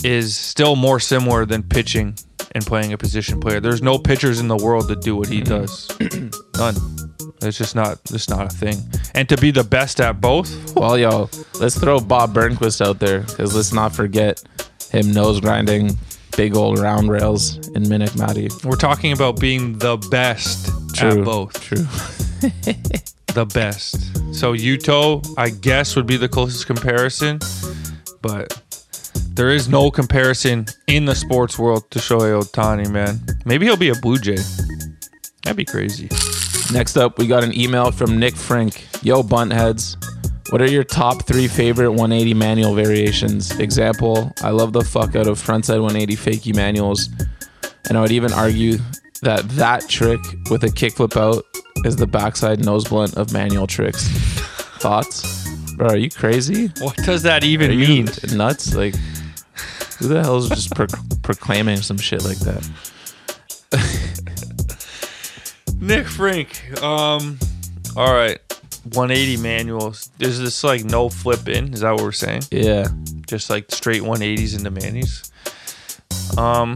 is 0.04 0.36
still 0.36 0.76
more 0.76 1.00
similar 1.00 1.44
than 1.44 1.62
pitching 1.62 2.16
and 2.52 2.64
playing 2.64 2.92
a 2.92 2.98
position 2.98 3.40
player. 3.40 3.60
There's 3.60 3.82
no 3.82 3.98
pitchers 3.98 4.40
in 4.40 4.48
the 4.48 4.56
world 4.56 4.88
that 4.88 5.00
do 5.00 5.16
what 5.16 5.28
he 5.28 5.42
mm-hmm. 5.42 5.60
does. 5.60 5.88
None. 6.56 7.08
It's 7.40 7.58
just 7.58 7.76
not 7.76 8.00
it's 8.10 8.28
not 8.28 8.46
a 8.46 8.54
thing. 8.54 8.76
And 9.14 9.28
to 9.28 9.36
be 9.36 9.50
the 9.50 9.64
best 9.64 10.00
at 10.00 10.20
both, 10.20 10.74
Well, 10.74 10.98
yo, 10.98 11.30
let's 11.60 11.78
throw 11.78 12.00
Bob 12.00 12.34
Burnquist 12.34 12.84
out 12.84 12.98
there 12.98 13.20
because 13.20 13.54
let's 13.54 13.72
not 13.72 13.94
forget 13.94 14.42
him 14.90 15.12
nose 15.12 15.40
grinding 15.40 15.96
big 16.36 16.56
old 16.56 16.78
round 16.78 17.10
rails 17.10 17.56
in 17.68 17.84
Minnick 17.84 18.16
Matty. 18.18 18.48
we're 18.64 18.76
talking 18.76 19.12
about 19.12 19.40
being 19.40 19.78
the 19.78 19.96
best 20.10 20.68
at 21.00 21.24
both. 21.24 21.60
True. 21.60 21.86
The 23.34 23.44
best. 23.44 24.16
So 24.34 24.54
Yuto, 24.54 25.22
I 25.36 25.50
guess, 25.50 25.94
would 25.94 26.06
be 26.06 26.16
the 26.16 26.28
closest 26.28 26.66
comparison, 26.66 27.38
but 28.22 28.60
there 29.38 29.50
is 29.50 29.68
no 29.68 29.88
comparison 29.88 30.66
in 30.88 31.04
the 31.04 31.14
sports 31.14 31.60
world 31.60 31.88
to 31.92 32.00
Shohei 32.00 32.42
Otani, 32.42 32.90
man. 32.90 33.20
Maybe 33.44 33.66
he'll 33.66 33.76
be 33.76 33.90
a 33.90 33.94
Blue 33.94 34.18
Jay. 34.18 34.42
That'd 35.44 35.56
be 35.56 35.64
crazy. 35.64 36.08
Next 36.72 36.96
up, 36.96 37.18
we 37.18 37.28
got 37.28 37.44
an 37.44 37.56
email 37.56 37.92
from 37.92 38.18
Nick 38.18 38.34
Frink. 38.34 38.84
Yo, 39.00 39.22
bunt 39.22 39.52
heads. 39.52 39.96
What 40.50 40.60
are 40.60 40.68
your 40.68 40.82
top 40.82 41.22
three 41.22 41.46
favorite 41.46 41.90
180 41.90 42.34
manual 42.34 42.74
variations? 42.74 43.56
Example, 43.60 44.32
I 44.42 44.50
love 44.50 44.72
the 44.72 44.82
fuck 44.82 45.14
out 45.14 45.28
of 45.28 45.40
frontside 45.40 45.80
180 45.80 46.16
fakie 46.16 46.56
manuals. 46.56 47.08
And 47.88 47.96
I 47.96 48.00
would 48.00 48.10
even 48.10 48.32
argue 48.32 48.78
that 49.22 49.48
that 49.50 49.88
trick 49.88 50.20
with 50.50 50.64
a 50.64 50.68
kickflip 50.68 51.16
out 51.16 51.44
is 51.84 51.94
the 51.94 52.08
backside 52.08 52.64
nose 52.64 52.88
blunt 52.88 53.16
of 53.16 53.32
manual 53.32 53.68
tricks. 53.68 54.08
Thoughts? 54.80 55.48
Bro, 55.76 55.90
are 55.90 55.96
you 55.96 56.10
crazy? 56.10 56.72
What 56.80 56.96
does 56.96 57.22
that 57.22 57.44
even 57.44 57.70
mean? 57.78 58.08
nuts? 58.32 58.74
Like, 58.74 58.96
who 59.98 60.08
the 60.08 60.22
hell 60.22 60.38
is 60.38 60.48
just 60.48 60.74
pro- 60.74 60.86
proclaiming 61.22 61.78
some 61.78 61.98
shit 61.98 62.24
like 62.24 62.38
that? 62.38 62.68
Nick 65.80 66.06
Frink. 66.06 66.82
Um, 66.82 67.38
all 67.96 68.12
right. 68.14 68.38
180 68.84 69.36
manuals. 69.42 70.10
Is 70.18 70.40
this 70.40 70.64
like 70.64 70.84
no 70.84 71.08
flip 71.08 71.48
in? 71.48 71.74
Is 71.74 71.80
that 71.80 71.92
what 71.92 72.02
we're 72.02 72.12
saying? 72.12 72.42
Yeah. 72.50 72.86
Just 73.26 73.50
like 73.50 73.70
straight 73.70 74.02
180s 74.02 74.56
into 74.56 74.70
manis. 74.70 75.30
Um, 76.38 76.74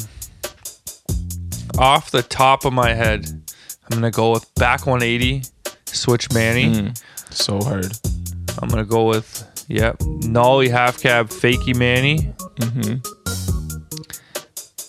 off 1.79 2.11
the 2.11 2.23
top 2.23 2.65
of 2.65 2.73
my 2.73 2.93
head, 2.93 3.27
I'm 3.29 3.97
gonna 3.97 4.11
go 4.11 4.33
with 4.33 4.53
back 4.57 4.87
180, 4.87 5.43
switch 5.87 6.31
Manny. 6.33 6.73
Mm, 6.73 7.03
so 7.31 7.61
hard. 7.61 7.87
I'm 8.61 8.69
gonna 8.69 8.85
go 8.85 9.09
with 9.09 9.45
yep, 9.73 9.97
nollie 10.25 10.69
half 10.69 11.01
cab 11.01 11.29
fakey 11.29 11.75
Manny, 11.77 12.33
hmm 12.61 12.97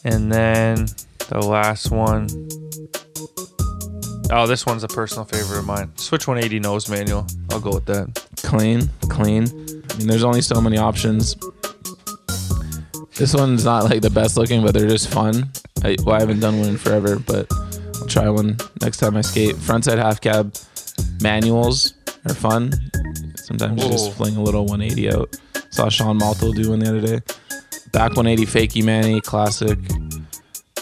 and 0.05 0.31
then 0.31 0.85
the 1.29 1.39
last 1.39 1.91
one. 1.91 2.27
Oh, 4.31 4.47
this 4.47 4.65
one's 4.65 4.83
a 4.83 4.87
personal 4.87 5.25
favorite 5.25 5.59
of 5.59 5.65
mine. 5.65 5.95
Switch 5.95 6.27
180 6.27 6.59
nose 6.59 6.89
manual. 6.89 7.25
I'll 7.51 7.59
go 7.59 7.71
with 7.71 7.85
that. 7.85 8.27
Clean, 8.37 8.89
clean. 9.09 9.43
I 9.89 9.97
mean, 9.97 10.07
there's 10.07 10.23
only 10.23 10.41
so 10.41 10.59
many 10.59 10.77
options. 10.77 11.35
This 13.15 13.33
one's 13.33 13.63
not 13.63 13.85
like 13.85 14.01
the 14.01 14.09
best 14.09 14.37
looking, 14.37 14.63
but 14.63 14.73
they're 14.73 14.87
just 14.87 15.09
fun. 15.09 15.51
I, 15.83 15.95
well, 16.03 16.15
I 16.15 16.19
haven't 16.19 16.39
done 16.39 16.59
one 16.59 16.69
in 16.69 16.77
forever, 16.77 17.19
but 17.19 17.47
I'll 18.01 18.07
try 18.07 18.27
one 18.27 18.57
next 18.81 18.97
time 18.97 19.15
I 19.15 19.21
skate. 19.21 19.55
Frontside 19.55 19.97
half 19.99 20.19
cab 20.19 20.55
manuals 21.21 21.93
are 22.25 22.33
fun. 22.33 22.73
Sometimes 23.59 23.83
you 23.83 23.91
just 23.91 24.13
fling 24.13 24.35
a 24.35 24.41
little 24.41 24.65
180 24.65 25.13
out. 25.13 25.37
Saw 25.69 25.87
Sean 25.87 26.17
Malto 26.17 26.51
do 26.53 26.71
one 26.71 26.79
the 26.79 26.89
other 26.89 27.01
day. 27.01 27.21
Back 27.91 28.15
180 28.15 28.45
fakey 28.45 28.83
manny, 28.83 29.21
classic. 29.21 29.77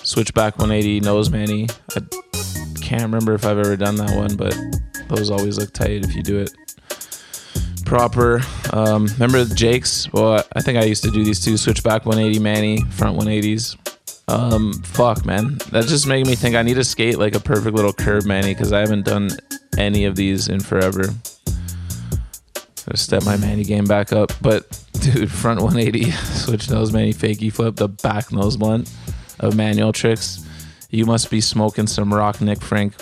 Switch 0.03 0.33
back 0.33 0.57
180 0.57 1.01
nose 1.01 1.29
manny. 1.29 1.67
I 1.95 2.01
can't 2.81 3.03
remember 3.03 3.33
if 3.33 3.45
I've 3.45 3.57
ever 3.57 3.75
done 3.75 3.95
that 3.95 4.15
one, 4.15 4.37
but 4.37 4.57
those 5.09 5.29
always 5.29 5.57
look 5.57 5.73
tight 5.73 6.05
if 6.05 6.15
you 6.15 6.23
do 6.23 6.39
it 6.39 6.51
proper. 7.83 8.39
Um, 8.71 9.07
remember 9.07 9.43
Jake's? 9.43 10.11
Well, 10.13 10.41
I 10.55 10.61
think 10.61 10.77
I 10.77 10.85
used 10.85 11.03
to 11.03 11.11
do 11.11 11.25
these 11.25 11.43
two 11.43 11.57
switchback 11.57 12.05
180 12.05 12.39
Manny, 12.39 12.81
front 12.91 13.19
180s. 13.19 13.75
Um, 14.29 14.71
fuck, 14.83 15.25
man. 15.25 15.57
That 15.71 15.87
just 15.87 16.07
making 16.07 16.27
me 16.27 16.35
think 16.35 16.55
I 16.55 16.61
need 16.63 16.75
to 16.75 16.85
skate 16.85 17.19
like 17.19 17.35
a 17.35 17.39
perfect 17.41 17.75
little 17.75 17.91
curb 17.91 18.23
Manny 18.25 18.53
because 18.53 18.71
I 18.71 18.79
haven't 18.79 19.03
done 19.03 19.31
any 19.77 20.05
of 20.05 20.15
these 20.15 20.47
in 20.47 20.61
forever. 20.61 21.03
Gotta 22.85 22.97
step 22.97 23.23
my 23.23 23.37
Manny 23.37 23.63
game 23.63 23.85
back 23.85 24.11
up. 24.11 24.31
But, 24.41 24.83
dude, 24.93 25.31
front 25.31 25.61
180, 25.61 26.11
switch 26.11 26.69
nose 26.69 26.91
Manny, 26.91 27.13
fakey 27.13 27.51
flip, 27.51 27.75
the 27.75 27.87
back 27.89 28.31
nose 28.31 28.57
blunt 28.57 28.91
of 29.39 29.55
manual 29.55 29.93
tricks. 29.93 30.45
You 30.89 31.05
must 31.05 31.29
be 31.29 31.41
smoking 31.41 31.87
some 31.87 32.13
rock, 32.13 32.41
Nick 32.41 32.61
Frank. 32.61 32.93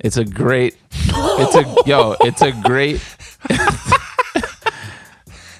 It's 0.00 0.16
a 0.16 0.24
great, 0.24 0.76
it's 0.92 1.54
a, 1.54 1.88
yo, 1.88 2.16
it's 2.20 2.42
a 2.42 2.52
great 2.52 3.00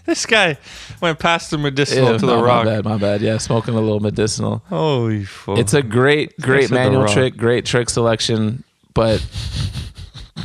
This 0.04 0.26
guy 0.26 0.58
went 1.00 1.18
past 1.18 1.50
the 1.52 1.58
medicinal 1.58 2.12
Ew, 2.12 2.18
to 2.18 2.26
no, 2.26 2.36
the 2.36 2.42
rock. 2.42 2.64
My 2.64 2.70
bad, 2.70 2.84
my 2.84 2.96
bad. 2.98 3.20
Yeah, 3.22 3.38
smoking 3.38 3.74
a 3.74 3.80
little 3.80 4.00
medicinal. 4.00 4.62
Holy 4.68 5.24
fuck. 5.24 5.58
It's 5.58 5.74
a 5.74 5.82
great, 5.82 6.38
great 6.40 6.70
manual 6.70 7.06
trick, 7.06 7.36
great 7.36 7.64
trick 7.64 7.88
selection, 7.88 8.64
but 8.94 9.24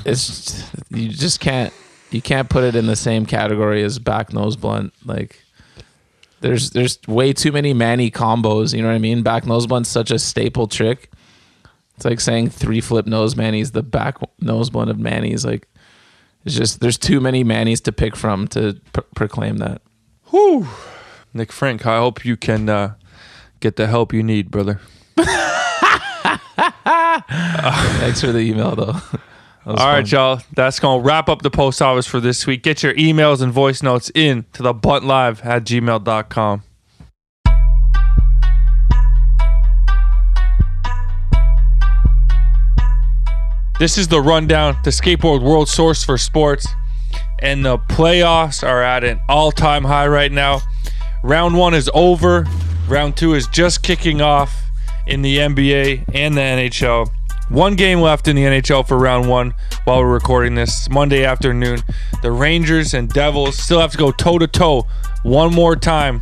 it's 0.06 0.64
you 0.89 1.10
just 1.10 1.39
can't 1.39 1.73
you 2.11 2.21
can't 2.21 2.49
put 2.49 2.63
it 2.63 2.75
in 2.75 2.88
the 2.88 2.95
same 2.95 3.25
category 3.25 3.84
as 3.84 3.99
back 3.99 4.34
nose 4.34 4.55
blunt. 4.55 4.93
Like 5.05 5.43
there's 6.41 6.71
there's 6.71 6.99
way 7.07 7.34
too 7.34 7.51
many 7.51 7.73
Manny 7.73 8.11
combos. 8.11 8.73
You 8.73 8.81
know 8.81 8.89
what 8.89 8.95
I 8.95 8.99
mean? 8.99 9.23
Back 9.23 9.45
nose 9.45 9.67
blunt's 9.67 9.89
such 9.89 10.11
a 10.11 10.19
staple 10.19 10.67
trick. 10.67 11.11
It's 11.95 12.05
like 12.05 12.19
saying 12.19 12.49
three 12.49 12.79
flip 12.81 13.07
nose 13.07 13.35
Manny's 13.35 13.71
the 13.71 13.84
back 13.84 14.17
nose 14.39 14.69
blunt 14.69 14.89
of 14.91 14.99
Manny's. 14.99 15.45
Like 15.45 15.67
It's 16.45 16.55
just 16.55 16.79
there's 16.79 16.97
too 16.97 17.19
many 17.19 17.43
Manny's 17.43 17.81
to 17.81 17.91
pick 17.91 18.15
from 18.15 18.47
to 18.49 18.79
pr- 18.93 19.01
proclaim 19.15 19.57
that. 19.57 19.81
Whew. 20.29 20.67
Nick 21.34 21.51
Frank, 21.51 21.85
I 21.85 21.97
hope 21.97 22.23
you 22.23 22.38
can 22.38 22.69
uh, 22.69 22.93
get 23.59 23.75
the 23.75 23.88
help 23.88 24.13
you 24.13 24.23
need, 24.23 24.49
brother. 24.51 24.79
Thanks 27.99 28.21
for 28.21 28.31
the 28.31 28.39
email 28.39 28.75
though. 28.75 28.95
All 29.68 29.76
right, 29.76 30.10
y'all. 30.10 30.39
That's 30.56 30.80
going 30.80 31.02
to 31.02 31.06
wrap 31.06 31.27
up 31.27 31.41
the 31.41 31.52
post 31.52 31.81
office 31.81 32.07
for 32.07 32.22
this 32.22 32.48
week. 32.48 32.64
Get 32.64 32.84
your 32.84 32.94
emails 32.94 33.41
and 33.41 33.52
voice 33.52 33.84
notes 33.84 34.10
in 34.15 34.45
to 34.53 34.64
the 34.64 34.73
buntlive 34.73 35.45
at 35.45 35.65
gmail.com. 35.65 36.64
This 43.77 43.98
is 43.98 44.07
the 44.07 44.22
rundown, 44.22 44.77
the 44.85 44.89
skateboard 44.89 45.44
world 45.44 45.68
source 45.68 46.02
for 46.02 46.18
sports. 46.18 46.65
And 47.39 47.65
the 47.65 47.77
playoffs 47.77 48.65
are 48.65 48.81
at 48.81 49.03
an 49.03 49.19
all 49.27 49.52
time 49.52 49.84
high 49.84 50.07
right 50.07 50.31
now. 50.31 50.61
Round 51.23 51.57
one 51.57 51.73
is 51.73 51.89
over. 51.94 52.45
Round 52.88 53.18
two 53.18 53.34
is 53.34 53.48
just 53.48 53.84
kicking 53.84 54.22
off 54.22 54.64
in 55.07 55.23
the 55.23 55.39
NBA 55.39 56.06
and 56.15 56.38
the 56.38 56.41
NHL. 56.41 57.16
One 57.49 57.76
game 57.76 58.02
left 58.02 58.28
in 58.28 58.36
the 58.36 58.44
NHL 58.44 58.86
for 58.86 58.98
round 58.98 59.30
one 59.30 59.53
while 59.86 59.99
we're 59.99 60.11
recording 60.11 60.56
this 60.56 60.90
Monday 60.90 61.24
afternoon. 61.24 61.80
The 62.22 62.30
Rangers 62.32 62.94
and 62.94 63.07
Devils 63.07 63.57
still 63.57 63.80
have 63.80 63.91
to 63.94 63.98
go 63.98 64.11
toe 64.11 64.38
to 64.38 64.48
toe 64.48 64.86
one 65.24 65.53
more 65.53 65.78
time 65.78 66.22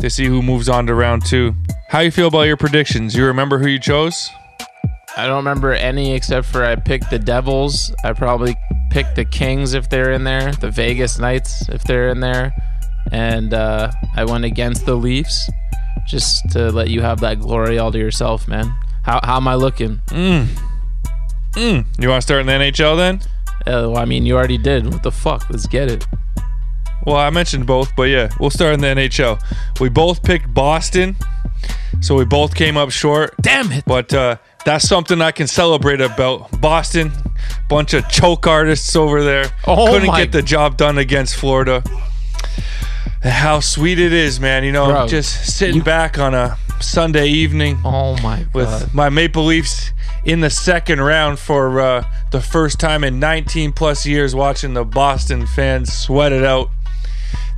to 0.00 0.10
see 0.10 0.26
who 0.26 0.42
moves 0.42 0.68
on 0.68 0.88
to 0.88 0.94
round 0.94 1.24
two. 1.24 1.54
How 1.90 2.00
you 2.00 2.10
feel 2.10 2.26
about 2.26 2.42
your 2.42 2.56
predictions? 2.56 3.14
You 3.14 3.24
remember 3.26 3.58
who 3.58 3.68
you 3.68 3.78
chose? 3.78 4.28
I 5.16 5.26
don't 5.26 5.36
remember 5.36 5.72
any 5.72 6.12
except 6.12 6.48
for 6.48 6.64
I 6.64 6.74
picked 6.74 7.08
the 7.08 7.20
Devils. 7.20 7.94
I 8.02 8.12
probably 8.12 8.56
picked 8.90 9.14
the 9.14 9.24
Kings 9.24 9.74
if 9.74 9.88
they're 9.88 10.10
in 10.10 10.24
there, 10.24 10.50
the 10.54 10.72
Vegas 10.72 11.20
Knights 11.20 11.68
if 11.68 11.84
they're 11.84 12.08
in 12.08 12.18
there, 12.18 12.52
and 13.12 13.54
uh, 13.54 13.92
I 14.16 14.24
went 14.24 14.44
against 14.44 14.86
the 14.86 14.96
Leafs 14.96 15.48
just 16.08 16.50
to 16.50 16.72
let 16.72 16.90
you 16.90 17.00
have 17.00 17.20
that 17.20 17.38
glory 17.38 17.78
all 17.78 17.92
to 17.92 17.98
yourself, 17.98 18.48
man. 18.48 18.74
How, 19.04 19.20
how 19.22 19.36
am 19.36 19.46
I 19.48 19.54
looking? 19.54 20.00
Mmm. 20.08 20.46
Mm. 21.52 21.86
You 22.00 22.08
want 22.08 22.20
to 22.20 22.26
start 22.26 22.40
in 22.40 22.46
the 22.46 22.52
NHL 22.52 22.96
then? 22.96 23.20
Uh, 23.66 23.88
well, 23.90 23.98
I 23.98 24.04
mean, 24.04 24.26
you 24.26 24.36
already 24.36 24.58
did. 24.58 24.86
What 24.92 25.02
the 25.02 25.12
fuck? 25.12 25.48
Let's 25.50 25.66
get 25.66 25.90
it. 25.90 26.06
Well, 27.06 27.16
I 27.16 27.30
mentioned 27.30 27.66
both, 27.66 27.94
but 27.96 28.04
yeah, 28.04 28.30
we'll 28.40 28.50
start 28.50 28.74
in 28.74 28.80
the 28.80 28.88
NHL. 28.88 29.40
We 29.78 29.88
both 29.90 30.22
picked 30.22 30.52
Boston, 30.54 31.16
so 32.00 32.14
we 32.16 32.24
both 32.24 32.54
came 32.54 32.76
up 32.76 32.90
short. 32.90 33.34
Damn 33.42 33.70
it. 33.72 33.84
But 33.86 34.12
uh, 34.14 34.36
that's 34.64 34.88
something 34.88 35.20
I 35.20 35.30
can 35.30 35.46
celebrate 35.46 36.00
about. 36.00 36.60
Boston, 36.60 37.12
bunch 37.68 37.92
of 37.92 38.08
choke 38.08 38.46
artists 38.46 38.96
over 38.96 39.22
there. 39.22 39.46
Oh 39.66 39.86
Couldn't 39.92 40.08
my- 40.08 40.20
get 40.22 40.32
the 40.32 40.42
job 40.42 40.76
done 40.78 40.96
against 40.98 41.36
Florida. 41.36 41.82
How 43.22 43.60
sweet 43.60 43.98
it 43.98 44.12
is, 44.12 44.40
man. 44.40 44.64
You 44.64 44.72
know, 44.72 44.86
Bro, 44.86 45.08
just 45.08 45.56
sitting 45.56 45.80
back 45.82 46.18
on 46.18 46.34
a 46.34 46.56
Sunday 46.84 47.28
evening 47.28 47.78
Oh 47.84 48.16
my 48.22 48.46
with 48.52 48.68
god. 48.68 48.94
my 48.94 49.08
Maple 49.08 49.44
Leafs 49.44 49.92
in 50.24 50.40
the 50.40 50.50
second 50.50 51.00
round 51.00 51.38
for 51.38 51.80
uh, 51.80 52.04
the 52.32 52.40
first 52.40 52.78
time 52.80 53.04
in 53.04 53.18
19 53.18 53.72
plus 53.72 54.06
years 54.06 54.34
watching 54.34 54.74
the 54.74 54.84
Boston 54.84 55.46
fans 55.46 55.92
sweat 55.92 56.32
it 56.32 56.44
out. 56.44 56.70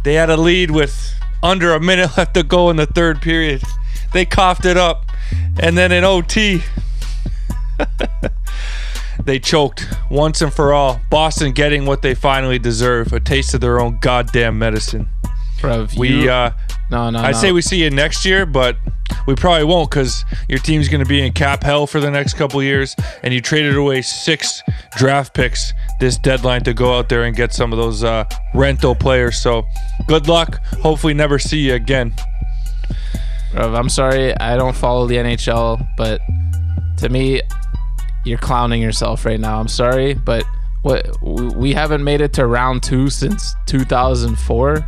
They 0.05 0.15
had 0.15 0.31
a 0.31 0.37
lead 0.37 0.71
with 0.71 1.15
under 1.43 1.73
a 1.75 1.81
minute 1.81 2.11
left 2.17 2.35
to 2.35 2.43
go 2.43 2.71
in 2.71 2.77
the 2.77 2.87
third 2.87 3.21
period. 3.23 3.63
They 4.13 4.25
coughed 4.25 4.65
it 4.65 4.77
up. 4.77 5.05
And 5.61 5.77
then 5.77 5.91
in 5.93 6.05
OT, 6.05 6.63
they 9.25 9.39
choked 9.39 9.87
once 10.11 10.41
and 10.43 10.53
for 10.53 10.73
all. 10.73 11.01
Boston 11.11 11.53
getting 11.53 11.87
what 11.87 12.03
they 12.03 12.15
finally 12.15 12.59
deserve 12.59 13.13
a 13.13 13.21
taste 13.21 13.55
of 13.55 13.61
their 13.61 13.81
own 13.81 13.99
goddamn 14.01 14.59
medicine. 14.59 15.09
Bro, 15.61 15.85
if 15.85 15.97
We, 15.97 16.25
you- 16.25 16.31
uh, 16.31 16.53
no, 16.91 17.11
no, 17.11 17.19
I'd 17.21 17.33
no. 17.33 17.39
say 17.41 17.53
we 17.53 17.63
see 17.63 17.83
you 17.83 17.91
next 17.91 18.25
year, 18.25 18.47
but 18.47 18.77
we 19.27 19.35
probably 19.35 19.65
won't 19.65 19.91
because 19.91 20.25
your 20.49 20.59
team's 20.61 20.89
going 20.89 21.03
to 21.03 21.09
be 21.09 21.25
in 21.25 21.33
cap 21.33 21.63
hell 21.65 21.87
for 21.87 21.99
the 21.99 22.11
next 22.11 22.35
couple 22.35 22.63
years, 22.63 22.95
and 23.23 23.35
you 23.35 23.41
traded 23.41 23.77
away 23.77 24.03
six 24.03 24.63
draft 24.97 25.35
picks 25.35 25.73
this 25.99 26.17
deadline 26.19 26.63
to 26.65 26.73
go 26.75 26.97
out 26.97 27.09
there 27.09 27.25
and 27.25 27.35
get 27.35 27.53
some 27.53 27.73
of 27.73 27.79
those 27.79 28.05
uh, 28.05 28.25
rental 28.55 28.95
players. 28.95 29.39
So, 29.39 29.65
good 30.07 30.29
luck. 30.29 30.63
Hopefully, 30.81 31.15
never 31.15 31.39
see 31.41 31.59
you 31.59 31.75
again. 31.75 32.15
Bro, 33.53 33.75
I'm 33.75 33.89
sorry, 33.89 34.37
I 34.39 34.57
don't 34.57 34.77
follow 34.77 35.07
the 35.07 35.17
NHL, 35.17 35.85
but 35.97 36.21
to 36.99 37.09
me, 37.09 37.41
you're 38.25 38.39
clowning 38.39 38.81
yourself 38.83 39.25
right 39.25 39.41
now. 39.41 39.59
I'm 39.59 39.69
sorry, 39.69 40.15
but 40.15 40.45
what 40.83 41.05
we 41.23 41.49
we 41.49 41.73
haven't 41.73 42.05
made 42.05 42.21
it 42.21 42.33
to 42.35 42.47
round 42.47 42.83
two 42.85 43.11
since 43.11 43.55
2004, 43.67 44.87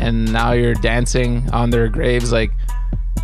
and 0.00 0.32
now 0.32 0.52
you're 0.52 0.74
dancing 0.74 1.48
on 1.52 1.70
their 1.70 1.88
graves. 1.88 2.32
Like, 2.32 2.50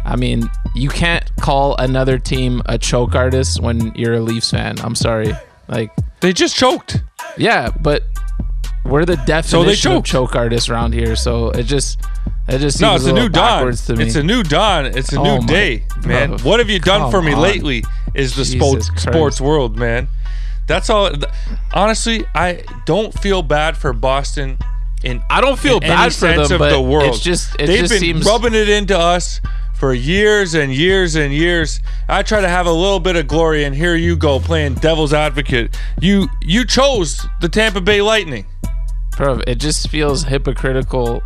I 0.05 0.17
mean, 0.17 0.49
you 0.75 0.89
can't 0.89 1.25
call 1.41 1.75
another 1.79 2.19
team 2.19 2.63
a 2.67 2.79
choke 2.79 3.15
artist 3.15 3.61
when 3.61 3.93
you're 3.95 4.15
a 4.15 4.21
Leafs 4.21 4.51
fan. 4.51 4.79
I'm 4.81 4.95
sorry. 4.95 5.33
Like, 5.69 5.91
They 6.21 6.33
just 6.33 6.55
choked. 6.57 7.03
yeah, 7.37 7.71
but 7.81 8.03
we're 8.85 9.05
the 9.05 9.17
definition 9.17 9.93
of 9.93 10.05
choke 10.05 10.37
artists 10.37 10.69
around 10.69 10.95
here. 10.95 11.17
So 11.17 11.51
it 11.51 11.65
just 11.65 11.99
it 12.49 12.59
just 12.59 12.81
No, 12.81 12.95
it's 12.95 13.07
a 13.07 13.13
new 13.13 13.29
dawn. 13.29 13.73
to 13.75 13.97
me. 13.97 14.05
It's 14.05 14.15
a 14.15 14.23
new 14.23 14.45
dawn. 14.45 14.87
It's 14.87 15.13
a 15.13 15.19
Oh 15.19 15.39
new 15.41 15.47
day, 15.47 15.83
man. 16.05 16.29
bro, 16.37 16.39
what 16.39 16.61
have 16.61 16.71
you 16.71 16.79
done 16.79 17.11
for 17.11 17.21
me 17.21 17.33
on. 17.33 17.41
lately? 17.41 17.83
Is 18.15 18.37
the 18.37 18.45
sports 18.45 18.89
sports 19.03 19.41
world, 19.41 19.77
man. 19.77 20.07
That's 20.69 20.89
all. 20.89 21.11
Honestly, 21.75 22.25
I 22.35 22.63
don't 22.87 23.13
feel 23.21 23.43
bad 23.43 23.77
for 23.77 23.93
Boston. 23.93 24.59
In 25.05 25.23
I 25.31 25.41
don't 25.41 25.59
feel 25.59 25.79
bad 25.81 26.13
for 26.15 26.27
them, 26.27 26.41
of 26.41 26.59
but 26.59 26.71
the 26.71 26.81
world. 26.81 27.05
it's 27.09 27.21
just 27.21 27.55
it 27.61 27.67
they've 27.67 27.81
just 27.81 27.93
been 27.93 28.01
seems 28.01 28.25
rubbing 28.25 28.55
it 28.55 28.69
into 28.69 28.99
us 28.99 29.41
for 29.75 29.93
years 29.93 30.55
and 30.55 30.73
years 30.73 31.17
and 31.17 31.33
years. 31.33 31.81
I 32.09 32.23
try 32.23 32.41
to 32.41 32.49
have 32.49 32.67
a 32.67 32.73
little 32.73 33.01
bit 33.01 33.15
of 33.17 33.29
glory, 33.29 33.65
and 33.65 33.75
here 33.75 33.95
you 33.95 34.17
go 34.17 34.41
playing 34.41 34.75
devil's 34.77 35.13
advocate. 35.13 35.77
You 36.01 36.29
you 36.43 36.65
chose 36.65 37.27
the 37.41 37.49
Tampa 37.49 37.81
Bay 37.81 38.01
Lightning. 38.01 38.47
bro, 39.17 39.41
it 39.47 39.57
just 39.57 39.89
feels 39.91 40.25
hypocritical 40.25 41.23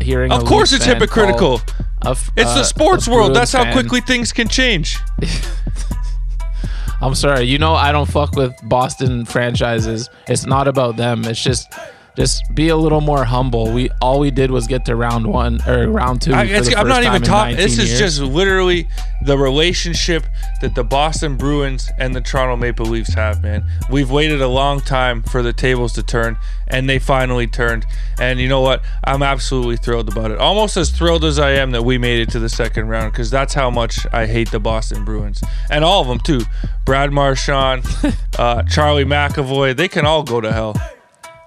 hearing. 0.00 0.32
Of 0.32 0.44
course, 0.44 0.72
it's 0.72 0.84
hypocritical. 0.84 1.60
a 2.02 2.10
It's 2.10 2.50
uh, 2.50 2.54
the 2.54 2.64
sports 2.64 3.06
world. 3.06 3.34
That's 3.34 3.52
how 3.52 3.64
fan- 3.64 3.72
quickly 3.72 4.00
things 4.00 4.32
can 4.32 4.48
change. 4.48 4.98
I'm 7.00 7.14
sorry. 7.14 7.44
You 7.44 7.58
know 7.58 7.74
I 7.74 7.92
don't 7.92 8.10
fuck 8.10 8.34
with 8.34 8.54
Boston 8.62 9.26
franchises. 9.26 10.08
It's 10.26 10.46
not 10.46 10.68
about 10.68 10.96
them. 10.96 11.24
It's 11.24 11.42
just. 11.42 11.72
Just 12.16 12.54
be 12.54 12.68
a 12.68 12.76
little 12.76 13.00
more 13.00 13.24
humble. 13.24 13.72
We 13.72 13.90
all 14.00 14.20
we 14.20 14.30
did 14.30 14.50
was 14.50 14.68
get 14.68 14.84
to 14.84 14.94
round 14.94 15.26
one 15.26 15.60
or 15.66 15.88
round 15.88 16.22
two. 16.22 16.32
I, 16.32 16.46
for 16.46 16.54
it's, 16.54 16.68
the 16.68 16.76
I'm 16.76 16.86
first 16.86 17.02
not 17.02 17.04
even 17.04 17.22
talking. 17.22 17.56
This 17.56 17.78
is 17.78 17.88
years. 17.88 17.98
just 17.98 18.20
literally 18.20 18.88
the 19.24 19.36
relationship 19.36 20.24
that 20.60 20.76
the 20.76 20.84
Boston 20.84 21.36
Bruins 21.36 21.90
and 21.98 22.14
the 22.14 22.20
Toronto 22.20 22.56
Maple 22.56 22.86
Leafs 22.86 23.14
have, 23.14 23.42
man. 23.42 23.64
We've 23.90 24.10
waited 24.10 24.40
a 24.40 24.48
long 24.48 24.80
time 24.80 25.24
for 25.24 25.42
the 25.42 25.52
tables 25.52 25.92
to 25.94 26.04
turn, 26.04 26.38
and 26.68 26.88
they 26.88 27.00
finally 27.00 27.48
turned. 27.48 27.84
And 28.20 28.38
you 28.38 28.48
know 28.48 28.60
what? 28.60 28.82
I'm 29.02 29.24
absolutely 29.24 29.76
thrilled 29.76 30.08
about 30.08 30.30
it. 30.30 30.38
Almost 30.38 30.76
as 30.76 30.90
thrilled 30.90 31.24
as 31.24 31.40
I 31.40 31.50
am 31.52 31.72
that 31.72 31.82
we 31.82 31.98
made 31.98 32.20
it 32.20 32.30
to 32.30 32.38
the 32.38 32.48
second 32.48 32.86
round, 32.86 33.12
because 33.12 33.30
that's 33.30 33.54
how 33.54 33.70
much 33.70 34.06
I 34.12 34.26
hate 34.26 34.52
the 34.52 34.60
Boston 34.60 35.04
Bruins 35.04 35.42
and 35.68 35.84
all 35.84 36.00
of 36.00 36.06
them 36.06 36.20
too. 36.20 36.42
Brad 36.84 37.12
Marchand, 37.12 37.84
uh, 38.38 38.62
Charlie 38.64 39.04
McAvoy, 39.04 39.76
they 39.76 39.88
can 39.88 40.06
all 40.06 40.22
go 40.22 40.40
to 40.40 40.52
hell. 40.52 40.76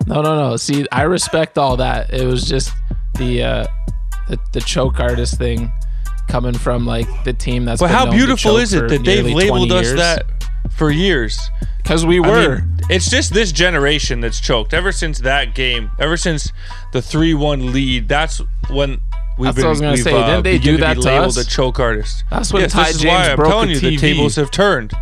No, 0.08 0.22
no, 0.22 0.50
no. 0.50 0.56
See, 0.58 0.86
I 0.92 1.04
respect 1.04 1.58
all 1.58 1.78
that. 1.78 2.14
It 2.14 2.26
was 2.26 2.48
just 2.48 2.72
the 3.18 3.44
uh, 3.44 3.68
the, 4.30 4.40
the 4.54 4.62
choke 4.62 5.00
artist 5.00 5.38
thing 5.38 5.72
coming 6.30 6.54
from 6.58 6.86
like 6.86 7.08
the 7.26 7.34
team 7.34 7.66
that's. 7.66 7.82
But 7.82 7.92
how 7.92 8.10
beautiful 8.10 8.58
is 8.58 8.74
it 8.74 8.88
that 8.90 9.04
they've 9.04 9.26
labeled 9.26 9.72
us 9.72 9.88
years. 9.88 9.98
that 10.00 10.26
for 10.72 10.92
years? 10.92 11.40
Because 11.84 12.06
we 12.06 12.18
I 12.24 12.28
were. 12.30 12.56
mean, 12.60 12.78
it's 12.90 13.10
just 13.10 13.34
this 13.34 13.52
generation 13.52 14.22
that's 14.22 14.40
choked. 14.40 14.74
Ever 14.74 14.92
since 14.92 15.20
that 15.20 15.56
game, 15.56 15.92
ever 16.00 16.16
since 16.18 16.52
the 16.94 17.02
three-one 17.02 17.74
lead, 17.74 18.08
that's 18.08 18.42
when 18.70 19.02
we've 19.38 19.54
That's 19.54 19.56
been. 19.58 19.64
what 19.64 19.68
I 19.68 19.70
was 19.72 19.82
gonna 19.82 19.98
say. 19.98 20.14
uh, 20.14 20.26
Didn't 20.28 20.44
they 20.44 20.58
do 20.58 20.78
that 20.78 20.94
to 20.96 21.00
labeled 21.02 21.38
us? 21.38 21.38
a 21.38 21.46
choke 21.46 21.80
artist? 21.80 22.24
That's 22.32 22.52
when 22.54 22.62
yes, 22.64 22.72
Ty 22.74 22.84
this 22.86 22.96
is 22.96 23.02
James 23.02 23.12
why 23.14 23.30
I'm 23.32 23.36
broke 23.36 23.50
telling 23.52 23.70
you 23.72 23.80
the 23.80 23.98
tables 23.98 24.36
have 24.38 24.52
turned. 24.52 24.94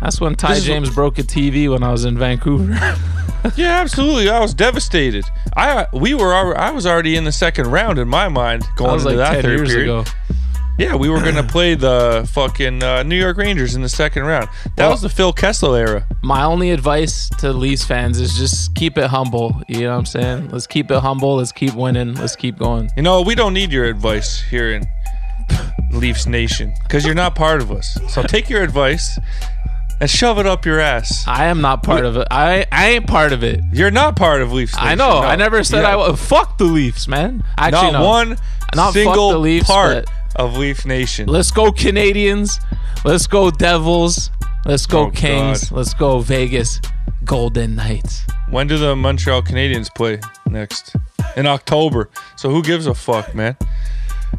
That's 0.00 0.20
when 0.20 0.34
Ty 0.34 0.60
James 0.60 0.94
broke 0.94 1.18
a 1.18 1.22
TV 1.22 1.70
when 1.70 1.82
I 1.82 1.90
was 1.92 2.04
in 2.04 2.16
Vancouver. 2.18 2.78
Yeah, 3.54 3.80
absolutely. 3.80 4.28
I 4.28 4.40
was 4.40 4.54
devastated. 4.54 5.24
I 5.56 5.86
we 5.92 6.14
were 6.14 6.34
I 6.58 6.72
was 6.72 6.84
already 6.84 7.14
in 7.14 7.22
the 7.22 7.30
second 7.30 7.68
round 7.70 7.96
in 7.96 8.08
my 8.08 8.26
mind 8.26 8.64
going 8.74 8.94
into 8.94 9.04
like 9.06 9.16
that 9.18 9.42
third 9.42 9.56
years 9.58 9.68
period. 9.68 9.84
ago. 9.84 10.04
Yeah, 10.80 10.96
we 10.96 11.08
were 11.08 11.20
gonna 11.20 11.44
play 11.56 11.76
the 11.76 12.28
fucking 12.32 12.82
uh, 12.82 13.04
New 13.04 13.14
York 13.14 13.36
Rangers 13.36 13.76
in 13.76 13.82
the 13.82 13.88
second 13.88 14.24
round. 14.24 14.48
That 14.76 14.86
Well- 14.86 14.90
was 14.90 15.02
the 15.02 15.08
Phil 15.08 15.32
Kessel 15.32 15.76
era. 15.76 16.04
My 16.24 16.42
only 16.42 16.72
advice 16.72 17.28
to 17.38 17.52
Leafs 17.52 17.84
fans 17.84 18.18
is 18.18 18.36
just 18.36 18.74
keep 18.74 18.98
it 18.98 19.06
humble. 19.10 19.62
You 19.68 19.82
know 19.82 19.90
what 19.92 19.98
I'm 19.98 20.06
saying? 20.06 20.48
Let's 20.48 20.66
keep 20.66 20.90
it 20.90 20.98
humble. 20.98 21.36
Let's 21.36 21.52
keep 21.52 21.74
winning. 21.74 22.14
Let's 22.16 22.34
keep 22.34 22.58
going. 22.58 22.90
You 22.96 23.04
know, 23.04 23.22
we 23.22 23.36
don't 23.36 23.54
need 23.54 23.70
your 23.70 23.84
advice 23.84 24.40
here 24.42 24.72
in 24.72 24.84
Leafs 25.92 26.26
Nation 26.26 26.74
because 26.82 27.04
you're 27.06 27.14
not 27.14 27.36
part 27.36 27.62
of 27.62 27.70
us. 27.70 27.96
So 28.08 28.22
take 28.24 28.50
your 28.50 28.62
advice 28.64 29.20
and 30.00 30.08
shove 30.10 30.38
it 30.38 30.46
up 30.46 30.66
your 30.66 30.80
ass. 30.80 31.24
I 31.26 31.46
am 31.46 31.60
not 31.60 31.82
part 31.82 32.04
of 32.04 32.16
it. 32.16 32.26
I 32.30 32.66
I 32.72 32.88
ain't 32.88 33.06
part 33.06 33.32
of 33.32 33.42
it. 33.42 33.60
You're 33.72 33.90
not 33.90 34.16
part 34.16 34.42
of 34.42 34.52
Leafs. 34.52 34.74
Nation, 34.74 34.88
I 34.88 34.94
know. 34.94 35.20
no. 35.22 35.26
I 35.26 35.36
never 35.36 35.62
said 35.64 35.82
Yeah. 35.82 35.92
I 35.92 35.96
wa- 35.96 36.14
fuck 36.14 36.58
the 36.58 36.64
Leafs, 36.64 37.08
man. 37.08 37.42
Actually, 37.58 37.92
Not 37.92 38.00
no. 38.00 38.06
one 38.06 38.28
Not 38.74 38.86
fuck 38.86 38.92
single 38.94 39.30
the 39.32 39.38
Leafs, 39.38 39.66
part 39.66 40.06
of 40.36 40.56
Leaf 40.56 40.84
Nation. 40.84 41.28
Let's 41.28 41.50
go 41.50 41.70
Canadiens. 41.72 42.60
Let's 43.04 43.26
go 43.26 43.50
Devils. 43.50 44.30
Let's 44.64 44.86
go 44.86 45.06
Oh, 45.06 45.10
Kings. 45.10 45.70
God. 45.70 45.76
Let's 45.78 45.94
go 45.94 46.18
Vegas 46.20 46.80
Golden 47.24 47.76
Knights. 47.76 48.22
When 48.50 48.66
do 48.66 48.78
the 48.78 48.94
Montreal 48.96 49.42
Canadiens 49.42 49.88
play 49.94 50.20
next? 50.46 50.94
In 51.36 51.46
October. 51.46 52.10
So 52.36 52.50
who 52.50 52.62
gives 52.62 52.86
a 52.86 52.94
fuck, 52.94 53.34
man? 53.34 53.56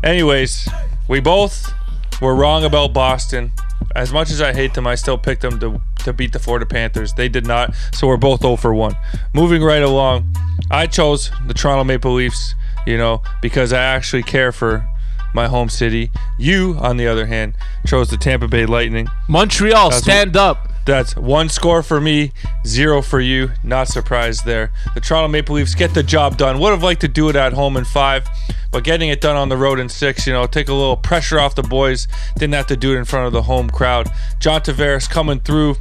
Anyways, 0.03 0.67
we 1.07 1.19
both 1.19 1.73
were 2.21 2.35
wrong 2.35 2.63
about 2.63 2.93
Boston. 2.93 3.53
As 3.97 4.13
much 4.13 4.29
as 4.29 4.41
I 4.41 4.53
hate 4.53 4.75
them, 4.75 4.85
I 4.85 4.93
still 4.93 5.17
picked 5.17 5.41
them 5.41 5.59
to, 5.59 5.81
to 6.03 6.13
beat 6.13 6.31
the 6.31 6.37
Florida 6.37 6.67
Panthers. 6.67 7.13
They 7.13 7.27
did 7.27 7.47
not. 7.47 7.73
So 7.95 8.05
we're 8.05 8.17
both 8.17 8.41
0 8.41 8.55
for 8.55 8.71
1. 8.71 8.95
Moving 9.33 9.63
right 9.63 9.81
along, 9.81 10.35
I 10.69 10.85
chose 10.85 11.31
the 11.47 11.55
Toronto 11.55 11.83
Maple 11.83 12.13
Leafs, 12.13 12.53
you 12.85 12.95
know, 12.95 13.23
because 13.41 13.73
I 13.73 13.81
actually 13.81 14.21
care 14.21 14.51
for 14.51 14.87
my 15.33 15.47
home 15.47 15.67
city. 15.67 16.11
You, 16.37 16.77
on 16.79 16.97
the 16.97 17.07
other 17.07 17.25
hand, 17.25 17.55
chose 17.87 18.11
the 18.11 18.17
Tampa 18.17 18.47
Bay 18.47 18.67
Lightning. 18.67 19.07
Montreal, 19.27 19.89
That's 19.89 20.03
stand 20.03 20.37
up. 20.37 20.69
That's 20.85 21.15
one 21.17 21.49
score 21.49 21.81
for 21.81 21.99
me, 21.99 22.33
zero 22.65 23.01
for 23.01 23.19
you. 23.19 23.49
Not 23.63 23.87
surprised 23.87 24.45
there. 24.45 24.71
The 24.93 25.01
Toronto 25.01 25.27
Maple 25.27 25.55
Leafs 25.55 25.73
get 25.73 25.95
the 25.95 26.03
job 26.03 26.37
done. 26.37 26.59
Would 26.59 26.69
have 26.69 26.83
liked 26.83 27.01
to 27.01 27.07
do 27.07 27.29
it 27.29 27.35
at 27.35 27.51
home 27.53 27.75
in 27.75 27.83
five, 27.83 28.27
but 28.71 28.83
getting 28.83 29.09
it 29.09 29.21
done 29.21 29.35
on 29.35 29.49
the 29.49 29.57
road 29.57 29.79
in 29.79 29.89
six, 29.89 30.27
you 30.27 30.33
know, 30.33 30.45
take 30.45 30.69
a 30.69 30.73
little 30.73 30.97
pressure 30.97 31.39
off 31.39 31.55
the 31.55 31.63
boys. 31.63 32.07
Didn't 32.37 32.53
have 32.53 32.67
to 32.67 32.77
do 32.77 32.93
it 32.93 32.97
in 32.97 33.05
front 33.05 33.27
of 33.27 33.33
the 33.33 33.43
home 33.43 33.69
crowd. 33.69 34.09
John 34.39 34.61
Tavares 34.61 35.09
coming 35.09 35.39
through. 35.39 35.75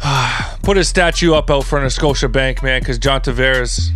Put 0.62 0.76
his 0.76 0.88
statue 0.88 1.34
up 1.34 1.50
out 1.50 1.64
front 1.64 1.86
of 1.86 1.92
Scotia 1.92 2.28
Bank, 2.28 2.62
man, 2.62 2.80
because 2.80 2.98
John 2.98 3.20
Tavares 3.20 3.90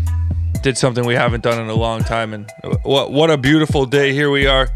did 0.63 0.79
something 0.79 1.05
we 1.05 1.15
haven't 1.15 1.43
done 1.43 1.61
in 1.61 1.69
a 1.69 1.75
long 1.75 2.03
time. 2.03 2.33
And 2.33 2.51
what 2.83 3.13
what 3.13 3.31
a 3.31 3.37
beautiful 3.37 3.87
day. 3.87 4.13
Here 4.13 4.31
we 4.31 4.47
are, 4.47 4.69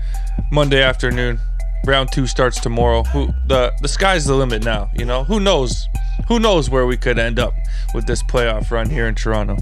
Monday 0.50 0.82
afternoon. 0.82 1.38
Round 1.84 2.10
two 2.10 2.26
starts 2.26 2.60
tomorrow. 2.60 3.04
Who 3.04 3.28
the 3.46 3.72
the 3.80 3.88
sky's 3.88 4.24
the 4.24 4.34
limit 4.34 4.64
now, 4.64 4.90
you 4.94 5.04
know? 5.04 5.24
Who 5.24 5.40
knows? 5.40 5.86
Who 6.28 6.40
knows 6.40 6.68
where 6.68 6.86
we 6.86 6.96
could 6.96 7.18
end 7.18 7.38
up 7.38 7.54
with 7.94 8.06
this 8.06 8.22
playoff 8.24 8.70
run 8.70 8.90
here 8.90 9.06
in 9.06 9.14
Toronto? 9.14 9.56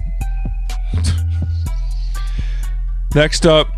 Next 3.15 3.45
up 3.45 3.69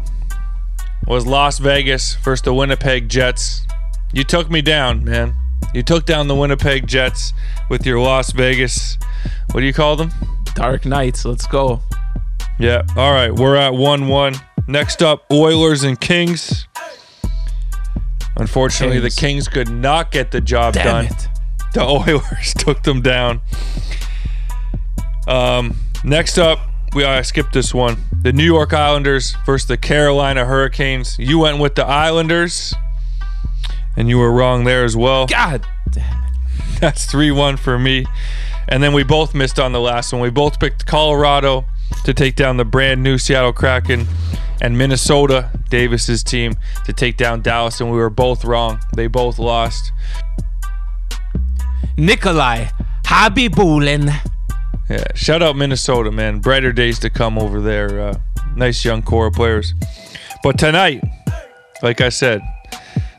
was 1.05 1.27
Las 1.27 1.59
Vegas 1.59 2.15
versus 2.15 2.41
the 2.41 2.53
Winnipeg 2.55 3.07
Jets. 3.07 3.67
You 4.11 4.23
took 4.23 4.49
me 4.49 4.63
down, 4.63 5.03
man. 5.05 5.35
You 5.75 5.83
took 5.83 6.07
down 6.07 6.27
the 6.27 6.33
Winnipeg 6.33 6.87
Jets 6.87 7.33
with 7.69 7.85
your 7.85 7.99
Las 7.99 8.31
Vegas. 8.31 8.97
What 9.51 9.59
do 9.61 9.67
you 9.67 9.73
call 9.73 9.95
them? 9.95 10.11
Dark 10.55 10.85
Knights. 10.85 11.23
Let's 11.23 11.45
go. 11.45 11.81
Yeah. 12.59 12.81
All 12.95 13.11
right. 13.11 13.31
We're 13.31 13.55
at 13.55 13.75
1 13.75 14.07
1. 14.07 14.33
Next 14.67 15.03
up, 15.03 15.23
Oilers 15.31 15.83
and 15.83 16.01
Kings. 16.01 16.67
Unfortunately, 18.37 18.99
Kings. 18.99 19.15
the 19.15 19.21
Kings 19.21 19.47
could 19.47 19.69
not 19.69 20.11
get 20.11 20.31
the 20.31 20.41
job 20.41 20.73
Damn 20.73 20.85
done. 20.85 21.05
it. 21.05 21.27
The 21.75 21.83
Oilers 21.87 22.55
took 22.55 22.81
them 22.81 23.03
down. 23.03 23.41
Um, 25.27 25.75
next 26.03 26.39
up, 26.39 26.59
we 26.93 27.03
I 27.03 27.21
skipped 27.21 27.53
this 27.53 27.73
one. 27.73 27.97
The 28.21 28.33
New 28.33 28.43
York 28.43 28.73
Islanders 28.73 29.35
versus 29.45 29.67
the 29.67 29.77
Carolina 29.77 30.45
Hurricanes. 30.45 31.17
You 31.19 31.39
went 31.39 31.59
with 31.59 31.75
the 31.75 31.85
Islanders, 31.85 32.73
and 33.95 34.09
you 34.09 34.17
were 34.17 34.31
wrong 34.31 34.63
there 34.63 34.83
as 34.83 34.95
well. 34.95 35.27
God 35.27 35.65
damn 35.91 36.23
it. 36.23 36.31
That's 36.79 37.05
3 37.05 37.31
1 37.31 37.57
for 37.57 37.77
me. 37.77 38.05
And 38.69 38.83
then 38.83 38.93
we 38.93 39.03
both 39.03 39.33
missed 39.33 39.59
on 39.59 39.71
the 39.71 39.79
last 39.79 40.11
one. 40.11 40.21
We 40.21 40.29
both 40.29 40.59
picked 40.59 40.85
Colorado 40.85 41.65
to 42.03 42.13
take 42.13 42.35
down 42.35 42.57
the 42.57 42.65
brand 42.65 43.01
new 43.01 43.17
Seattle 43.17 43.53
Kraken 43.53 44.05
and 44.61 44.77
Minnesota, 44.77 45.49
Davis's 45.69 46.23
team, 46.23 46.55
to 46.85 46.93
take 46.93 47.17
down 47.17 47.41
Dallas. 47.41 47.79
And 47.79 47.91
we 47.91 47.97
were 47.97 48.09
both 48.09 48.43
wrong. 48.43 48.79
They 48.95 49.07
both 49.07 49.39
lost. 49.39 49.91
Nikolai 51.97 52.67
Khabibulin. 53.03 54.36
Yeah, 54.89 55.03
shout 55.15 55.41
out 55.43 55.55
Minnesota, 55.55 56.11
man. 56.11 56.39
Brighter 56.39 56.71
days 56.71 56.99
to 56.99 57.09
come 57.09 57.37
over 57.37 57.59
there. 57.59 57.99
Uh, 57.99 58.19
nice 58.55 58.85
young 58.85 59.01
core 59.01 59.27
of 59.27 59.33
players. 59.33 59.73
But 60.43 60.57
tonight, 60.57 61.03
like 61.83 61.99
I 61.99 62.09
said, 62.09 62.41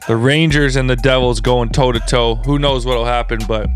the 0.06 0.16
Rangers 0.16 0.76
and 0.76 0.88
the 0.88 0.96
Devils 0.96 1.40
going 1.40 1.68
toe 1.68 1.92
to 1.92 2.00
toe. 2.00 2.36
Who 2.36 2.58
knows 2.58 2.86
what'll 2.86 3.04
happen, 3.04 3.40
but 3.46 3.68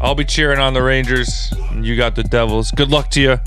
I'll 0.00 0.16
be 0.16 0.24
cheering 0.24 0.58
on 0.58 0.74
the 0.74 0.82
Rangers. 0.82 1.52
And 1.70 1.86
you 1.86 1.96
got 1.96 2.16
the 2.16 2.24
Devils. 2.24 2.72
Good 2.72 2.90
luck 2.90 3.10
to 3.12 3.20
you, 3.20 3.38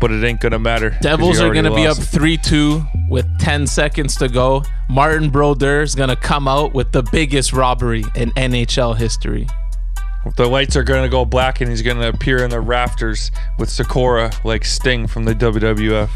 but 0.00 0.10
it 0.10 0.22
ain't 0.22 0.40
gonna 0.42 0.58
matter. 0.58 0.94
Devils 1.00 1.40
are 1.40 1.50
going 1.52 1.64
to 1.64 1.74
be 1.74 1.86
up 1.86 1.96
3 1.96 2.36
2 2.36 2.84
with 3.08 3.26
10 3.38 3.66
seconds 3.66 4.16
to 4.16 4.28
go. 4.28 4.62
Martin 4.90 5.30
Brodeur 5.30 5.80
is 5.80 5.94
going 5.94 6.10
to 6.10 6.16
come 6.16 6.46
out 6.46 6.74
with 6.74 6.92
the 6.92 7.02
biggest 7.04 7.54
robbery 7.54 8.04
in 8.14 8.30
NHL 8.32 8.96
history. 8.96 9.46
The 10.36 10.46
lights 10.48 10.74
are 10.76 10.82
gonna 10.82 11.08
go 11.08 11.24
black, 11.24 11.60
and 11.60 11.70
he's 11.70 11.82
gonna 11.82 12.08
appear 12.08 12.44
in 12.44 12.50
the 12.50 12.60
rafters 12.60 13.30
with 13.58 13.70
Sakura 13.70 14.30
like 14.44 14.64
Sting 14.64 15.06
from 15.06 15.24
the 15.24 15.34
WWF. 15.34 16.10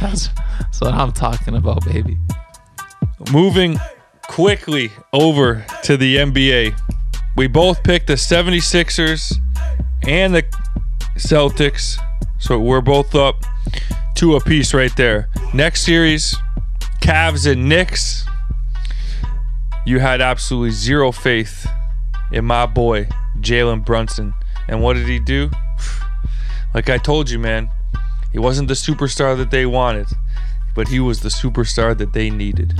That's, 0.00 0.28
that's 0.60 0.80
what 0.80 0.94
I'm 0.94 1.12
talking 1.12 1.56
about, 1.56 1.84
baby. 1.84 2.18
Moving 3.32 3.78
quickly 4.28 4.92
over 5.12 5.64
to 5.84 5.96
the 5.96 6.16
NBA. 6.16 6.78
We 7.36 7.46
both 7.46 7.82
picked 7.82 8.06
the 8.08 8.14
76ers 8.14 9.36
and 10.06 10.34
the 10.34 10.42
Celtics. 11.16 11.98
So 12.38 12.58
we're 12.58 12.80
both 12.80 13.14
up 13.14 13.42
two 14.14 14.36
apiece 14.36 14.74
right 14.74 14.94
there. 14.96 15.28
Next 15.54 15.82
series, 15.82 16.36
Cavs 17.00 17.50
and 17.50 17.68
Knicks. 17.68 18.26
You 19.86 19.98
had 20.00 20.20
absolutely 20.20 20.70
zero 20.70 21.12
faith 21.12 21.66
in 22.30 22.44
my 22.44 22.66
boy, 22.66 23.08
Jalen 23.40 23.84
Brunson. 23.84 24.34
And 24.68 24.82
what 24.82 24.94
did 24.94 25.06
he 25.06 25.18
do? 25.18 25.50
Like 26.74 26.90
I 26.90 26.98
told 26.98 27.30
you, 27.30 27.38
man, 27.38 27.70
he 28.30 28.38
wasn't 28.38 28.68
the 28.68 28.74
superstar 28.74 29.34
that 29.38 29.50
they 29.50 29.64
wanted, 29.64 30.06
but 30.74 30.86
he 30.86 31.00
was 31.00 31.20
the 31.20 31.30
superstar 31.30 31.96
that 31.96 32.12
they 32.12 32.28
needed. 32.28 32.78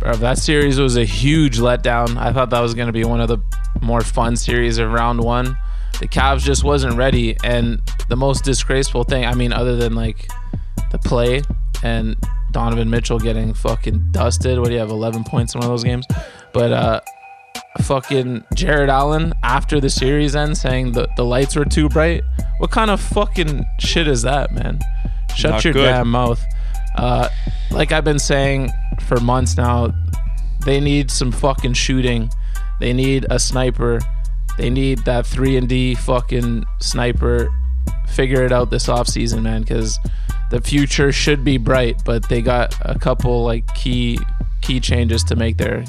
Bro, 0.00 0.16
that 0.16 0.38
series 0.38 0.78
was 0.80 0.96
a 0.96 1.04
huge 1.04 1.58
letdown. 1.58 2.16
I 2.16 2.32
thought 2.32 2.50
that 2.50 2.60
was 2.60 2.74
going 2.74 2.88
to 2.88 2.92
be 2.92 3.04
one 3.04 3.20
of 3.20 3.28
the 3.28 3.38
more 3.80 4.00
fun 4.00 4.36
series 4.36 4.78
of 4.78 4.90
round 4.90 5.20
one. 5.20 5.56
The 6.00 6.08
Cavs 6.08 6.40
just 6.40 6.64
wasn't 6.64 6.96
ready. 6.96 7.36
And 7.44 7.80
the 8.08 8.16
most 8.16 8.44
disgraceful 8.44 9.04
thing, 9.04 9.24
I 9.24 9.34
mean, 9.34 9.52
other 9.52 9.76
than 9.76 9.94
like 9.94 10.28
the 10.90 10.98
play 10.98 11.42
and 11.82 12.16
Donovan 12.52 12.90
Mitchell 12.90 13.18
getting 13.18 13.54
fucking 13.54 14.08
dusted. 14.10 14.58
What 14.58 14.68
do 14.68 14.74
you 14.74 14.80
have, 14.80 14.90
11 14.90 15.24
points 15.24 15.54
in 15.54 15.60
one 15.60 15.66
of 15.66 15.72
those 15.72 15.84
games? 15.84 16.06
But 16.52 16.72
uh, 16.72 17.00
fucking 17.82 18.44
Jarrett 18.54 18.88
Allen 18.90 19.32
after 19.42 19.80
the 19.80 19.90
series 19.90 20.36
ends 20.36 20.60
saying 20.60 20.92
the, 20.92 21.08
the 21.16 21.24
lights 21.24 21.56
were 21.56 21.64
too 21.64 21.88
bright. 21.88 22.22
What 22.58 22.70
kind 22.70 22.90
of 22.90 23.00
fucking 23.00 23.64
shit 23.78 24.08
is 24.08 24.22
that, 24.22 24.52
man? 24.52 24.78
Shut 25.36 25.52
Not 25.52 25.64
your 25.64 25.72
good. 25.72 25.84
damn 25.84 26.10
mouth. 26.10 26.42
Uh, 26.96 27.28
like 27.70 27.92
I've 27.92 28.04
been 28.04 28.18
saying 28.18 28.70
for 29.06 29.20
months 29.20 29.56
now, 29.56 29.92
they 30.64 30.80
need 30.80 31.10
some 31.10 31.30
fucking 31.32 31.74
shooting. 31.74 32.28
They 32.80 32.92
need 32.92 33.26
a 33.30 33.38
sniper. 33.38 34.00
They 34.56 34.70
need 34.70 35.04
that 35.04 35.26
3 35.26 35.56
and 35.56 35.68
D 35.68 35.94
fucking 35.94 36.64
sniper. 36.80 37.48
Figure 38.08 38.44
it 38.44 38.52
out 38.52 38.70
this 38.70 38.86
offseason, 38.86 39.42
man, 39.42 39.64
cuz 39.64 39.98
the 40.50 40.60
future 40.60 41.12
should 41.12 41.44
be 41.44 41.58
bright, 41.58 42.02
but 42.04 42.28
they 42.28 42.42
got 42.42 42.74
a 42.80 42.98
couple 42.98 43.44
like 43.44 43.66
key 43.74 44.18
key 44.60 44.80
changes 44.80 45.22
to 45.24 45.36
make 45.36 45.56
there. 45.56 45.84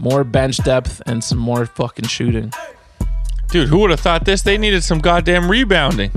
More 0.00 0.24
bench 0.24 0.56
depth 0.64 1.00
and 1.06 1.22
some 1.22 1.38
more 1.38 1.66
fucking 1.66 2.06
shooting. 2.06 2.52
Dude, 3.50 3.68
who 3.68 3.78
would 3.80 3.90
have 3.90 4.00
thought 4.00 4.24
this? 4.24 4.42
They 4.42 4.56
needed 4.58 4.82
some 4.82 4.98
goddamn 4.98 5.50
rebounding. 5.50 6.10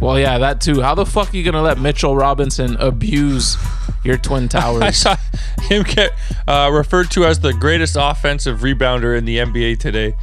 Well, 0.00 0.18
yeah, 0.18 0.38
that 0.38 0.60
too. 0.60 0.80
How 0.82 0.94
the 0.94 1.06
fuck 1.06 1.32
are 1.32 1.36
you 1.36 1.44
gonna 1.44 1.62
let 1.62 1.78
Mitchell 1.78 2.16
Robinson 2.16 2.76
abuse 2.76 3.56
your 4.04 4.16
twin 4.16 4.48
towers? 4.48 4.82
I 4.82 4.90
saw 4.90 5.16
him 5.62 5.82
get 5.84 6.12
uh, 6.46 6.70
referred 6.72 7.10
to 7.12 7.24
as 7.26 7.40
the 7.40 7.52
greatest 7.52 7.96
offensive 7.98 8.60
rebounder 8.60 9.16
in 9.16 9.24
the 9.24 9.38
NBA 9.38 9.78
today. 9.78 10.14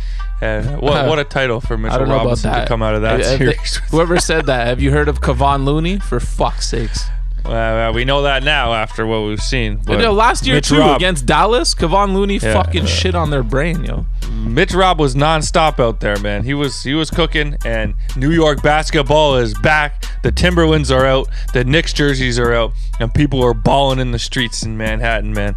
And 0.42 0.82
what, 0.82 1.08
what 1.10 1.20
a 1.20 1.24
title 1.24 1.62
for 1.62 1.76
I 1.76 1.78
Mitchell 1.78 2.00
don't 2.00 2.08
know 2.10 2.16
about 2.16 2.24
Robinson 2.26 2.54
to 2.54 2.66
come 2.68 2.82
out 2.82 2.96
of 2.96 3.02
that 3.04 3.20
have 3.22 3.40
they- 3.40 3.54
series. 3.54 3.76
whoever 3.92 4.20
said 4.20 4.46
that, 4.48 4.68
have 4.68 4.82
you 4.82 4.92
heard 4.92 5.08
of 5.08 5.22
Kevon 5.22 5.64
Looney? 5.66 6.00
For 6.00 6.20
fuck's 6.20 6.68
sakes. 6.68 7.06
Well, 7.48 7.94
we 7.94 8.06
know 8.06 8.24
that 8.24 8.44
now 8.44 8.74
after 8.74 9.06
what 9.06 9.20
we've 9.26 9.42
seen. 9.42 9.74
You 9.74 9.80
but 9.86 9.98
know, 10.00 10.14
last 10.14 10.46
year 10.46 10.56
Mitch 10.56 10.70
too 10.70 10.80
Rob, 10.80 10.96
against 10.98 11.26
Dallas, 11.26 11.76
Kevon 11.76 12.14
Looney 12.14 12.38
Yeah, 12.38 12.54
fucking 12.54 12.84
yeah. 12.84 12.90
shit 12.90 13.16
on 13.16 13.30
their 13.30 13.44
brain, 13.44 13.84
yo. 13.84 14.06
Mitch 14.32 14.74
Rob 14.74 15.00
was 15.00 15.16
nonstop 15.16 15.80
out 15.80 16.00
there, 16.00 16.18
man. 16.20 16.44
He 16.44 16.54
was 16.54 16.84
he 16.84 16.94
was 16.94 17.10
cooking, 17.10 17.58
and 17.66 17.94
New 18.16 18.32
York 18.32 18.62
basketball 18.62 19.36
is 19.38 19.54
back. 19.60 20.06
The 20.24 20.32
Timberlands 20.32 20.92
are 20.92 21.06
out, 21.06 21.28
the 21.54 21.64
Knicks 21.64 21.94
jerseys 21.94 22.40
are 22.40 22.54
out, 22.54 22.74
and 23.00 23.14
people 23.14 23.44
are 23.44 23.54
balling 23.54 24.00
in 24.00 24.12
the 24.12 24.20
streets 24.20 24.64
in 24.64 24.78
Manhattan, 24.78 25.34
man. 25.34 25.56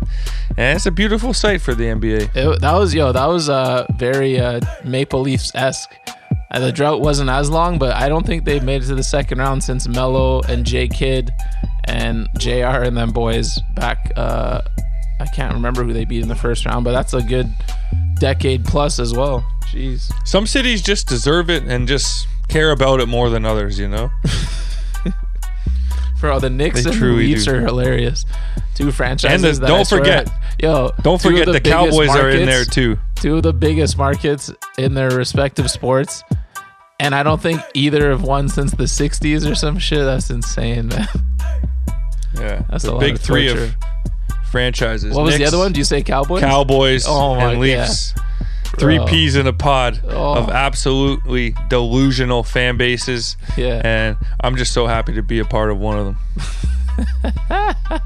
And 0.57 0.77
it's 0.77 0.87
a 0.87 0.91
beautiful 0.91 1.33
sight 1.33 1.61
for 1.61 1.75
the 1.75 1.85
NBA. 1.85 2.37
It, 2.37 2.61
that 2.61 2.75
was 2.75 2.95
yo, 2.95 3.13
that 3.13 3.27
was 3.27 3.49
uh 3.49 3.87
very 3.97 4.39
uh 4.39 4.61
Maple 4.85 5.21
Leafs 5.21 5.53
esque. 5.55 5.95
Uh, 6.51 6.61
the 6.61 6.73
drought 6.73 7.01
wasn't 7.03 7.29
as 7.29 7.51
long, 7.51 7.79
but 7.79 7.95
I 7.95 8.09
don't 8.09 8.25
think 8.27 8.45
they've 8.47 8.63
made 8.63 8.83
it 8.83 8.87
to 8.87 8.95
the 8.95 9.03
second 9.03 9.39
round 9.39 9.63
since 9.63 9.87
Melo 9.87 10.41
and 10.43 10.65
J 10.65 10.89
Kidd 10.89 11.31
and 11.89 12.29
Jr. 12.39 12.83
and 12.85 12.97
them 12.97 13.11
boys 13.13 13.59
back. 13.75 14.13
Uh, 14.17 14.61
I 15.21 15.27
can't 15.27 15.55
remember 15.55 15.83
who 15.85 15.93
they 15.93 16.05
beat 16.05 16.23
in 16.23 16.29
the 16.29 16.37
first 16.37 16.65
round, 16.67 16.85
but 16.85 16.93
that's 16.93 17.13
a 17.15 17.23
good 17.23 17.49
decade 18.21 18.65
plus 18.65 18.99
as 18.99 19.13
well. 19.15 19.45
Jeez. 19.73 20.11
Some 20.27 20.47
cities 20.47 20.81
just 20.83 21.09
deserve 21.09 21.51
it 21.51 21.65
and 21.65 21.89
just 21.89 22.27
care 22.49 22.71
about 22.71 23.01
it 23.01 23.07
more 23.09 23.29
than 23.31 23.45
others, 23.45 23.79
you 23.79 23.89
know. 23.89 24.11
For 26.21 26.31
all 26.31 26.41
the 26.41 26.51
Knicks 26.51 26.83
They 26.83 26.91
and 26.91 26.95
the 26.95 26.99
truly 26.99 27.27
Leafs 27.29 27.45
do. 27.45 27.55
are 27.55 27.61
hilarious. 27.61 28.25
Two 28.75 28.91
franchises. 28.93 29.35
And 29.35 29.45
the- 29.57 29.61
that 29.61 29.67
don't 29.69 29.85
swear- 29.85 30.01
forget- 30.01 30.29
yo, 30.61 30.91
Don't 31.03 31.21
forget 31.21 31.47
the, 31.47 31.53
biggest 31.55 31.71
Cowboys 31.73 32.11
are 32.11 32.29
in 32.31 32.47
there 32.47 32.65
too. 32.65 32.99
two 33.17 33.37
of 33.37 33.43
the 33.45 33.53
biggest 33.53 33.97
markets 33.99 34.51
in 34.79 34.95
their 34.95 35.11
respective 35.11 35.71
sports. 35.71 36.23
And 37.01 37.15
I 37.15 37.23
don't 37.23 37.41
think 37.41 37.61
either 37.75 38.11
have 38.11 38.23
won 38.23 38.49
since 38.49 38.73
the 38.73 38.85
60s 38.85 39.49
or 39.49 39.55
some 39.55 39.79
shit. 39.79 40.01
That's 40.01 40.31
insane, 40.31 40.89
man. 40.89 41.07
Yeah, 42.35 42.63
That's 42.71 42.85
the 42.85 42.95
big 42.97 43.15
of 43.17 43.21
three 43.21 43.49
torture. 43.49 43.65
of 43.65 44.49
franchises. 44.51 45.15
What 45.15 45.25
was 45.25 45.37
the 45.39 45.45
other 45.45 45.59
one? 45.59 45.73
Do 45.73 45.79
you 45.81 45.85
say 45.85 46.03
Cowboys? 46.03 46.41
Cowboys 46.41 47.05
Oh 47.07 47.35
my- 47.37 47.53
and 47.53 47.61
Leafs. 47.61 48.15
Three 48.79 48.99
Bro. 48.99 49.07
peas 49.07 49.35
in 49.35 49.47
a 49.47 49.53
pod 49.53 50.01
Oh. 50.09 50.35
of 50.37 50.51
absolutely 50.51 51.55
delusional 51.69 52.45
fan 52.45 52.77
bases. 52.77 53.37
Yeah. 53.57 53.81
And 53.83 54.17
I'm 54.41 54.57
just 54.57 54.73
so 54.73 54.87
happy 54.87 55.15
to 55.15 55.23
be 55.23 55.39
a 55.41 55.45
part 55.45 55.71
of 55.71 55.79
one 55.79 55.99
of 55.99 56.05
them. 56.07 56.19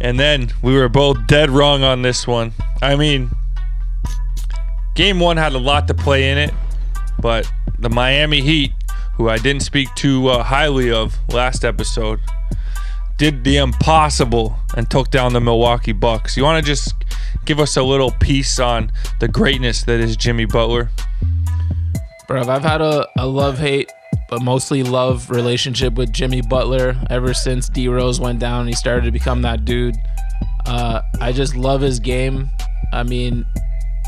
and 0.00 0.18
then 0.20 0.50
we 0.62 0.74
were 0.74 0.88
both 0.88 1.26
dead 1.26 1.50
wrong 1.50 1.82
on 1.82 2.02
this 2.02 2.26
one. 2.26 2.52
I 2.82 2.94
mean, 2.96 3.30
game 4.94 5.18
one 5.20 5.36
had 5.36 5.52
a 5.52 5.58
lot 5.58 5.88
to 5.88 5.94
play 5.94 6.30
in 6.30 6.38
it, 6.38 6.52
but 7.18 7.50
the 7.78 7.90
Miami 7.90 8.40
Heat, 8.40 8.72
who 9.16 9.28
I 9.28 9.38
didn't 9.38 9.62
speak 9.62 9.88
too 9.94 10.28
uh, 10.28 10.42
highly 10.42 10.92
of 10.92 11.16
last 11.32 11.64
episode, 11.64 12.20
did 13.16 13.44
the 13.44 13.58
impossible 13.58 14.56
and 14.76 14.90
took 14.90 15.10
down 15.10 15.32
the 15.32 15.40
Milwaukee 15.40 15.92
Bucks. 15.92 16.36
You 16.36 16.42
want 16.42 16.64
to 16.64 16.66
just 16.66 16.94
give 17.44 17.60
us 17.60 17.76
a 17.76 17.82
little 17.82 18.10
piece 18.10 18.58
on 18.58 18.90
the 19.20 19.28
greatness 19.28 19.84
that 19.84 20.00
is 20.00 20.16
Jimmy 20.16 20.44
Butler? 20.44 20.90
Bro, 22.26 22.48
I've 22.48 22.62
had 22.62 22.80
a, 22.80 23.06
a 23.18 23.26
love 23.26 23.58
hate, 23.58 23.92
but 24.28 24.42
mostly 24.42 24.82
love 24.82 25.30
relationship 25.30 25.94
with 25.94 26.12
Jimmy 26.12 26.40
Butler 26.40 26.96
ever 27.10 27.34
since 27.34 27.68
D 27.68 27.88
Rose 27.88 28.18
went 28.18 28.38
down 28.38 28.60
and 28.60 28.68
he 28.68 28.74
started 28.74 29.04
to 29.04 29.12
become 29.12 29.42
that 29.42 29.64
dude. 29.64 29.94
Uh, 30.66 31.02
I 31.20 31.32
just 31.32 31.54
love 31.54 31.82
his 31.82 32.00
game. 32.00 32.50
I 32.92 33.02
mean, 33.02 33.44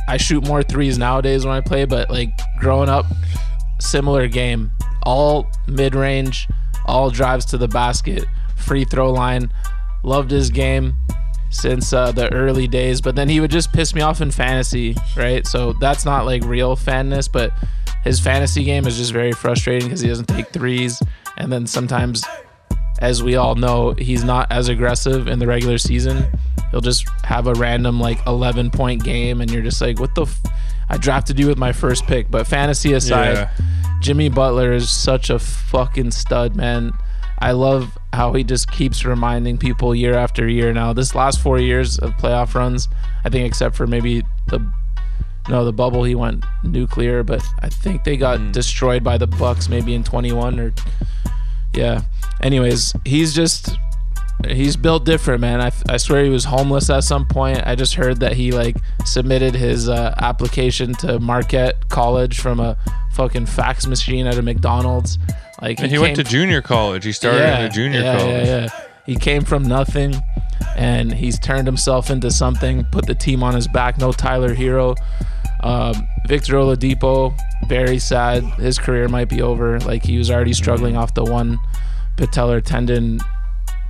I 0.09 0.16
shoot 0.16 0.47
more 0.47 0.62
threes 0.62 0.99
nowadays 0.99 1.45
when 1.45 1.55
I 1.55 1.61
play, 1.61 1.85
but 1.85 2.09
like 2.09 2.31
growing 2.59 2.89
up, 2.89 3.05
similar 3.81 4.28
game. 4.28 4.73
All 5.03 5.47
mid 5.69 5.95
range, 5.95 6.49
all 6.87 7.11
drives 7.11 7.45
to 7.47 7.59
the 7.59 7.69
basket, 7.69 8.24
free 8.57 8.85
throw 8.85 9.12
line. 9.12 9.53
Loved 10.03 10.31
his 10.31 10.51
game 10.51 10.95
since 11.51 11.93
uh, 11.93 12.12
the 12.12 12.33
early 12.33 12.69
days, 12.69 13.01
but 13.01 13.16
then 13.16 13.28
he 13.28 13.41
would 13.41 13.51
just 13.51 13.73
piss 13.73 13.95
me 13.95 14.01
off 14.01 14.20
in 14.20 14.31
fantasy, 14.31 14.97
right? 15.16 15.47
So 15.47 15.73
that's 15.74 16.05
not 16.05 16.27
like 16.27 16.45
real 16.45 16.77
fanness, 16.77 17.28
but 17.28 17.53
his 18.05 18.20
fantasy 18.20 18.65
game 18.65 18.87
is 18.87 18.97
just 18.97 19.12
very 19.12 19.33
frustrating 19.33 19.89
because 19.89 20.01
he 20.01 20.09
doesn't 20.09 20.27
take 20.27 20.49
threes, 20.51 21.03
and 21.37 21.53
then 21.53 21.66
sometimes, 21.66 22.24
as 23.01 23.23
we 23.23 23.37
all 23.37 23.55
know, 23.55 23.93
he's 23.93 24.23
not 24.23 24.51
as 24.53 24.69
aggressive 24.69 25.28
in 25.28 25.39
the 25.39 25.47
regular 25.47 25.78
season. 25.78 26.27
He'll 26.70 26.81
just 26.81 27.09
have 27.24 27.47
a 27.47 27.55
random 27.55 28.01
like 28.01 28.24
11 28.27 28.70
point 28.70 29.03
game, 29.03 29.41
and 29.41 29.51
you're 29.51 29.62
just 29.62 29.81
like, 29.81 29.99
what 29.99 30.15
the? 30.15 30.23
F-? 30.23 30.43
I 30.89 30.99
drafted 30.99 31.39
you 31.39 31.49
with 31.49 31.59
my 31.59 31.73
first 31.73 32.07
pick, 32.07 32.31
but 32.31 32.47
fantasy 32.47 32.93
aside. 32.93 33.35
Yeah. 33.35 33.51
Jimmy 34.01 34.28
Butler 34.28 34.73
is 34.73 34.91
such 34.91 35.31
a 35.31 35.39
fucking 35.39 36.11
stud, 36.11 36.55
man. 36.55 36.93
I 37.38 37.52
love 37.52 37.96
how 38.12 38.32
he 38.32 38.44
just 38.44 38.70
keeps 38.70 39.04
reminding 39.04 39.58
people 39.58 39.94
year 39.94 40.14
after 40.14 40.48
year 40.48 40.72
now. 40.72 40.92
This 40.92 41.14
last 41.14 41.40
four 41.40 41.58
years 41.58 41.98
of 41.98 42.12
playoff 42.12 42.54
runs, 42.54 42.88
I 43.24 43.28
think, 43.28 43.46
except 43.46 43.76
for 43.76 43.86
maybe 43.86 44.22
the 44.48 44.72
no 45.48 45.64
the 45.64 45.72
bubble, 45.72 46.02
he 46.04 46.14
went 46.14 46.44
nuclear, 46.64 47.22
but 47.22 47.44
I 47.60 47.68
think 47.68 48.04
they 48.04 48.16
got 48.16 48.52
destroyed 48.52 49.04
by 49.04 49.16
the 49.16 49.26
Bucks 49.26 49.68
maybe 49.68 49.94
in 49.94 50.02
21 50.02 50.58
or 50.58 50.72
yeah. 51.74 52.02
Anyways, 52.40 52.94
he's 53.04 53.34
just 53.34 53.76
he's 54.46 54.76
built 54.76 55.04
different, 55.04 55.40
man. 55.40 55.60
I, 55.60 55.70
I 55.88 55.96
swear 55.96 56.24
he 56.24 56.30
was 56.30 56.44
homeless 56.44 56.90
at 56.90 57.04
some 57.04 57.26
point. 57.26 57.62
I 57.66 57.74
just 57.74 57.94
heard 57.94 58.20
that 58.20 58.34
he 58.34 58.52
like 58.52 58.76
submitted 59.04 59.54
his 59.54 59.88
uh, 59.88 60.14
application 60.18 60.94
to 60.94 61.18
Marquette 61.20 61.88
College 61.88 62.40
from 62.40 62.60
a 62.60 62.76
fucking 63.12 63.46
fax 63.46 63.86
machine 63.86 64.26
at 64.26 64.36
a 64.36 64.42
McDonald's. 64.42 65.18
Like 65.61 65.81
And 65.81 65.91
he 65.91 65.99
went 65.99 66.16
to 66.16 66.24
junior 66.24 66.62
college. 66.62 67.05
He 67.05 67.12
started 67.12 67.43
in 67.43 67.65
a 67.65 67.69
junior 67.69 68.01
yeah, 68.01 68.19
college. 68.19 68.47
Yeah, 68.47 68.65
yeah. 68.65 68.83
He 69.07 69.16
came 69.16 69.45
from 69.45 69.62
nothing, 69.62 70.15
and 70.77 71.12
he's 71.12 71.39
turned 71.39 71.66
himself 71.66 72.11
into 72.11 72.31
something. 72.31 72.85
Put 72.91 73.07
the 73.07 73.15
team 73.15 73.43
on 73.43 73.55
his 73.55 73.69
back. 73.69 73.99
No 73.99 74.12
Tyler 74.12 74.55
Herro. 74.55 74.97
Um, 75.62 75.95
Victor 76.27 76.55
Oladipo, 76.55 77.37
very 77.69 77.99
sad. 77.99 78.43
His 78.55 78.78
career 78.78 79.09
might 79.09 79.28
be 79.28 79.43
over. 79.43 79.78
Like 79.81 80.05
he 80.05 80.19
was 80.19 80.31
already 80.31 80.53
struggling 80.53 80.97
off 80.97 81.15
the 81.15 81.24
one 81.24 81.59
patellar 82.16 82.62
tendon 82.62 83.20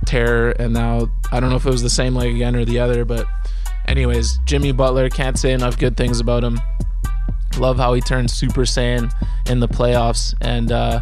tear, 0.05 0.59
and 0.61 0.73
now 0.73 1.09
I 1.31 1.39
don't 1.39 1.49
know 1.49 1.55
if 1.55 1.65
it 1.65 1.71
was 1.71 1.83
the 1.83 1.89
same 1.89 2.15
leg 2.15 2.33
again 2.33 2.55
or 2.55 2.63
the 2.63 2.79
other. 2.79 3.03
But, 3.03 3.25
anyways, 3.87 4.37
Jimmy 4.45 4.71
Butler 4.71 5.09
can't 5.09 5.37
say 5.37 5.51
enough 5.51 5.77
good 5.77 5.97
things 5.97 6.19
about 6.19 6.43
him. 6.43 6.59
Love 7.57 7.77
how 7.77 7.93
he 7.93 8.01
turned 8.01 8.29
Super 8.29 8.61
Saiyan 8.61 9.11
in 9.49 9.59
the 9.59 9.67
playoffs, 9.67 10.33
and 10.41 10.71
uh, 10.71 11.01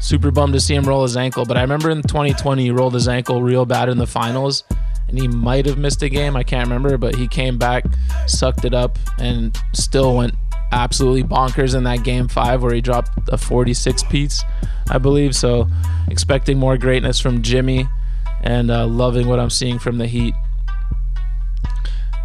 super 0.00 0.30
bummed 0.30 0.52
to 0.52 0.60
see 0.60 0.74
him 0.74 0.84
roll 0.84 1.02
his 1.02 1.16
ankle. 1.16 1.44
But 1.44 1.56
I 1.56 1.62
remember 1.62 1.90
in 1.90 2.02
2020 2.02 2.62
he 2.62 2.70
rolled 2.70 2.94
his 2.94 3.08
ankle 3.08 3.42
real 3.42 3.66
bad 3.66 3.88
in 3.88 3.98
the 3.98 4.06
finals, 4.06 4.64
and 5.08 5.18
he 5.18 5.28
might 5.28 5.66
have 5.66 5.78
missed 5.78 6.02
a 6.02 6.08
game. 6.08 6.36
I 6.36 6.42
can't 6.42 6.68
remember, 6.68 6.96
but 6.98 7.14
he 7.14 7.28
came 7.28 7.58
back, 7.58 7.84
sucked 8.26 8.64
it 8.64 8.74
up, 8.74 8.98
and 9.18 9.56
still 9.72 10.16
went 10.16 10.34
absolutely 10.72 11.22
bonkers 11.22 11.74
in 11.74 11.84
that 11.84 12.02
game 12.02 12.26
five 12.26 12.62
where 12.62 12.74
he 12.74 12.80
dropped 12.80 13.10
a 13.28 13.38
46 13.38 14.02
piece, 14.04 14.42
I 14.90 14.98
believe. 14.98 15.36
So 15.36 15.68
expecting 16.08 16.58
more 16.58 16.76
greatness 16.76 17.20
from 17.20 17.42
Jimmy, 17.42 17.88
and 18.42 18.70
uh, 18.70 18.86
loving 18.86 19.26
what 19.26 19.40
I'm 19.40 19.50
seeing 19.50 19.78
from 19.78 19.98
the 19.98 20.06
Heat. 20.06 20.34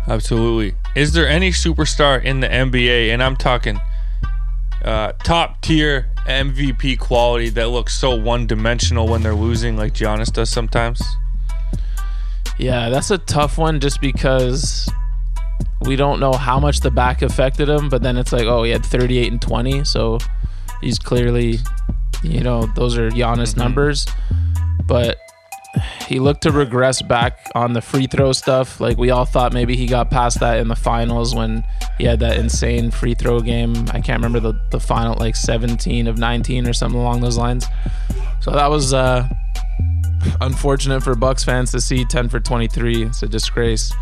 Absolutely. 0.09 0.75
Is 0.95 1.13
there 1.13 1.27
any 1.27 1.51
superstar 1.51 2.23
in 2.23 2.39
the 2.39 2.47
NBA, 2.47 3.13
and 3.13 3.21
I'm 3.21 3.35
talking 3.35 3.79
uh, 4.83 5.11
top 5.23 5.61
tier 5.61 6.09
MVP 6.25 6.97
quality 6.97 7.49
that 7.49 7.69
looks 7.69 7.93
so 7.95 8.15
one 8.15 8.47
dimensional 8.47 9.07
when 9.07 9.21
they're 9.21 9.35
losing, 9.35 9.77
like 9.77 9.93
Giannis 9.93 10.33
does 10.33 10.49
sometimes? 10.49 11.01
Yeah, 12.57 12.89
that's 12.89 13.11
a 13.11 13.19
tough 13.19 13.57
one 13.57 13.79
just 13.79 14.01
because 14.01 14.89
we 15.81 15.95
don't 15.95 16.19
know 16.19 16.33
how 16.33 16.59
much 16.59 16.79
the 16.79 16.91
back 16.91 17.21
affected 17.21 17.69
him, 17.69 17.87
but 17.87 18.01
then 18.01 18.17
it's 18.17 18.33
like, 18.33 18.45
oh, 18.45 18.63
he 18.63 18.71
had 18.71 18.85
38 18.85 19.31
and 19.31 19.41
20, 19.41 19.83
so 19.83 20.17
he's 20.81 20.97
clearly, 20.97 21.59
you 22.23 22.41
know, 22.41 22.65
those 22.75 22.97
are 22.97 23.09
Giannis 23.11 23.55
numbers. 23.55 24.07
But 24.85 25.19
he 26.07 26.19
looked 26.19 26.43
to 26.43 26.51
regress 26.51 27.01
back 27.01 27.39
on 27.55 27.73
the 27.73 27.81
free 27.81 28.07
throw 28.07 28.31
stuff. 28.31 28.79
Like 28.79 28.97
we 28.97 29.09
all 29.09 29.25
thought 29.25 29.53
maybe 29.53 29.75
he 29.75 29.85
got 29.85 30.09
past 30.09 30.39
that 30.39 30.59
in 30.59 30.67
the 30.67 30.75
finals 30.75 31.35
when 31.35 31.63
he 31.97 32.05
had 32.05 32.19
that 32.19 32.37
insane 32.37 32.91
free 32.91 33.13
throw 33.13 33.39
game. 33.39 33.75
I 33.91 34.01
can't 34.01 34.21
remember 34.21 34.39
the, 34.39 34.59
the 34.71 34.79
final, 34.79 35.15
like 35.15 35.35
17 35.35 36.07
of 36.07 36.17
19 36.17 36.67
or 36.67 36.73
something 36.73 36.99
along 36.99 37.21
those 37.21 37.37
lines. 37.37 37.65
So 38.41 38.51
that 38.51 38.69
was 38.69 38.93
uh 38.93 39.27
unfortunate 40.41 41.01
for 41.01 41.15
Bucks 41.15 41.43
fans 41.43 41.71
to 41.71 41.81
see 41.81 42.05
10 42.05 42.29
for 42.29 42.39
23. 42.39 43.03
It's 43.03 43.23
a 43.23 43.27
disgrace. 43.27 43.93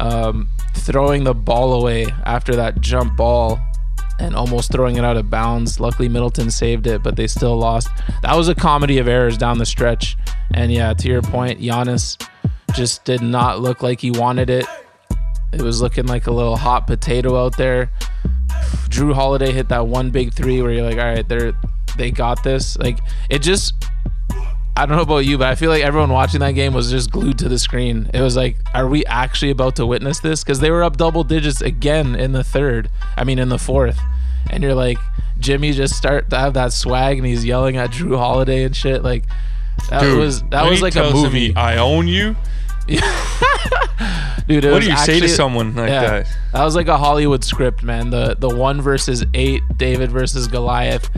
Um, 0.00 0.48
throwing 0.74 1.24
the 1.24 1.34
ball 1.34 1.74
away 1.74 2.06
after 2.24 2.56
that 2.56 2.80
jump 2.80 3.16
ball 3.16 3.60
and 4.22 4.36
almost 4.36 4.70
throwing 4.70 4.96
it 4.96 5.04
out 5.04 5.16
of 5.16 5.28
bounds. 5.28 5.80
Luckily, 5.80 6.08
Middleton 6.08 6.50
saved 6.50 6.86
it, 6.86 7.02
but 7.02 7.16
they 7.16 7.26
still 7.26 7.58
lost. 7.58 7.88
That 8.22 8.36
was 8.36 8.48
a 8.48 8.54
comedy 8.54 8.98
of 8.98 9.08
errors 9.08 9.36
down 9.36 9.58
the 9.58 9.66
stretch. 9.66 10.16
And 10.54 10.72
yeah, 10.72 10.94
to 10.94 11.08
your 11.08 11.22
point, 11.22 11.60
Giannis 11.60 12.24
just 12.72 13.04
did 13.04 13.20
not 13.20 13.60
look 13.60 13.82
like 13.82 14.00
he 14.00 14.12
wanted 14.12 14.48
it. 14.48 14.64
It 15.52 15.60
was 15.60 15.82
looking 15.82 16.06
like 16.06 16.28
a 16.28 16.30
little 16.30 16.56
hot 16.56 16.86
potato 16.86 17.44
out 17.44 17.56
there. 17.56 17.90
Jrue 18.88 19.12
Holiday 19.12 19.52
hit 19.52 19.68
that 19.68 19.86
one 19.86 20.10
big 20.10 20.32
three 20.32 20.62
where 20.62 20.70
you're 20.70 20.86
like, 20.86 20.98
all 20.98 21.04
right, 21.04 21.28
they're 21.28 21.52
they 21.96 22.10
got 22.10 22.42
this. 22.42 22.78
Like 22.78 22.98
it 23.28 23.40
just 23.40 23.74
I 24.74 24.86
don't 24.86 24.96
know 24.96 25.02
about 25.02 25.26
you, 25.26 25.36
but 25.36 25.48
I 25.48 25.54
feel 25.54 25.68
like 25.68 25.82
everyone 25.82 26.10
watching 26.10 26.40
that 26.40 26.52
game 26.52 26.72
was 26.72 26.90
just 26.90 27.10
glued 27.10 27.38
to 27.40 27.48
the 27.48 27.58
screen. 27.58 28.10
It 28.14 28.22
was 28.22 28.36
like, 28.36 28.56
are 28.72 28.88
we 28.88 29.04
actually 29.04 29.50
about 29.50 29.76
to 29.76 29.84
witness 29.84 30.20
this? 30.20 30.42
Because 30.42 30.60
they 30.60 30.70
were 30.70 30.82
up 30.82 30.96
double 30.96 31.24
digits 31.24 31.60
again 31.60 32.14
in 32.14 32.32
the 32.32 32.42
third. 32.42 32.88
I 33.18 33.24
mean, 33.24 33.38
in 33.38 33.50
the 33.50 33.58
fourth, 33.58 34.00
and 34.52 34.62
you're 34.62 34.74
like, 34.74 34.98
Jimmy 35.38 35.72
just 35.72 35.96
start 35.96 36.30
to 36.30 36.38
have 36.38 36.54
that 36.54 36.72
swag, 36.72 37.18
and 37.18 37.26
he's 37.26 37.44
yelling 37.44 37.76
at 37.76 37.90
Jrue 37.90 38.16
Holiday 38.16 38.64
and 38.64 38.74
shit. 38.76 39.02
Like 39.02 39.24
that 39.90 40.00
Dude, 40.00 40.18
was 40.18 40.42
that 40.44 40.68
was 40.68 40.82
like 40.82 40.96
a 40.96 41.10
movie. 41.10 41.48
Me, 41.48 41.54
I 41.54 41.78
own 41.78 42.06
you. 42.06 42.36
Dude, 44.48 44.64
What 44.64 44.82
do 44.82 44.90
you 44.90 44.96
say 44.98 45.20
to 45.20 45.28
someone 45.28 45.74
like 45.74 45.88
yeah, 45.88 46.00
that? 46.00 46.36
That 46.52 46.64
was 46.64 46.74
like 46.74 46.88
a 46.88 46.98
Hollywood 46.98 47.44
script, 47.44 47.82
man. 47.82 48.10
The 48.10 48.36
the 48.38 48.48
one 48.48 48.80
versus 48.80 49.24
eight, 49.34 49.62
David 49.76 50.10
versus 50.10 50.48
Goliath. 50.48 51.08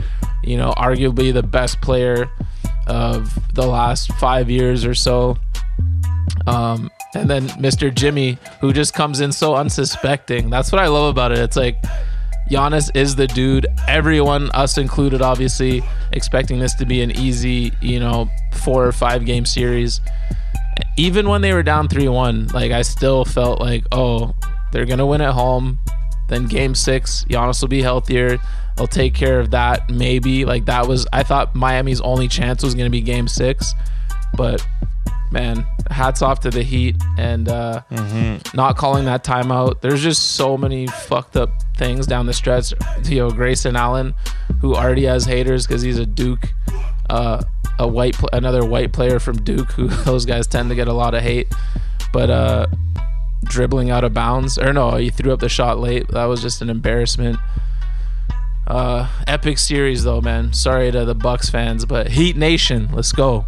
You 0.43 0.57
know, 0.57 0.73
arguably 0.77 1.33
the 1.33 1.43
best 1.43 1.81
player 1.81 2.29
of 2.87 3.37
the 3.55 3.65
last 3.65 4.11
five 4.13 4.49
years 4.49 4.85
or 4.85 4.93
so. 4.93 5.37
Um, 6.45 6.91
and 7.15 7.29
then 7.29 7.47
Mr. 7.49 7.93
Jimmy, 7.93 8.37
who 8.61 8.71
just 8.73 8.93
comes 8.93 9.21
in 9.21 9.31
so 9.31 9.55
unsuspecting. 9.55 10.49
That's 10.49 10.71
what 10.71 10.79
I 10.79 10.87
love 10.87 11.09
about 11.09 11.31
it. 11.31 11.39
It's 11.39 11.55
like 11.57 11.83
Giannis 12.49 12.95
is 12.95 13.15
the 13.15 13.27
dude. 13.27 13.65
Everyone, 13.87 14.51
us 14.51 14.77
included, 14.77 15.21
obviously 15.21 15.81
expecting 16.11 16.59
this 16.59 16.73
to 16.75 16.85
be 16.85 17.01
an 17.01 17.11
easy, 17.11 17.73
you 17.81 17.99
know, 17.99 18.29
four 18.53 18.85
or 18.85 18.91
five 18.91 19.25
game 19.25 19.45
series. 19.45 19.99
Even 20.97 21.27
when 21.27 21.41
they 21.41 21.53
were 21.53 21.63
down 21.63 21.87
3 21.87 22.07
1, 22.07 22.47
like 22.47 22.71
I 22.71 22.81
still 22.81 23.25
felt 23.25 23.59
like, 23.59 23.83
oh, 23.91 24.35
they're 24.71 24.85
going 24.85 24.99
to 24.99 25.05
win 25.05 25.21
at 25.21 25.33
home. 25.33 25.79
Then 26.27 26.45
game 26.45 26.75
six, 26.75 27.25
Giannis 27.29 27.61
will 27.61 27.69
be 27.69 27.81
healthier. 27.81 28.37
They'll 28.75 28.87
take 28.87 29.13
care 29.13 29.39
of 29.39 29.51
that. 29.51 29.89
Maybe. 29.89 30.45
Like 30.45 30.65
that 30.65 30.87
was, 30.87 31.07
I 31.13 31.23
thought 31.23 31.55
Miami's 31.55 32.01
only 32.01 32.27
chance 32.27 32.63
was 32.63 32.73
going 32.73 32.85
to 32.85 32.91
be 32.91 33.01
game 33.01 33.27
six. 33.27 33.73
But 34.35 34.65
man, 35.35 35.67
hats 35.91 36.21
off 36.21 36.39
to 36.39 36.49
the 36.49 36.63
Heat 36.63 36.95
and 37.17 37.49
uh, 37.49 37.81
not 38.53 38.77
calling 38.77 39.03
that 39.05 39.23
timeout. 39.23 39.81
There's 39.81 40.01
just 40.01 40.35
so 40.35 40.57
many 40.57 40.87
fucked 40.87 41.35
up 41.35 41.49
things 41.75 42.07
down 42.07 42.25
the 42.25 42.33
stretch. 42.33 42.73
You 43.03 43.19
know, 43.19 43.31
Grayson 43.31 43.75
Allen, 43.75 44.15
who 44.61 44.75
already 44.75 45.03
has 45.03 45.25
haters 45.25 45.67
because 45.67 45.81
he's 45.81 45.99
a 45.99 46.05
Duke, 46.05 46.53
uh, 47.09 47.43
a 47.77 47.87
white, 47.87 48.15
another 48.31 48.65
white 48.65 48.93
player 48.93 49.19
from 49.19 49.35
Duke, 49.43 49.71
who 49.73 49.87
those 50.05 50.25
guys 50.25 50.47
tend 50.47 50.69
to 50.69 50.75
get 50.75 50.87
a 50.87 50.93
lot 50.93 51.13
of 51.13 51.21
hate. 51.21 51.53
But 52.13 52.29
uh, 52.29 52.67
dribbling 53.43 53.91
out 53.91 54.05
of 54.05 54.13
bounds, 54.13 54.57
or 54.57 54.71
no, 54.71 54.95
he 54.95 55.09
threw 55.09 55.33
up 55.33 55.41
the 55.41 55.49
shot 55.49 55.79
late. 55.79 56.07
That 56.07 56.25
was 56.25 56.41
just 56.41 56.61
an 56.61 56.69
embarrassment. 56.69 57.37
Uh, 58.67 59.07
epic 59.27 59.57
series 59.57 60.05
though, 60.05 60.21
man. 60.21 60.53
Sorry 60.53 60.91
to 60.91 61.03
the 61.03 61.13
Bucks 61.13 61.49
fans, 61.49 61.85
but 61.85 62.07
Heat 62.07 62.37
Nation, 62.37 62.89
let's 62.93 63.11
go. 63.11 63.45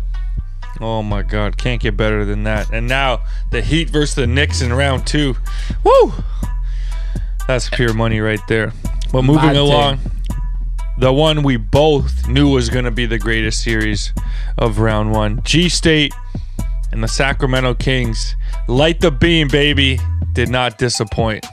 Oh 0.80 1.02
my 1.02 1.24
God, 1.24 1.58
can't 1.58 1.82
get 1.82 1.98
better 1.98 2.26
than 2.26 2.44
that. 2.44 2.72
And 2.72 2.88
now 2.88 3.22
the 3.52 3.62
Heat 3.62 3.90
versus 3.90 4.16
the 4.16 4.28
Knicks 4.28 4.62
in 4.62 4.72
round 4.74 5.08
two. 5.08 5.36
Woo! 5.84 6.14
That's 7.48 7.70
pure 7.70 7.94
money 7.94 8.20
right 8.20 8.42
there. 8.48 8.74
But 9.12 9.24
moving 9.24 9.56
along, 9.56 10.00
the 10.98 11.14
one 11.14 11.44
we 11.44 11.58
both 11.58 12.28
knew 12.28 12.50
was 12.50 12.70
going 12.70 12.86
to 12.86 12.92
be 12.92 13.06
the 13.06 13.18
greatest 13.18 13.64
series 13.64 14.14
of 14.58 14.80
round 14.80 15.12
one 15.12 15.42
G 15.44 15.70
State 15.70 16.14
and 16.92 17.04
the 17.04 17.08
Sacramento 17.08 17.76
Kings. 17.76 18.36
Light 18.68 19.00
the 19.00 19.12
beam, 19.12 19.48
baby. 19.48 20.00
Did 20.34 20.50
not 20.50 20.78
disappoint. 20.78 21.46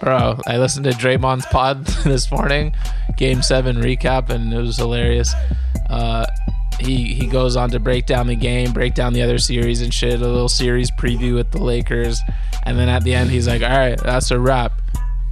Bro, 0.00 0.40
I 0.46 0.58
listened 0.58 0.84
to 0.84 0.90
Draymond's 0.90 1.46
pod 1.46 1.86
this 2.04 2.30
morning, 2.30 2.74
Game 3.16 3.42
Seven 3.42 3.76
recap, 3.76 4.30
and 4.30 4.52
it 4.52 4.58
was 4.58 4.76
hilarious. 4.76 5.32
Uh, 5.88 6.26
he 6.84 7.14
he 7.14 7.26
goes 7.26 7.56
on 7.56 7.70
to 7.70 7.80
break 7.80 8.06
down 8.06 8.26
the 8.26 8.36
game, 8.36 8.72
break 8.72 8.94
down 8.94 9.12
the 9.12 9.22
other 9.22 9.38
series 9.38 9.82
and 9.82 9.92
shit. 9.92 10.20
A 10.20 10.26
little 10.26 10.48
series 10.48 10.90
preview 10.92 11.34
with 11.34 11.50
the 11.50 11.62
Lakers, 11.62 12.20
and 12.64 12.78
then 12.78 12.88
at 12.88 13.04
the 13.04 13.14
end 13.14 13.30
he's 13.30 13.48
like, 13.48 13.62
"All 13.62 13.68
right, 13.68 13.98
that's 13.98 14.30
a 14.30 14.38
wrap." 14.38 14.72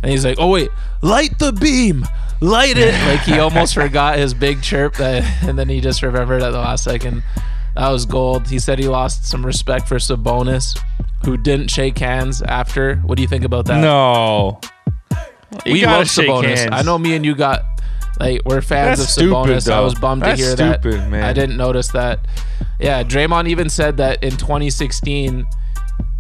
And 0.03 0.11
he's 0.11 0.25
like, 0.25 0.37
"Oh 0.39 0.49
wait, 0.49 0.71
light 1.03 1.39
the 1.39 1.53
beam, 1.53 2.07
light 2.41 2.79
it!" 2.79 2.95
like 3.07 3.21
he 3.21 3.39
almost 3.39 3.75
forgot 3.75 4.19
his 4.19 4.35
big 4.35 4.63
chirp, 4.63 4.95
that, 4.97 5.25
and 5.43 5.59
then 5.59 5.69
he 5.69 5.81
just 5.81 6.03
remembered 6.03 6.43
at 6.43 6.51
the 6.51 6.59
last 6.59 6.85
second. 6.85 7.23
That 7.77 7.89
was 7.91 8.05
gold. 8.05 8.49
He 8.49 8.59
said 8.59 8.79
he 8.79 8.89
lost 8.89 9.27
some 9.27 9.47
respect 9.47 9.89
for 9.89 9.97
Sabonis, 9.97 10.79
who 11.25 11.37
didn't 11.37 11.69
shake 11.69 11.99
hands 11.99 12.43
after. 12.43 12.97
What 12.97 13.17
do 13.17 13.23
you 13.23 13.29
think 13.29 13.45
about 13.45 13.67
that? 13.67 13.81
No. 13.81 14.61
You 15.65 15.73
we 15.73 15.87
love 15.87 16.09
shake 16.09 16.29
Sabonis. 16.29 16.57
hands. 16.57 16.71
I 16.73 16.83
know 16.83 16.99
me 16.99 17.15
and 17.15 17.25
you 17.25 17.35
got 17.35 17.63
like 18.21 18.43
we're 18.45 18.61
fans 18.61 18.99
That's 19.01 19.17
of 19.17 19.25
Sabonis. 19.25 19.63
stupid, 19.63 19.77
I 19.77 19.81
was 19.81 19.95
bummed 19.97 20.23
That's 20.23 20.39
to 20.41 20.47
hear 20.47 20.57
stupid, 20.57 21.01
that. 21.01 21.09
man. 21.11 21.25
I 21.25 21.33
didn't 21.33 21.57
notice 21.57 21.89
that. 21.89 22.27
Yeah, 22.79 23.03
Draymond 23.03 23.49
even 23.49 23.69
said 23.69 23.97
that 23.97 24.23
in 24.23 24.37
2016 24.37 25.47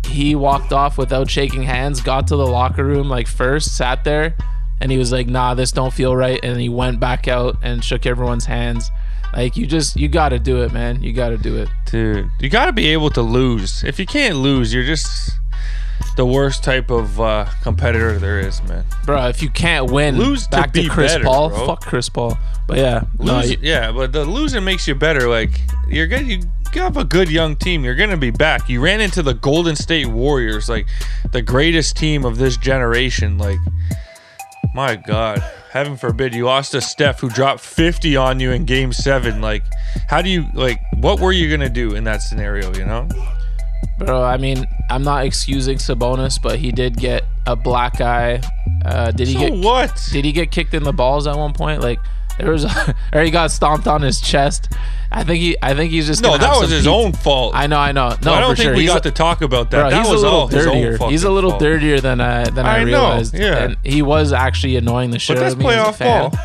he 0.08 0.34
walked 0.34 0.72
off 0.72 0.98
without 0.98 1.30
shaking 1.30 1.62
hands, 1.62 2.00
got 2.00 2.26
to 2.28 2.36
the 2.36 2.46
locker 2.46 2.84
room 2.84 3.08
like 3.08 3.28
first, 3.28 3.76
sat 3.76 4.02
there, 4.02 4.34
and 4.80 4.90
he 4.90 4.98
was 4.98 5.12
like, 5.12 5.26
"Nah, 5.28 5.54
this 5.54 5.70
don't 5.72 5.92
feel 5.92 6.16
right," 6.16 6.40
and 6.42 6.58
he 6.60 6.68
went 6.68 6.98
back 6.98 7.28
out 7.28 7.56
and 7.62 7.84
shook 7.84 8.06
everyone's 8.06 8.46
hands. 8.46 8.90
Like 9.32 9.56
you 9.56 9.66
just 9.66 9.96
you 9.96 10.08
got 10.08 10.30
to 10.30 10.38
do 10.40 10.62
it, 10.62 10.72
man. 10.72 11.02
You 11.02 11.12
got 11.12 11.28
to 11.28 11.36
do 11.38 11.56
it. 11.58 11.68
Dude, 11.86 12.28
you 12.40 12.48
got 12.48 12.66
to 12.66 12.72
be 12.72 12.88
able 12.88 13.10
to 13.10 13.22
lose. 13.22 13.84
If 13.84 13.98
you 14.00 14.06
can't 14.06 14.36
lose, 14.36 14.74
you're 14.74 14.84
just 14.84 15.30
the 16.16 16.26
worst 16.26 16.62
type 16.64 16.90
of 16.90 17.20
uh, 17.20 17.46
competitor 17.62 18.18
there 18.18 18.40
is, 18.40 18.62
man. 18.64 18.84
Bro, 19.06 19.26
if 19.28 19.42
you 19.42 19.48
can't 19.50 19.90
win, 19.90 20.18
Lose 20.18 20.44
to 20.44 20.50
back 20.50 20.72
to, 20.72 20.82
be 20.82 20.88
Chris 20.88 21.12
better, 21.12 21.24
Paul. 21.24 21.48
bro. 21.50 21.66
Fuck 21.66 21.82
Chris 21.82 22.08
Paul. 22.08 22.36
But 22.66 22.78
yeah, 22.78 23.04
no, 23.18 23.40
you- 23.40 23.56
yeah, 23.60 23.90
but 23.92 24.12
the 24.12 24.24
losing 24.24 24.64
makes 24.64 24.86
you 24.86 24.94
better. 24.94 25.28
Like 25.28 25.50
you're 25.88 26.06
good. 26.06 26.26
You 26.26 26.40
have 26.74 26.96
a 26.96 27.04
good 27.04 27.28
young 27.30 27.56
team. 27.56 27.84
You're 27.84 27.96
gonna 27.96 28.16
be 28.16 28.30
back. 28.30 28.68
You 28.68 28.80
ran 28.80 29.00
into 29.00 29.22
the 29.22 29.34
Golden 29.34 29.74
State 29.74 30.06
Warriors, 30.06 30.68
like 30.68 30.86
the 31.32 31.42
greatest 31.42 31.96
team 31.96 32.24
of 32.24 32.38
this 32.38 32.56
generation. 32.56 33.38
Like, 33.38 33.58
my 34.74 34.94
God, 34.94 35.40
heaven 35.72 35.96
forbid 35.96 36.32
you 36.34 36.44
lost 36.44 36.72
to 36.72 36.80
Steph, 36.80 37.18
who 37.20 37.28
dropped 37.28 37.60
50 37.60 38.16
on 38.16 38.38
you 38.38 38.52
in 38.52 38.66
Game 38.66 38.92
Seven. 38.92 39.40
Like, 39.40 39.64
how 40.08 40.22
do 40.22 40.30
you 40.30 40.46
like? 40.54 40.80
What 40.98 41.18
were 41.18 41.32
you 41.32 41.50
gonna 41.50 41.68
do 41.70 41.94
in 41.96 42.04
that 42.04 42.22
scenario? 42.22 42.72
You 42.74 42.84
know? 42.84 43.08
Bro, 44.06 44.22
I 44.22 44.36
mean, 44.36 44.66
I'm 44.90 45.02
not 45.02 45.24
excusing 45.24 45.78
Sabonis, 45.78 46.40
but 46.42 46.58
he 46.58 46.72
did 46.72 46.96
get 46.96 47.24
a 47.46 47.54
black 47.56 48.00
eye. 48.00 48.40
Uh, 48.84 49.10
did 49.10 49.28
he 49.28 49.34
So 49.34 49.40
get 49.40 49.52
what? 49.54 50.08
Did 50.12 50.24
he 50.24 50.32
get 50.32 50.50
kicked 50.50 50.74
in 50.74 50.82
the 50.82 50.92
balls 50.92 51.26
at 51.26 51.36
one 51.36 51.52
point? 51.52 51.80
Like 51.82 51.98
there 52.38 52.50
was, 52.50 52.64
a, 52.64 52.94
or 53.12 53.22
he 53.22 53.30
got 53.30 53.50
stomped 53.50 53.86
on 53.86 54.00
his 54.02 54.20
chest. 54.20 54.72
I 55.12 55.24
think 55.24 55.40
he, 55.42 55.56
I 55.60 55.74
think 55.74 55.90
he's 55.90 56.06
just. 56.06 56.22
No, 56.22 56.38
that 56.38 56.58
was 56.60 56.70
his 56.70 56.84
P- 56.84 56.88
own 56.88 57.12
fault. 57.12 57.52
I 57.54 57.66
know, 57.66 57.78
I 57.78 57.92
know. 57.92 58.14
No, 58.24 58.32
I 58.32 58.40
don't 58.40 58.54
think 58.56 58.64
sure. 58.68 58.74
we 58.74 58.82
He's 58.82 58.90
got 58.90 58.98
a- 59.04 59.10
to 59.10 59.10
talk 59.10 59.42
about 59.42 59.70
that. 59.72 59.80
Bro, 59.80 59.90
that 59.90 60.02
he's 60.02 60.10
was 60.10 60.22
a 60.22 60.24
little 60.24 60.46
his 60.48 60.66
own 60.66 60.80
dirtier. 60.80 61.08
He's 61.08 61.24
a 61.24 61.30
little 61.30 61.50
fault. 61.50 61.62
dirtier 61.62 62.00
than 62.00 62.20
I 62.20 62.44
than 62.44 62.64
I, 62.64 62.76
I 62.78 62.84
know, 62.84 62.86
realized. 62.86 63.34
yeah. 63.38 63.64
And 63.64 63.76
he 63.84 64.02
was 64.02 64.32
actually 64.32 64.76
annoying 64.76 65.10
the 65.10 65.18
shit 65.18 65.36
But 65.36 65.46
out 65.46 65.52
of 65.52 65.58
me 65.58 65.66
as 65.66 65.74
a 65.74 65.76
playoff 65.90 65.94
fan. 65.96 66.30
ball. 66.30 66.40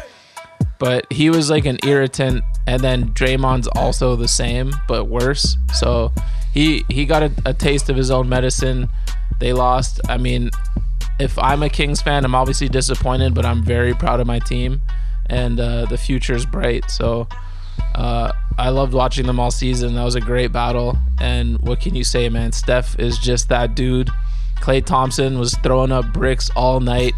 But 0.77 1.11
he 1.11 1.30
was 1.30 1.49
like 1.49 1.65
an 1.65 1.77
irritant, 1.86 2.44
and 2.68 2.82
then 2.82 3.14
Draymond's 3.14 3.68
also 3.68 4.15
the 4.18 4.27
same, 4.27 4.73
but 4.90 5.06
worse. 5.06 5.57
So 5.73 6.11
he 6.56 6.84
he 6.90 7.06
got 7.06 7.22
a, 7.22 7.32
a 7.45 7.53
taste 7.53 7.90
of 7.90 7.95
his 7.95 8.10
own 8.10 8.27
medicine. 8.27 8.90
They 9.40 9.53
lost. 9.53 9.99
I 10.10 10.18
mean, 10.18 10.49
if 11.19 11.38
I'm 11.38 11.61
a 11.61 11.69
Kings 11.69 12.02
fan, 12.02 12.23
I'm 12.26 12.34
obviously 12.34 12.69
disappointed, 12.69 13.36
but 13.36 13.45
I'm 13.45 13.61
very 13.64 13.94
proud 13.94 14.19
of 14.22 14.26
my 14.26 14.40
team, 14.40 14.82
and 15.27 15.60
uh, 15.60 15.86
the 15.86 15.95
is 16.34 16.45
bright. 16.45 16.90
So 16.90 17.27
uh, 17.94 18.32
I 18.57 18.69
loved 18.69 18.94
watching 18.94 19.27
them 19.27 19.40
all 19.40 19.52
season. 19.52 19.95
That 19.95 20.03
was 20.06 20.15
a 20.15 20.22
great 20.22 20.52
battle. 20.53 20.98
And 21.19 21.60
what 21.60 21.82
can 21.82 21.94
you 21.94 22.06
say, 22.06 22.30
man? 22.30 22.53
Steph 22.53 22.98
is 22.98 23.18
just 23.18 23.49
that 23.49 23.76
dude. 23.76 24.10
Klay 24.61 24.84
Thompson 24.84 25.38
was 25.38 25.53
throwing 25.57 25.91
up 25.91 26.11
bricks 26.14 26.49
all 26.56 26.80
night. 26.80 27.14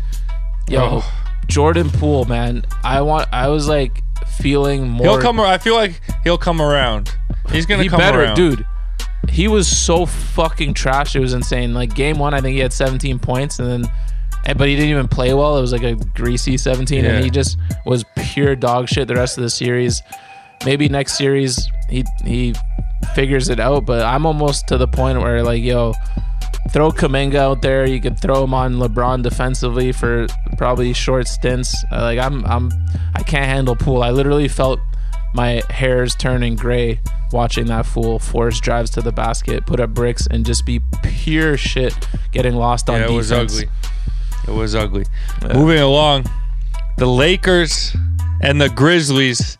Yo, 0.67 1.01
Oh. 1.01 1.13
Jordan 1.45 1.89
Poole, 1.91 2.25
man. 2.25 2.65
I 2.83 3.01
want. 3.01 3.29
I 3.31 3.47
was 3.49 3.67
like 3.67 4.03
feeling 4.39 4.87
more. 4.89 5.05
He'll 5.05 5.21
come. 5.21 5.39
I 5.39 5.59
feel 5.59 5.75
like 5.75 6.01
he'll 6.23 6.37
come 6.37 6.59
around. 6.61 7.15
He's 7.51 7.65
gonna 7.65 7.83
he 7.83 7.89
come 7.89 7.99
better, 7.99 8.23
around, 8.23 8.35
dude. 8.35 8.65
He 9.29 9.47
was 9.47 9.67
so 9.67 10.05
fucking 10.05 10.73
trash. 10.73 11.15
It 11.15 11.19
was 11.19 11.33
insane. 11.33 11.73
Like 11.73 11.93
game 11.93 12.17
one, 12.17 12.33
I 12.33 12.41
think 12.41 12.53
he 12.53 12.59
had 12.59 12.71
17 12.73 13.19
points, 13.19 13.59
and 13.59 13.67
then, 13.85 13.91
but 14.57 14.67
he 14.67 14.75
didn't 14.75 14.89
even 14.91 15.07
play 15.07 15.33
well. 15.33 15.57
It 15.57 15.61
was 15.61 15.71
like 15.73 15.83
a 15.83 15.95
greasy 15.95 16.57
17, 16.57 17.03
Yeah. 17.03 17.11
and 17.11 17.23
he 17.23 17.29
just 17.29 17.57
was 17.85 18.05
pure 18.15 18.55
dog 18.55 18.87
shit 18.87 19.07
the 19.07 19.15
rest 19.15 19.37
of 19.37 19.43
the 19.43 19.49
series. 19.49 20.01
Maybe 20.65 20.89
next 20.89 21.17
series 21.17 21.69
he 21.89 22.03
he 22.25 22.53
figures 23.15 23.49
it 23.49 23.59
out, 23.59 23.85
but 23.85 24.01
I'm 24.03 24.25
almost 24.25 24.67
to 24.69 24.77
the 24.77 24.87
point 24.87 25.19
where 25.19 25.43
like, 25.43 25.61
yo, 25.61 25.93
throw 26.71 26.91
Kuminga 26.91 27.35
out 27.35 27.61
there. 27.61 27.85
You 27.85 28.01
could 28.01 28.19
throw 28.19 28.43
him 28.43 28.53
on 28.53 28.75
LeBron 28.75 29.21
defensively 29.23 29.91
for 29.91 30.25
probably 30.57 30.93
short 30.93 31.27
stints. 31.27 31.75
Like 31.91 32.17
I'm 32.19 32.43
I'm 32.45 32.71
I 33.13 33.21
can't 33.23 33.45
handle 33.45 33.75
Poole. 33.75 34.01
I 34.03 34.09
literally 34.09 34.47
felt 34.47 34.79
my 35.33 35.61
hairs 35.69 36.15
turning 36.15 36.55
gray 36.55 36.99
watching 37.31 37.65
that 37.67 37.85
fool 37.85 38.19
force 38.19 38.59
drives 38.59 38.89
to 38.91 39.01
the 39.01 39.11
basket, 39.11 39.65
put 39.65 39.79
up 39.79 39.89
bricks, 39.93 40.27
and 40.31 40.45
just 40.45 40.65
be 40.65 40.79
pure 41.03 41.57
shit 41.57 41.93
getting 42.31 42.55
lost 42.55 42.89
on 42.89 42.95
Yeah, 42.99 43.05
it 43.05 43.07
defense. 43.07 43.19
was 43.19 43.31
ugly. 43.31 43.69
It 44.47 44.51
was 44.51 44.75
ugly. 44.75 45.05
Moving 45.53 45.79
along, 45.79 46.25
the 46.97 47.05
Lakers 47.05 47.95
and 48.41 48.61
the 48.61 48.69
Grizzlies. 48.69 49.57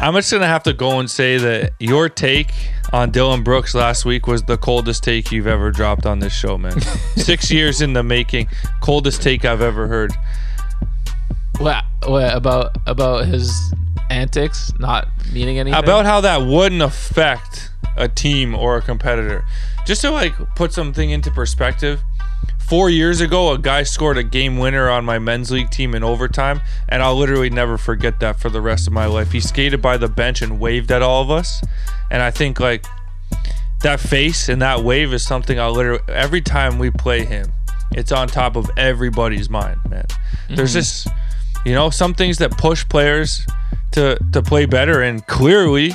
I'm 0.00 0.14
just 0.14 0.30
gonna 0.30 0.46
have 0.46 0.62
to 0.64 0.72
go 0.72 1.00
and 1.00 1.10
say 1.10 1.38
that 1.38 1.72
your 1.80 2.08
take 2.08 2.52
on 2.92 3.10
Dillon 3.10 3.42
Brooks 3.42 3.74
last 3.74 4.04
week 4.04 4.26
was 4.26 4.42
the 4.44 4.56
coldest 4.58 5.02
take 5.02 5.32
you've 5.32 5.46
ever 5.46 5.70
dropped 5.70 6.06
on 6.06 6.18
this 6.20 6.32
show, 6.32 6.56
man. 6.58 6.78
Six 7.16 7.50
years 7.50 7.80
in 7.80 7.94
the 7.94 8.02
making, 8.02 8.48
coldest 8.80 9.22
take 9.22 9.44
I've 9.44 9.60
ever 9.62 9.88
heard. 9.88 10.12
What? 11.58 11.84
What 12.06 12.34
about 12.34 12.76
about 12.86 13.26
his 13.26 13.50
antics 14.10 14.72
not 14.78 15.08
meaning 15.32 15.58
anything? 15.58 15.78
About 15.78 16.04
how 16.04 16.20
that 16.22 16.42
wouldn't 16.42 16.82
affect 16.82 17.70
a 17.96 18.08
team 18.08 18.54
or 18.54 18.76
a 18.76 18.82
competitor. 18.82 19.44
Just 19.86 20.02
to 20.02 20.10
like 20.10 20.34
put 20.54 20.72
something 20.72 21.10
into 21.10 21.30
perspective, 21.30 22.00
four 22.68 22.90
years 22.90 23.20
ago, 23.20 23.52
a 23.52 23.58
guy 23.58 23.82
scored 23.82 24.18
a 24.18 24.22
game 24.22 24.58
winner 24.58 24.88
on 24.90 25.04
my 25.04 25.18
men's 25.18 25.50
league 25.50 25.70
team 25.70 25.94
in 25.94 26.04
overtime, 26.04 26.60
and 26.88 27.02
I'll 27.02 27.16
literally 27.16 27.50
never 27.50 27.78
forget 27.78 28.20
that 28.20 28.38
for 28.38 28.50
the 28.50 28.60
rest 28.60 28.86
of 28.86 28.92
my 28.92 29.06
life. 29.06 29.32
He 29.32 29.40
skated 29.40 29.80
by 29.80 29.96
the 29.96 30.08
bench 30.08 30.42
and 30.42 30.60
waved 30.60 30.92
at 30.92 31.02
all 31.02 31.22
of 31.22 31.30
us, 31.30 31.62
and 32.10 32.22
I 32.22 32.30
think 32.30 32.60
like 32.60 32.84
that 33.82 34.00
face 34.00 34.48
and 34.48 34.60
that 34.60 34.82
wave 34.82 35.12
is 35.12 35.22
something 35.22 35.58
I'll 35.58 35.72
literally 35.72 36.02
every 36.08 36.40
time 36.40 36.78
we 36.78 36.90
play 36.90 37.24
him, 37.24 37.52
it's 37.92 38.12
on 38.12 38.28
top 38.28 38.56
of 38.56 38.70
everybody's 38.76 39.48
mind, 39.48 39.80
man. 39.88 40.06
There's 40.48 40.70
mm-hmm. 40.70 40.78
just 40.78 41.08
you 41.64 41.74
know 41.74 41.90
some 41.90 42.14
things 42.14 42.38
that 42.38 42.52
push 42.52 42.86
players 42.88 43.46
to 43.92 44.18
to 44.32 44.42
play 44.42 44.66
better, 44.66 45.02
and 45.02 45.26
clearly 45.26 45.92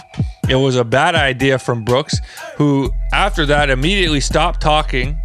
it 0.49 0.55
was 0.55 0.75
a 0.75 0.83
bad 0.83 1.15
idea 1.15 1.59
from 1.59 1.83
Brooks, 1.83 2.17
who 2.57 2.91
after 3.13 3.45
that 3.45 3.69
immediately 3.69 4.19
stopped 4.19 4.61
talking 4.61 5.17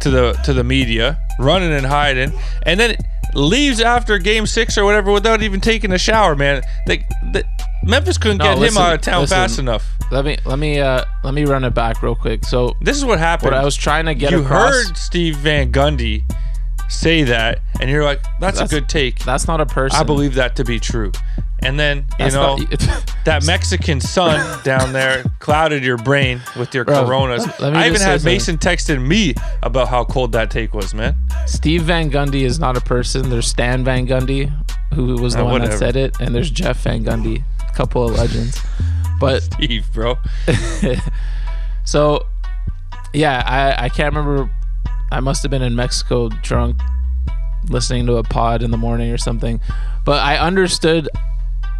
to 0.00 0.10
the 0.10 0.32
to 0.44 0.52
the 0.52 0.64
media, 0.64 1.18
running 1.38 1.72
and 1.72 1.86
hiding, 1.86 2.32
and 2.66 2.78
then 2.80 2.96
leaves 3.34 3.80
after 3.80 4.18
game 4.18 4.46
six 4.46 4.76
or 4.76 4.84
whatever 4.84 5.10
without 5.12 5.42
even 5.42 5.60
taking 5.60 5.92
a 5.92 5.98
shower. 5.98 6.34
Man, 6.36 6.62
the 6.86 7.44
Memphis 7.84 8.18
couldn't 8.18 8.38
No, 8.38 8.44
get 8.44 8.58
listen, 8.58 8.76
him 8.80 8.86
out 8.86 8.94
of 8.94 9.00
town 9.00 9.20
listen. 9.22 9.34
fast 9.36 9.58
enough. 9.58 9.88
Let 10.10 10.24
me 10.24 10.36
let 10.44 10.58
me 10.58 10.80
uh 10.80 11.04
let 11.24 11.32
me 11.34 11.44
run 11.44 11.64
it 11.64 11.70
back 11.74 12.02
real 12.02 12.14
quick. 12.14 12.44
So 12.44 12.74
This 12.82 12.96
is 12.96 13.04
what 13.04 13.18
happened. 13.18 13.52
what 13.52 13.60
I 13.60 13.64
was 13.64 13.76
trying 13.76 14.04
to 14.06 14.14
get 14.14 14.30
you 14.32 14.40
across. 14.42 14.74
heard 14.86 14.96
Steve 14.96 15.36
Van 15.36 15.72
Gundy 15.72 16.22
say 16.90 17.22
that, 17.22 17.60
and 17.80 17.88
you're 17.88 18.04
like, 18.04 18.20
"That's, 18.38 18.58
That's- 18.58 18.70
a 18.70 18.74
good 18.74 18.88
take." 18.90 19.20
That's 19.24 19.48
not 19.48 19.62
a 19.62 19.66
person. 19.66 19.98
I 19.98 20.02
believe 20.02 20.34
that 20.34 20.54
to 20.56 20.64
be 20.64 20.78
true. 20.78 21.10
And 21.64 21.78
then 21.78 21.98
you 21.98 22.04
That's 22.18 22.34
know 22.34 22.56
not- 22.56 23.14
that 23.24 23.44
Mexican 23.46 24.00
sun 24.00 24.60
down 24.64 24.92
there 24.92 25.22
clouded 25.38 25.84
your 25.84 25.96
brain 25.96 26.40
with 26.58 26.74
your 26.74 26.84
Bro, 26.84 27.04
coronas. 27.04 27.46
I 27.60 27.68
even 27.86 28.00
had 28.00 28.20
something. 28.20 28.24
Mason 28.24 28.58
texting 28.58 29.06
me 29.06 29.34
about 29.62 29.88
how 29.88 30.04
cold 30.04 30.32
that 30.32 30.50
take 30.50 30.74
was, 30.74 30.92
man. 30.92 31.14
Steve 31.46 31.82
Van 31.82 32.10
Gundy 32.10 32.42
is 32.42 32.58
not 32.58 32.76
a 32.76 32.80
person. 32.80 33.30
There's 33.30 33.46
Stan 33.46 33.84
Van 33.84 34.06
Gundy, 34.08 34.52
who 34.94 35.16
was 35.22 35.34
the 35.34 35.40
Uh, 35.42 35.44
one 35.44 35.52
whatever. 35.52 35.72
that 35.72 35.78
said 35.78 35.96
it, 35.96 36.18
and 36.20 36.34
there's 36.34 36.50
Jeff 36.50 36.82
Van 36.82 37.04
Gundy, 37.04 37.44
a 37.68 37.72
couple 37.74 38.04
of 38.08 38.16
legends. 38.16 38.60
But 39.20 39.42
Steve, 39.44 39.86
bro. 39.92 40.18
so, 41.84 42.26
yeah, 43.14 43.42
I 43.46 43.84
I 43.84 43.88
can't 43.88 44.14
remember. 44.14 44.50
I 45.10 45.20
must 45.20 45.42
have 45.42 45.50
been 45.50 45.62
in 45.62 45.76
Mexico 45.76 46.28
drunk, 46.28 46.80
listening 47.68 48.06
to 48.06 48.16
a 48.16 48.22
pod 48.22 48.62
in 48.62 48.70
the 48.70 48.78
morning 48.78 49.10
or 49.12 49.18
something. 49.18 49.60
But 50.04 50.20
I 50.22 50.38
understood 50.38 51.08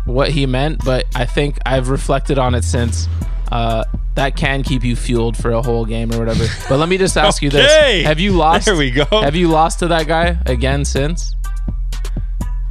what 0.04 0.30
he 0.30 0.46
meant. 0.46 0.84
But 0.84 1.06
I 1.14 1.24
think 1.24 1.58
I've 1.66 1.88
reflected 1.88 2.38
on 2.38 2.54
it 2.54 2.64
since. 2.64 3.08
Uh, 3.50 3.84
that 4.14 4.36
can 4.36 4.62
keep 4.62 4.84
you 4.84 4.94
fueled 4.96 5.36
for 5.36 5.50
a 5.52 5.62
whole 5.62 5.84
game 5.84 6.12
or 6.12 6.18
whatever. 6.18 6.46
But 6.68 6.78
let 6.78 6.88
me 6.88 6.98
just 6.98 7.16
ask 7.16 7.42
you 7.42 7.50
this: 7.50 8.04
Have 8.04 8.20
you 8.20 8.32
lost? 8.32 8.66
There 8.66 8.76
we 8.76 8.90
go. 8.90 9.04
Have 9.10 9.36
you 9.36 9.48
lost 9.48 9.78
to 9.80 9.88
that 9.88 10.06
guy 10.06 10.38
again 10.46 10.84
since? 10.84 11.34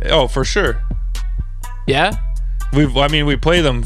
Oh, 0.06 0.28
for 0.28 0.44
sure. 0.44 0.82
Yeah. 1.88 2.16
We've. 2.74 2.96
I 2.98 3.08
mean, 3.08 3.26
we 3.26 3.36
play 3.36 3.62
them 3.62 3.84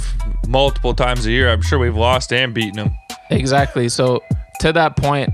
multiple 0.47 0.93
times 0.93 1.25
a 1.25 1.31
year. 1.31 1.49
I'm 1.49 1.61
sure 1.61 1.79
we've 1.79 1.95
lost 1.95 2.31
and 2.31 2.53
beaten 2.53 2.75
them. 2.75 2.91
Exactly. 3.29 3.89
So 3.89 4.21
to 4.59 4.71
that 4.73 4.95
point, 4.95 5.29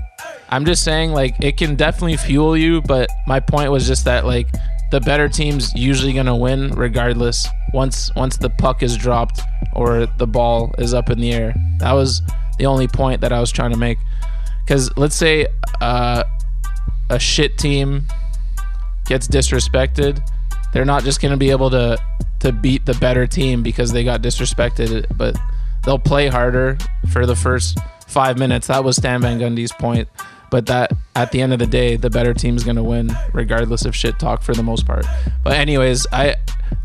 I'm 0.48 0.64
just 0.64 0.84
saying 0.84 1.12
like 1.12 1.42
it 1.42 1.56
can 1.56 1.76
definitely 1.76 2.16
fuel 2.16 2.56
you, 2.56 2.82
but 2.82 3.08
my 3.26 3.40
point 3.40 3.70
was 3.70 3.86
just 3.86 4.04
that 4.04 4.24
like 4.24 4.48
the 4.92 5.00
better 5.00 5.26
team's 5.26 5.72
usually 5.74 6.12
gonna 6.12 6.36
win 6.36 6.70
regardless. 6.72 7.48
Once 7.72 8.14
once 8.14 8.36
the 8.36 8.50
puck 8.50 8.82
is 8.82 8.94
dropped 8.94 9.40
or 9.72 10.04
the 10.18 10.26
ball 10.26 10.74
is 10.76 10.92
up 10.92 11.08
in 11.08 11.18
the 11.18 11.32
air. 11.32 11.54
That 11.78 11.92
was 11.92 12.20
the 12.58 12.66
only 12.66 12.86
point 12.86 13.22
that 13.22 13.32
I 13.32 13.40
was 13.40 13.50
trying 13.50 13.70
to 13.70 13.78
make. 13.78 13.96
Cause 14.66 14.90
let's 14.98 15.16
say 15.16 15.46
uh, 15.80 16.24
a 17.08 17.18
shit 17.18 17.56
team 17.56 18.04
gets 19.06 19.26
disrespected, 19.26 20.20
they're 20.74 20.84
not 20.84 21.04
just 21.04 21.22
gonna 21.22 21.38
be 21.38 21.50
able 21.50 21.70
to 21.70 21.96
to 22.40 22.52
beat 22.52 22.84
the 22.84 22.94
better 22.94 23.26
team 23.26 23.62
because 23.62 23.92
they 23.92 24.04
got 24.04 24.20
disrespected, 24.20 25.06
but 25.16 25.38
they'll 25.86 25.98
play 25.98 26.28
harder 26.28 26.76
for 27.10 27.24
the 27.24 27.34
first 27.34 27.78
five 28.06 28.36
minutes. 28.38 28.66
That 28.66 28.84
was 28.84 28.96
Stan 28.96 29.22
Van 29.22 29.40
Gundy's 29.40 29.72
point. 29.72 30.06
But 30.52 30.66
that 30.66 30.92
at 31.16 31.32
the 31.32 31.40
end 31.40 31.54
of 31.54 31.58
the 31.58 31.66
day, 31.66 31.96
the 31.96 32.10
better 32.10 32.34
team's 32.34 32.62
gonna 32.62 32.84
win, 32.84 33.10
regardless 33.32 33.86
of 33.86 33.96
shit 33.96 34.18
talk 34.18 34.42
for 34.42 34.52
the 34.52 34.62
most 34.62 34.86
part. 34.86 35.06
But 35.42 35.54
anyways, 35.54 36.06
I 36.12 36.36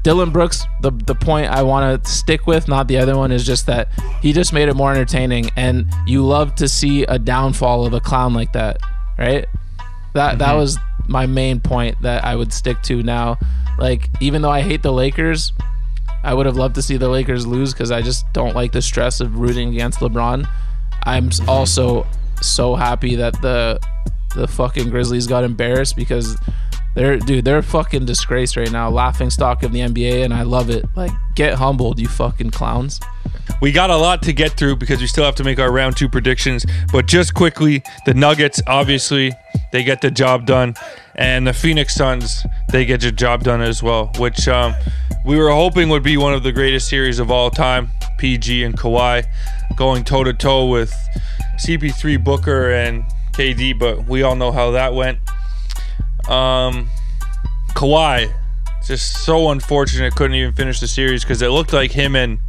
Dillon 0.04 0.32
Brooks, 0.32 0.64
the 0.82 0.92
the 0.92 1.14
point 1.14 1.52
I 1.52 1.64
want 1.64 2.02
to 2.02 2.10
stick 2.10 2.48
with, 2.48 2.70
not 2.70 2.88
the 2.88 2.98
other 2.98 3.18
one, 3.18 3.30
is 3.30 3.46
just 3.46 3.66
that 3.66 3.90
he 4.22 4.32
just 4.32 4.54
made 4.54 4.70
it 4.70 4.76
more 4.76 4.94
entertaining, 4.94 5.50
and 5.58 5.86
you 6.06 6.26
love 6.26 6.56
to 6.56 6.70
see 6.70 7.04
a 7.04 7.20
downfall 7.20 7.86
of 7.86 7.94
a 7.94 8.00
clown 8.00 8.34
like 8.34 8.54
that, 8.54 8.78
right? 9.20 9.46
That 10.14 10.40
that 10.40 10.48
mm-hmm. 10.48 10.58
was 10.60 10.80
my 11.10 11.26
main 11.26 11.60
point 11.60 12.02
that 12.04 12.24
I 12.24 12.38
would 12.38 12.54
stick 12.54 12.82
to 12.84 13.04
now. 13.04 13.38
Like 13.78 14.10
even 14.22 14.42
though 14.42 14.50
I 14.50 14.62
hate 14.62 14.82
the 14.82 14.94
Lakers, 14.94 15.52
I 16.24 16.34
would 16.34 16.46
have 16.46 16.56
loved 16.56 16.76
to 16.76 16.82
see 16.82 16.96
the 16.96 17.10
Lakers 17.10 17.46
lose 17.46 17.74
because 17.74 17.92
I 17.92 18.02
just 18.02 18.24
don't 18.32 18.56
like 18.56 18.72
the 18.72 18.82
stress 18.82 19.20
of 19.20 19.38
rooting 19.38 19.74
against 19.74 20.00
LeBron. 20.00 20.48
I'm 21.04 21.28
s- 21.28 21.42
mm-hmm. 21.42 21.50
also 21.50 22.08
so 22.42 22.76
happy 22.76 23.16
that 23.16 23.42
the 23.42 23.80
the 24.36 24.48
fucking 24.48 24.90
Grizzlies 24.90 25.28
got 25.28 25.44
embarrassed 25.44 25.96
because 25.96 26.38
they're 26.96 27.18
dude 27.18 27.46
they're 27.46 27.62
fucking 27.62 28.06
disgrace 28.06 28.58
right 28.58 28.72
now, 28.72 28.90
laughing 28.90 29.30
stock 29.30 29.64
of 29.64 29.72
the 29.72 29.80
NBA, 29.80 30.24
and 30.24 30.34
I 30.34 30.44
love 30.44 30.70
it. 30.70 30.86
Like 30.96 31.12
get 31.36 31.56
humbled, 31.56 32.00
you 32.00 32.08
fucking 32.08 32.52
clowns. 32.52 33.00
We 33.62 33.72
got 33.72 33.90
a 33.90 33.96
lot 33.96 34.22
to 34.24 34.34
get 34.34 34.52
through 34.52 34.76
because 34.76 35.00
we 35.00 35.08
still 35.08 35.24
have 35.24 35.36
to 35.36 35.44
make 35.44 35.60
our 35.60 35.72
round 35.72 35.98
two 35.98 36.10
predictions. 36.10 36.66
But 36.92 37.08
just 37.08 37.34
quickly, 37.34 37.82
the 38.06 38.14
Nuggets, 38.14 38.62
obviously, 38.68 39.32
they 39.72 39.84
get 39.84 40.02
the 40.02 40.12
job 40.12 40.46
done. 40.46 40.76
And 41.16 41.48
the 41.48 41.54
Phoenix 41.54 41.96
Suns, 41.96 42.46
they 42.72 42.86
get 42.86 43.02
the 43.02 43.12
job 43.12 43.44
done 43.44 43.62
as 43.62 43.82
well, 43.82 44.12
which 44.20 44.48
um, 44.48 44.76
we 45.26 45.38
were 45.38 45.50
hoping 45.50 45.90
would 45.90 46.04
be 46.04 46.18
one 46.18 46.34
of 46.34 46.44
the 46.44 46.52
greatest 46.52 46.88
series 46.88 47.20
of 47.20 47.32
all 47.32 47.50
time. 47.50 47.90
PG 48.20 48.64
and 48.64 48.78
Kawhi 48.78 49.26
going 49.76 50.04
toe 50.04 50.24
to 50.24 50.34
toe 50.34 50.68
with 50.68 50.94
CP3 51.60 52.24
Booker 52.24 52.72
and 52.72 53.04
KD, 53.34 53.78
but 53.78 54.06
we 54.08 54.24
all 54.24 54.36
know 54.36 54.52
how 54.52 54.72
that 54.72 54.94
went. 54.94 55.20
Um, 56.28 56.90
Kawhi, 57.70 58.34
just 58.86 59.24
so 59.24 59.50
unfortunate, 59.52 60.16
couldn't 60.16 60.36
even 60.36 60.54
finish 60.54 60.80
the 60.80 60.88
series 60.88 61.24
because 61.24 61.42
it 61.42 61.50
looked 61.50 61.74
like 61.74 61.92
him 61.92 62.16
and 62.16 62.40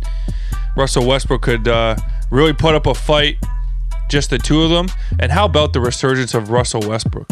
Russell 0.76 1.06
Westbrook 1.06 1.42
could 1.42 1.68
uh, 1.68 1.96
really 2.30 2.52
put 2.52 2.74
up 2.74 2.86
a 2.86 2.94
fight, 2.94 3.36
just 4.08 4.30
the 4.30 4.38
two 4.38 4.62
of 4.62 4.70
them. 4.70 4.88
And 5.18 5.30
how 5.30 5.44
about 5.44 5.72
the 5.72 5.80
resurgence 5.80 6.34
of 6.34 6.50
Russell 6.50 6.80
Westbrook? 6.88 7.28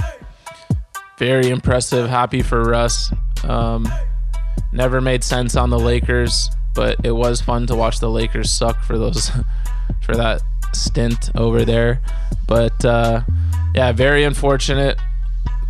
Very 1.18 1.48
impressive. 1.48 2.08
Happy 2.08 2.42
for 2.42 2.62
Russ. 2.62 3.12
Um, 3.44 3.88
never 4.72 5.00
made 5.00 5.24
sense 5.24 5.56
on 5.56 5.70
the 5.70 5.78
Lakers, 5.78 6.50
but 6.74 6.98
it 7.04 7.12
was 7.12 7.40
fun 7.40 7.66
to 7.68 7.74
watch 7.74 8.00
the 8.00 8.10
Lakers 8.10 8.50
suck 8.50 8.82
for 8.82 8.98
those 8.98 9.30
for 10.02 10.14
that 10.14 10.42
stint 10.72 11.30
over 11.34 11.64
there. 11.64 12.00
But 12.46 12.84
uh, 12.84 13.22
yeah, 13.74 13.92
very 13.92 14.24
unfortunate. 14.24 14.98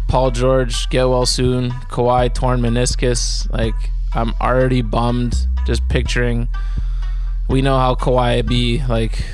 Paul 0.09 0.31
George 0.31 0.89
get 0.91 1.09
well 1.09 1.27
soon. 1.27 1.71
Kawhi 1.71 2.33
torn 2.33 2.61
meniscus. 2.61 3.51
Like 3.53 3.75
I'm 4.15 4.35
already 4.41 4.83
bummed 4.83 5.47
just 5.67 5.87
picturing. 5.89 6.49
We 7.49 7.63
know 7.63 7.79
how 7.79 7.95
Kawhi 7.95 8.47
be 8.47 8.83
like. 8.89 9.25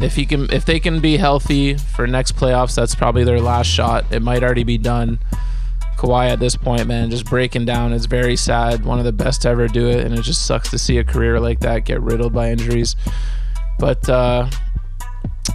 If 0.00 0.16
he 0.16 0.26
can, 0.26 0.52
if 0.52 0.64
they 0.64 0.80
can 0.80 1.00
be 1.00 1.16
healthy 1.16 1.74
for 1.74 2.06
next 2.06 2.34
playoffs, 2.34 2.74
that's 2.74 2.96
probably 2.96 3.22
their 3.22 3.40
last 3.40 3.68
shot. 3.68 4.04
It 4.10 4.22
might 4.22 4.42
already 4.42 4.64
be 4.64 4.76
done. 4.76 5.20
Kawhi 5.96 6.30
at 6.30 6.40
this 6.40 6.56
point, 6.56 6.86
man, 6.88 7.10
just 7.10 7.24
breaking 7.26 7.64
down. 7.64 7.92
It's 7.92 8.06
very 8.06 8.34
sad. 8.34 8.84
One 8.84 8.98
of 8.98 9.04
the 9.04 9.12
best 9.12 9.42
to 9.42 9.48
ever 9.50 9.68
do 9.68 9.88
it, 9.88 10.04
and 10.04 10.12
it 10.12 10.22
just 10.22 10.46
sucks 10.46 10.68
to 10.70 10.78
see 10.78 10.98
a 10.98 11.04
career 11.04 11.38
like 11.38 11.60
that 11.60 11.84
get 11.84 12.02
riddled 12.02 12.32
by 12.32 12.50
injuries. 12.50 12.96
But 13.78 14.08
uh, 14.08 14.48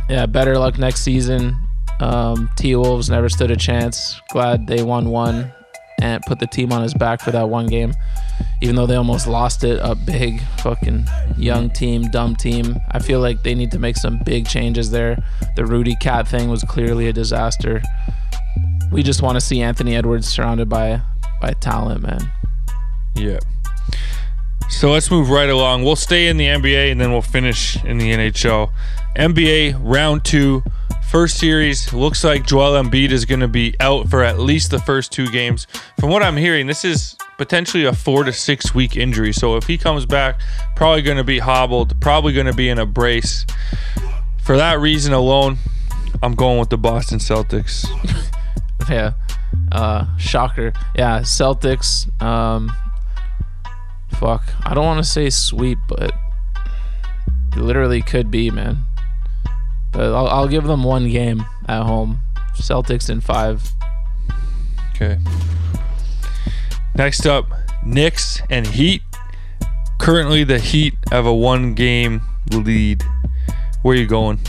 yeah, 0.10 0.26
better 0.26 0.58
luck 0.58 0.78
next 0.78 1.02
season. 1.02 1.60
Um, 2.00 2.50
T 2.56 2.76
Wolves 2.76 3.10
never 3.10 3.30
stood 3.30 3.52
a 3.52 3.56
chance. 3.56 4.20
Glad 4.30 4.68
they 4.68 4.84
won 4.84 5.10
one 5.10 5.52
and 6.02 6.24
put 6.28 6.40
the 6.40 6.48
team 6.48 6.72
on 6.72 6.82
his 6.82 6.94
back 6.94 7.20
for 7.22 7.32
that 7.32 7.50
one 7.50 7.68
game, 7.68 7.94
even 8.62 8.76
though 8.76 8.86
they 8.86 8.96
almost 8.96 9.28
lost 9.28 9.64
it 9.64 9.80
up 9.80 9.98
big. 10.06 10.41
Fucking 10.60 11.06
young 11.38 11.70
team, 11.70 12.04
dumb 12.12 12.36
team. 12.36 12.78
I 12.91 13.00
feel 13.00 13.20
like 13.20 13.44
they 13.44 13.56
need 13.56 13.72
to 13.72 13.80
make 13.80 13.98
some 13.98 14.20
big 14.26 14.48
changes 14.48 14.91
there. 14.91 15.18
The 15.56 15.66
Rudy 15.66 15.96
Cat 15.96 16.28
thing 16.28 16.50
was 16.50 16.64
clearly 16.64 17.08
a 17.08 17.14
disaster 17.14 17.82
we 18.91 19.04
just 19.04 19.22
want 19.22 19.36
to 19.36 19.41
see 19.41 19.62
Anthony 19.62 19.96
Edwards 19.96 20.28
surrounded 20.28 20.70
by 20.70 21.02
by 21.41 21.54
talent, 21.54 22.02
man. 22.02 22.32
Yeah. 23.16 23.40
So 24.70 24.91
let's 24.91 25.12
move 25.12 25.30
right 25.30 25.50
along. 25.50 25.84
We'll 25.84 25.96
stay 25.96 26.28
in 26.28 26.38
the 26.38 26.46
NBA 26.46 26.91
and 26.91 27.02
then 27.02 27.12
we'll 27.12 27.22
finish 27.22 27.84
in 27.84 27.98
the 27.98 28.12
NHL. 28.12 28.72
NBA 29.16 29.80
round 29.82 30.24
two, 30.24 30.64
first 31.10 31.38
series. 31.38 31.91
Looks 31.91 32.24
like 32.24 32.46
Joel 32.46 32.82
Embiid 32.82 33.12
is 33.12 33.26
going 33.26 33.40
to 33.41 33.48
be 33.48 33.76
out 33.80 34.10
for 34.10 34.24
at 34.24 34.40
least 34.40 34.72
the 34.72 34.80
first 34.80 35.12
two 35.12 35.28
games. 35.32 35.68
From 36.00 36.10
what 36.10 36.24
I'm 36.24 36.38
hearing, 36.38 36.68
this 36.68 36.86
is 36.86 37.18
potentially 37.38 37.86
a 37.86 37.94
four 37.94 38.24
to 38.24 38.32
six 38.32 38.74
week 38.76 38.96
injury. 38.96 39.34
So 39.34 39.58
if 39.58 39.66
he 39.66 39.78
comes 39.78 40.06
back, 40.06 40.40
probably 40.76 41.02
going 41.02 41.18
to 41.18 41.24
be 41.24 41.40
hobbled, 41.40 42.00
probably 42.00 42.34
going 42.34 42.46
to 42.46 42.54
be 42.54 42.70
in 42.70 42.80
a 42.80 42.86
brace. 42.86 43.46
For 44.44 44.56
that 44.56 44.80
reason 44.80 45.14
alone, 45.14 45.58
I'm 46.22 46.36
going 46.36 46.60
with 46.60 46.70
the 46.70 46.78
Boston 46.78 47.20
Celtics. 47.20 47.86
Yeah. 48.90 49.14
Uh, 49.72 50.18
shocker. 50.18 50.74
Yeah, 50.96 51.20
Celtics. 51.20 52.10
Um, 52.24 52.72
fuck. 54.20 54.44
I 54.66 54.74
don't 54.74 54.86
want 54.86 55.04
to 55.04 55.10
say 55.10 55.30
sweep, 55.30 55.80
but 55.88 56.12
it 57.54 57.58
literally 57.58 58.02
could 58.02 58.30
be, 58.30 58.52
man. 58.52 58.86
But 59.91 60.14
I'll, 60.14 60.28
I'll 60.28 60.48
give 60.48 60.66
them 60.66 60.84
one 60.84 61.10
game 61.10 61.46
at 61.68 61.84
home. 61.84 62.20
Celtics 62.54 63.10
in 63.10 63.22
five. 63.22 63.72
Okay. 64.94 65.18
Next 66.96 67.26
up, 67.26 67.48
Knicks 67.86 68.41
and 68.50 68.68
Heat. 68.68 69.02
Currently, 70.00 70.44
the 70.44 70.60
Heat 70.60 70.96
have 71.12 71.26
a 71.26 71.34
one 71.34 71.74
game 71.74 72.22
lead. 72.52 73.04
Where 73.82 73.96
are 73.96 73.98
you 73.98 74.08
going? 74.08 74.40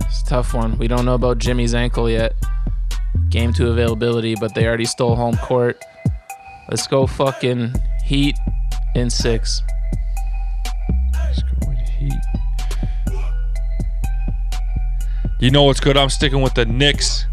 It's 0.00 0.22
a 0.22 0.26
tough 0.26 0.52
one. 0.52 0.76
We 0.76 0.86
don't 0.86 1.06
know 1.06 1.14
about 1.14 1.38
Jimmy's 1.38 1.74
ankle 1.74 2.10
yet. 2.10 2.34
Game 3.30 3.54
two 3.54 3.68
availability, 3.68 4.34
but 4.34 4.54
they 4.54 4.66
already 4.66 4.84
stole 4.84 5.16
home 5.16 5.38
court. 5.38 5.82
Let's 6.68 6.86
go 6.86 7.06
fucking 7.06 7.74
Heat 8.04 8.36
in 8.94 9.10
six. 9.10 9.62
Let's 11.12 11.42
go 11.42 11.68
with 11.68 11.78
Heat. 11.78 12.12
You 15.40 15.50
know 15.50 15.64
what's 15.64 15.80
good? 15.80 15.96
I'm 15.96 16.10
sticking 16.10 16.42
with 16.42 16.54
the 16.54 16.64
Knicks. 16.64 17.26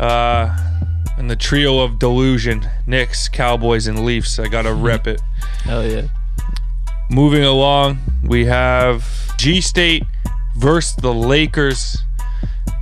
Uh, 0.00 0.56
and 1.16 1.30
the 1.30 1.36
trio 1.36 1.78
of 1.80 1.98
delusion: 1.98 2.68
Knicks, 2.86 3.28
Cowboys, 3.28 3.86
and 3.86 4.04
Leafs. 4.04 4.38
I 4.38 4.48
gotta 4.48 4.74
rep 4.88 5.06
it. 5.06 5.20
Hell 5.62 5.86
yeah. 5.86 6.08
Moving 7.10 7.44
along, 7.44 7.98
we 8.24 8.44
have 8.46 9.06
G 9.36 9.60
State 9.60 10.04
versus 10.56 10.96
the 10.96 11.12
Lakers. 11.12 11.96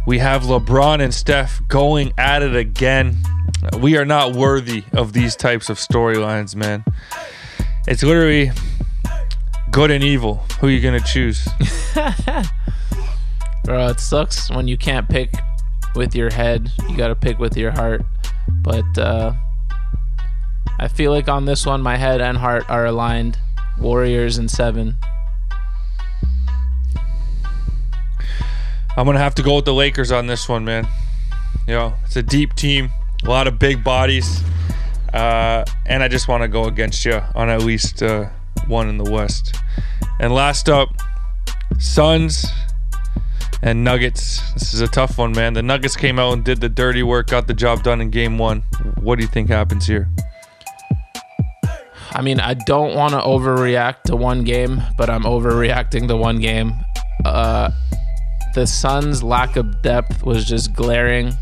We 0.06 0.18
have 0.18 0.42
LeBron 0.42 1.00
and 1.02 1.12
Steph 1.12 1.60
going 1.68 2.12
at 2.18 2.42
it 2.42 2.56
again. 2.56 3.16
We 3.78 3.96
are 3.96 4.04
not 4.04 4.34
worthy 4.34 4.84
of 4.92 5.12
these 5.12 5.36
types 5.36 5.70
of 5.70 5.78
storylines, 5.78 6.56
man. 6.56 6.84
It's 7.86 8.02
literally 8.02 8.50
good 9.70 9.90
and 9.90 10.02
evil. 10.02 10.44
Who 10.60 10.68
are 10.68 10.70
you 10.70 10.80
gonna 10.80 11.00
choose? 11.00 11.48
Bro, 13.64 13.88
it 13.88 14.00
sucks 14.00 14.50
when 14.50 14.66
you 14.66 14.76
can't 14.76 15.08
pick 15.08 15.32
with 15.94 16.14
your 16.14 16.32
head. 16.32 16.72
You 16.88 16.96
got 16.96 17.08
to 17.08 17.14
pick 17.14 17.38
with 17.38 17.56
your 17.56 17.70
heart. 17.70 18.02
But 18.48 18.98
uh, 18.98 19.34
I 20.78 20.88
feel 20.88 21.12
like 21.12 21.28
on 21.28 21.44
this 21.44 21.64
one, 21.64 21.80
my 21.80 21.96
head 21.96 22.20
and 22.20 22.38
heart 22.38 22.68
are 22.68 22.86
aligned. 22.86 23.38
Warriors 23.78 24.36
and 24.38 24.50
seven. 24.50 24.96
I'm 28.96 29.06
gonna 29.06 29.18
have 29.18 29.34
to 29.36 29.42
go 29.42 29.56
with 29.56 29.64
the 29.64 29.72
Lakers 29.72 30.12
on 30.12 30.26
this 30.26 30.48
one, 30.48 30.64
man. 30.64 30.86
You 31.66 31.74
know, 31.74 31.94
it's 32.04 32.16
a 32.16 32.22
deep 32.22 32.54
team, 32.54 32.90
a 33.24 33.30
lot 33.30 33.46
of 33.46 33.58
big 33.58 33.84
bodies, 33.84 34.42
uh, 35.12 35.64
and 35.86 36.02
I 36.02 36.08
just 36.08 36.28
want 36.28 36.42
to 36.42 36.48
go 36.48 36.64
against 36.64 37.04
you 37.04 37.20
on 37.34 37.48
at 37.48 37.62
least 37.62 38.02
uh, 38.02 38.28
one 38.66 38.88
in 38.88 38.98
the 38.98 39.10
West. 39.10 39.56
And 40.20 40.32
last 40.34 40.68
up, 40.68 40.88
Suns 41.78 42.46
and 43.62 43.84
Nuggets. 43.84 44.52
This 44.54 44.74
is 44.74 44.80
a 44.80 44.88
tough 44.88 45.18
one, 45.18 45.32
man. 45.32 45.52
The 45.54 45.62
Nuggets 45.62 45.96
came 45.96 46.18
out 46.18 46.32
and 46.32 46.44
did 46.44 46.60
the 46.60 46.68
dirty 46.68 47.02
work, 47.02 47.28
got 47.28 47.46
the 47.46 47.54
job 47.54 47.82
done 47.82 48.00
in 48.00 48.10
Game 48.10 48.38
One. 48.38 48.62
What 49.00 49.16
do 49.16 49.22
you 49.22 49.28
think 49.28 49.48
happens 49.48 49.86
here? 49.86 50.08
I 52.14 52.20
mean, 52.20 52.40
I 52.40 52.54
don't 52.54 52.94
want 52.94 53.12
to 53.12 53.20
overreact 53.20 54.02
to 54.04 54.16
one 54.16 54.44
game, 54.44 54.82
but 54.98 55.08
I'm 55.08 55.22
overreacting 55.22 56.08
to 56.08 56.16
one 56.16 56.40
game. 56.40 56.72
Uh, 57.24 57.70
the 58.54 58.66
Suns' 58.66 59.22
lack 59.22 59.56
of 59.56 59.82
depth 59.82 60.22
was 60.24 60.44
just 60.44 60.72
glaring. 60.74 61.32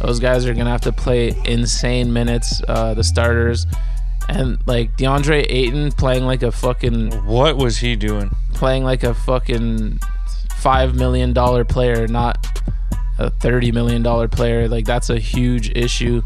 Those 0.00 0.20
guys 0.20 0.46
are 0.46 0.54
gonna 0.54 0.70
have 0.70 0.80
to 0.82 0.92
play 0.92 1.34
insane 1.44 2.12
minutes. 2.12 2.62
Uh, 2.68 2.94
the 2.94 3.04
starters 3.04 3.66
and 4.28 4.58
like 4.66 4.96
DeAndre 4.96 5.46
Ayton 5.48 5.90
playing 5.92 6.24
like 6.24 6.42
a 6.42 6.52
fucking 6.52 7.10
What 7.24 7.56
was 7.56 7.78
he 7.78 7.96
doing? 7.96 8.30
playing 8.54 8.82
like 8.84 9.04
a 9.04 9.14
fucking 9.14 9.98
five 10.56 10.94
million 10.94 11.32
dollar 11.32 11.64
player, 11.64 12.06
not 12.08 12.44
a 13.18 13.30
thirty 13.30 13.72
million 13.72 14.02
dollar 14.02 14.28
player. 14.28 14.68
Like 14.68 14.84
that's 14.84 15.10
a 15.10 15.18
huge 15.18 15.70
issue. 15.76 16.22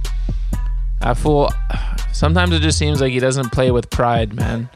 That 1.01 1.17
fool. 1.17 1.51
Sometimes 2.13 2.53
it 2.55 2.61
just 2.61 2.79
seems 2.79 3.01
like 3.01 3.13
he 3.13 3.21
doesn't 3.21 3.51
play 3.53 3.71
with 3.71 3.89
pride, 3.91 4.35
man. 4.35 4.69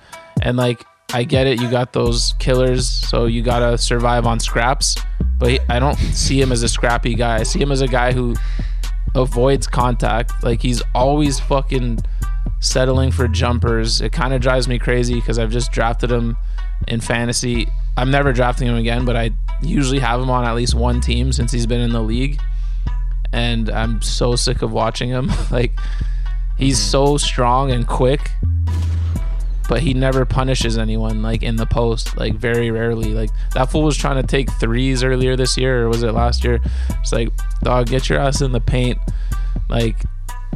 And 0.43 0.57
like 0.57 0.83
I 1.12 1.24
get 1.24 1.47
it, 1.47 1.61
you 1.61 1.70
got 1.70 1.93
those 1.93 2.35
killers, 2.39 2.89
so 2.89 3.27
you 3.27 3.43
gotta 3.43 3.78
survive 3.78 4.27
on 4.27 4.41
scraps. 4.41 4.97
But 5.39 5.51
he, 5.51 5.61
I 5.69 5.78
don't 5.78 5.97
see 5.97 6.41
him 6.41 6.53
as 6.53 6.62
a 6.62 6.69
scrappy 6.69 7.15
guy. 7.15 7.37
I 7.37 7.43
see 7.43 7.61
him 7.61 7.70
as 7.70 7.81
a 7.81 7.89
guy 7.89 8.12
who 8.12 8.35
avoids 9.15 9.66
contact. 9.66 10.33
Like 10.43 10.61
he's 10.61 10.83
always 10.95 11.39
fucking 11.41 12.01
settling 12.61 13.11
for 13.11 13.28
jumpers. 13.28 14.01
It 14.01 14.12
kind 14.12 14.35
of 14.35 14.41
drives 14.41 14.69
me 14.69 14.78
crazy 14.78 15.15
because 15.15 15.39
I've 15.39 15.51
just 15.51 15.73
drafted 15.73 16.11
him 16.11 16.37
in 16.89 17.01
fantasy. 17.01 17.69
I'm 17.97 18.11
never 18.11 18.33
drafting 18.33 18.69
him 18.69 18.77
again, 18.77 19.05
but 19.05 19.16
I 19.16 19.31
usually 19.62 19.99
have 20.01 20.20
him 20.20 20.31
on 20.31 20.45
at 20.45 20.55
least 20.55 20.74
one 20.74 21.01
team 21.01 21.33
since 21.33 21.53
he's 21.53 21.66
been 21.66 21.81
in 21.81 21.93
the 21.93 22.03
league. 22.03 22.41
And 23.33 23.70
I'm 23.70 24.03
so 24.03 24.37
sick 24.37 24.62
of 24.62 24.73
watching 24.73 25.09
him. 25.09 25.31
like 25.51 25.78
he's 26.57 26.78
mm. 26.78 26.83
so 26.83 27.16
strong 27.16 27.70
and 27.70 27.87
quick, 27.87 28.31
but 29.68 29.80
he 29.80 29.94
never 29.94 30.24
punishes 30.24 30.78
anyone 30.78 31.22
like 31.22 31.43
in 31.43 31.56
the 31.56 31.66
post, 31.66 32.16
like 32.16 32.34
very 32.34 32.70
rarely. 32.70 33.14
Like 33.14 33.30
that 33.55 33.70
fool 33.70 33.82
was 33.82 33.97
trying 33.97 34.20
to 34.20 34.26
take 34.26 34.51
threes 34.52 35.02
earlier 35.02 35.36
this 35.36 35.56
year, 35.56 35.84
or 35.84 35.88
was 35.88 36.02
it 36.02 36.12
last 36.12 36.44
year? 36.44 36.60
It's 37.01 37.12
like, 37.12 37.30
dog, 37.62 37.88
get 37.88 38.09
your 38.09 38.18
ass 38.18 38.40
in 38.40 38.52
the 38.52 38.60
paint. 38.60 38.98
Like 39.68 39.97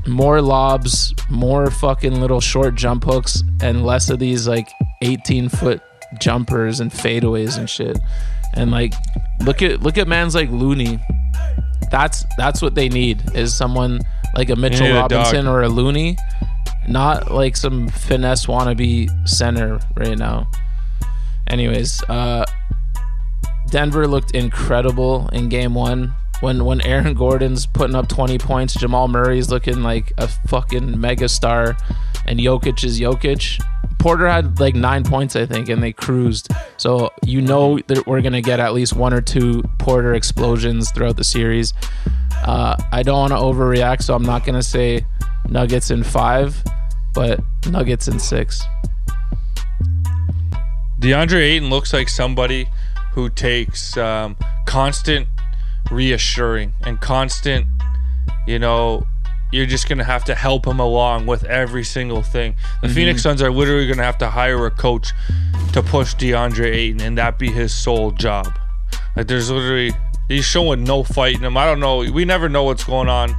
more 0.07 0.41
lobs, 0.41 1.15
more 1.29 1.71
fucking 1.71 2.21
little 2.21 2.41
short 2.41 2.75
jump 2.75 3.05
hooks, 3.05 3.43
and 3.61 3.85
less 3.85 4.11
of 4.11 4.19
these 4.19 4.47
like 4.47 4.69
18 5.03 5.49
foot 5.49 5.83
jumpers 6.19 6.81
and 6.81 6.91
fadeaways 6.91 7.59
and 7.59 7.69
shit. 7.69 7.99
And 8.55 8.71
like, 8.71 8.95
look 9.45 9.63
at 9.63 9.81
look 9.81 9.99
at 9.99 10.09
man's 10.09 10.35
like 10.35 10.51
Looney. 10.51 10.99
That's 11.91 12.25
that's 12.37 12.63
what 12.63 12.75
they 12.75 12.89
need 12.89 13.23
is 13.35 13.55
someone 13.55 14.01
like 14.37 14.51
a 14.51 14.57
Mitchell 14.57 14.87
need 14.87 14.93
a. 14.93 15.01
Robinson 15.01 15.47
or 15.47 15.63
a 15.63 15.69
Looney, 15.69 16.17
not 16.89 17.31
like 17.31 17.57
some 17.57 17.89
finesse 17.89 18.47
wannabe 18.47 19.09
center 19.29 19.81
right 19.97 20.19
now. 20.19 20.49
Anyways, 21.47 22.03
uh, 22.05 22.45
Denver 23.71 24.07
looked 24.07 24.33
incredible 24.33 25.29
in 25.33 25.49
game 25.49 25.75
one. 25.75 26.15
When 26.41 26.65
when 26.65 26.81
Aaron 26.81 27.15
Gordon's 27.15 27.67
putting 27.67 27.95
up 27.95 28.09
20 28.09 28.39
points, 28.39 28.75
Jamal 28.75 29.09
Murray's 29.09 29.51
looking 29.51 29.83
like 29.83 30.13
a 30.17 30.27
fucking 30.27 30.95
megastar, 30.95 31.79
and 32.27 32.41
Jokic 32.41 32.83
is 32.83 32.99
Jokic. 32.99 33.63
Porter 33.99 34.27
had 34.27 34.59
like 34.59 34.75
nine 34.75 35.05
points, 35.05 35.37
I 35.37 35.45
think, 35.45 35.69
and 35.69 35.83
they 35.83 35.93
cruised. 35.93 36.49
So 36.79 37.11
you 37.27 37.43
know 37.43 37.79
that 37.89 38.07
we're 38.07 38.23
gonna 38.23 38.41
get 38.41 38.59
at 38.59 38.73
least 38.73 38.95
one 38.95 39.13
or 39.13 39.21
two 39.21 39.63
Porter 39.79 40.15
explosions 40.15 40.91
throughout 40.91 41.17
the 41.17 41.25
series. 41.25 41.75
Uh, 42.45 42.75
I 42.91 43.03
don't 43.03 43.19
want 43.19 43.33
to 43.33 43.39
overreact, 43.39 44.03
so 44.03 44.15
I'm 44.15 44.23
not 44.25 44.47
gonna 44.47 44.63
say 44.63 45.05
Nuggets 45.49 45.91
in 45.91 46.05
five, 46.05 46.63
but 47.15 47.41
Nuggets 47.67 48.09
in 48.09 48.19
six. 48.19 48.63
DeAndre 51.01 51.41
Ayton 51.41 51.71
looks 51.71 51.93
like 51.93 52.09
somebody 52.09 52.69
who 53.13 53.31
takes 53.31 53.97
um, 53.97 54.37
constant 54.67 55.27
reassuring 55.91 56.73
and 56.83 57.01
constant, 57.01 57.67
you 58.47 58.59
know, 58.59 59.07
you're 59.53 59.67
just 59.67 59.89
going 59.89 59.99
to 59.99 60.05
have 60.05 60.25
to 60.25 60.35
help 60.35 60.67
him 60.67 60.79
along 60.79 61.27
with 61.27 61.43
every 61.45 61.83
single 61.83 62.23
thing. 62.23 62.55
The 62.83 62.89
Phoenix 62.89 63.23
Suns 63.23 63.43
are 63.43 63.51
literally 63.51 63.87
going 63.87 63.99
to 63.99 64.05
have 64.05 64.19
to 64.19 64.31
hire 64.31 64.65
a 64.67 64.71
coach 64.71 65.13
to 65.73 65.83
push 65.83 66.15
DeAndre 66.15 66.67
Ayton, 66.67 67.01
and 67.01 67.19
that 67.19 67.39
be 67.39 67.51
his 67.51 67.75
sole 67.75 68.13
job. 68.13 68.47
Like, 69.17 69.27
there's 69.27 69.51
literally, 69.51 69.93
he's 70.29 70.45
showing 70.45 70.85
no 70.85 71.03
fight 71.03 71.37
in 71.37 71.45
him. 71.45 71.57
I 71.57 71.65
don't 71.65 71.81
know. 71.81 71.99
We 71.99 72.25
never 72.25 72.49
know 72.49 72.65
what's 72.65 72.85
going 72.85 73.09
on 73.09 73.35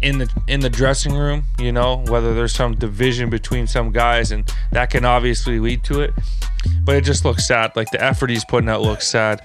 in 0.00 0.18
the 0.18 0.28
in 0.46 0.60
the 0.60 0.70
dressing 0.70 1.14
room, 1.14 1.44
you 1.58 1.72
know, 1.72 2.04
whether 2.08 2.34
there's 2.34 2.52
some 2.54 2.74
division 2.74 3.30
between 3.30 3.66
some 3.66 3.90
guys 3.90 4.30
and 4.30 4.48
that 4.72 4.90
can 4.90 5.04
obviously 5.04 5.58
lead 5.58 5.82
to 5.84 6.00
it. 6.00 6.14
But 6.84 6.96
it 6.96 7.04
just 7.04 7.24
looks 7.24 7.46
sad. 7.46 7.74
Like 7.76 7.90
the 7.90 8.02
effort 8.02 8.30
he's 8.30 8.44
putting 8.44 8.68
out 8.68 8.80
looks 8.82 9.06
sad. 9.06 9.40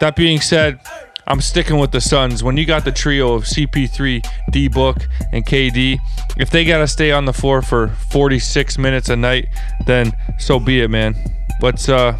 That 0.00 0.14
being 0.14 0.40
said, 0.40 0.80
I'm 1.26 1.40
sticking 1.40 1.78
with 1.78 1.90
the 1.90 2.00
Suns. 2.00 2.44
When 2.44 2.56
you 2.56 2.64
got 2.66 2.84
the 2.84 2.92
trio 2.92 3.34
of 3.34 3.44
CP3, 3.44 4.24
D 4.52 4.68
Book, 4.68 4.98
and 5.32 5.44
KD, 5.44 5.98
if 6.36 6.50
they 6.50 6.64
got 6.64 6.78
to 6.78 6.86
stay 6.88 7.10
on 7.10 7.24
the 7.24 7.32
floor 7.32 7.62
for 7.62 7.88
46 7.88 8.78
minutes 8.78 9.08
a 9.08 9.16
night, 9.16 9.46
then 9.86 10.12
so 10.38 10.60
be 10.60 10.80
it, 10.82 10.88
man. 10.90 11.16
Let's 11.60 11.88
uh, 11.88 12.16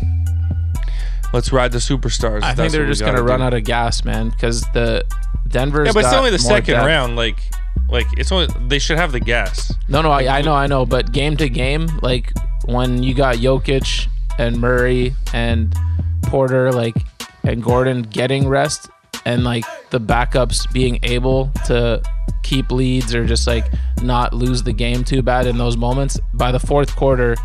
let's 1.33 1.53
ride 1.53 1.73
the 1.73 1.79
superstars. 1.79 2.43
I 2.43 2.55
think 2.55 2.73
they're 2.73 2.87
just 2.87 3.03
gonna 3.03 3.23
run 3.23 3.43
out 3.43 3.55
of 3.55 3.65
gas, 3.65 4.05
man, 4.05 4.31
because 4.31 4.63
the 4.73 5.05
Denver's 5.47 5.87
Yeah, 5.87 5.93
but 5.93 6.05
it's 6.05 6.15
only 6.15 6.31
the 6.31 6.39
second 6.39 6.75
depth. 6.75 6.87
round. 6.87 7.17
Like, 7.17 7.39
like 7.89 8.07
it's 8.17 8.33
only 8.33 8.49
they 8.69 8.79
should 8.79 8.99
have 8.99 9.13
the 9.13 9.21
gas. 9.21 9.73
No, 9.89 10.03
no, 10.03 10.11
I, 10.11 10.39
I 10.39 10.43
know, 10.43 10.55
I 10.55 10.67
know, 10.67 10.85
but 10.85 11.13
game 11.13 11.37
to 11.39 11.49
game, 11.49 11.89
like 12.03 12.33
when 12.65 13.03
you 13.03 13.15
got 13.15 13.37
Jokic 13.37 14.09
and 14.39 14.59
Murray 14.61 15.15
and 15.33 15.75
Porter, 16.25 16.73
like 16.73 16.97
and 17.45 17.63
Gordon 17.63 18.03
getting 18.03 18.49
rest, 18.49 18.89
and 19.25 19.45
like 19.45 19.65
the 19.91 20.01
backups 20.01 20.71
being 20.73 20.99
able 21.03 21.51
to 21.67 22.03
keep 22.43 22.71
leads 22.71 23.15
or 23.15 23.27
just 23.27 23.47
like 23.47 23.67
not 24.03 24.33
lose 24.33 24.63
the 24.63 24.73
game 24.73 25.05
too 25.05 25.23
bad 25.23 25.47
in 25.47 25.59
those 25.59 25.77
moments. 25.77 26.19
By 26.35 26.53
the 26.53 26.61
fourth 26.61 26.95
quarter, 26.97 27.37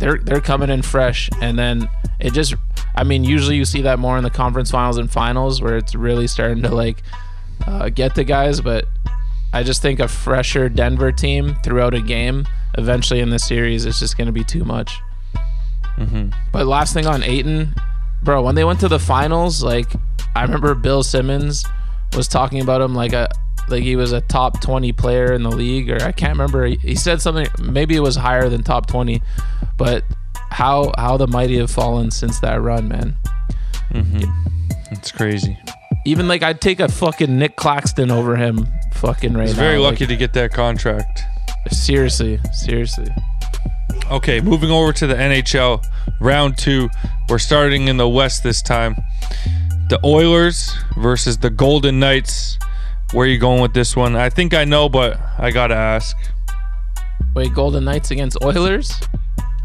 they're 0.00 0.18
they're 0.18 0.40
coming 0.40 0.70
in 0.70 0.82
fresh, 0.82 1.28
and 1.40 1.58
then 1.58 1.88
it 2.20 2.32
just, 2.32 2.54
I 2.94 3.04
mean, 3.04 3.24
usually 3.24 3.56
you 3.56 3.64
see 3.64 3.82
that 3.82 3.98
more 3.98 4.16
in 4.18 4.24
the 4.24 4.30
conference 4.30 4.70
finals 4.70 4.98
and 4.98 5.10
finals 5.10 5.62
where 5.62 5.76
it's 5.76 5.94
really 5.94 6.26
starting 6.26 6.62
to 6.62 6.74
like 6.74 7.02
uh, 7.66 7.88
get 7.88 8.14
the 8.14 8.24
guys, 8.24 8.60
but 8.60 8.86
I 9.52 9.62
just 9.62 9.82
think 9.82 10.00
a 10.00 10.08
fresher 10.08 10.68
Denver 10.68 11.12
team 11.12 11.56
throughout 11.64 11.94
a 11.94 12.00
game, 12.00 12.46
eventually 12.76 13.20
in 13.20 13.30
the 13.30 13.38
series, 13.38 13.86
is 13.86 13.98
just 13.98 14.16
going 14.16 14.26
to 14.26 14.32
be 14.32 14.44
too 14.44 14.64
much. 14.64 14.98
Mm-hmm. 15.96 16.30
But 16.52 16.66
last 16.66 16.94
thing 16.94 17.06
on 17.06 17.22
Ayton, 17.22 17.74
bro, 18.22 18.42
when 18.42 18.54
they 18.54 18.64
went 18.64 18.80
to 18.80 18.88
the 18.88 18.98
finals, 18.98 19.62
like 19.62 19.90
I 20.36 20.42
remember 20.42 20.74
Bill 20.74 21.02
Simmons 21.02 21.64
was 22.14 22.28
talking 22.28 22.60
about 22.60 22.80
him 22.80 22.94
like 22.94 23.12
a 23.12 23.28
like 23.68 23.82
he 23.82 23.96
was 23.96 24.12
a 24.12 24.20
top 24.22 24.60
20 24.60 24.92
player 24.92 25.32
in 25.32 25.42
the 25.42 25.50
league, 25.50 25.90
or 25.90 26.02
I 26.02 26.12
can't 26.12 26.32
remember. 26.32 26.64
He, 26.66 26.76
he 26.76 26.94
said 26.94 27.20
something, 27.20 27.46
maybe 27.58 27.96
it 27.96 28.00
was 28.00 28.16
higher 28.16 28.48
than 28.48 28.62
top 28.62 28.86
20, 28.86 29.20
but 29.76 30.04
how 30.50 30.92
how 30.96 31.16
the 31.16 31.26
mighty 31.26 31.58
have 31.58 31.70
fallen 31.70 32.10
since 32.10 32.40
that 32.40 32.60
run, 32.62 32.88
man. 32.88 33.14
Mm-hmm. 33.90 34.30
It's 34.92 35.12
crazy. 35.12 35.58
Even 36.08 36.26
like 36.26 36.42
I'd 36.42 36.62
take 36.62 36.80
a 36.80 36.88
fucking 36.88 37.38
Nic 37.38 37.54
Claxton 37.54 38.10
over 38.10 38.34
him, 38.34 38.66
fucking 38.94 39.34
right 39.34 39.48
He's 39.48 39.56
now. 39.58 39.62
very 39.62 39.76
Like, 39.76 39.92
lucky 39.92 40.06
to 40.06 40.16
get 40.16 40.32
that 40.32 40.54
contract. 40.54 41.20
Seriously, 41.70 42.40
seriously. 42.50 43.08
Okay, 44.10 44.40
moving 44.40 44.70
over 44.70 44.90
to 44.94 45.06
the 45.06 45.14
NHL 45.14 45.84
round 46.18 46.56
two. 46.56 46.88
We're 47.28 47.38
starting 47.38 47.88
in 47.88 47.98
the 47.98 48.08
West 48.08 48.42
this 48.42 48.62
time. 48.62 48.96
The 49.90 50.00
Oilers 50.02 50.74
versus 50.96 51.36
the 51.36 51.50
Golden 51.50 52.00
Knights. 52.00 52.58
Where 53.12 53.26
are 53.26 53.30
you 53.30 53.38
going 53.38 53.60
with 53.60 53.74
this 53.74 53.94
one? 53.94 54.16
I 54.16 54.30
think 54.30 54.54
I 54.54 54.64
know, 54.64 54.88
but 54.88 55.20
I 55.36 55.50
gotta 55.50 55.74
ask. 55.74 56.16
Wait, 57.36 57.52
Golden 57.52 57.84
Knights 57.84 58.10
against 58.10 58.38
Oilers? 58.42 58.98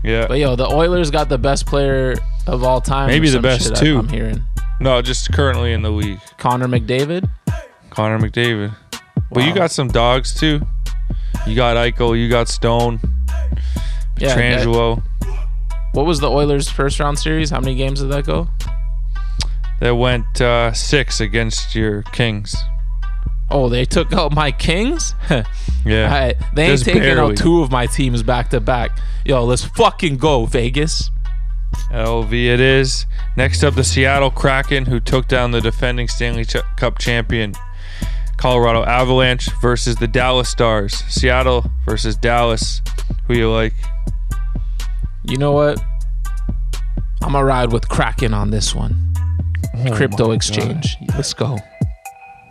Yeah. 0.04 0.28
But 0.28 0.40
yo, 0.40 0.58
the 0.58 0.68
Oilers 0.68 1.10
got 1.10 1.30
the 1.30 1.38
best 1.38 1.66
player 1.66 2.16
of 2.48 2.66
all 2.66 2.82
time. 2.82 3.08
Maybe 3.08 3.30
the 3.30 3.40
best, 3.40 3.78
too. 3.78 4.00
I'm 4.00 4.10
hearing 4.10 4.44
No, 4.80 5.02
just 5.02 5.32
currently 5.32 5.74
in 5.74 5.82
the 5.82 5.92
league. 5.92 6.20
Connor 6.38 6.68
McDavid. 6.68 7.30
Connor 7.90 8.20
McDavid. 8.20 8.76
But 9.32 9.46
you 9.46 9.54
got 9.54 9.72
some 9.72 9.88
dogs 9.88 10.34
too. 10.34 10.62
You 11.48 11.56
got 11.56 11.78
Eichel, 11.78 12.18
you 12.20 12.30
got 12.30 12.48
Stone, 12.48 13.00
Yeah, 14.18 14.36
Trangelo. 14.36 15.02
What 15.94 16.06
was 16.06 16.20
the 16.20 16.30
Oilers' 16.30 16.70
first 16.70 17.00
round 17.00 17.20
series? 17.20 17.50
How 17.50 17.60
many 17.60 17.76
games 17.76 18.00
did 18.02 18.10
that 18.12 18.26
go? 18.26 18.48
That 19.80 19.96
went 19.96 20.42
uh, 20.42 20.72
six 20.74 21.20
against 21.20 21.76
your 21.76 22.04
Kings. 22.14 22.56
Oh, 23.52 23.70
they 23.70 23.86
took 23.86 24.12
out 24.14 24.34
my 24.34 24.52
Kings. 24.52 25.16
Yeah. 25.86 26.32
They 26.56 26.64
ain't 26.64 26.72
Just 26.72 26.86
taking 26.86 27.02
barely. 27.02 27.34
out 27.34 27.38
two 27.38 27.62
of 27.62 27.70
my 27.70 27.88
teams 27.88 28.24
back 28.24 28.50
to 28.52 28.62
back. 28.62 28.98
Yo, 29.26 29.44
let's 29.44 29.66
fucking 29.66 30.16
go, 30.16 30.46
Vegas. 30.46 31.12
LV 31.92 32.34
it 32.34 32.60
is. 32.60 33.06
Next 33.38 33.64
up, 33.64 33.76
the 33.76 33.84
Seattle 33.84 34.32
Kraken, 34.32 34.86
who 34.86 35.00
took 35.00 35.28
down 35.28 35.52
the 35.52 35.62
defending 35.62 36.08
Stanley 36.08 36.46
Ch- 36.46 36.58
Cup 36.76 36.98
champion 37.00 37.54
Colorado 38.38 38.84
Avalanche 38.84 39.50
versus 39.62 39.96
the 39.96 40.08
Dallas 40.08 40.50
Stars. 40.50 40.96
Seattle 41.08 41.66
versus 41.86 42.16
Dallas. 42.16 42.82
Who 43.28 43.36
you 43.36 43.52
like? 43.52 43.74
You 45.24 45.38
know 45.38 45.52
what? 45.52 45.80
I'm 47.22 47.32
gonna 47.32 47.46
ride 47.46 47.72
with 47.72 47.88
Kraken 47.88 48.34
on 48.34 48.50
this 48.50 48.76
one. 48.76 49.14
Oh 49.76 49.96
Crypto 49.96 50.32
exchange. 50.32 50.98
Let's 51.16 51.34
go. 51.34 51.58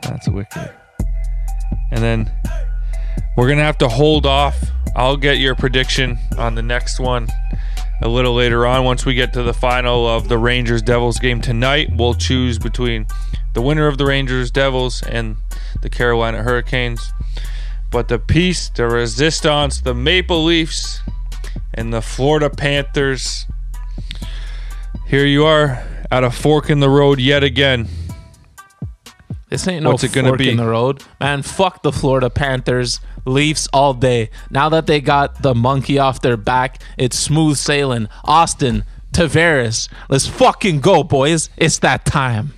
That's 0.02 0.28
wicked. 0.28 0.72
And 1.90 2.02
then 2.02 2.32
we're 3.36 3.48
gonna 3.48 3.62
have 3.62 3.78
to 3.78 3.88
hold 3.88 4.24
off. 4.24 4.58
I'll 4.96 5.16
get 5.16 5.38
your 5.38 5.54
prediction 5.54 6.18
on 6.38 6.54
the 6.54 6.62
next 6.62 6.98
one 7.00 7.28
a 8.02 8.08
little 8.08 8.34
later 8.34 8.66
on. 8.66 8.84
Once 8.84 9.06
we 9.06 9.14
get 9.14 9.32
to 9.32 9.42
the 9.42 9.54
final 9.54 10.08
of 10.08 10.28
the 10.28 10.36
Rangers 10.36 10.82
Devils 10.82 11.18
game 11.18 11.40
tonight, 11.40 11.88
we'll 11.96 12.14
choose 12.14 12.58
between 12.58 13.06
the 13.54 13.62
winner 13.62 13.86
of 13.86 13.96
the 13.96 14.04
Rangers 14.04 14.50
Devils 14.50 15.02
and 15.02 15.36
the 15.80 15.88
Carolina 15.88 16.42
Hurricanes. 16.42 17.12
But 17.90 18.08
the 18.08 18.18
piece, 18.18 18.68
the 18.68 18.86
resistance, 18.88 19.80
the 19.80 19.94
Maple 19.94 20.44
Leafs, 20.44 21.00
and 21.74 21.92
the 21.92 22.02
Florida 22.02 22.50
Panthers. 22.50 23.46
Here 25.06 25.26
you 25.26 25.44
are 25.44 25.84
at 26.10 26.24
a 26.24 26.30
fork 26.30 26.70
in 26.70 26.80
the 26.80 26.88
road 26.88 27.20
yet 27.20 27.44
again. 27.44 27.88
This 29.52 29.68
ain't 29.68 29.82
no 29.82 29.90
What's 29.90 30.02
it 30.02 30.14
gonna 30.14 30.28
fork 30.28 30.38
be? 30.38 30.48
in 30.48 30.56
the 30.56 30.64
road, 30.66 31.04
man. 31.20 31.42
Fuck 31.42 31.82
the 31.82 31.92
Florida 31.92 32.30
Panthers, 32.30 33.00
Leafs 33.26 33.68
all 33.70 33.92
day. 33.92 34.30
Now 34.48 34.70
that 34.70 34.86
they 34.86 34.98
got 34.98 35.42
the 35.42 35.54
monkey 35.54 35.98
off 35.98 36.22
their 36.22 36.38
back, 36.38 36.82
it's 36.96 37.18
smooth 37.18 37.58
sailing. 37.58 38.08
Austin, 38.24 38.84
Tavares, 39.12 39.90
let's 40.08 40.26
fucking 40.26 40.80
go, 40.80 41.04
boys. 41.04 41.50
It's 41.58 41.78
that 41.80 42.06
time. 42.06 42.54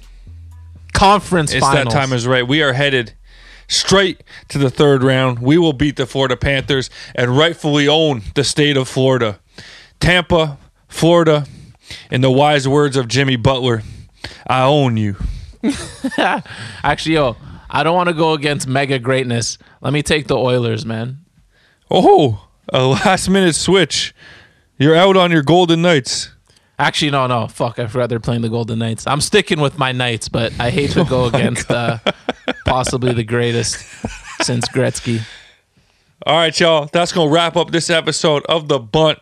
Conference 0.93 1.53
It's 1.53 1.67
finals. 1.67 1.93
that 1.93 2.01
time 2.01 2.13
is 2.13 2.29
right. 2.29 2.47
We 2.47 2.63
are 2.63 2.75
headed 2.75 3.15
straight 3.67 4.23
to 4.51 4.59
the 4.59 4.71
third 4.71 5.03
round. 5.03 5.41
We 5.41 5.59
will 5.59 5.73
beat 5.73 5.97
the 5.97 6.07
Florida 6.07 6.37
Panthers 6.37 6.91
and 7.17 7.37
rightfully 7.37 7.89
own 7.89 8.23
the 8.37 8.45
state 8.45 8.77
of 8.77 8.87
Florida. 8.89 9.41
Tampa, 9.99 10.59
Florida, 10.87 11.45
in 12.13 12.21
the 12.21 12.31
wise 12.31 12.69
words 12.69 12.97
of 12.97 13.09
Jimmy 13.09 13.35
Butler, 13.35 13.83
I 14.47 14.63
own 14.63 14.97
you. 14.97 15.17
Actually, 16.83 17.15
yo, 17.15 17.37
I 17.71 17.83
don't 17.83 17.95
want 17.95 18.09
to 18.09 18.15
go 18.15 18.33
against 18.33 18.67
mega 18.67 18.99
greatness. 18.99 19.59
Let 19.81 19.93
me 19.93 20.03
take 20.03 20.27
the 20.27 20.37
Oilers, 20.37 20.85
man. 20.85 21.19
Oh, 21.91 22.49
a 22.73 22.87
last 22.87 23.29
minute 23.29 23.55
switch. 23.55 24.15
You're 24.79 24.97
out 24.97 25.17
on 25.17 25.31
your 25.31 25.43
Golden 25.43 25.83
Knights. 25.83 26.31
Actually, 26.79 27.13
no, 27.13 27.27
no. 27.27 27.47
Fuck, 27.47 27.79
I 27.79 27.87
forgot 27.87 28.09
they're 28.09 28.21
playing 28.21 28.43
the 28.43 28.49
Golden 28.49 28.79
Knights. 28.79 29.07
I'm 29.07 29.21
sticking 29.21 29.61
with 29.61 29.79
my 29.79 29.93
Knights, 29.93 30.29
but 30.29 30.53
I 30.59 30.71
hate 30.71 30.91
to 30.91 31.05
go 31.09 31.27
against 31.27 31.71
uh, 31.71 31.99
possibly 32.67 33.13
the 33.13 33.25
greatest 33.25 33.77
since 34.43 34.69
Gretzky. 34.69 35.23
All 36.27 36.37
right, 36.37 36.59
y'all. 36.59 36.89
That's 36.93 37.13
going 37.13 37.29
to 37.29 37.35
wrap 37.35 37.57
up 37.57 37.71
this 37.71 37.91
episode 37.91 38.45
of 38.49 38.69
The 38.69 38.79
Bunt. 38.79 39.19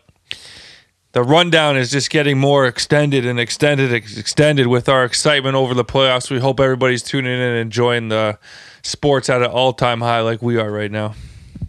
The 1.13 1.23
rundown 1.23 1.77
is 1.77 1.91
just 1.91 2.09
getting 2.09 2.39
more 2.39 2.65
extended 2.65 3.23
and 3.23 3.39
extended, 3.39 3.93
ex- 3.93 4.17
extended 4.17 4.65
with 4.65 4.89
our 4.89 5.05
excitement 5.05 5.55
over 5.55 5.75
the 5.75 5.85
playoffs. 5.85 6.31
We 6.31 6.39
hope 6.39 6.59
everybody's 6.59 7.03
tuning 7.03 7.31
in 7.31 7.39
and 7.39 7.57
enjoying 7.57 8.09
the 8.09 8.39
sports 8.81 9.29
at 9.29 9.43
an 9.43 9.51
all 9.51 9.73
time 9.73 10.01
high 10.01 10.21
like 10.21 10.41
we 10.41 10.57
are 10.57 10.71
right 10.71 10.89
now. 10.89 11.13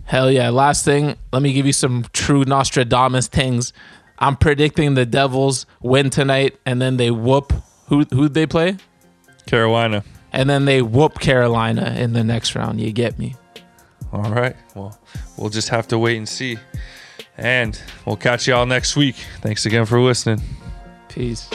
Hell 0.06 0.30
yeah. 0.30 0.48
Last 0.48 0.86
thing, 0.86 1.16
let 1.30 1.42
me 1.42 1.52
give 1.52 1.66
you 1.66 1.74
some 1.74 2.06
true 2.14 2.44
Nostradamus 2.44 3.28
things. 3.28 3.74
I'm 4.18 4.36
predicting 4.36 4.94
the 4.94 5.04
Devils 5.04 5.66
win 5.82 6.08
tonight 6.08 6.58
and 6.64 6.80
then 6.80 6.96
they 6.96 7.10
whoop 7.10 7.52
who 7.88 8.04
who'd 8.04 8.32
they 8.32 8.46
play? 8.46 8.78
Carolina. 9.46 10.04
And 10.32 10.48
then 10.48 10.64
they 10.64 10.80
whoop 10.80 11.20
Carolina 11.20 11.94
in 11.98 12.14
the 12.14 12.24
next 12.24 12.54
round. 12.54 12.80
You 12.80 12.92
get 12.92 13.18
me? 13.18 13.36
All 14.10 14.32
right. 14.32 14.56
Well, 14.74 14.98
we'll 15.36 15.50
just 15.50 15.68
have 15.68 15.86
to 15.88 15.98
wait 15.98 16.16
and 16.16 16.28
see. 16.28 16.56
And 17.36 17.80
we'll 18.06 18.16
catch 18.16 18.46
y'all 18.46 18.66
next 18.66 18.96
week. 18.96 19.16
Thanks 19.40 19.66
again 19.66 19.86
for 19.86 20.00
listening. 20.00 20.40
Peace. 21.08 21.48